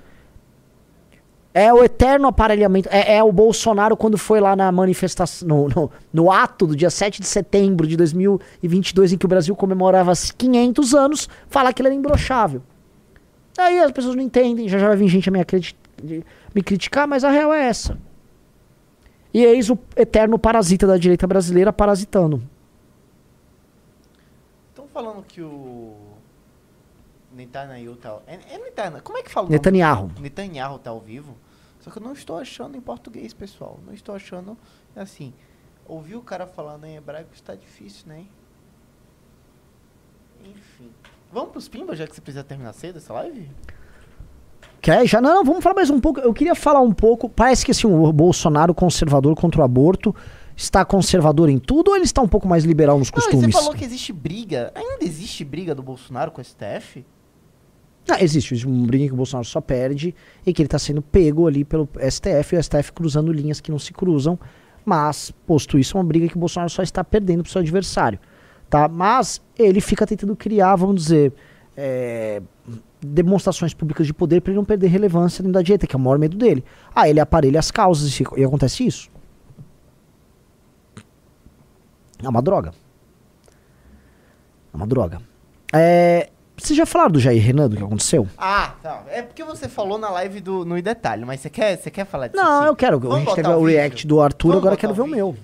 É 1.53 1.71
o 1.71 1.83
eterno 1.83 2.27
aparelhamento. 2.27 2.89
É, 2.91 3.17
é 3.17 3.23
o 3.23 3.31
Bolsonaro 3.31 3.95
quando 3.95 4.17
foi 4.17 4.39
lá 4.39 4.55
na 4.55 4.71
manifestação, 4.71 5.47
no, 5.47 5.67
no, 5.69 5.91
no, 6.11 6.31
ato 6.31 6.65
do 6.65 6.75
dia 6.75 6.89
7 6.89 7.21
de 7.21 7.27
setembro 7.27 7.85
de 7.85 7.95
2022, 7.95 9.13
em 9.13 9.17
que 9.17 9.25
o 9.25 9.29
Brasil 9.29 9.55
comemorava 9.55 10.13
500 10.37 10.95
anos, 10.95 11.29
falar 11.47 11.71
que 11.71 11.81
ele 11.81 11.89
era 11.89 11.95
imbrochável. 11.95 12.63
Aí 13.57 13.79
as 13.79 13.91
pessoas 13.91 14.15
não 14.15 14.23
entendem, 14.23 14.67
já 14.67 14.79
já 14.79 14.87
vai 14.87 14.97
vir 14.97 15.07
gente 15.07 15.29
a 15.29 15.31
me, 15.31 16.25
me 16.55 16.63
criticar, 16.63 17.07
mas 17.07 17.23
a 17.23 17.29
real 17.29 17.53
é 17.53 17.67
essa. 17.67 17.97
E 19.31 19.43
eis 19.43 19.69
o 19.69 19.77
eterno 19.95 20.39
parasita 20.39 20.87
da 20.87 20.97
direita 20.97 21.27
brasileira 21.27 21.71
parasitando. 21.71 22.41
Estão 24.69 24.87
falando 24.87 25.23
que 25.23 25.41
o 25.41 25.92
Netanyahu 27.45 27.95
tá. 27.95 28.19
É, 28.27 28.39
é 28.55 28.57
Netanyahu. 28.57 29.01
Como 29.03 29.17
é 29.17 29.23
que 29.23 29.31
fala? 29.31 29.49
Netanyahu. 29.49 30.11
Netanyahu 30.19 30.79
tá 30.79 30.89
ao 30.89 30.99
vivo. 30.99 31.35
Só 31.81 31.91
que 31.91 31.97
eu 31.97 32.03
não 32.03 32.13
estou 32.13 32.37
achando 32.37 32.77
em 32.77 32.81
português, 32.81 33.33
pessoal. 33.33 33.79
Não 33.85 33.93
estou 33.93 34.15
achando 34.15 34.57
assim. 34.95 35.33
Ouvir 35.85 36.15
o 36.15 36.21
cara 36.21 36.47
falando 36.47 36.85
em 36.85 36.95
hebraico 36.95 37.31
está 37.33 37.55
difícil, 37.55 38.07
né? 38.07 38.25
Enfim. 40.45 40.89
Vamos 41.31 41.51
pros 41.51 41.67
pimbas, 41.67 41.97
já 41.97 42.07
que 42.07 42.15
você 42.15 42.21
precisa 42.21 42.43
terminar 42.43 42.73
cedo 42.73 42.97
essa 42.97 43.11
live? 43.13 43.49
Quer? 44.81 45.05
Já 45.07 45.19
não, 45.19 45.43
vamos 45.43 45.63
falar 45.63 45.75
mais 45.75 45.89
um 45.89 45.99
pouco. 45.99 46.19
Eu 46.19 46.33
queria 46.33 46.55
falar 46.55 46.81
um 46.81 46.93
pouco. 46.93 47.27
Parece 47.27 47.65
que 47.65 47.71
assim, 47.71 47.87
o 47.87 48.13
Bolsonaro 48.13 48.73
conservador 48.73 49.35
contra 49.35 49.61
o 49.61 49.63
aborto 49.63 50.15
está 50.55 50.85
conservador 50.85 51.49
em 51.49 51.57
tudo 51.57 51.89
ou 51.89 51.95
ele 51.95 52.05
está 52.05 52.21
um 52.21 52.27
pouco 52.27 52.47
mais 52.47 52.63
liberal 52.63 52.99
nos 52.99 53.09
costumes? 53.09 53.41
Não, 53.41 53.51
você 53.51 53.57
falou 53.57 53.73
que 53.73 53.83
existe 53.83 54.13
briga. 54.13 54.71
Ainda 54.75 55.03
existe 55.03 55.43
briga 55.43 55.73
do 55.73 55.81
Bolsonaro 55.81 56.31
com 56.31 56.41
o 56.41 56.43
STF? 56.43 57.05
Existe, 58.19 58.53
existe 58.53 58.67
um 58.67 58.85
briga 58.85 59.07
que 59.07 59.13
o 59.13 59.15
Bolsonaro 59.15 59.47
só 59.47 59.61
perde 59.61 60.13
e 60.45 60.53
que 60.53 60.61
ele 60.61 60.67
está 60.67 60.77
sendo 60.77 61.01
pego 61.01 61.47
ali 61.47 61.63
pelo 61.63 61.87
STF 61.97 62.55
e 62.55 62.59
o 62.59 62.63
STF 62.63 62.91
cruzando 62.91 63.31
linhas 63.31 63.61
que 63.61 63.71
não 63.71 63.79
se 63.79 63.93
cruzam. 63.93 64.37
Mas, 64.85 65.31
posto 65.47 65.79
isso, 65.79 65.97
é 65.97 66.01
uma 66.01 66.05
briga 66.05 66.27
que 66.27 66.35
o 66.35 66.39
Bolsonaro 66.39 66.69
só 66.69 66.83
está 66.83 67.03
perdendo 67.03 67.43
para 67.43 67.49
o 67.49 67.51
seu 67.51 67.61
adversário. 67.61 68.19
Tá? 68.69 68.87
Mas 68.87 69.41
ele 69.57 69.79
fica 69.79 70.05
tentando 70.05 70.35
criar, 70.35 70.75
vamos 70.75 71.03
dizer, 71.03 71.33
é, 71.77 72.41
demonstrações 72.99 73.73
públicas 73.73 74.05
de 74.05 74.13
poder 74.13 74.41
para 74.41 74.51
ele 74.51 74.57
não 74.57 74.65
perder 74.65 74.87
relevância 74.87 75.41
dentro 75.41 75.53
da 75.53 75.61
direita, 75.61 75.87
que 75.87 75.95
é 75.95 75.97
o 75.97 76.01
maior 76.01 76.19
medo 76.19 76.37
dele. 76.37 76.63
Ah, 76.93 77.07
ele 77.07 77.19
aparelha 77.19 77.59
as 77.59 77.71
causas 77.71 78.19
e, 78.19 78.23
e 78.37 78.43
acontece 78.43 78.85
isso. 78.85 79.09
É 82.21 82.27
uma 82.27 82.41
droga. 82.41 82.73
É 84.73 84.77
uma 84.77 84.87
droga. 84.87 85.21
É, 85.71 86.29
vocês 86.57 86.77
já 86.77 86.85
falaram 86.85 87.11
do 87.11 87.19
Jair 87.19 87.41
Renan, 87.41 87.69
do 87.69 87.75
que 87.75 87.83
aconteceu? 87.83 88.27
Ah, 88.37 88.73
tá. 88.81 89.03
É 89.09 89.21
porque 89.21 89.43
você 89.43 89.67
falou 89.67 89.97
na 89.97 90.09
live 90.09 90.39
do 90.39 90.63
No 90.63 90.79
Detalhe, 90.81 91.25
mas 91.25 91.39
você 91.39 91.49
quer, 91.49 91.77
você 91.77 91.89
quer 91.89 92.05
falar 92.05 92.27
disso? 92.27 92.41
Não, 92.41 92.65
eu 92.65 92.75
quero. 92.75 92.99
Vamos 92.99 93.15
a 93.15 93.19
gente 93.19 93.35
teve 93.35 93.49
o, 93.49 93.57
o 93.57 93.65
react 93.65 94.05
do 94.05 94.21
Arthur, 94.21 94.49
Vamos 94.49 94.61
agora 94.61 94.75
eu 94.75 94.79
quero 94.79 94.93
ver 94.93 95.01
o 95.01 95.07
meu. 95.07 95.35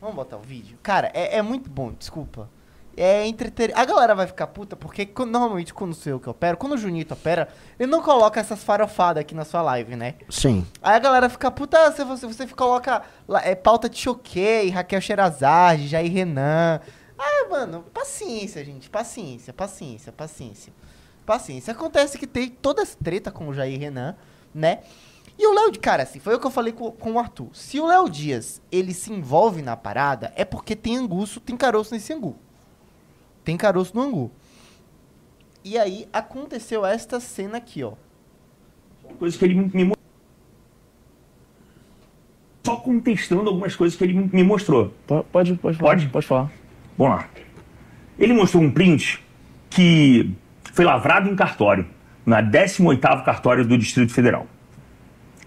Vamos 0.00 0.16
botar 0.16 0.36
o 0.36 0.40
vídeo? 0.40 0.76
Cara, 0.82 1.10
é, 1.14 1.38
é 1.38 1.42
muito 1.42 1.70
bom, 1.70 1.92
desculpa. 1.96 2.48
É 2.96 3.26
entreter... 3.26 3.72
A 3.76 3.84
galera 3.84 4.14
vai 4.14 4.26
ficar 4.26 4.46
puta, 4.46 4.74
porque 4.74 5.06
normalmente 5.18 5.74
quando 5.74 5.94
sou 5.94 6.12
eu 6.12 6.20
que 6.20 6.30
opero, 6.30 6.56
quando 6.56 6.72
o 6.72 6.78
Junito 6.78 7.12
opera, 7.12 7.48
ele 7.78 7.90
não 7.90 8.00
coloca 8.00 8.40
essas 8.40 8.64
farofadas 8.64 9.20
aqui 9.20 9.34
na 9.34 9.44
sua 9.44 9.60
live, 9.60 9.96
né? 9.96 10.14
Sim. 10.30 10.66
Aí 10.82 10.96
a 10.96 10.98
galera 10.98 11.28
fica 11.28 11.50
puta, 11.50 11.92
se 11.92 12.02
você, 12.04 12.26
você 12.26 12.46
coloca 12.46 13.02
é, 13.42 13.54
pauta 13.54 13.88
de 13.88 13.98
Choquei, 13.98 14.70
Raquel 14.70 15.00
Sherazade, 15.00 15.88
Jair 15.88 16.10
Renan. 16.10 16.80
Ah, 17.18 17.48
mano, 17.48 17.84
paciência, 17.92 18.64
gente. 18.64 18.90
Paciência, 18.90 19.52
paciência, 19.52 20.12
paciência. 20.12 20.72
Paciência. 21.24 21.72
Acontece 21.72 22.18
que 22.18 22.26
tem 22.26 22.48
toda 22.48 22.82
essa 22.82 22.96
treta 23.02 23.30
com 23.30 23.48
o 23.48 23.54
Jair 23.54 23.78
Renan, 23.78 24.16
né? 24.54 24.82
E 25.38 25.46
o 25.46 25.52
Léo, 25.52 25.78
cara, 25.80 26.02
assim, 26.04 26.18
foi 26.18 26.34
o 26.34 26.40
que 26.40 26.46
eu 26.46 26.50
falei 26.50 26.72
com, 26.72 26.90
com 26.90 27.12
o 27.12 27.18
Arthur. 27.18 27.48
Se 27.52 27.78
o 27.78 27.86
Léo 27.86 28.08
Dias, 28.08 28.62
ele 28.72 28.94
se 28.94 29.12
envolve 29.12 29.60
na 29.60 29.76
parada, 29.76 30.32
é 30.34 30.44
porque 30.44 30.74
tem 30.74 30.96
anguço, 30.96 31.40
tem 31.40 31.56
caroço 31.56 31.92
nesse 31.92 32.12
angu. 32.12 32.36
Tem 33.44 33.56
caroço 33.56 33.94
no 33.94 34.02
angu. 34.02 34.30
E 35.62 35.76
aí 35.76 36.08
aconteceu 36.12 36.86
esta 36.86 37.20
cena 37.20 37.58
aqui, 37.58 37.82
ó. 37.82 37.94
Coisa 39.18 39.36
que 39.36 39.44
ele 39.44 39.54
me 39.54 39.96
só 42.64 42.76
contestando 42.76 43.48
algumas 43.48 43.76
coisas 43.76 43.96
que 43.96 44.02
ele 44.02 44.14
me 44.14 44.42
mostrou. 44.42 44.92
Pode, 45.06 45.54
pode, 45.54 45.78
pode, 45.78 46.08
pode 46.08 46.26
falar. 46.26 46.50
Vamos 46.96 47.16
lá. 47.16 47.28
Ele 48.18 48.32
mostrou 48.32 48.62
um 48.62 48.70
print 48.70 49.22
que 49.68 50.30
foi 50.72 50.84
lavrado 50.84 51.28
em 51.28 51.36
cartório, 51.36 51.86
na 52.24 52.42
18º 52.42 53.24
cartório 53.24 53.64
do 53.64 53.76
Distrito 53.76 54.12
Federal. 54.12 54.46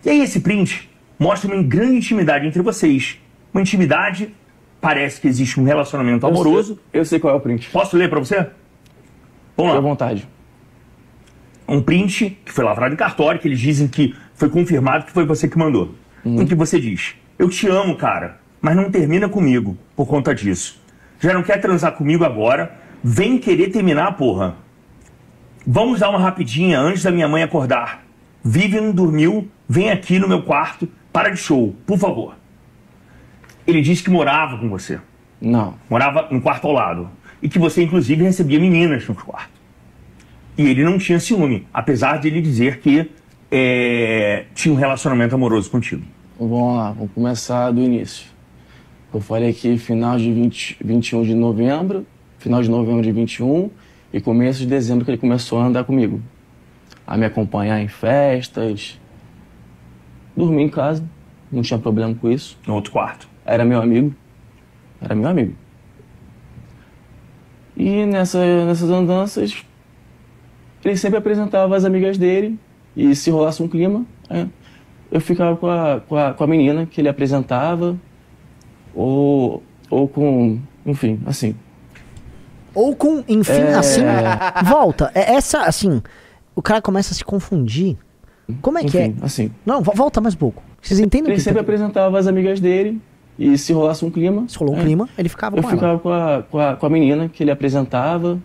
E 0.05 0.09
aí 0.09 0.21
esse 0.21 0.39
print 0.39 0.89
mostra 1.17 1.53
uma 1.53 1.61
grande 1.61 1.97
intimidade 1.97 2.47
entre 2.47 2.61
vocês. 2.61 3.19
Uma 3.53 3.61
intimidade, 3.61 4.33
parece 4.79 5.19
que 5.19 5.27
existe 5.27 5.59
um 5.59 5.63
relacionamento 5.63 6.25
amoroso. 6.25 6.73
Eu 6.73 6.75
sei, 6.75 7.01
eu 7.01 7.05
sei 7.05 7.19
qual 7.19 7.33
é 7.33 7.37
o 7.37 7.41
print. 7.41 7.69
Posso 7.71 7.97
ler 7.97 8.09
para 8.09 8.19
você? 8.19 8.35
Vamos 9.57 9.73
lá. 9.73 9.77
Fique 9.77 9.77
à 9.77 9.81
vontade. 9.81 10.27
Um 11.67 11.81
print 11.81 12.37
que 12.45 12.51
foi 12.51 12.63
lavrado 12.63 12.93
em 12.93 12.97
cartório, 12.97 13.39
que 13.39 13.47
eles 13.47 13.59
dizem 13.59 13.87
que 13.87 14.15
foi 14.33 14.49
confirmado 14.49 15.05
que 15.05 15.11
foi 15.11 15.25
você 15.25 15.47
que 15.47 15.57
mandou. 15.57 15.95
Uhum. 16.23 16.41
Em 16.41 16.45
que 16.45 16.55
você 16.55 16.79
diz, 16.79 17.15
eu 17.37 17.49
te 17.49 17.67
amo, 17.67 17.95
cara, 17.95 18.39
mas 18.61 18.75
não 18.75 18.91
termina 18.91 19.27
comigo 19.27 19.77
por 19.95 20.05
conta 20.07 20.33
disso 20.33 20.79
já 21.19 21.33
não 21.33 21.43
quer 21.43 21.59
transar 21.59 21.91
comigo 21.93 22.23
agora, 22.23 22.77
vem 23.03 23.37
querer 23.37 23.69
terminar, 23.69 24.13
porra. 24.13 24.55
Vamos 25.65 25.99
dar 25.99 26.09
uma 26.09 26.19
rapidinha 26.19 26.79
antes 26.79 27.03
da 27.03 27.11
minha 27.11 27.27
mãe 27.27 27.43
acordar. 27.43 28.03
Vivian 28.43 28.91
dormiu, 28.91 29.49
vem 29.67 29.91
aqui 29.91 30.17
no 30.17 30.27
meu 30.27 30.41
quarto, 30.41 30.87
para 31.11 31.29
de 31.29 31.37
show, 31.37 31.75
por 31.85 31.97
favor. 31.97 32.35
Ele 33.67 33.81
disse 33.81 34.01
que 34.01 34.09
morava 34.09 34.57
com 34.57 34.69
você. 34.69 34.99
Não. 35.39 35.75
Morava 35.89 36.27
no 36.31 36.41
quarto 36.41 36.65
ao 36.67 36.73
lado. 36.73 37.09
E 37.41 37.47
que 37.47 37.59
você, 37.59 37.83
inclusive, 37.83 38.23
recebia 38.23 38.59
meninas 38.59 39.07
no 39.07 39.15
quarto. 39.15 39.59
E 40.57 40.67
ele 40.67 40.83
não 40.83 40.97
tinha 40.97 41.19
ciúme, 41.19 41.67
apesar 41.73 42.17
de 42.19 42.27
ele 42.27 42.41
dizer 42.41 42.79
que 42.79 43.09
é, 43.51 44.45
tinha 44.53 44.73
um 44.73 44.77
relacionamento 44.77 45.35
amoroso 45.35 45.69
contigo. 45.69 46.03
Vamos 46.39 46.75
lá, 46.75 46.91
vamos 46.91 47.11
começar 47.13 47.71
do 47.71 47.81
início. 47.81 48.25
Eu 49.11 49.19
falei 49.19 49.49
aqui 49.49 49.77
final 49.77 50.17
de 50.17 50.31
20, 50.31 50.77
21 50.83 51.23
de 51.23 51.33
novembro, 51.33 52.05
final 52.37 52.61
de 52.61 52.69
novembro 52.69 53.01
de 53.01 53.11
21 53.11 53.71
e 54.13 54.21
começo 54.21 54.59
de 54.59 54.67
dezembro 54.67 55.03
que 55.03 55.11
ele 55.11 55.17
começou 55.17 55.59
a 55.59 55.65
andar 55.65 55.83
comigo. 55.83 56.21
A 57.07 57.17
me 57.17 57.25
acompanhar 57.25 57.81
em 57.81 57.87
festas. 57.87 58.99
Dormir 60.37 60.63
em 60.63 60.69
casa, 60.69 61.03
não 61.51 61.63
tinha 61.63 61.79
problema 61.79 62.13
com 62.13 62.29
isso. 62.29 62.57
No 62.67 62.75
outro 62.75 62.91
quarto? 62.91 63.27
Era 63.43 63.65
meu 63.65 63.81
amigo. 63.81 64.13
Era 65.01 65.15
meu 65.15 65.27
amigo. 65.27 65.55
E 67.75 68.05
nessa, 68.05 68.65
nessas 68.65 68.91
andanças, 68.91 69.65
ele 70.85 70.97
sempre 70.97 71.17
apresentava 71.17 71.75
as 71.75 71.83
amigas 71.83 72.17
dele 72.17 72.59
e 72.95 73.15
se 73.15 73.31
rolasse 73.31 73.63
um 73.63 73.67
clima, 73.67 74.05
é, 74.29 74.45
eu 75.11 75.19
ficava 75.19 75.57
com 75.57 75.67
a, 75.67 76.01
com 76.01 76.15
a, 76.15 76.33
com 76.33 76.43
a 76.43 76.47
menina 76.47 76.85
que 76.85 77.01
ele 77.01 77.09
apresentava, 77.09 77.97
ou, 78.93 79.63
ou 79.89 80.07
com, 80.07 80.59
enfim, 80.85 81.19
assim. 81.25 81.55
Ou 82.73 82.95
com, 82.95 83.23
enfim, 83.27 83.53
é... 83.53 83.73
assim, 83.73 84.01
volta. 84.65 85.11
É 85.13 85.33
essa, 85.33 85.63
assim, 85.63 86.01
o 86.55 86.61
cara 86.61 86.81
começa 86.81 87.13
a 87.13 87.15
se 87.17 87.23
confundir. 87.23 87.97
Como 88.61 88.77
é 88.77 88.81
enfim, 88.81 89.13
que 89.13 89.21
é? 89.21 89.25
assim. 89.25 89.51
Não, 89.65 89.81
volta 89.81 90.19
mais 90.19 90.33
um 90.33 90.37
pouco. 90.37 90.63
Vocês 90.81 90.99
entendem 90.99 91.31
Ele 91.31 91.41
sempre 91.41 91.55
tá... 91.55 91.61
apresentava 91.61 92.17
as 92.17 92.25
amigas 92.25 92.59
dele 92.59 92.99
e 93.37 93.57
se 93.57 93.73
rolasse 93.73 94.03
um 94.03 94.09
clima... 94.09 94.45
Se 94.47 94.57
rolou 94.57 94.75
um 94.75 94.79
é, 94.79 94.83
clima, 94.83 95.09
ele 95.17 95.29
ficava 95.29 95.57
eu 95.57 95.63
com 95.63 95.69
ficava 95.69 95.91
ela. 95.93 95.99
Com 95.99 96.11
a, 96.11 96.43
com, 96.43 96.59
a, 96.59 96.75
com 96.75 96.85
a 96.85 96.89
menina 96.89 97.29
que 97.29 97.43
ele 97.43 97.51
apresentava. 97.51 98.39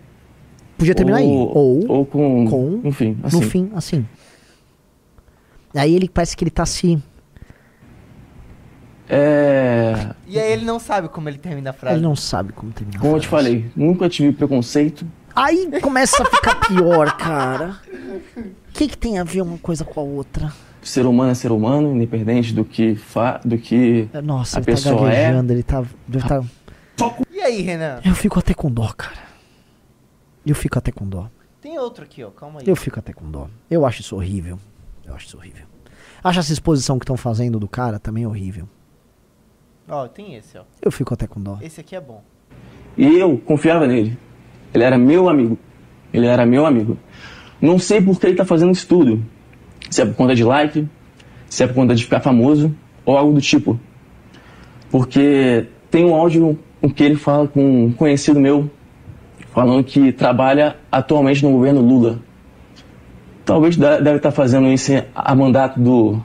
Podia 0.77 0.95
terminar 0.95 1.21
ou, 1.21 1.25
aí. 1.25 1.87
Ou, 1.89 1.93
ou 1.99 2.07
com, 2.07 2.47
com... 2.49 2.81
Enfim, 2.85 3.17
assim. 3.23 3.37
No 3.37 3.43
fim, 3.43 3.71
assim. 3.75 4.07
Aí 5.75 5.95
ele 5.95 6.09
parece 6.09 6.37
que 6.37 6.45
ele 6.45 6.51
tá 6.51 6.67
se 6.67 7.03
é... 9.09 10.15
E 10.27 10.39
aí 10.39 10.53
ele 10.53 10.65
não 10.65 10.79
sabe 10.79 11.09
como 11.09 11.29
ele 11.29 11.39
termina 11.39 11.71
a 11.71 11.73
frase. 11.73 11.97
Ele 11.97 12.03
não 12.03 12.17
sabe 12.17 12.53
como 12.53 12.73
termina 12.73 12.99
a 12.99 13.01
Como 13.01 13.13
frase. 13.13 13.25
eu 13.25 13.29
te 13.29 13.31
falei, 13.31 13.71
nunca 13.77 14.09
tive 14.09 14.33
preconceito. 14.33 15.07
Aí 15.35 15.81
começa 15.81 16.23
a 16.23 16.27
ficar 16.27 16.55
pior, 16.69 17.17
cara. 17.17 17.77
O 18.37 18.73
que, 18.73 18.89
que 18.89 18.97
tem 18.97 19.19
a 19.19 19.25
ver 19.25 19.43
uma 19.43 19.59
coisa 19.59 19.85
com 19.85 20.01
a 20.01 20.03
outra? 20.05 20.53
Ser 20.83 21.07
humano 21.07 21.31
é 21.31 21.35
ser 21.35 21.51
humano, 21.51 21.95
independente 21.95 22.53
do 22.53 22.65
que, 22.65 22.95
fa 22.95 23.41
do 23.45 23.57
que 23.57 24.09
é, 24.13 24.21
Nossa, 24.21 24.59
a 24.59 24.61
ele 24.61 24.67
tá 24.67 24.73
pessoa 24.73 24.97
tá 24.97 25.05
gaguejando, 25.05 25.53
é. 25.53 25.55
ele 25.57 25.63
tá, 25.63 25.85
ele 26.09 26.23
tá... 26.23 26.45
E 27.33 27.41
aí, 27.41 27.63
Renan? 27.63 28.01
Eu 28.05 28.15
fico 28.15 28.39
até 28.39 28.55
com 28.55 28.71
dó, 28.71 28.93
cara. 28.97 29.25
Eu 30.47 30.55
fico 30.55 30.79
até 30.79 30.93
com 30.93 31.07
dó. 31.07 31.29
Tem 31.61 31.79
outro 31.79 32.05
aqui, 32.05 32.23
ó, 32.23 32.31
calma 32.31 32.61
aí. 32.61 32.69
Eu 32.69 32.77
fico 32.77 32.99
até 32.99 33.13
com 33.13 33.31
dó. 33.31 33.49
Eu 33.71 33.87
acho 33.87 34.03
isso 34.03 34.15
horrível. 34.15 34.59
Eu 35.05 35.15
acho 35.15 35.27
isso 35.27 35.37
horrível. 35.39 35.67
Acho 36.23 36.41
essa 36.41 36.53
exposição 36.53 36.99
que 36.99 37.05
estão 37.05 37.17
fazendo 37.17 37.59
do 37.59 37.67
cara 37.67 37.99
também 37.99 38.27
horrível. 38.27 38.69
Ó, 39.89 40.07
tem 40.09 40.35
esse, 40.35 40.57
ó. 40.59 40.63
Eu 40.81 40.91
fico 40.91 41.13
até 41.15 41.27
com 41.27 41.41
dó. 41.41 41.59
Esse 41.61 41.81
aqui 41.81 41.95
é 41.95 42.01
bom. 42.01 42.23
E 42.97 43.19
eu 43.19 43.37
confiava 43.39 43.87
nele. 43.87 44.17
Ele 44.73 44.85
era 44.85 44.97
meu 44.97 45.29
amigo. 45.29 45.59
Ele 46.13 46.27
era 46.27 46.47
meu 46.47 46.65
amigo. 46.65 46.97
Não 47.61 47.79
sei 47.79 48.01
por 48.01 48.19
que 48.19 48.27
ele 48.27 48.37
tá 48.37 48.45
fazendo 48.45 48.73
isso 48.73 48.87
tudo. 48.89 49.23
Se 49.91 50.01
é 50.03 50.07
por 50.07 50.15
conta 50.15 50.35
de 50.35 50.43
like, 50.45 50.89
se 51.49 51.63
é 51.63 51.67
por 51.67 51.75
conta 51.75 51.95
de 51.95 52.03
ficar 52.05 52.21
famoso 52.21 52.75
ou 53.05 53.17
algo 53.17 53.33
do 53.35 53.41
tipo. 53.41 53.79
Porque 54.91 55.67
tem 55.91 56.05
um 56.05 56.15
áudio 56.15 56.59
em 56.83 56.89
que 56.89 57.03
ele 57.03 57.17
fala 57.17 57.47
com 57.49 57.87
um 57.87 57.93
conhecido 57.93 58.39
meu, 58.41 58.71
falando 59.53 59.83
que 59.85 60.13
trabalha 60.13 60.77
atualmente 60.91 61.43
no 61.45 61.51
governo 61.53 61.81
Lula. 61.81 62.21
Talvez 63.45 63.77
de- 63.77 64.01
deve 64.01 64.17
estar 64.17 64.31
fazendo 64.31 64.69
isso 64.69 64.93
a 65.15 65.35
mandato 65.35 65.79
do, 65.81 66.21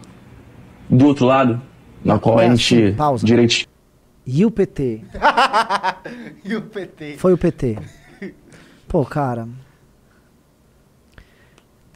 do 0.90 1.08
outro 1.08 1.26
lado, 1.26 1.62
na 2.04 2.20
qual 2.20 2.40
a 2.40 2.48
gente 2.48 2.94
pausa. 2.94 3.26
direito 3.26 3.68
E 4.26 4.46
o 4.46 4.52
PT? 4.52 5.02
e 6.46 6.56
o 6.56 6.62
PT? 6.62 7.18
Foi 7.18 7.34
o 7.34 7.38
PT. 7.38 7.78
Pô, 8.88 9.06
cara. 9.06 9.48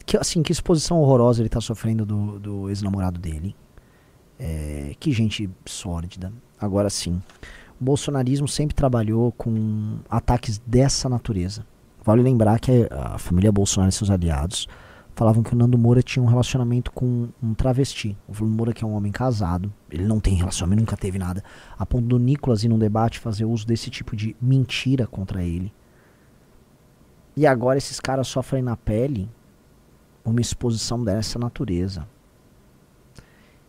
Que, 0.04 0.16
assim, 0.16 0.42
que 0.42 0.52
exposição 0.52 0.98
horrorosa 0.98 1.40
ele 1.42 1.48
tá 1.48 1.60
sofrendo 1.60 2.04
do, 2.04 2.38
do 2.38 2.68
ex-namorado 2.68 3.20
dele. 3.20 3.54
É, 4.38 4.94
que 4.98 5.12
gente 5.12 5.48
sórdida. 5.64 6.32
Agora 6.60 6.90
sim. 6.90 7.22
O 7.80 7.84
bolsonarismo 7.84 8.48
sempre 8.48 8.74
trabalhou 8.74 9.32
com 9.32 9.98
ataques 10.08 10.58
dessa 10.66 11.08
natureza. 11.08 11.64
Vale 12.04 12.22
lembrar 12.22 12.58
que 12.58 12.88
a 12.90 13.16
família 13.16 13.50
Bolsonaro 13.52 13.90
e 13.90 13.92
seus 13.92 14.10
aliados 14.10 14.68
falavam 15.14 15.42
que 15.42 15.52
o 15.52 15.56
Nando 15.56 15.78
Moura 15.78 16.02
tinha 16.02 16.22
um 16.22 16.26
relacionamento 16.26 16.90
com 16.90 17.28
um 17.42 17.54
travesti. 17.54 18.16
O 18.28 18.32
Nando 18.32 18.56
Moura, 18.56 18.72
que 18.72 18.84
é 18.84 18.86
um 18.86 18.94
homem 18.94 19.12
casado, 19.12 19.72
ele 19.90 20.04
não 20.04 20.20
tem 20.20 20.34
relacionamento, 20.34 20.80
nunca 20.80 20.96
teve 20.96 21.18
nada. 21.18 21.42
A 21.78 21.86
ponto 21.86 22.06
do 22.06 22.18
Nicolas 22.18 22.64
ir 22.64 22.68
num 22.68 22.78
debate 22.78 23.18
fazer 23.18 23.44
uso 23.44 23.66
desse 23.66 23.90
tipo 23.90 24.16
de 24.16 24.36
mentira 24.40 25.06
contra 25.06 25.42
ele. 25.42 25.72
E 27.36 27.46
agora 27.46 27.78
esses 27.78 27.98
caras 27.98 28.28
sofrem 28.28 28.62
na 28.62 28.76
pele 28.76 29.28
uma 30.24 30.40
exposição 30.40 31.02
dessa 31.02 31.38
natureza. 31.38 32.06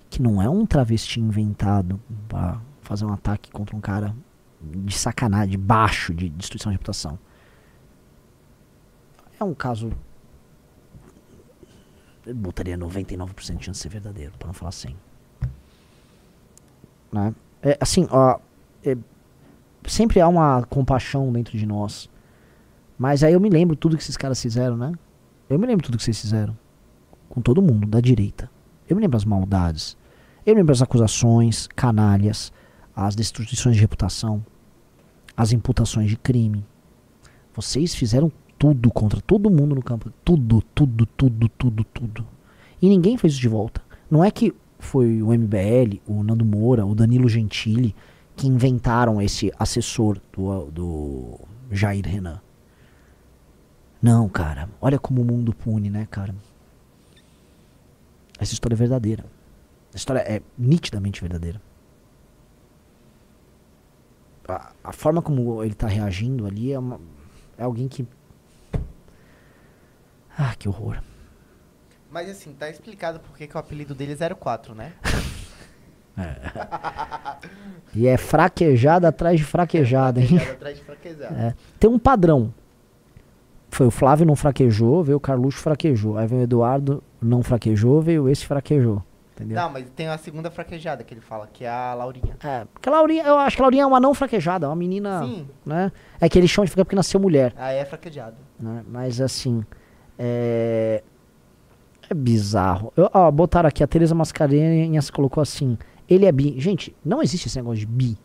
Que 0.09 0.21
não 0.21 0.41
é 0.41 0.49
um 0.49 0.65
travesti 0.65 1.19
inventado 1.19 1.99
pra 2.27 2.61
fazer 2.81 3.05
um 3.05 3.11
ataque 3.11 3.51
contra 3.51 3.75
um 3.75 3.81
cara 3.81 4.15
de 4.61 4.95
sacanagem, 4.97 5.51
de 5.51 5.57
baixo, 5.57 6.13
de 6.13 6.29
destruição 6.29 6.71
de 6.71 6.75
reputação. 6.75 7.19
É 9.39 9.43
um 9.43 9.53
caso. 9.53 9.91
Botaria 12.33 12.77
99% 12.77 13.57
de 13.57 13.65
chance 13.65 13.77
de 13.77 13.77
ser 13.77 13.89
verdadeiro, 13.89 14.33
pra 14.37 14.47
não 14.47 14.53
falar 14.53 14.71
100. 14.71 14.95
Né? 17.11 17.35
É, 17.61 17.77
assim, 17.79 18.07
ó. 18.09 18.39
é, 18.83 18.97
sempre 19.87 20.19
há 20.19 20.27
uma 20.27 20.63
compaixão 20.63 21.31
dentro 21.31 21.57
de 21.57 21.65
nós. 21.65 22.09
Mas 22.97 23.23
aí 23.23 23.33
eu 23.33 23.39
me 23.39 23.49
lembro 23.49 23.75
tudo 23.75 23.97
que 23.97 24.03
esses 24.03 24.17
caras 24.17 24.41
fizeram, 24.41 24.77
né? 24.77 24.93
Eu 25.49 25.59
me 25.59 25.67
lembro 25.67 25.85
tudo 25.85 25.97
que 25.97 26.03
vocês 26.03 26.19
fizeram. 26.19 26.57
Com 27.29 27.41
todo 27.41 27.61
mundo, 27.61 27.85
da 27.87 27.99
direita. 27.99 28.49
Eu 28.87 28.95
me 28.95 29.01
lembro 29.01 29.17
as 29.17 29.25
maldades. 29.25 29.97
Eu 30.45 30.53
me 30.53 30.61
lembro 30.61 30.73
as 30.73 30.81
acusações, 30.81 31.67
canalhas, 31.75 32.53
as 32.95 33.15
destruições 33.15 33.75
de 33.75 33.81
reputação, 33.81 34.45
as 35.35 35.51
imputações 35.51 36.09
de 36.09 36.15
crime. 36.15 36.65
Vocês 37.53 37.93
fizeram 37.95 38.31
tudo 38.65 38.91
contra 38.91 39.21
todo 39.21 39.47
mundo 39.47 39.75
no 39.75 39.83
campo. 39.83 40.11
Tudo, 40.23 40.59
tudo, 40.73 41.05
tudo, 41.05 41.47
tudo, 41.49 41.83
tudo. 41.83 42.27
E 42.81 42.89
ninguém 42.89 43.15
fez 43.15 43.33
isso 43.33 43.41
de 43.41 43.47
volta. 43.47 43.79
Não 44.09 44.23
é 44.23 44.31
que 44.31 44.55
foi 44.79 45.21
o 45.21 45.27
MBL, 45.27 45.99
o 46.07 46.23
Nando 46.23 46.43
Moura, 46.43 46.83
o 46.83 46.95
Danilo 46.95 47.29
Gentili 47.29 47.95
que 48.35 48.47
inventaram 48.47 49.21
esse 49.21 49.51
assessor 49.59 50.19
do, 50.33 50.65
do 50.71 51.39
Jair 51.69 52.05
Renan. 52.05 52.41
Não, 54.01 54.27
cara. 54.27 54.67
Olha 54.81 54.97
como 54.97 55.21
o 55.21 55.25
mundo 55.25 55.53
pune, 55.53 55.91
né, 55.91 56.07
cara? 56.09 56.35
Essa 58.39 58.53
história 58.53 58.73
é 58.73 58.77
verdadeira. 58.77 59.25
A 59.93 59.95
história 59.95 60.21
é 60.21 60.41
nitidamente 60.57 61.21
verdadeira. 61.21 61.61
A, 64.47 64.71
a 64.83 64.91
forma 64.91 65.21
como 65.21 65.63
ele 65.63 65.75
tá 65.75 65.87
reagindo 65.87 66.47
ali 66.47 66.73
é, 66.73 66.79
uma, 66.79 66.99
é 67.59 67.63
alguém 67.63 67.87
que. 67.87 68.07
Ah, 70.37 70.53
que 70.57 70.67
horror. 70.67 71.01
Mas 72.11 72.29
assim, 72.29 72.53
tá 72.53 72.69
explicado 72.69 73.19
por 73.19 73.37
que 73.37 73.49
o 73.53 73.57
apelido 73.57 73.93
dele 73.95 74.15
é 74.19 74.35
04, 74.35 74.73
né? 74.75 74.93
E 77.93 78.07
é 78.07 78.17
fraquejada 78.17 79.07
atrás 79.07 79.39
de 79.39 79.45
fraquejada, 79.45 80.19
hein? 80.19 80.27
Fraquejado 80.27 80.51
atrás 80.53 80.77
de 80.77 80.83
fraquejado. 80.83 81.35
É. 81.35 81.55
Tem 81.79 81.89
um 81.89 81.99
padrão. 81.99 82.53
Foi 83.69 83.87
o 83.87 83.91
Flávio 83.91 84.25
não 84.25 84.35
fraquejou, 84.35 85.03
veio 85.03 85.17
o 85.17 85.19
Carluxo 85.19 85.59
fraquejou. 85.59 86.17
Aí 86.17 86.27
veio 86.27 86.41
o 86.41 86.43
Eduardo 86.43 87.03
não 87.21 87.43
fraquejou, 87.43 88.01
veio 88.01 88.29
esse 88.29 88.45
fraquejou. 88.45 89.01
Entendeu? 89.33 89.57
Não, 89.57 89.69
mas 89.69 89.89
tem 89.89 90.07
a 90.07 90.17
segunda 90.17 90.49
fraquejada 90.49 91.03
que 91.03 91.13
ele 91.13 91.19
fala, 91.19 91.49
que 91.51 91.65
é 91.65 91.69
a 91.69 91.93
Laurinha. 91.93 92.37
É, 92.41 92.65
porque 92.73 92.87
a 92.87 92.91
Laurinha, 92.91 93.23
eu 93.23 93.37
acho 93.37 93.57
que 93.57 93.61
a 93.61 93.65
Laurinha 93.65 93.83
é 93.83 93.85
uma 93.85 93.99
não 93.99 94.13
fraquejada, 94.13 94.65
é 94.65 94.69
uma 94.69 94.75
menina. 94.77 95.23
Sim. 95.23 95.47
Né? 95.65 95.91
É 96.21 96.29
que 96.29 96.39
eles 96.39 96.49
chamam 96.49 96.65
de 96.65 96.71
fraquejada 96.71 96.85
porque 96.85 96.95
nasceu 96.95 97.19
mulher. 97.19 97.53
Aí 97.57 97.77
é 97.77 97.83
fraquejado. 97.85 98.37
né? 98.57 98.83
Mas 98.87 99.19
assim. 99.19 99.65
É. 100.17 101.03
É 102.09 102.13
bizarro. 102.13 102.93
Eu, 102.95 103.09
ó, 103.13 103.31
botaram 103.31 103.67
aqui, 103.67 103.83
a 103.83 103.87
Tereza 103.87 104.13
Mascarenhas 104.13 105.09
colocou 105.09 105.41
assim. 105.41 105.77
Ele 106.07 106.25
é 106.25 106.31
bi. 106.31 106.59
Gente, 106.59 106.95
não 107.03 107.21
existe 107.21 107.47
esse 107.47 107.57
negócio 107.57 107.79
de 107.79 107.87
bi. 107.87 108.17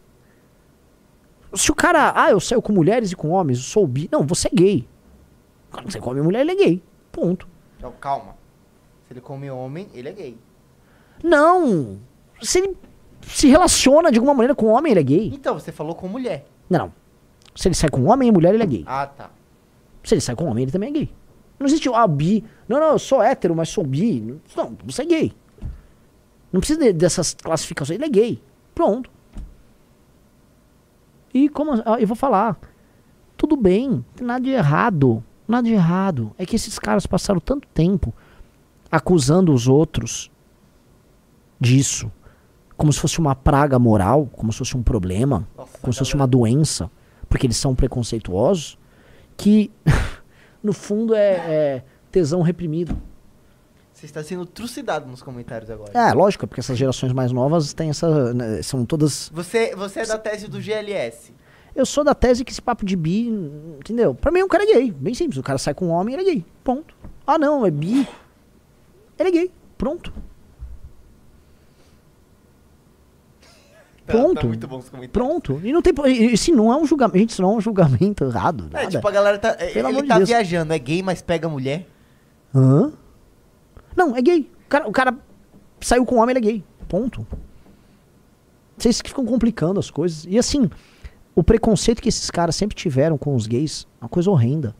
Se 1.54 1.70
o 1.70 1.74
cara. 1.74 2.12
Ah, 2.14 2.30
eu 2.30 2.40
saio 2.40 2.60
com 2.60 2.72
mulheres 2.72 3.10
e 3.10 3.16
com 3.16 3.30
homens, 3.30 3.58
eu 3.58 3.64
sou 3.64 3.86
bi. 3.86 4.08
Não, 4.12 4.26
você 4.26 4.48
é 4.48 4.50
gay. 4.54 4.88
O 5.68 5.72
cara 5.72 5.86
que 5.86 5.92
você 5.92 6.00
come 6.00 6.20
mulher, 6.20 6.40
ele 6.40 6.52
é 6.52 6.56
gay. 6.56 6.82
Ponto. 7.10 7.48
Calma. 8.00 8.34
Se 9.06 9.14
ele 9.14 9.20
come 9.20 9.50
homem, 9.50 9.88
ele 9.94 10.08
é 10.08 10.12
gay. 10.12 10.38
Não! 11.22 11.98
Se 12.42 12.58
ele 12.58 12.76
se 13.22 13.48
relaciona 13.48 14.10
de 14.10 14.18
alguma 14.18 14.34
maneira 14.34 14.54
com 14.54 14.66
homem, 14.66 14.92
ele 14.92 15.00
é 15.00 15.02
gay. 15.02 15.30
Então, 15.34 15.58
você 15.58 15.72
falou 15.72 15.94
com 15.94 16.06
mulher. 16.08 16.46
Não, 16.68 16.78
não. 16.78 16.92
Se 17.54 17.68
ele 17.68 17.74
sai 17.74 17.90
com 17.90 18.04
homem 18.04 18.28
e 18.28 18.32
mulher, 18.32 18.54
ele 18.54 18.62
é 18.62 18.66
gay. 18.66 18.84
Ah, 18.86 19.06
tá. 19.06 19.30
Se 20.04 20.14
ele 20.14 20.20
sai 20.20 20.34
com 20.34 20.44
homem, 20.44 20.62
ele 20.62 20.72
também 20.72 20.90
é 20.90 20.92
gay. 20.92 21.12
Não 21.60 21.66
existe 21.66 21.88
ah, 21.94 22.06
bi. 22.06 22.42
Não, 22.66 22.80
não, 22.80 22.92
eu 22.92 22.98
sou 22.98 23.22
hétero, 23.22 23.54
mas 23.54 23.68
sou 23.68 23.84
bi. 23.86 24.40
Não, 24.56 24.76
você 24.84 25.02
é 25.02 25.04
gay. 25.04 25.32
Não 26.50 26.58
precisa 26.58 26.80
de- 26.80 26.92
dessas 26.94 27.34
classificações. 27.34 27.96
Ele 27.98 28.06
é 28.06 28.08
gay. 28.08 28.42
Pronto. 28.74 29.10
E 31.32 31.48
como 31.48 31.72
ah, 31.84 32.00
eu 32.00 32.06
vou 32.06 32.16
falar, 32.16 32.58
tudo 33.36 33.56
bem, 33.56 34.04
tem 34.16 34.26
nada 34.26 34.40
de 34.42 34.50
errado. 34.50 35.22
Nada 35.46 35.68
de 35.68 35.74
errado. 35.74 36.32
É 36.38 36.46
que 36.46 36.56
esses 36.56 36.78
caras 36.78 37.06
passaram 37.06 37.40
tanto 37.40 37.68
tempo 37.68 38.12
acusando 38.90 39.52
os 39.52 39.68
outros 39.68 40.30
disso. 41.60 42.10
Como 42.76 42.92
se 42.92 42.98
fosse 42.98 43.18
uma 43.18 43.34
praga 43.36 43.78
moral, 43.78 44.26
como 44.32 44.50
se 44.52 44.58
fosse 44.58 44.76
um 44.76 44.82
problema, 44.82 45.46
Nossa, 45.56 45.78
como 45.78 45.92
se 45.92 45.98
fosse 45.98 46.12
galera- 46.12 46.22
uma 46.24 46.28
doença, 46.28 46.90
porque 47.28 47.46
eles 47.46 47.58
são 47.58 47.74
preconceituosos, 47.74 48.78
que 49.36 49.70
no 50.62 50.72
fundo 50.72 51.14
é, 51.14 51.32
é 51.32 51.84
tesão 52.10 52.42
reprimido. 52.42 52.96
Você 53.92 54.06
está 54.06 54.22
sendo 54.22 54.46
trucidado 54.46 55.06
nos 55.06 55.22
comentários 55.22 55.70
agora. 55.70 55.92
É, 55.92 56.12
lógico, 56.14 56.46
porque 56.46 56.60
essas 56.60 56.78
gerações 56.78 57.12
mais 57.12 57.32
novas 57.32 57.74
têm 57.74 57.90
essa. 57.90 58.32
né, 58.32 58.62
são 58.62 58.84
todas. 58.86 59.30
Você, 59.34 59.74
você 59.76 60.00
é 60.00 60.06
da 60.06 60.16
tese 60.16 60.48
do 60.48 60.58
GLS. 60.60 61.34
Eu 61.74 61.84
sou 61.84 62.02
da 62.02 62.14
tese 62.14 62.44
que 62.44 62.50
esse 62.50 62.62
papo 62.62 62.84
de 62.84 62.96
bi, 62.96 63.28
entendeu? 63.78 64.14
Pra 64.14 64.32
mim, 64.32 64.42
um 64.42 64.48
cara 64.48 64.64
é 64.64 64.74
gay. 64.74 64.90
Bem 64.90 65.14
simples. 65.14 65.38
O 65.38 65.42
cara 65.42 65.58
sai 65.58 65.74
com 65.74 65.86
um 65.86 65.90
homem, 65.90 66.14
ele 66.14 66.22
é 66.22 66.32
gay. 66.32 66.46
Ponto. 66.64 66.94
Ah, 67.26 67.38
não, 67.38 67.64
é 67.64 67.70
bi. 67.70 68.08
Ele 69.18 69.28
é 69.28 69.32
gay. 69.32 69.52
Pronto. 69.76 70.12
Pronto. 74.10 74.40
Tá 74.40 74.46
muito 74.46 74.68
bom 74.68 74.78
os 74.78 74.88
comentários. 74.88 75.12
Pronto. 75.12 75.60
E 75.64 75.72
não 75.72 75.82
tem. 75.82 75.92
Isso 76.32 76.52
não 76.54 76.72
é 76.72 76.76
um 76.76 76.86
julgamento. 76.86 77.18
Gente, 77.18 77.30
isso 77.30 77.42
não 77.42 77.52
é 77.52 77.56
um 77.56 77.60
julgamento 77.60 78.24
errado. 78.24 78.68
É, 78.70 78.74
Nada. 78.74 78.88
tipo, 78.88 79.06
a 79.06 79.10
galera 79.10 79.38
tá. 79.38 79.54
Pelo 79.54 79.88
amor 79.88 79.98
ele 80.00 80.08
tá 80.08 80.16
Deus. 80.16 80.28
viajando, 80.28 80.72
é 80.72 80.78
gay, 80.78 81.02
mas 81.02 81.22
pega 81.22 81.48
mulher. 81.48 81.86
Hã? 82.54 82.92
Não, 83.96 84.16
é 84.16 84.22
gay. 84.22 84.50
O 84.66 84.68
cara, 84.68 84.88
o 84.88 84.92
cara 84.92 85.18
saiu 85.80 86.04
com 86.04 86.16
homem, 86.16 86.36
ele 86.36 86.38
é 86.38 86.50
gay. 86.52 86.64
Ponto. 86.88 87.26
Vocês 88.76 89.00
que 89.02 89.10
ficam 89.10 89.24
complicando 89.26 89.78
as 89.78 89.90
coisas. 89.90 90.24
E 90.28 90.38
assim, 90.38 90.70
o 91.34 91.42
preconceito 91.42 92.00
que 92.00 92.08
esses 92.08 92.30
caras 92.30 92.56
sempre 92.56 92.74
tiveram 92.74 93.18
com 93.18 93.34
os 93.34 93.46
gays 93.46 93.86
é 94.00 94.04
uma 94.04 94.08
coisa 94.08 94.30
horrenda. 94.30 94.74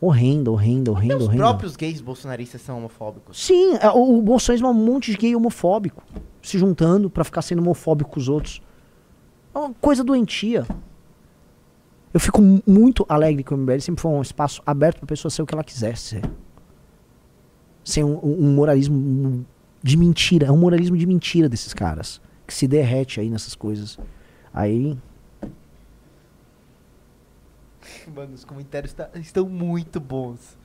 Horrenda, 0.00 0.50
horrenda, 0.52 0.90
Até 0.92 0.98
horrenda, 0.98 1.16
os 1.16 1.24
horrenda. 1.24 1.42
próprios 1.44 1.74
gays 1.76 2.00
bolsonaristas 2.00 2.60
são 2.62 2.78
homofóbicos. 2.78 3.44
Sim, 3.44 3.74
é, 3.80 3.90
o, 3.90 4.18
o 4.18 4.22
bolsonarismo 4.22 4.68
é 4.68 4.70
um 4.70 4.74
monte 4.74 5.10
de 5.10 5.16
gay 5.16 5.34
homofóbico 5.34 6.02
se 6.40 6.56
juntando 6.56 7.10
pra 7.10 7.24
ficar 7.24 7.42
sendo 7.42 7.60
homofóbico 7.60 8.10
com 8.10 8.20
os 8.20 8.28
outros. 8.28 8.62
É 9.54 9.58
uma 9.58 9.74
coisa 9.80 10.04
doentia. 10.04 10.64
Eu 12.14 12.20
fico 12.20 12.40
mu- 12.40 12.62
muito 12.66 13.04
alegre 13.08 13.42
que 13.42 13.52
o 13.52 13.56
MBL 13.56 13.80
sempre 13.80 14.00
foi 14.00 14.10
um 14.12 14.22
espaço 14.22 14.62
aberto 14.64 14.98
pra 14.98 15.06
pessoa 15.06 15.30
ser 15.30 15.42
o 15.42 15.46
que 15.46 15.54
ela 15.54 15.64
quisesse. 15.64 16.22
Sem 17.84 18.04
um, 18.04 18.18
um 18.22 18.52
moralismo 18.54 19.44
de 19.82 19.96
mentira. 19.96 20.46
É 20.46 20.52
um 20.52 20.56
moralismo 20.56 20.96
de 20.96 21.06
mentira 21.06 21.48
desses 21.48 21.74
caras. 21.74 22.20
Que 22.46 22.54
se 22.54 22.68
derrete 22.68 23.20
aí 23.20 23.28
nessas 23.28 23.54
coisas. 23.54 23.98
Aí. 24.54 24.96
Mano, 28.14 28.34
os 28.34 28.44
comentários 28.44 28.92
tá- 28.92 29.08
estão 29.16 29.48
muito 29.48 29.98
bons. 30.00 30.56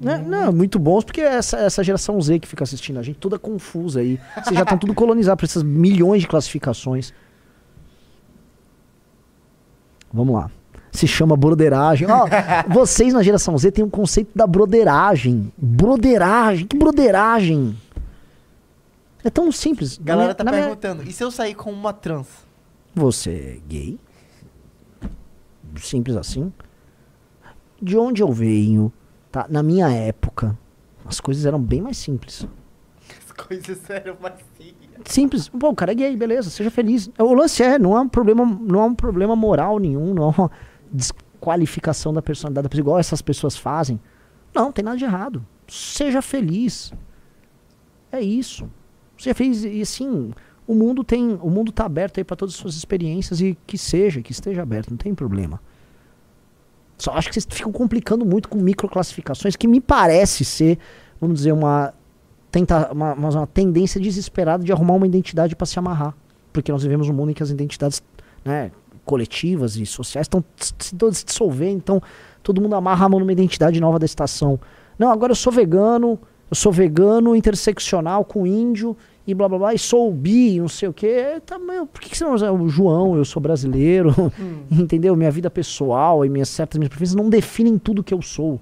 Né? 0.00 0.16
Não, 0.18 0.50
muito 0.52 0.78
bons, 0.78 1.04
porque 1.04 1.20
essa, 1.20 1.58
essa 1.58 1.84
geração 1.84 2.18
Z 2.20 2.38
que 2.38 2.48
fica 2.48 2.64
assistindo 2.64 2.98
a 2.98 3.02
gente, 3.02 3.18
toda 3.18 3.38
confusa 3.38 4.00
aí. 4.00 4.18
Vocês 4.42 4.56
já 4.56 4.62
estão 4.62 4.78
tudo 4.78 4.94
colonizados 4.94 5.40
por 5.40 5.44
essas 5.44 5.62
milhões 5.62 6.22
de 6.22 6.28
classificações. 6.28 7.12
Vamos 10.12 10.34
lá. 10.34 10.50
Se 10.92 11.06
chama 11.06 11.36
broderagem. 11.36 12.08
Ó, 12.10 12.26
vocês 12.68 13.12
na 13.14 13.22
geração 13.22 13.56
Z 13.56 13.70
têm 13.72 13.84
um 13.84 13.90
conceito 13.90 14.30
da 14.34 14.46
broderagem. 14.46 15.52
Broderagem? 15.56 16.66
Que 16.66 16.76
broderagem? 16.76 17.76
É 19.22 19.28
tão 19.30 19.52
simples. 19.52 19.98
Galera 19.98 20.34
tá 20.34 20.42
na 20.42 20.50
minha- 20.50 20.64
perguntando, 20.64 21.02
e 21.02 21.12
se 21.12 21.22
eu 21.22 21.30
sair 21.30 21.54
com 21.54 21.70
uma 21.70 21.92
trans? 21.92 22.26
Você 22.94 23.30
é 23.30 23.68
gay? 23.68 23.98
Simples 25.76 26.16
assim. 26.16 26.52
De 27.80 27.96
onde 27.96 28.22
eu 28.22 28.30
venho, 28.32 28.92
tá? 29.30 29.46
Na 29.48 29.62
minha 29.62 29.88
época, 29.90 30.58
as 31.04 31.20
coisas 31.20 31.46
eram 31.46 31.60
bem 31.60 31.80
mais 31.80 31.96
simples. 31.96 32.46
As 33.24 33.32
coisas 33.32 33.88
eram 33.88 34.16
macias. 34.20 34.74
Simples. 35.04 35.48
Pô, 35.48 35.70
o 35.70 35.74
cara 35.74 35.92
é 35.92 35.94
gay, 35.94 36.16
beleza, 36.16 36.50
seja 36.50 36.70
feliz. 36.70 37.10
O 37.18 37.34
lance 37.34 37.62
é, 37.62 37.78
não 37.78 37.96
é 37.96 38.00
um 38.00 38.08
problema, 38.08 38.44
não 38.44 38.80
é 38.80 38.84
um 38.84 38.94
problema 38.94 39.34
moral 39.34 39.78
nenhum, 39.78 40.12
não 40.12 40.24
é 40.24 40.34
uma 40.36 40.50
desqualificação 40.92 42.12
da 42.12 42.20
personalidade 42.20 42.64
da 42.64 42.68
pessoa, 42.68 42.82
igual 42.82 42.98
essas 42.98 43.22
pessoas 43.22 43.56
fazem. 43.56 43.98
Não, 44.54 44.64
não 44.64 44.72
tem 44.72 44.84
nada 44.84 44.96
de 44.96 45.04
errado. 45.04 45.44
Seja 45.66 46.20
feliz. 46.20 46.92
É 48.12 48.20
isso. 48.20 48.68
Seja 49.16 49.34
feliz 49.34 49.64
e 49.64 49.80
assim, 49.80 50.32
o 50.70 50.74
mundo 50.74 51.02
tem, 51.02 51.36
o 51.42 51.50
mundo 51.50 51.72
tá 51.72 51.84
aberto 51.84 52.18
aí 52.18 52.24
para 52.24 52.36
todas 52.36 52.54
as 52.54 52.60
suas 52.60 52.76
experiências 52.76 53.40
e 53.40 53.58
que 53.66 53.76
seja, 53.76 54.22
que 54.22 54.30
esteja 54.30 54.62
aberto, 54.62 54.90
não 54.90 54.96
tem 54.96 55.12
problema. 55.12 55.60
Só 56.96 57.12
acho 57.12 57.26
que 57.26 57.34
vocês 57.34 57.46
ficam 57.50 57.72
complicando 57.72 58.24
muito 58.24 58.48
com 58.48 58.56
microclassificações 58.56 59.56
que 59.56 59.66
me 59.66 59.80
parece 59.80 60.44
ser, 60.44 60.78
vamos 61.20 61.38
dizer, 61.38 61.50
uma 61.50 61.92
tenta 62.52 62.92
uma, 62.92 63.14
uma, 63.14 63.46
tendência 63.48 64.00
desesperada 64.00 64.62
de 64.62 64.70
arrumar 64.70 64.94
uma 64.94 65.06
identidade 65.06 65.56
para 65.56 65.66
se 65.66 65.76
amarrar. 65.76 66.14
Porque 66.52 66.70
nós 66.70 66.84
vivemos 66.84 67.08
um 67.08 67.12
mundo 67.12 67.32
em 67.32 67.34
que 67.34 67.42
as 67.42 67.50
identidades 67.50 68.00
né, 68.44 68.70
coletivas 69.04 69.74
e 69.74 69.84
sociais 69.84 70.26
estão 70.26 70.44
se 70.56 71.24
dissolvendo, 71.24 71.78
então 71.78 72.00
todo 72.44 72.60
mundo 72.60 72.76
amarra 72.76 73.06
a 73.06 73.08
mão 73.08 73.18
numa 73.18 73.32
identidade 73.32 73.80
nova 73.80 73.98
da 73.98 74.06
estação. 74.06 74.60
Não, 74.96 75.10
agora 75.10 75.32
eu 75.32 75.36
sou 75.36 75.52
vegano, 75.52 76.16
eu 76.48 76.54
sou 76.54 76.70
vegano 76.70 77.34
interseccional 77.34 78.24
com 78.24 78.46
índio 78.46 78.96
e 79.30 79.34
blá 79.34 79.48
blá 79.48 79.58
blá, 79.58 79.74
e 79.74 79.78
sou 79.78 80.12
bi, 80.12 80.60
não 80.60 80.68
sei 80.68 80.88
o 80.88 80.92
quê. 80.92 81.40
Tá, 81.44 81.58
meu, 81.58 81.86
por 81.86 82.00
que, 82.00 82.10
que 82.10 82.16
você 82.18 82.24
não 82.24 82.34
usa 82.34 82.52
o 82.52 82.68
João, 82.68 83.16
eu 83.16 83.24
sou 83.24 83.40
brasileiro, 83.40 84.14
entendeu? 84.70 85.14
Minha 85.16 85.30
vida 85.30 85.50
pessoal 85.50 86.24
e 86.24 86.28
minhas 86.28 86.48
certas 86.48 86.78
minhas 86.78 86.88
preferências 86.88 87.16
não 87.16 87.30
definem 87.30 87.78
tudo 87.78 88.02
que 88.02 88.12
eu 88.14 88.20
sou. 88.22 88.60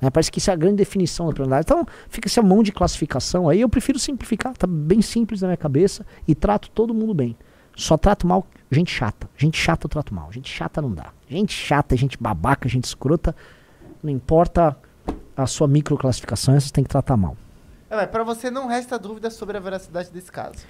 né? 0.00 0.10
Parece 0.10 0.30
que 0.30 0.38
isso 0.38 0.50
é 0.50 0.52
a 0.52 0.56
grande 0.56 0.76
definição 0.76 1.26
da 1.26 1.32
personalidade. 1.32 1.66
Então, 1.66 1.86
fica 2.08 2.28
essa 2.28 2.42
mão 2.42 2.62
de 2.62 2.72
classificação 2.72 3.48
aí. 3.48 3.60
Eu 3.60 3.68
prefiro 3.68 3.98
simplificar, 3.98 4.56
tá 4.56 4.66
bem 4.66 5.02
simples 5.02 5.40
na 5.40 5.48
minha 5.48 5.56
cabeça 5.56 6.06
e 6.26 6.34
trato 6.34 6.70
todo 6.70 6.94
mundo 6.94 7.14
bem. 7.14 7.36
Só 7.76 7.96
trato 7.96 8.26
mal 8.26 8.46
gente 8.70 8.90
chata. 8.90 9.28
Gente 9.36 9.58
chata 9.58 9.86
eu 9.86 9.90
trato 9.90 10.14
mal. 10.14 10.30
Gente 10.32 10.50
chata 10.50 10.80
não 10.80 10.92
dá. 10.92 11.12
Gente 11.28 11.52
chata, 11.52 11.96
gente 11.96 12.16
babaca, 12.20 12.68
gente 12.68 12.84
escrota. 12.84 13.34
Não 14.02 14.10
importa 14.10 14.76
a 15.36 15.46
sua 15.46 15.66
microclassificação, 15.66 16.54
essas 16.54 16.70
tem 16.70 16.84
que 16.84 16.90
tratar 16.90 17.16
mal. 17.16 17.36
É, 17.90 17.96
mas 17.96 18.06
pra 18.08 18.22
você 18.22 18.50
não 18.50 18.66
resta 18.68 18.98
dúvida 18.98 19.30
sobre 19.30 19.56
a 19.56 19.60
veracidade 19.60 20.10
desse 20.10 20.30
caso. 20.30 20.64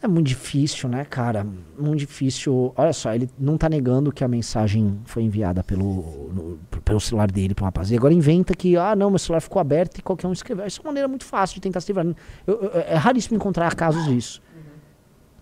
É 0.00 0.06
muito 0.06 0.26
difícil, 0.28 0.88
né, 0.88 1.04
cara? 1.04 1.44
Muito 1.76 1.98
difícil. 2.00 2.72
Olha 2.76 2.92
só, 2.92 3.12
ele 3.14 3.28
não 3.38 3.56
tá 3.58 3.68
negando 3.68 4.12
que 4.12 4.22
a 4.22 4.28
mensagem 4.28 5.00
foi 5.04 5.24
enviada 5.24 5.64
pelo, 5.64 6.28
no- 6.32 6.58
pelo 6.82 7.00
celular 7.00 7.28
dele 7.30 7.52
pro 7.52 7.64
rapaz. 7.64 7.90
E 7.90 7.96
agora 7.96 8.14
inventa 8.14 8.54
que, 8.54 8.76
ah, 8.76 8.94
não, 8.94 9.10
meu 9.10 9.18
celular 9.18 9.40
ficou 9.40 9.58
aberto 9.60 9.98
e 9.98 10.02
qualquer 10.02 10.28
um 10.28 10.32
escreveu. 10.32 10.64
Isso 10.66 10.80
é 10.80 10.82
uma 10.82 10.90
maneira 10.90 11.08
muito 11.08 11.24
fácil 11.24 11.54
de 11.56 11.60
tentar 11.60 11.80
se 11.80 11.88
livrar. 11.88 12.06
Eu- 12.46 12.62
eu- 12.62 12.70
é 12.80 12.94
raríssimo 12.94 13.36
encontrar 13.36 13.74
casos 13.74 14.04
disso. 14.04 14.40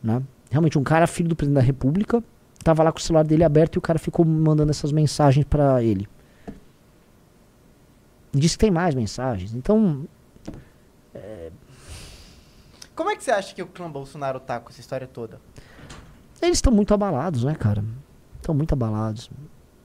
Né? 0.02 0.22
Realmente, 0.50 0.78
um 0.78 0.82
cara, 0.84 1.06
filho 1.06 1.28
do 1.28 1.36
presidente 1.36 1.60
da 1.60 1.66
república, 1.66 2.24
tava 2.64 2.82
lá 2.82 2.90
com 2.92 2.98
o 2.98 3.02
celular 3.02 3.24
dele 3.24 3.44
aberto 3.44 3.76
e 3.76 3.78
o 3.78 3.82
cara 3.82 3.98
ficou 3.98 4.24
mandando 4.24 4.70
essas 4.70 4.90
mensagens 4.90 5.44
pra 5.44 5.82
ele. 5.82 6.08
Diz 8.32 8.52
que 8.52 8.58
tem 8.58 8.70
mais 8.70 8.94
mensagens. 8.94 9.54
Então, 9.54 10.06
Como 12.94 13.10
é 13.10 13.16
que 13.16 13.22
você 13.22 13.30
acha 13.30 13.54
que 13.54 13.62
o 13.62 13.66
clã 13.66 13.90
Bolsonaro 13.90 14.40
tá 14.40 14.58
com 14.58 14.70
essa 14.70 14.80
história 14.80 15.06
toda? 15.06 15.38
Eles 16.40 16.58
estão 16.58 16.72
muito 16.72 16.94
abalados, 16.94 17.44
né, 17.44 17.54
cara? 17.54 17.84
Estão 18.36 18.54
muito 18.54 18.72
abalados. 18.72 19.30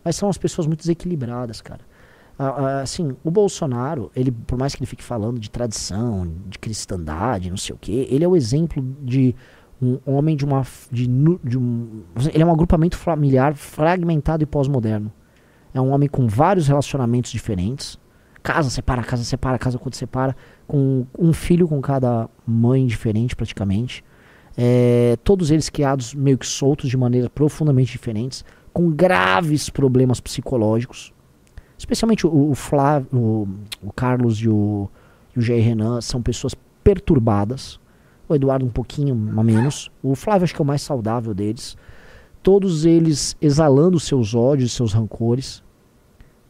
Mas 0.04 0.16
são 0.16 0.30
as 0.30 0.38
pessoas 0.38 0.68
muito 0.68 0.80
desequilibradas, 0.80 1.62
cara. 1.62 1.82
Assim, 2.82 3.16
o 3.24 3.30
Bolsonaro, 3.30 4.12
ele, 4.16 4.32
por 4.32 4.58
mais 4.58 4.74
que 4.74 4.82
ele 4.82 4.88
fique 4.88 5.04
falando 5.04 5.40
de 5.40 5.50
tradição, 5.50 6.28
de 6.48 6.58
cristandade, 6.58 7.50
não 7.50 7.58
sei 7.58 7.76
o 7.76 7.78
quê, 7.78 8.08
ele 8.10 8.24
é 8.24 8.28
o 8.28 8.36
exemplo 8.36 8.82
de 9.02 9.36
um 9.82 10.00
homem 10.06 10.36
de 10.36 10.46
uma. 10.46 10.66
De, 10.90 11.08
de 11.08 11.58
um, 11.58 12.04
ele 12.34 12.44
é 12.44 12.46
um 12.46 12.52
agrupamento 12.52 12.98
familiar 12.98 13.56
fragmentado 13.56 14.44
e 14.44 14.46
pós-moderno. 14.46 15.12
É 15.74 15.82
um 15.82 15.92
homem 15.92 16.08
com 16.08 16.28
vários 16.28 16.68
relacionamentos 16.68 17.32
diferentes. 17.32 18.00
Casa 18.44 18.70
separa, 18.70 19.04
casa 19.04 19.24
separa, 19.24 19.60
casa 19.60 19.78
quando 19.78 19.96
separa. 19.96 20.36
Com 20.68 21.06
um 21.18 21.34
filho 21.34 21.68
com 21.68 21.82
cada 21.82 22.30
mãe 22.46 22.86
diferente, 22.86 23.36
praticamente. 23.36 24.04
É, 24.58 25.18
todos 25.24 25.52
eles 25.52 25.70
criados 25.70 26.14
meio 26.14 26.38
que 26.38 26.46
soltos 26.46 26.90
de 26.90 26.98
maneiras 26.98 27.30
profundamente 27.30 27.92
diferentes, 27.92 28.44
com 28.74 28.90
graves 28.90 29.70
problemas 29.70 30.20
psicológicos. 30.20 31.14
Especialmente 31.78 32.28
o, 32.28 32.52
o 32.52 32.56
Flávio, 32.56 33.08
o, 33.14 33.48
o 33.82 33.94
Carlos 33.94 34.38
e 34.40 34.50
o, 34.50 34.90
e 35.36 35.40
o 35.40 35.42
Jair 35.42 35.64
Renan 35.64 36.02
são 36.02 36.22
pessoas 36.22 36.56
perturbadas. 36.84 37.80
O 38.28 38.36
Eduardo 38.36 38.66
um 38.66 38.70
pouquinho 38.70 39.14
a 39.38 39.44
menos. 39.44 39.92
O 40.02 40.16
Flávio 40.16 40.44
acho 40.44 40.54
que 40.54 40.62
é 40.62 40.64
o 40.64 40.66
mais 40.66 40.82
saudável 40.82 41.34
deles. 41.34 41.78
Todos 42.44 42.86
eles 42.86 43.36
exalando 43.42 44.00
seus 44.00 44.34
ódios, 44.34 44.74
seus 44.74 44.94
rancores. 44.94 45.64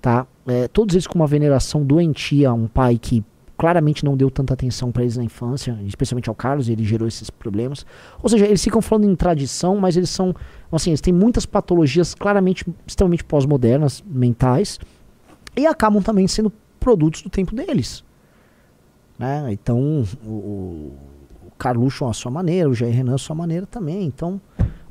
Tá? 0.01 0.25
É, 0.47 0.67
todos 0.67 0.95
eles 0.95 1.05
com 1.05 1.19
uma 1.19 1.27
veneração 1.27 1.85
doentia 1.85 2.51
um 2.51 2.67
pai 2.67 2.97
que 2.97 3.23
claramente 3.55 4.03
não 4.03 4.17
deu 4.17 4.31
tanta 4.31 4.55
atenção 4.55 4.91
para 4.91 5.03
eles 5.03 5.15
na 5.15 5.23
infância, 5.23 5.77
especialmente 5.85 6.27
ao 6.27 6.33
Carlos, 6.33 6.67
ele 6.67 6.83
gerou 6.83 7.07
esses 7.07 7.29
problemas. 7.29 7.85
Ou 8.23 8.27
seja, 8.27 8.47
eles 8.47 8.63
ficam 8.63 8.81
falando 8.81 9.05
em 9.05 9.15
tradição, 9.15 9.77
mas 9.77 9.95
eles 9.95 10.09
são, 10.09 10.35
assim, 10.71 10.89
eles 10.89 11.01
têm 11.01 11.13
muitas 11.13 11.45
patologias 11.45 12.15
claramente 12.15 12.65
extremamente 12.87 13.23
pós-modernas, 13.23 14.03
mentais, 14.07 14.79
e 15.55 15.67
acabam 15.67 16.01
também 16.01 16.27
sendo 16.27 16.51
produtos 16.79 17.21
do 17.21 17.29
tempo 17.29 17.53
deles. 17.53 18.03
Né? 19.19 19.51
Então, 19.51 20.03
o, 20.25 20.31
o 21.45 21.51
Carluxo 21.59 22.05
à 22.05 22.13
sua 22.13 22.31
maneira, 22.31 22.67
o 22.67 22.73
Jair 22.73 22.95
Renan 22.95 23.13
à 23.13 23.19
sua 23.19 23.35
maneira 23.35 23.67
também. 23.67 24.05
Então, 24.05 24.41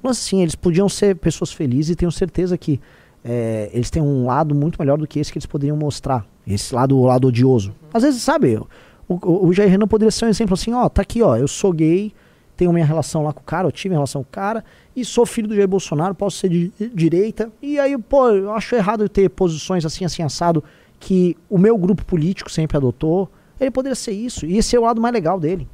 assim, 0.04 0.42
eles 0.42 0.54
podiam 0.54 0.88
ser 0.88 1.16
pessoas 1.16 1.52
felizes 1.52 1.90
e 1.90 1.96
tenho 1.96 2.12
certeza 2.12 2.56
que 2.56 2.80
é, 3.24 3.70
eles 3.72 3.90
têm 3.90 4.02
um 4.02 4.26
lado 4.26 4.54
muito 4.54 4.76
melhor 4.80 4.96
do 4.98 5.06
que 5.06 5.18
esse 5.20 5.30
que 5.32 5.38
eles 5.38 5.46
poderiam 5.46 5.76
mostrar. 5.76 6.26
Esse 6.46 6.74
lado, 6.74 6.96
o 6.98 7.04
lado 7.06 7.28
odioso. 7.28 7.74
Às 7.92 8.02
vezes, 8.02 8.22
sabe, 8.22 8.56
o, 8.56 8.66
o, 9.08 9.46
o 9.48 9.52
Jair 9.52 9.70
Renan 9.70 9.86
poderia 9.86 10.10
ser 10.10 10.24
um 10.24 10.28
exemplo 10.28 10.54
assim, 10.54 10.72
ó, 10.72 10.88
tá 10.88 11.02
aqui, 11.02 11.22
ó, 11.22 11.36
eu 11.36 11.46
sou 11.48 11.72
gay, 11.72 12.12
tenho 12.56 12.72
minha 12.72 12.84
relação 12.84 13.22
lá 13.22 13.32
com 13.32 13.40
o 13.40 13.44
cara, 13.44 13.68
eu 13.68 13.72
tive 13.72 13.90
minha 13.90 13.98
relação 13.98 14.22
com 14.22 14.28
o 14.28 14.32
cara, 14.32 14.64
e 14.96 15.04
sou 15.04 15.24
filho 15.26 15.48
do 15.48 15.54
Jair 15.54 15.68
Bolsonaro, 15.68 16.14
posso 16.14 16.38
ser 16.38 16.48
de 16.48 16.72
direita, 16.94 17.50
e 17.62 17.78
aí, 17.78 17.96
pô, 17.96 18.28
eu 18.30 18.52
acho 18.52 18.74
errado 18.74 19.04
eu 19.04 19.08
ter 19.08 19.28
posições 19.30 19.84
assim, 19.84 20.04
assim, 20.04 20.22
assado, 20.22 20.62
que 20.98 21.36
o 21.48 21.56
meu 21.58 21.78
grupo 21.78 22.04
político 22.04 22.50
sempre 22.50 22.76
adotou. 22.76 23.30
Ele 23.58 23.70
poderia 23.70 23.94
ser 23.94 24.12
isso, 24.12 24.44
e 24.46 24.56
esse 24.58 24.74
é 24.74 24.78
o 24.78 24.82
lado 24.82 25.00
mais 25.00 25.12
legal 25.14 25.38
dele. 25.38 25.68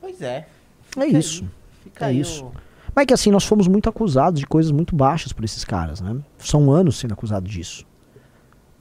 Pois 0.00 0.20
é. 0.22 0.46
É 0.96 1.06
isso. 1.06 1.44
Fica 1.82 2.10
É 2.10 2.12
isso. 2.12 2.44
o- 2.46 2.52
É 3.00 3.06
que 3.06 3.14
assim, 3.14 3.30
nós 3.30 3.46
fomos 3.46 3.66
muito 3.66 3.88
acusados 3.88 4.40
de 4.40 4.46
coisas 4.46 4.70
muito 4.70 4.94
baixas 4.94 5.32
por 5.32 5.42
esses 5.42 5.64
caras, 5.64 6.02
né? 6.02 6.22
São 6.36 6.70
anos 6.70 6.98
sendo 6.98 7.14
acusado 7.14 7.48
disso. 7.48 7.86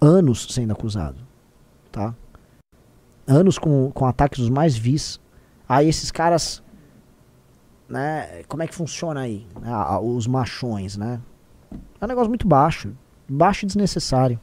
Anos 0.02 0.46
sendo 0.50 0.74
acusado. 0.74 1.26
Tá? 1.90 2.14
Anos 3.26 3.58
com, 3.58 3.90
com 3.92 4.06
ataques 4.06 4.40
dos 4.40 4.50
mais 4.50 4.76
vis. 4.76 5.22
Aí 5.70 5.88
esses 5.88 6.12
caras. 6.12 6.62
Né? 7.88 8.44
Como 8.50 8.62
é 8.62 8.68
que 8.68 8.76
funciona 8.76 9.22
aí? 9.22 9.48
Ah, 9.64 10.02
os 10.02 10.28
machões, 10.28 10.98
né? 10.98 11.22
É 12.02 12.04
um 12.04 12.08
negócio 12.10 12.28
muito 12.28 12.46
baixo. 12.46 12.92
Baixo 13.26 13.64
e 13.64 13.68
desnecessário. 13.68 14.38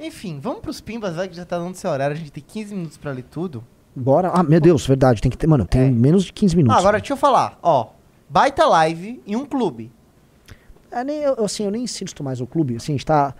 Enfim, 0.00 0.40
vamos 0.40 0.62
pros 0.62 0.80
pimbas, 0.80 1.16
vai 1.16 1.28
que 1.28 1.36
já 1.36 1.44
tá 1.44 1.58
dando 1.58 1.74
seu 1.74 1.90
horário. 1.90 2.16
A 2.16 2.18
gente 2.18 2.32
tem 2.32 2.42
15 2.42 2.74
minutos 2.74 2.96
pra 2.96 3.12
ler 3.12 3.24
tudo. 3.24 3.62
Bora. 3.96 4.30
Ah, 4.34 4.42
meu 4.42 4.60
Deus, 4.60 4.86
verdade. 4.86 5.20
Tem 5.20 5.30
que 5.30 5.38
ter. 5.38 5.46
Mano, 5.46 5.64
tem 5.66 5.82
É. 5.82 5.90
menos 5.90 6.24
de 6.24 6.32
15 6.32 6.56
minutos. 6.56 6.76
Ah, 6.76 6.80
agora 6.80 6.98
deixa 6.98 7.12
eu 7.12 7.16
falar. 7.16 7.58
Ó, 7.62 7.88
baita 8.28 8.66
live 8.66 9.22
em 9.26 9.36
um 9.36 9.44
clube. 9.46 9.90
É, 10.90 11.02
nem, 11.04 11.18
eu, 11.22 11.44
assim, 11.44 11.64
eu 11.64 11.70
nem 11.70 11.82
insisto 11.84 12.22
mais 12.22 12.40
no 12.40 12.46
clube. 12.46 12.76
Assim, 12.76 12.92
a 12.92 12.94
gente 12.94 13.06
tá. 13.06 13.34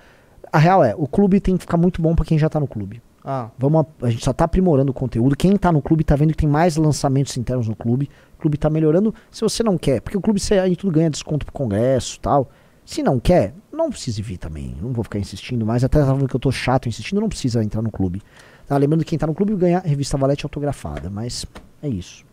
A 0.52 0.58
real 0.58 0.84
é, 0.84 0.94
o 0.96 1.06
clube 1.06 1.40
tem 1.40 1.56
que 1.56 1.62
ficar 1.62 1.76
muito 1.76 2.00
bom 2.00 2.14
pra 2.14 2.24
quem 2.24 2.38
já 2.38 2.48
tá 2.48 2.60
no 2.60 2.66
clube. 2.68 3.02
Ah, 3.24 3.48
Vamos, 3.58 3.86
a, 4.02 4.06
a 4.06 4.10
gente 4.10 4.22
só 4.24 4.32
tá 4.32 4.44
aprimorando 4.44 4.90
o 4.90 4.94
conteúdo. 4.94 5.34
Quem 5.34 5.56
tá 5.56 5.72
no 5.72 5.80
clube 5.80 6.04
tá 6.04 6.14
vendo 6.14 6.30
que 6.32 6.36
tem 6.36 6.48
mais 6.48 6.76
lançamentos 6.76 7.36
internos 7.36 7.66
no 7.66 7.74
clube. 7.74 8.08
O 8.38 8.40
clube 8.42 8.58
tá 8.58 8.68
melhorando. 8.68 9.14
Se 9.30 9.40
você 9.40 9.62
não 9.62 9.78
quer, 9.78 10.00
porque 10.02 10.16
o 10.16 10.20
clube 10.20 10.38
você 10.38 10.58
aí 10.58 10.76
tudo 10.76 10.92
ganha 10.92 11.08
desconto 11.10 11.46
pro 11.46 11.52
congresso 11.52 12.16
e 12.16 12.20
tal. 12.20 12.50
Se 12.84 13.02
não 13.02 13.18
quer, 13.18 13.54
não 13.72 13.88
precisa 13.88 14.20
vir 14.22 14.36
também. 14.36 14.76
Não 14.80 14.92
vou 14.92 15.02
ficar 15.02 15.18
insistindo 15.18 15.64
mais. 15.64 15.82
Até 15.82 16.04
falando 16.04 16.28
que 16.28 16.36
eu 16.36 16.40
tô 16.40 16.52
chato 16.52 16.86
insistindo, 16.86 17.18
não 17.20 17.28
precisa 17.30 17.64
entrar 17.64 17.80
no 17.80 17.90
clube. 17.90 18.20
Tá? 18.66 18.76
Lembrando 18.76 19.04
que 19.04 19.10
quem 19.10 19.18
tá 19.18 19.26
no 19.26 19.34
clube 19.34 19.54
ganha 19.54 19.78
a 19.78 19.82
revista 19.82 20.16
Valete 20.16 20.44
autografada. 20.44 21.10
Mas 21.10 21.46
é 21.82 21.88
isso. 21.88 22.24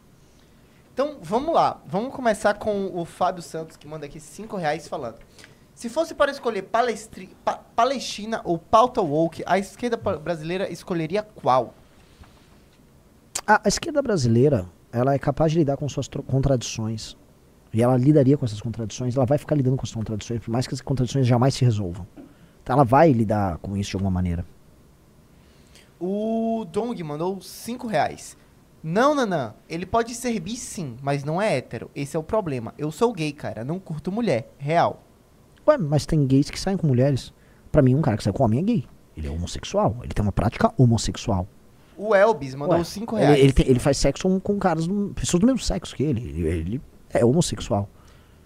Então, 0.94 1.18
vamos 1.22 1.53
lá. 1.53 1.82
Vamos 1.88 2.14
começar 2.14 2.53
com 2.56 2.91
o 2.94 3.06
Fábio 3.06 3.41
Santos, 3.41 3.78
que 3.78 3.88
manda 3.88 4.06
aqui 4.06 4.20
5 4.20 4.56
reais 4.58 4.88
falando. 4.88 5.16
Se 5.74 5.90
fosse 5.90 6.14
para 6.14 6.30
escolher 6.30 6.64
Palestri 6.64 7.30
pa 7.44 7.56
Palestina 7.76 8.41
ou 8.44 8.58
pauta 8.58 9.02
woke, 9.02 9.41
a 9.48 9.58
esquerda 9.58 9.98
brasileira 9.98 10.72
escolheria 10.72 11.24
qual? 11.24 11.74
A, 13.48 13.62
a 13.64 13.68
esquerda 13.68 14.02
brasileira, 14.02 14.68
ela 14.91 15.14
é 15.16 15.18
capaz 15.18 15.52
de 15.52 15.60
lidar 15.60 15.78
com 15.78 15.90
suas 15.90 16.08
contradições. 16.08 17.18
E 17.74 17.82
ela 17.82 17.98
lidaria 17.98 18.38
com 18.38 18.45
essas 18.45 18.62
contradições, 18.62 19.16
ela 19.16 19.26
vai 19.26 19.38
ficar 19.38 19.56
lidando 19.56 19.78
com 19.78 19.84
essas 19.84 19.95
contradições, 19.95 20.41
por 20.41 20.52
mais 20.52 20.68
que 20.68 20.74
essas 20.74 20.86
contradições 20.86 21.26
jamais 21.26 21.56
se 21.56 21.64
resolvam. 21.64 22.06
Então 22.62 22.76
ela 22.76 22.84
vai 22.84 23.12
lidar 23.12 23.58
com 23.60 23.76
isso 23.78 23.91
de 23.91 23.95
alguma 23.95 24.12
maneira. 24.12 24.45
O 26.03 26.65
Dong 26.72 27.02
mandou 27.03 27.40
5 27.40 27.86
reais. 27.88 28.36
Não, 28.84 29.14
Nanã, 29.14 29.53
ele 29.69 29.86
pode 29.86 30.15
ser 30.15 30.40
bi 30.40 30.56
sim, 30.56 30.98
mas 30.99 31.23
não 31.23 31.40
é 31.40 31.56
hétero. 31.57 31.91
Esse 31.95 32.18
é 32.18 32.19
o 32.19 32.23
problema. 32.23 32.73
Eu 32.76 32.91
sou 32.91 33.14
gay, 33.14 33.32
cara, 33.32 33.64
não 33.64 33.80
curto 33.80 34.11
mulher. 34.11 34.52
Real. 34.57 35.03
Ué, 35.68 35.78
mas 35.78 36.07
tem 36.07 36.26
gays 36.26 36.49
que 36.49 36.60
saem 36.60 36.76
com 36.78 36.88
mulheres. 36.88 37.32
Pra 37.72 37.84
mim, 37.84 37.94
um 37.94 38.02
cara 38.02 38.18
que 38.18 38.23
sai 38.23 38.34
com 38.34 38.44
homem 38.44 38.60
é 38.60 38.64
gay. 38.64 38.86
Ele 39.15 39.28
é 39.28 39.30
homossexual. 39.30 39.98
Ele 40.02 40.11
tem 40.14 40.23
uma 40.26 40.32
prática 40.32 40.73
homossexual. 40.76 41.48
O 41.95 42.15
Elvis 42.15 42.56
mandou 42.56 42.78
Ué, 42.80 42.84
5 42.84 43.15
ele, 43.18 43.26
reais. 43.26 43.40
ele, 43.40 43.53
tem- 43.53 43.68
ele 43.68 43.80
faz 43.80 43.98
sexo 43.98 44.23
com, 44.28 44.40
com 44.40 44.57
caras, 44.57 44.88
do- 44.88 45.14
pessoas 45.14 45.40
do 45.40 45.45
mesmo 45.45 45.60
sexo 45.60 45.95
que 45.95 46.02
ele. 46.02 46.22
Ele, 46.28 46.48
ele 46.48 46.82
é 47.11 47.23
homossexual. 47.23 47.88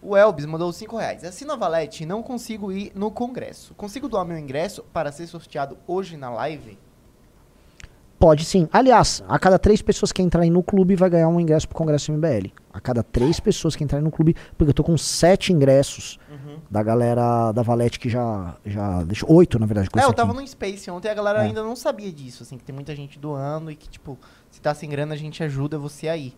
O 0.02 0.18
Elvis 0.18 0.46
mandou 0.46 0.74
5 0.74 0.98
reais. 0.98 1.24
Assina 1.24 1.54
a 1.54 1.56
Valete 1.56 2.04
e 2.04 2.06
não 2.06 2.22
consigo 2.22 2.70
ir 2.74 2.92
no 2.94 3.10
congresso. 3.10 3.74
Consigo 3.76 4.10
doar 4.10 4.26
meu 4.26 4.38
ingresso 4.38 4.84
para 4.92 5.10
ser 5.14 5.26
sorteado 5.28 5.78
hoje 5.88 6.18
na 6.18 6.30
live? 6.30 6.78
Pode 8.18 8.46
sim. 8.46 8.68
Aliás, 8.72 9.24
a 9.28 9.38
cada 9.38 9.60
três 9.60 9.82
pessoas 9.82 10.12
que 10.12 10.22
entrarem 10.22 10.50
no 10.50 10.64
clube 10.64 10.96
vai 10.96 11.10
ganhar 11.10 11.28
um 11.28 11.40
ingresso 11.40 11.68
pro 11.68 11.78
Congresso 11.78 12.12
MBL. 12.14 12.48
A 12.74 12.80
cada 12.80 13.04
três 13.04 13.40
pessoas 13.40 13.76
que 13.76 13.84
entrarem 13.84 14.04
no 14.04 14.12
clube, 14.12 14.36
porque 14.58 14.70
eu 14.70 14.74
tô 14.74 14.84
com 14.84 14.98
sete 14.98 15.52
ingressos 15.52 16.18
da 16.72 16.82
galera 16.82 17.52
da 17.52 17.62
Valete 17.62 18.00
que 18.00 18.10
já, 18.10 18.56
já 18.66 19.04
deixou. 19.04 19.32
Oito, 19.34 19.60
na 19.60 19.66
verdade. 19.66 19.90
É, 19.96 20.04
eu 20.04 20.14
tava 20.14 20.32
aqui. 20.32 20.42
no 20.42 20.48
Space 20.48 20.90
ontem 20.90 21.08
e 21.10 21.12
a 21.12 21.14
galera 21.14 21.40
É. 21.40 21.42
ainda 21.44 21.62
não 21.62 21.76
sabia 21.76 22.12
disso, 22.12 22.44
assim, 22.44 22.58
que 22.58 22.64
tem 22.64 22.74
muita 22.74 22.96
gente 22.96 23.20
doando 23.20 23.70
e 23.70 23.76
que, 23.76 23.88
tipo, 23.90 24.18
se 24.50 24.60
tá 24.62 24.74
sem 24.74 24.90
grana, 24.90 25.14
a 25.14 25.18
gente 25.18 25.44
ajuda 25.44 25.78
você 25.78 26.08
aí. 26.08 26.34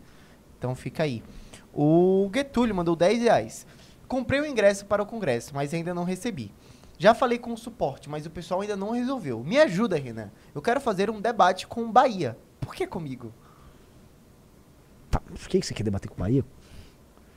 Então 0.58 0.76
fica 0.76 1.04
aí. 1.04 1.24
O 1.74 2.30
Getúlio 2.34 2.74
mandou 2.76 2.96
10 2.96 3.22
reais. 3.22 3.66
Comprei 4.08 4.40
o 4.42 4.46
ingresso 4.46 4.86
para 4.86 5.04
o 5.04 5.06
congresso, 5.06 5.54
mas 5.54 5.74
ainda 5.74 5.94
não 5.94 6.04
recebi. 6.04 6.52
Já 6.98 7.14
falei 7.14 7.38
com 7.38 7.54
o 7.54 7.58
suporte, 7.58 8.10
mas 8.10 8.26
o 8.26 8.30
pessoal 8.30 8.62
ainda 8.62 8.76
não 8.76 8.92
resolveu. 8.92 9.44
Me 9.44 9.58
ajuda, 9.60 9.98
Renan. 9.98 10.32
Eu 10.56 10.62
quero 10.62 10.82
fazer 10.82 11.10
um 11.10 11.22
debate 11.22 11.68
com 11.68 11.84
o 11.84 11.92
Bahia. 11.92 12.38
Por 12.60 12.74
que 12.74 12.88
comigo? 12.88 13.32
Tá, 15.12 15.20
por 15.20 15.38
que 15.48 15.62
você 15.62 15.74
quer 15.74 15.84
debater 15.84 16.10
com 16.10 16.16
o 16.16 16.20
Bahia? 16.20 16.44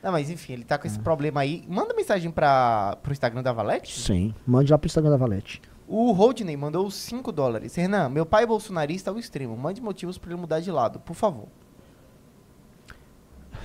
Não, 0.02 0.10
mas 0.12 0.30
enfim, 0.30 0.54
ele 0.54 0.64
tá 0.64 0.78
com 0.78 0.86
esse 0.86 0.98
É. 0.98 1.02
problema 1.02 1.40
aí. 1.42 1.62
Manda 1.68 1.92
mensagem 1.94 2.30
para 2.30 2.96
pro 3.02 3.12
Instagram 3.12 3.42
da 3.42 3.52
Valete. 3.52 4.00
Sim. 4.00 4.34
Mande 4.46 4.72
lá 4.72 4.78
pro 4.78 4.86
Instagram 4.86 5.10
da 5.10 5.16
Valete. 5.18 5.60
O 5.86 6.10
Rodney 6.12 6.56
mandou 6.56 6.90
5 6.90 7.30
dólares. 7.30 7.74
Renan, 7.74 8.08
meu 8.08 8.24
pai 8.24 8.44
é 8.44 8.46
bolsonarista 8.46 9.10
ao 9.10 9.18
extremo. 9.18 9.56
Mande 9.58 9.82
motivos 9.82 10.16
para 10.16 10.30
ele 10.32 10.40
mudar 10.40 10.60
de 10.60 10.70
lado, 10.70 10.98
por 11.00 11.14
favor. 11.14 11.48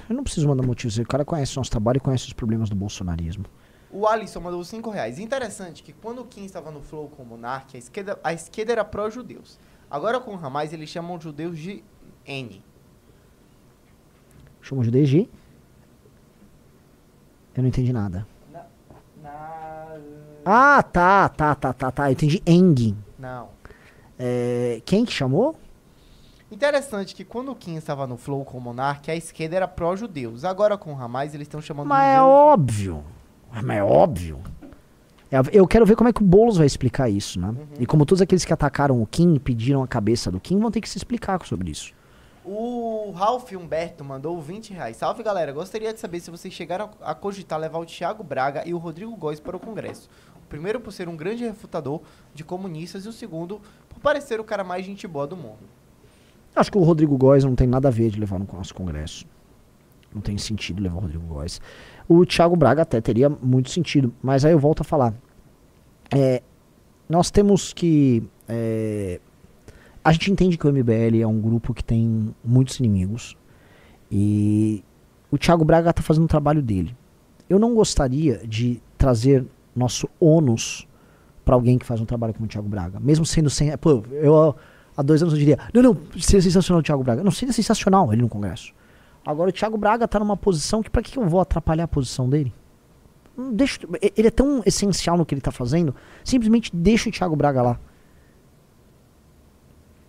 Eu 0.10 0.16
não 0.16 0.24
preciso 0.24 0.48
mandar 0.48 0.64
motivos. 0.66 0.98
O 0.98 1.04
cara 1.06 1.24
conhece 1.24 1.56
o 1.56 1.60
nosso 1.60 1.72
trabalho 1.72 1.98
e 1.98 2.00
conhece 2.02 2.26
os 2.28 2.34
problemas 2.34 2.70
do 2.70 2.76
bolsonarismo. 2.76 3.46
O 3.96 4.06
Alisson 4.06 4.42
mandou 4.42 4.62
5 4.62 4.90
reais. 4.90 5.20
Interessante 5.20 5.82
que 5.82 5.94
quando 5.94 6.20
o 6.20 6.26
Kim 6.26 6.44
estava 6.44 6.70
no 6.70 6.82
Flow 6.82 7.08
com 7.08 7.24
o 7.24 7.26
Monark, 7.26 7.78
a 7.78 7.80
esquerda, 7.80 8.20
a 8.22 8.34
esquerda 8.34 8.74
era 8.74 8.84
pró-judeus. 8.84 9.58
Agora 9.90 10.20
com 10.20 10.36
o 10.36 10.46
Hamas, 10.46 10.74
eles 10.74 10.90
chamam 10.90 11.16
os 11.16 11.24
judeus 11.24 11.58
de 11.58 11.82
N. 12.26 12.62
Chama 14.62 14.84
de 14.84 14.92
DG. 14.92 15.30
Eu 17.56 17.64
não 17.64 17.70
entendi 17.70 17.94
nada. 17.94 18.28
Ah, 20.46 20.84
tá, 20.84 21.30
tá, 21.30 21.56
tá, 21.56 21.72
tá, 21.72 21.90
tá. 21.90 22.10
Eu 22.10 22.12
entendi 22.12 22.44
Eng. 22.46 22.98
Não. 23.18 23.48
É, 24.20 24.82
quem 24.84 25.06
que 25.06 25.14
chamou? 25.14 25.56
Interessante 26.52 27.16
que 27.16 27.24
quando 27.24 27.50
o 27.50 27.56
Kim 27.56 27.78
estava 27.78 28.06
no 28.06 28.18
Flow 28.18 28.44
com 28.44 28.58
o 28.58 28.62
Monark, 28.62 29.10
a 29.10 29.16
esquerda 29.16 29.56
era 29.56 29.68
pró-judeus. 29.70 30.44
Agora 30.44 30.78
com 30.78 30.94
o 30.94 31.02
Hamas, 31.02 31.34
eles 31.34 31.48
estão 31.48 31.62
chamando 31.62 31.88
Mas 31.88 32.04
é 32.04 32.18
judeus 32.18 32.30
óbvio. 32.30 33.15
Mas 33.64 33.78
é 33.78 33.84
óbvio. 33.84 34.40
É, 35.32 35.38
Eu 35.52 35.68
quero 35.68 35.86
ver 35.86 35.96
como 35.96 36.10
é 36.10 36.14
que 36.14 36.22
o 36.22 36.26
Boulos 36.26 36.58
vai 36.58 36.66
explicar 36.66 37.10
isso, 37.10 37.40
né? 37.40 37.54
E 37.80 37.86
como 37.86 38.06
todos 38.06 38.22
aqueles 38.22 38.46
que 38.46 38.54
atacaram 38.54 39.02
o 39.02 39.06
Kim 39.06 39.36
e 39.36 39.40
pediram 39.40 39.84
a 39.84 39.88
cabeça 39.88 40.32
do 40.32 40.40
Kim 40.40 40.60
vão 40.60 40.72
ter 40.72 40.82
que 40.82 40.90
se 40.90 40.98
explicar 40.98 41.44
sobre 41.46 41.72
isso. 41.72 41.94
O 42.44 43.12
Ralph 43.16 43.52
Humberto 43.54 44.04
mandou 44.04 44.40
20 44.40 44.72
reais. 44.72 44.98
Salve 44.98 45.24
galera, 45.24 45.52
gostaria 45.52 45.92
de 45.92 46.00
saber 46.00 46.20
se 46.20 46.30
vocês 46.30 46.54
chegaram 46.54 46.92
a 47.02 47.16
cogitar 47.16 47.60
levar 47.60 47.80
o 47.80 47.86
Thiago 47.86 48.24
Braga 48.24 48.62
e 48.68 48.74
o 48.74 48.78
Rodrigo 48.78 49.16
Góes 49.16 49.40
para 49.40 49.58
o 49.58 49.60
Congresso. 49.60 50.08
O 50.36 50.48
primeiro 50.48 50.80
por 50.80 50.92
ser 50.92 51.10
um 51.10 51.18
grande 51.18 51.44
refutador 51.44 52.02
de 52.36 52.44
comunistas 52.44 53.06
e 53.06 53.10
o 53.10 53.12
segundo 53.12 53.60
por 53.90 54.00
parecer 54.00 54.40
o 54.40 54.44
cara 54.44 54.64
mais 54.64 54.86
gente 54.86 55.08
boa 55.08 55.26
do 55.26 55.36
mundo. 55.36 55.58
Acho 56.56 56.72
que 56.72 56.78
o 56.78 56.84
Rodrigo 56.84 57.18
Góes 57.18 57.44
não 57.44 57.56
tem 57.56 57.68
nada 57.68 57.88
a 57.88 57.92
ver 57.92 58.12
de 58.12 58.20
levar 58.20 58.38
no 58.38 58.48
nosso 58.54 58.76
Congresso. 58.76 59.26
Não 60.14 60.22
tem 60.22 60.38
sentido 60.38 60.84
levar 60.84 60.98
o 60.98 61.00
Rodrigo 61.02 61.26
Góes. 61.26 61.60
O 62.08 62.26
Thiago 62.26 62.56
Braga 62.56 62.84
até 62.84 63.02
teria 63.02 63.30
muito 63.30 63.70
sentido, 63.70 64.14
mas 64.22 64.46
aí 64.46 64.52
eu 64.52 64.60
volto 64.60 64.82
a 64.82 64.84
falar. 64.84 65.14
É, 66.14 66.42
nós 67.10 67.32
temos 67.32 67.74
que. 67.74 68.24
é, 68.48 69.20
a 70.04 70.12
gente 70.12 70.32
entende 70.32 70.56
que 70.56 70.68
o 70.68 70.72
MBL 70.72 71.20
é 71.22 71.26
um 71.26 71.42
grupo 71.42 71.74
que 71.74 71.84
tem 71.84 72.34
muitos 72.44 72.80
inimigos. 72.80 73.36
E 74.12 74.84
o 75.32 75.38
Thiago 75.38 75.66
Braga 75.66 75.90
está 75.90 76.04
fazendo 76.04 76.26
o 76.26 76.28
trabalho 76.28 76.62
dele. 76.62 76.96
Eu 77.50 77.58
não 77.58 77.74
gostaria 77.74 78.40
de 78.48 78.80
trazer 79.00 79.44
nosso 79.76 80.08
ônus 80.20 80.88
para 81.44 81.56
alguém 81.56 81.78
que 81.78 81.86
faz 81.86 82.00
um 82.00 82.06
trabalho 82.06 82.34
como 82.34 82.46
o 82.46 82.48
Thiago 82.48 82.68
Braga. 82.68 83.00
Mesmo 83.00 83.26
sendo 83.26 83.50
sem. 83.50 83.76
Pô, 83.78 84.04
eu 84.12 84.56
há 84.96 85.02
dois 85.02 85.22
anos 85.22 85.34
eu 85.34 85.40
diria: 85.40 85.58
não, 85.74 85.82
não, 85.82 85.98
seria 86.20 86.42
sensacional 86.42 86.80
o 86.80 86.84
Thiago 86.84 87.04
Braga. 87.04 87.24
Não, 87.24 87.32
seria 87.32 87.54
sensacional 87.54 88.14
ele 88.14 88.22
no 88.22 88.30
Congresso. 88.30 88.74
Agora 89.26 89.50
o 89.50 89.54
Thiago 89.54 89.78
Braga 89.78 90.08
tá 90.08 90.20
numa 90.20 90.38
posição 90.38 90.84
que, 90.84 90.90
para 90.90 91.02
que 91.02 91.18
eu 91.18 91.28
vou 91.28 91.40
atrapalhar 91.40 91.86
a 91.86 91.88
posição 91.88 92.30
dele? 92.30 92.54
Deixa, 93.52 93.80
ele 94.16 94.28
é 94.28 94.32
tão 94.32 94.62
essencial 94.66 95.18
no 95.18 95.26
que 95.26 95.34
ele 95.34 95.42
tá 95.42 95.52
fazendo, 95.52 95.94
simplesmente 96.24 96.74
deixa 96.74 97.10
o 97.10 97.12
Thiago 97.12 97.36
Braga 97.36 97.62
lá. 97.62 97.80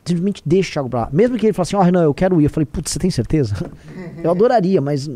Simplesmente 0.05 0.43
deixa 0.47 0.71
o 0.71 0.73
Thiago 0.75 0.89
Braga. 0.89 1.11
Mesmo 1.13 1.37
que 1.37 1.47
ele 1.47 1.53
fale 1.53 1.67
assim, 1.67 1.77
ó, 1.77 1.83
Renan, 1.83 2.05
eu 2.05 2.15
quero 2.15 2.41
ir. 2.41 2.45
Eu 2.45 2.51
falei, 2.51 2.67
putz, 2.67 2.93
você 2.93 2.99
tem 2.99 3.11
certeza? 3.11 3.57
eu 4.23 4.31
adoraria, 4.31 4.81
mas. 4.81 5.09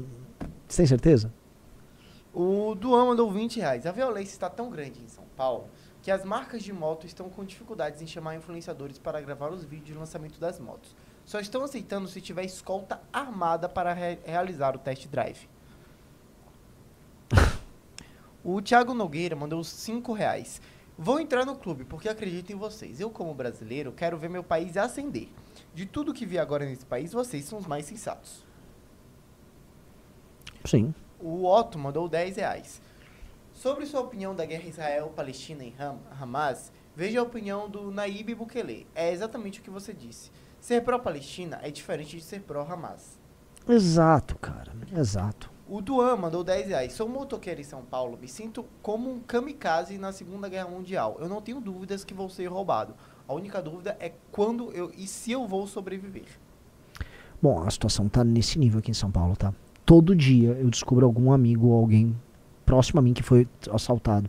Você 0.67 0.79
tem 0.79 0.87
certeza? 0.87 1.33
O 2.35 2.75
Duan 2.75 3.07
mandou 3.07 3.31
20 3.31 3.61
reais. 3.61 3.87
A 3.87 3.93
violência 3.93 4.33
está 4.33 4.51
tão 4.51 4.71
grande 4.71 5.01
em 5.01 5.09
São 5.09 5.25
Paulo 5.37 5.67
que 6.03 6.11
as 6.11 6.25
marcas 6.25 6.63
de 6.63 6.73
moto 6.73 7.07
estão 7.07 7.29
com 7.29 7.45
dificuldades 7.45 8.01
em 8.01 8.07
chamar 8.07 8.35
influenciadores 8.35 8.99
para 8.99 9.21
gravar 9.21 9.51
os 9.51 9.65
vídeos 9.65 9.89
de 9.89 9.95
lançamento 9.95 10.41
das 10.41 10.59
motos. 10.59 10.95
Só 11.31 11.39
estão 11.39 11.63
aceitando 11.63 12.09
se 12.09 12.21
tiver 12.21 12.45
escolta 12.45 13.01
armada 13.13 13.69
para 13.69 13.93
re- 13.93 14.19
realizar 14.25 14.75
o 14.75 14.81
test 14.81 15.07
drive. 15.07 15.49
o 18.43 18.61
Thiago 18.61 18.93
Nogueira 18.95 19.37
mandou 19.37 19.63
5 19.63 20.13
reais. 20.13 20.61
Vou 20.99 21.21
entrar 21.21 21.47
no 21.47 21.55
clube 21.55 21.85
porque 21.85 22.09
acredito 22.09 22.51
em 22.51 22.57
vocês. 22.57 22.99
Eu, 22.99 23.11
como 23.11 23.33
brasileiro, 23.33 23.93
quero 23.93 24.19
ver 24.19 24.29
meu 24.29 24.43
país 24.43 24.77
ascender. 24.77 25.29
De 25.73 25.87
tudo 25.87 26.13
que 26.13 26.27
vi 26.27 26.37
agora 26.37 26.65
nesse 26.65 26.85
país, 26.85 27.13
vocês 27.13 27.45
são 27.45 27.61
os 27.61 27.67
mais 27.67 27.85
sensatos. 27.87 28.45
Sim. 30.65 30.93
O 31.21 31.45
Otto 31.47 31.79
mandou 31.79 32.09
10 32.09 32.39
reais. 32.39 32.83
Sobre 33.55 33.87
sua 33.87 34.01
opinião 34.01 34.35
da 34.35 34.45
guerra 34.45 34.69
Israel-Palestina 34.69 35.63
em 35.63 35.75
Ham- 35.79 36.01
Hamas, 36.21 36.73
veja 36.97 37.21
a 37.21 37.23
opinião 37.23 37.71
do 37.71 37.93
Naib 37.93 38.35
Bukele. 38.35 38.85
É 38.97 39.13
exatamente 39.13 39.61
o 39.61 39.63
que 39.63 39.71
você 39.71 39.93
disse. 39.95 40.33
Ser 40.61 40.83
pró-Palestina 40.83 41.59
é 41.63 41.71
diferente 41.71 42.17
de 42.17 42.23
ser 42.23 42.43
pró-Hamas. 42.43 43.19
Exato, 43.67 44.37
cara. 44.39 44.73
Exato. 44.95 45.51
O 45.67 45.81
Duan 45.81 46.17
mandou 46.17 46.45
10 46.45 46.69
reais. 46.69 46.93
Sou 46.93 47.09
motoqueiro 47.09 47.61
em 47.61 47.65
São 47.65 47.83
Paulo. 47.83 48.19
Me 48.21 48.29
sinto 48.29 48.65
como 48.83 49.11
um 49.11 49.21
kamikaze 49.21 49.97
na 49.97 50.13
Segunda 50.13 50.49
Guerra 50.49 50.69
Mundial. 50.69 51.17
Eu 51.19 51.29
não 51.29 51.41
tenho 51.41 51.61
dúvidas 51.61 52.05
que 52.05 52.13
vou 52.13 52.29
ser 52.29 52.47
roubado. 52.47 52.95
A 53.27 53.33
única 53.33 53.63
dúvida 53.63 53.97
é 54.01 54.13
quando 54.31 54.71
eu 54.73 54.93
e 54.99 55.07
se 55.07 55.33
eu 55.33 55.47
vou 55.47 55.67
sobreviver. 55.67 56.27
Bom, 57.41 57.63
a 57.63 57.71
situação 57.71 58.09
tá 58.09 58.23
nesse 58.23 58.59
nível 58.59 58.81
aqui 58.81 58.91
em 58.91 58.95
São 58.95 59.11
Paulo, 59.11 59.37
tá? 59.37 59.55
Todo 59.87 60.15
dia 60.15 60.51
eu 60.51 60.69
descubro 60.69 61.07
algum 61.07 61.33
amigo 61.33 61.69
ou 61.69 61.75
alguém 61.79 62.15
próximo 62.67 63.01
a 63.01 63.03
mim 63.03 63.15
que 63.15 63.23
foi 63.23 63.49
assaltado. 63.73 64.29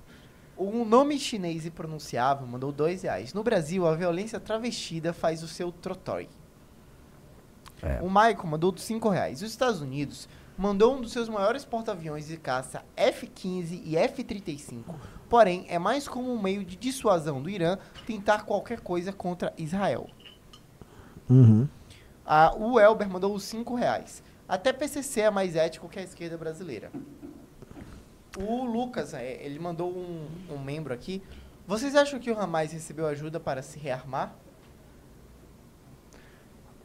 Um 0.64 0.86
nome 0.86 1.18
chinês 1.18 1.66
impronunciável 1.66 2.46
mandou 2.46 2.72
dois 2.72 3.02
reais. 3.02 3.34
No 3.34 3.44
Brasil, 3.44 3.88
a 3.88 3.96
violência 3.96 4.40
travestida 4.40 5.12
faz 5.12 5.42
o 5.42 5.48
seu 5.48 5.72
trotói. 5.72 6.30
É. 7.82 8.00
O 8.02 8.08
Michael 8.08 8.46
mandou 8.46 8.78
cinco 8.78 9.10
reais. 9.10 9.42
Os 9.42 9.50
Estados 9.50 9.82
Unidos 9.82 10.30
mandou 10.56 10.96
um 10.96 11.02
dos 11.02 11.12
seus 11.12 11.28
maiores 11.28 11.66
porta-aviões 11.66 12.28
de 12.28 12.38
caça 12.38 12.84
F-15 12.96 13.82
e 13.84 13.98
F-35. 13.98 14.84
Porém, 15.28 15.66
é 15.68 15.80
mais 15.80 16.08
como 16.08 16.32
um 16.32 16.40
meio 16.40 16.64
de 16.64 16.76
dissuasão 16.76 17.42
do 17.42 17.50
Irã 17.50 17.80
tentar 18.06 18.44
qualquer 18.44 18.82
coisa 18.82 19.12
contra 19.12 19.52
Israel. 19.58 20.08
Uhum. 21.28 21.68
A, 22.24 22.56
o 22.56 22.80
Elber 22.80 23.10
mandou 23.10 23.34
os 23.34 23.44
5 23.46 23.74
reais. 23.74 24.22
Até 24.48 24.72
PCC 24.72 25.22
é 25.22 25.32
mais 25.32 25.56
ético 25.56 25.90
que 25.90 25.98
a 25.98 26.04
esquerda 26.04 26.38
brasileira. 26.38 26.92
O 28.38 28.64
Lucas, 28.64 29.14
é, 29.14 29.44
ele 29.44 29.60
mandou 29.60 29.92
um, 29.92 30.28
um 30.50 30.58
membro 30.58 30.94
aqui. 30.94 31.22
Vocês 31.68 31.96
acham 31.96 32.20
que 32.20 32.32
o 32.32 32.40
Hamas 32.40 32.72
recebeu 32.72 33.08
ajuda 33.08 33.40
para 33.40 33.62
se 33.62 33.78
rearmar? 33.78 34.36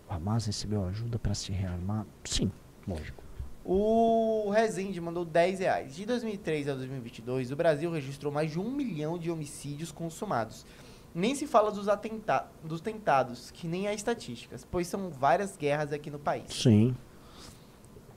O 0.08 0.12
Hamas 0.12 0.46
recebeu 0.46 0.84
ajuda 0.86 1.18
para 1.18 1.34
se 1.34 1.52
rearmar? 1.52 2.06
Sim, 2.24 2.50
lógico. 2.86 3.22
O 3.64 4.48
Rezende 4.50 5.00
mandou 5.00 5.24
10 5.24 5.58
reais. 5.58 5.96
De 5.96 6.06
2003 6.06 6.68
a 6.68 6.74
2022, 6.74 7.50
o 7.50 7.56
Brasil 7.56 7.90
registrou 7.90 8.32
mais 8.32 8.52
de 8.52 8.60
um 8.60 8.70
milhão 8.70 9.18
de 9.18 9.30
homicídios 9.30 9.90
consumados. 9.90 10.64
Nem 11.12 11.34
se 11.34 11.46
fala 11.46 11.72
dos, 11.72 11.88
atenta 11.88 12.46
dos 12.62 12.80
tentados, 12.80 13.50
que 13.50 13.66
nem 13.66 13.88
há 13.88 13.94
estatísticas, 13.94 14.66
pois 14.70 14.86
são 14.86 15.10
várias 15.10 15.56
guerras 15.56 15.92
aqui 15.92 16.10
no 16.10 16.18
país. 16.18 16.52
Sim. 16.52 16.94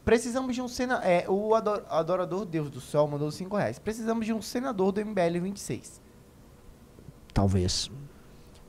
Precisamos 0.10 0.56
de 0.56 0.62
um 0.62 0.68
senador. 0.68 1.06
É, 1.06 1.30
o 1.30 1.54
ador 1.54 1.86
adorador 1.88 2.44
Deus 2.44 2.68
do 2.72 2.82
Sol 2.82 3.08
mandou 3.08 3.30
5 3.30 3.56
reais. 3.56 3.78
Precisamos 3.78 4.26
de 4.26 4.34
um 4.34 4.42
senador 4.42 4.92
do 4.92 5.06
MBL 5.06 5.40
26. 5.40 6.02
Talvez. 7.32 7.92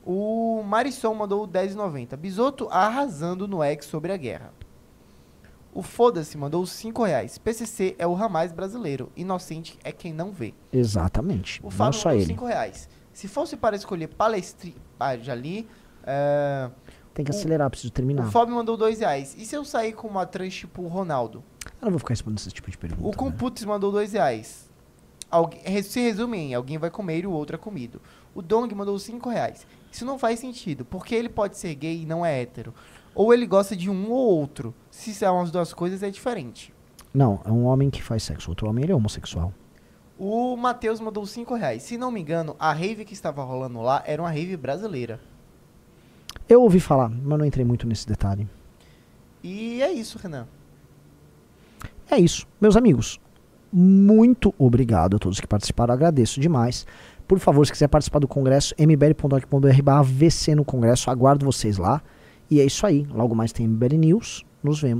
O 0.05 0.61
Marisol 0.61 1.15
mandou 1.15 1.47
10,90. 1.47 2.15
Bisoto 2.15 2.67
arrasando 2.69 3.47
no 3.47 3.63
ex 3.63 3.85
sobre 3.85 4.13
a 4.13 4.17
guerra. 4.17 4.53
O 5.73 5.81
Foda-se 5.81 6.37
mandou 6.37 6.63
5 6.63 7.03
reais. 7.03 7.39
PCC 7.39 7.95
é 7.97 8.05
o 8.05 8.13
Ramais 8.13 8.51
brasileiro. 8.51 9.11
Inocente 9.15 9.79
é 9.83 9.91
quem 9.91 10.13
não 10.13 10.31
vê. 10.31 10.53
Exatamente. 10.71 11.59
O 11.61 11.63
Não 11.63 11.71
Fábio 11.71 11.99
só 11.99 12.09
mandou 12.09 12.21
ele. 12.21 12.33
5 12.33 12.45
reais. 12.45 12.87
Se 13.11 13.27
fosse 13.27 13.57
para 13.57 13.75
escolher 13.75 14.09
palestri... 14.09 14.75
Ah, 14.99 15.17
já 15.17 15.33
li. 15.33 15.67
É, 16.03 16.69
Tem 17.13 17.25
que 17.25 17.31
o- 17.31 17.35
acelerar, 17.35 17.69
preciso 17.69 17.89
O 17.91 17.93
terminar. 17.93 18.31
Fábio 18.31 18.55
mandou 18.55 18.77
2 18.77 18.99
reais. 18.99 19.35
E 19.37 19.45
se 19.45 19.55
eu 19.55 19.65
sair 19.65 19.93
com 19.93 20.07
uma 20.07 20.25
trans 20.25 20.53
tipo 20.55 20.81
o 20.81 20.87
Ronaldo? 20.87 21.43
Eu 21.81 21.85
não 21.85 21.91
vou 21.91 21.99
ficar 21.99 22.13
respondendo 22.13 22.39
esse 22.39 22.51
tipo 22.51 22.69
de 22.71 22.77
pergunta. 22.77 23.03
O 23.03 23.09
né? 23.09 23.15
Computz 23.15 23.63
mandou 23.65 23.91
2 23.91 24.13
reais. 24.13 24.69
Algu- 25.29 25.57
se 25.83 25.99
resume 25.99 26.37
em 26.37 26.53
alguém 26.53 26.77
vai 26.77 26.89
comer 26.89 27.23
e 27.23 27.27
o 27.27 27.31
outro 27.31 27.55
é 27.55 27.59
comido. 27.59 28.01
O 28.33 28.41
Dong 28.41 28.73
mandou 28.75 28.97
5 28.97 29.29
reais. 29.29 29.65
Isso 29.91 30.05
não 30.05 30.17
faz 30.17 30.39
sentido, 30.39 30.85
porque 30.85 31.13
ele 31.15 31.29
pode 31.29 31.57
ser 31.57 31.73
gay 31.75 32.01
e 32.01 32.05
não 32.05 32.25
é 32.25 32.41
hétero. 32.41 32.73
Ou 33.13 33.33
ele 33.33 33.45
gosta 33.45 33.75
de 33.75 33.89
um 33.89 34.09
ou 34.09 34.39
outro. 34.39 34.73
Se 34.89 35.13
são 35.13 35.41
as 35.41 35.51
duas 35.51 35.73
coisas, 35.73 36.01
é 36.01 36.09
diferente. 36.09 36.73
Não, 37.13 37.41
é 37.45 37.51
um 37.51 37.65
homem 37.65 37.89
que 37.89 38.01
faz 38.01 38.23
sexo. 38.23 38.49
Outro 38.51 38.69
homem, 38.69 38.83
ele 38.85 38.93
é 38.93 38.95
homossexual. 38.95 39.53
O 40.17 40.55
Matheus 40.55 40.99
mandou 41.01 41.25
5 41.25 41.55
reais. 41.55 41.83
Se 41.83 41.97
não 41.97 42.09
me 42.11 42.21
engano, 42.21 42.55
a 42.57 42.71
rave 42.71 43.03
que 43.03 43.13
estava 43.13 43.43
rolando 43.43 43.81
lá 43.81 44.01
era 44.05 44.21
uma 44.21 44.29
rave 44.31 44.55
brasileira. 44.55 45.19
Eu 46.51 46.63
ouvi 46.63 46.81
falar, 46.81 47.07
mas 47.07 47.39
não 47.39 47.45
entrei 47.45 47.63
muito 47.63 47.87
nesse 47.87 48.05
detalhe. 48.05 48.45
E 49.41 49.81
é 49.81 49.89
isso, 49.89 50.19
Renan. 50.21 50.45
É 52.09 52.17
isso. 52.19 52.45
Meus 52.59 52.75
amigos, 52.75 53.21
muito 53.71 54.53
obrigado 54.57 55.15
a 55.15 55.17
todos 55.17 55.39
que 55.39 55.47
participaram. 55.47 55.93
Agradeço 55.93 56.41
demais. 56.41 56.85
Por 57.25 57.39
favor, 57.39 57.65
se 57.65 57.71
quiser 57.71 57.87
participar 57.87 58.19
do 58.19 58.27
congresso, 58.27 58.75
mbl.org.br 58.77 59.81
barra 59.81 60.01
VC 60.01 60.53
no 60.53 60.65
congresso. 60.65 61.09
Aguardo 61.09 61.45
vocês 61.45 61.77
lá. 61.77 62.03
E 62.49 62.59
é 62.59 62.65
isso 62.65 62.85
aí. 62.85 63.07
Logo 63.09 63.33
mais 63.33 63.53
tem 63.53 63.65
MBL 63.65 63.95
News. 63.95 64.45
Nos 64.61 64.81
vemos. 64.81 64.99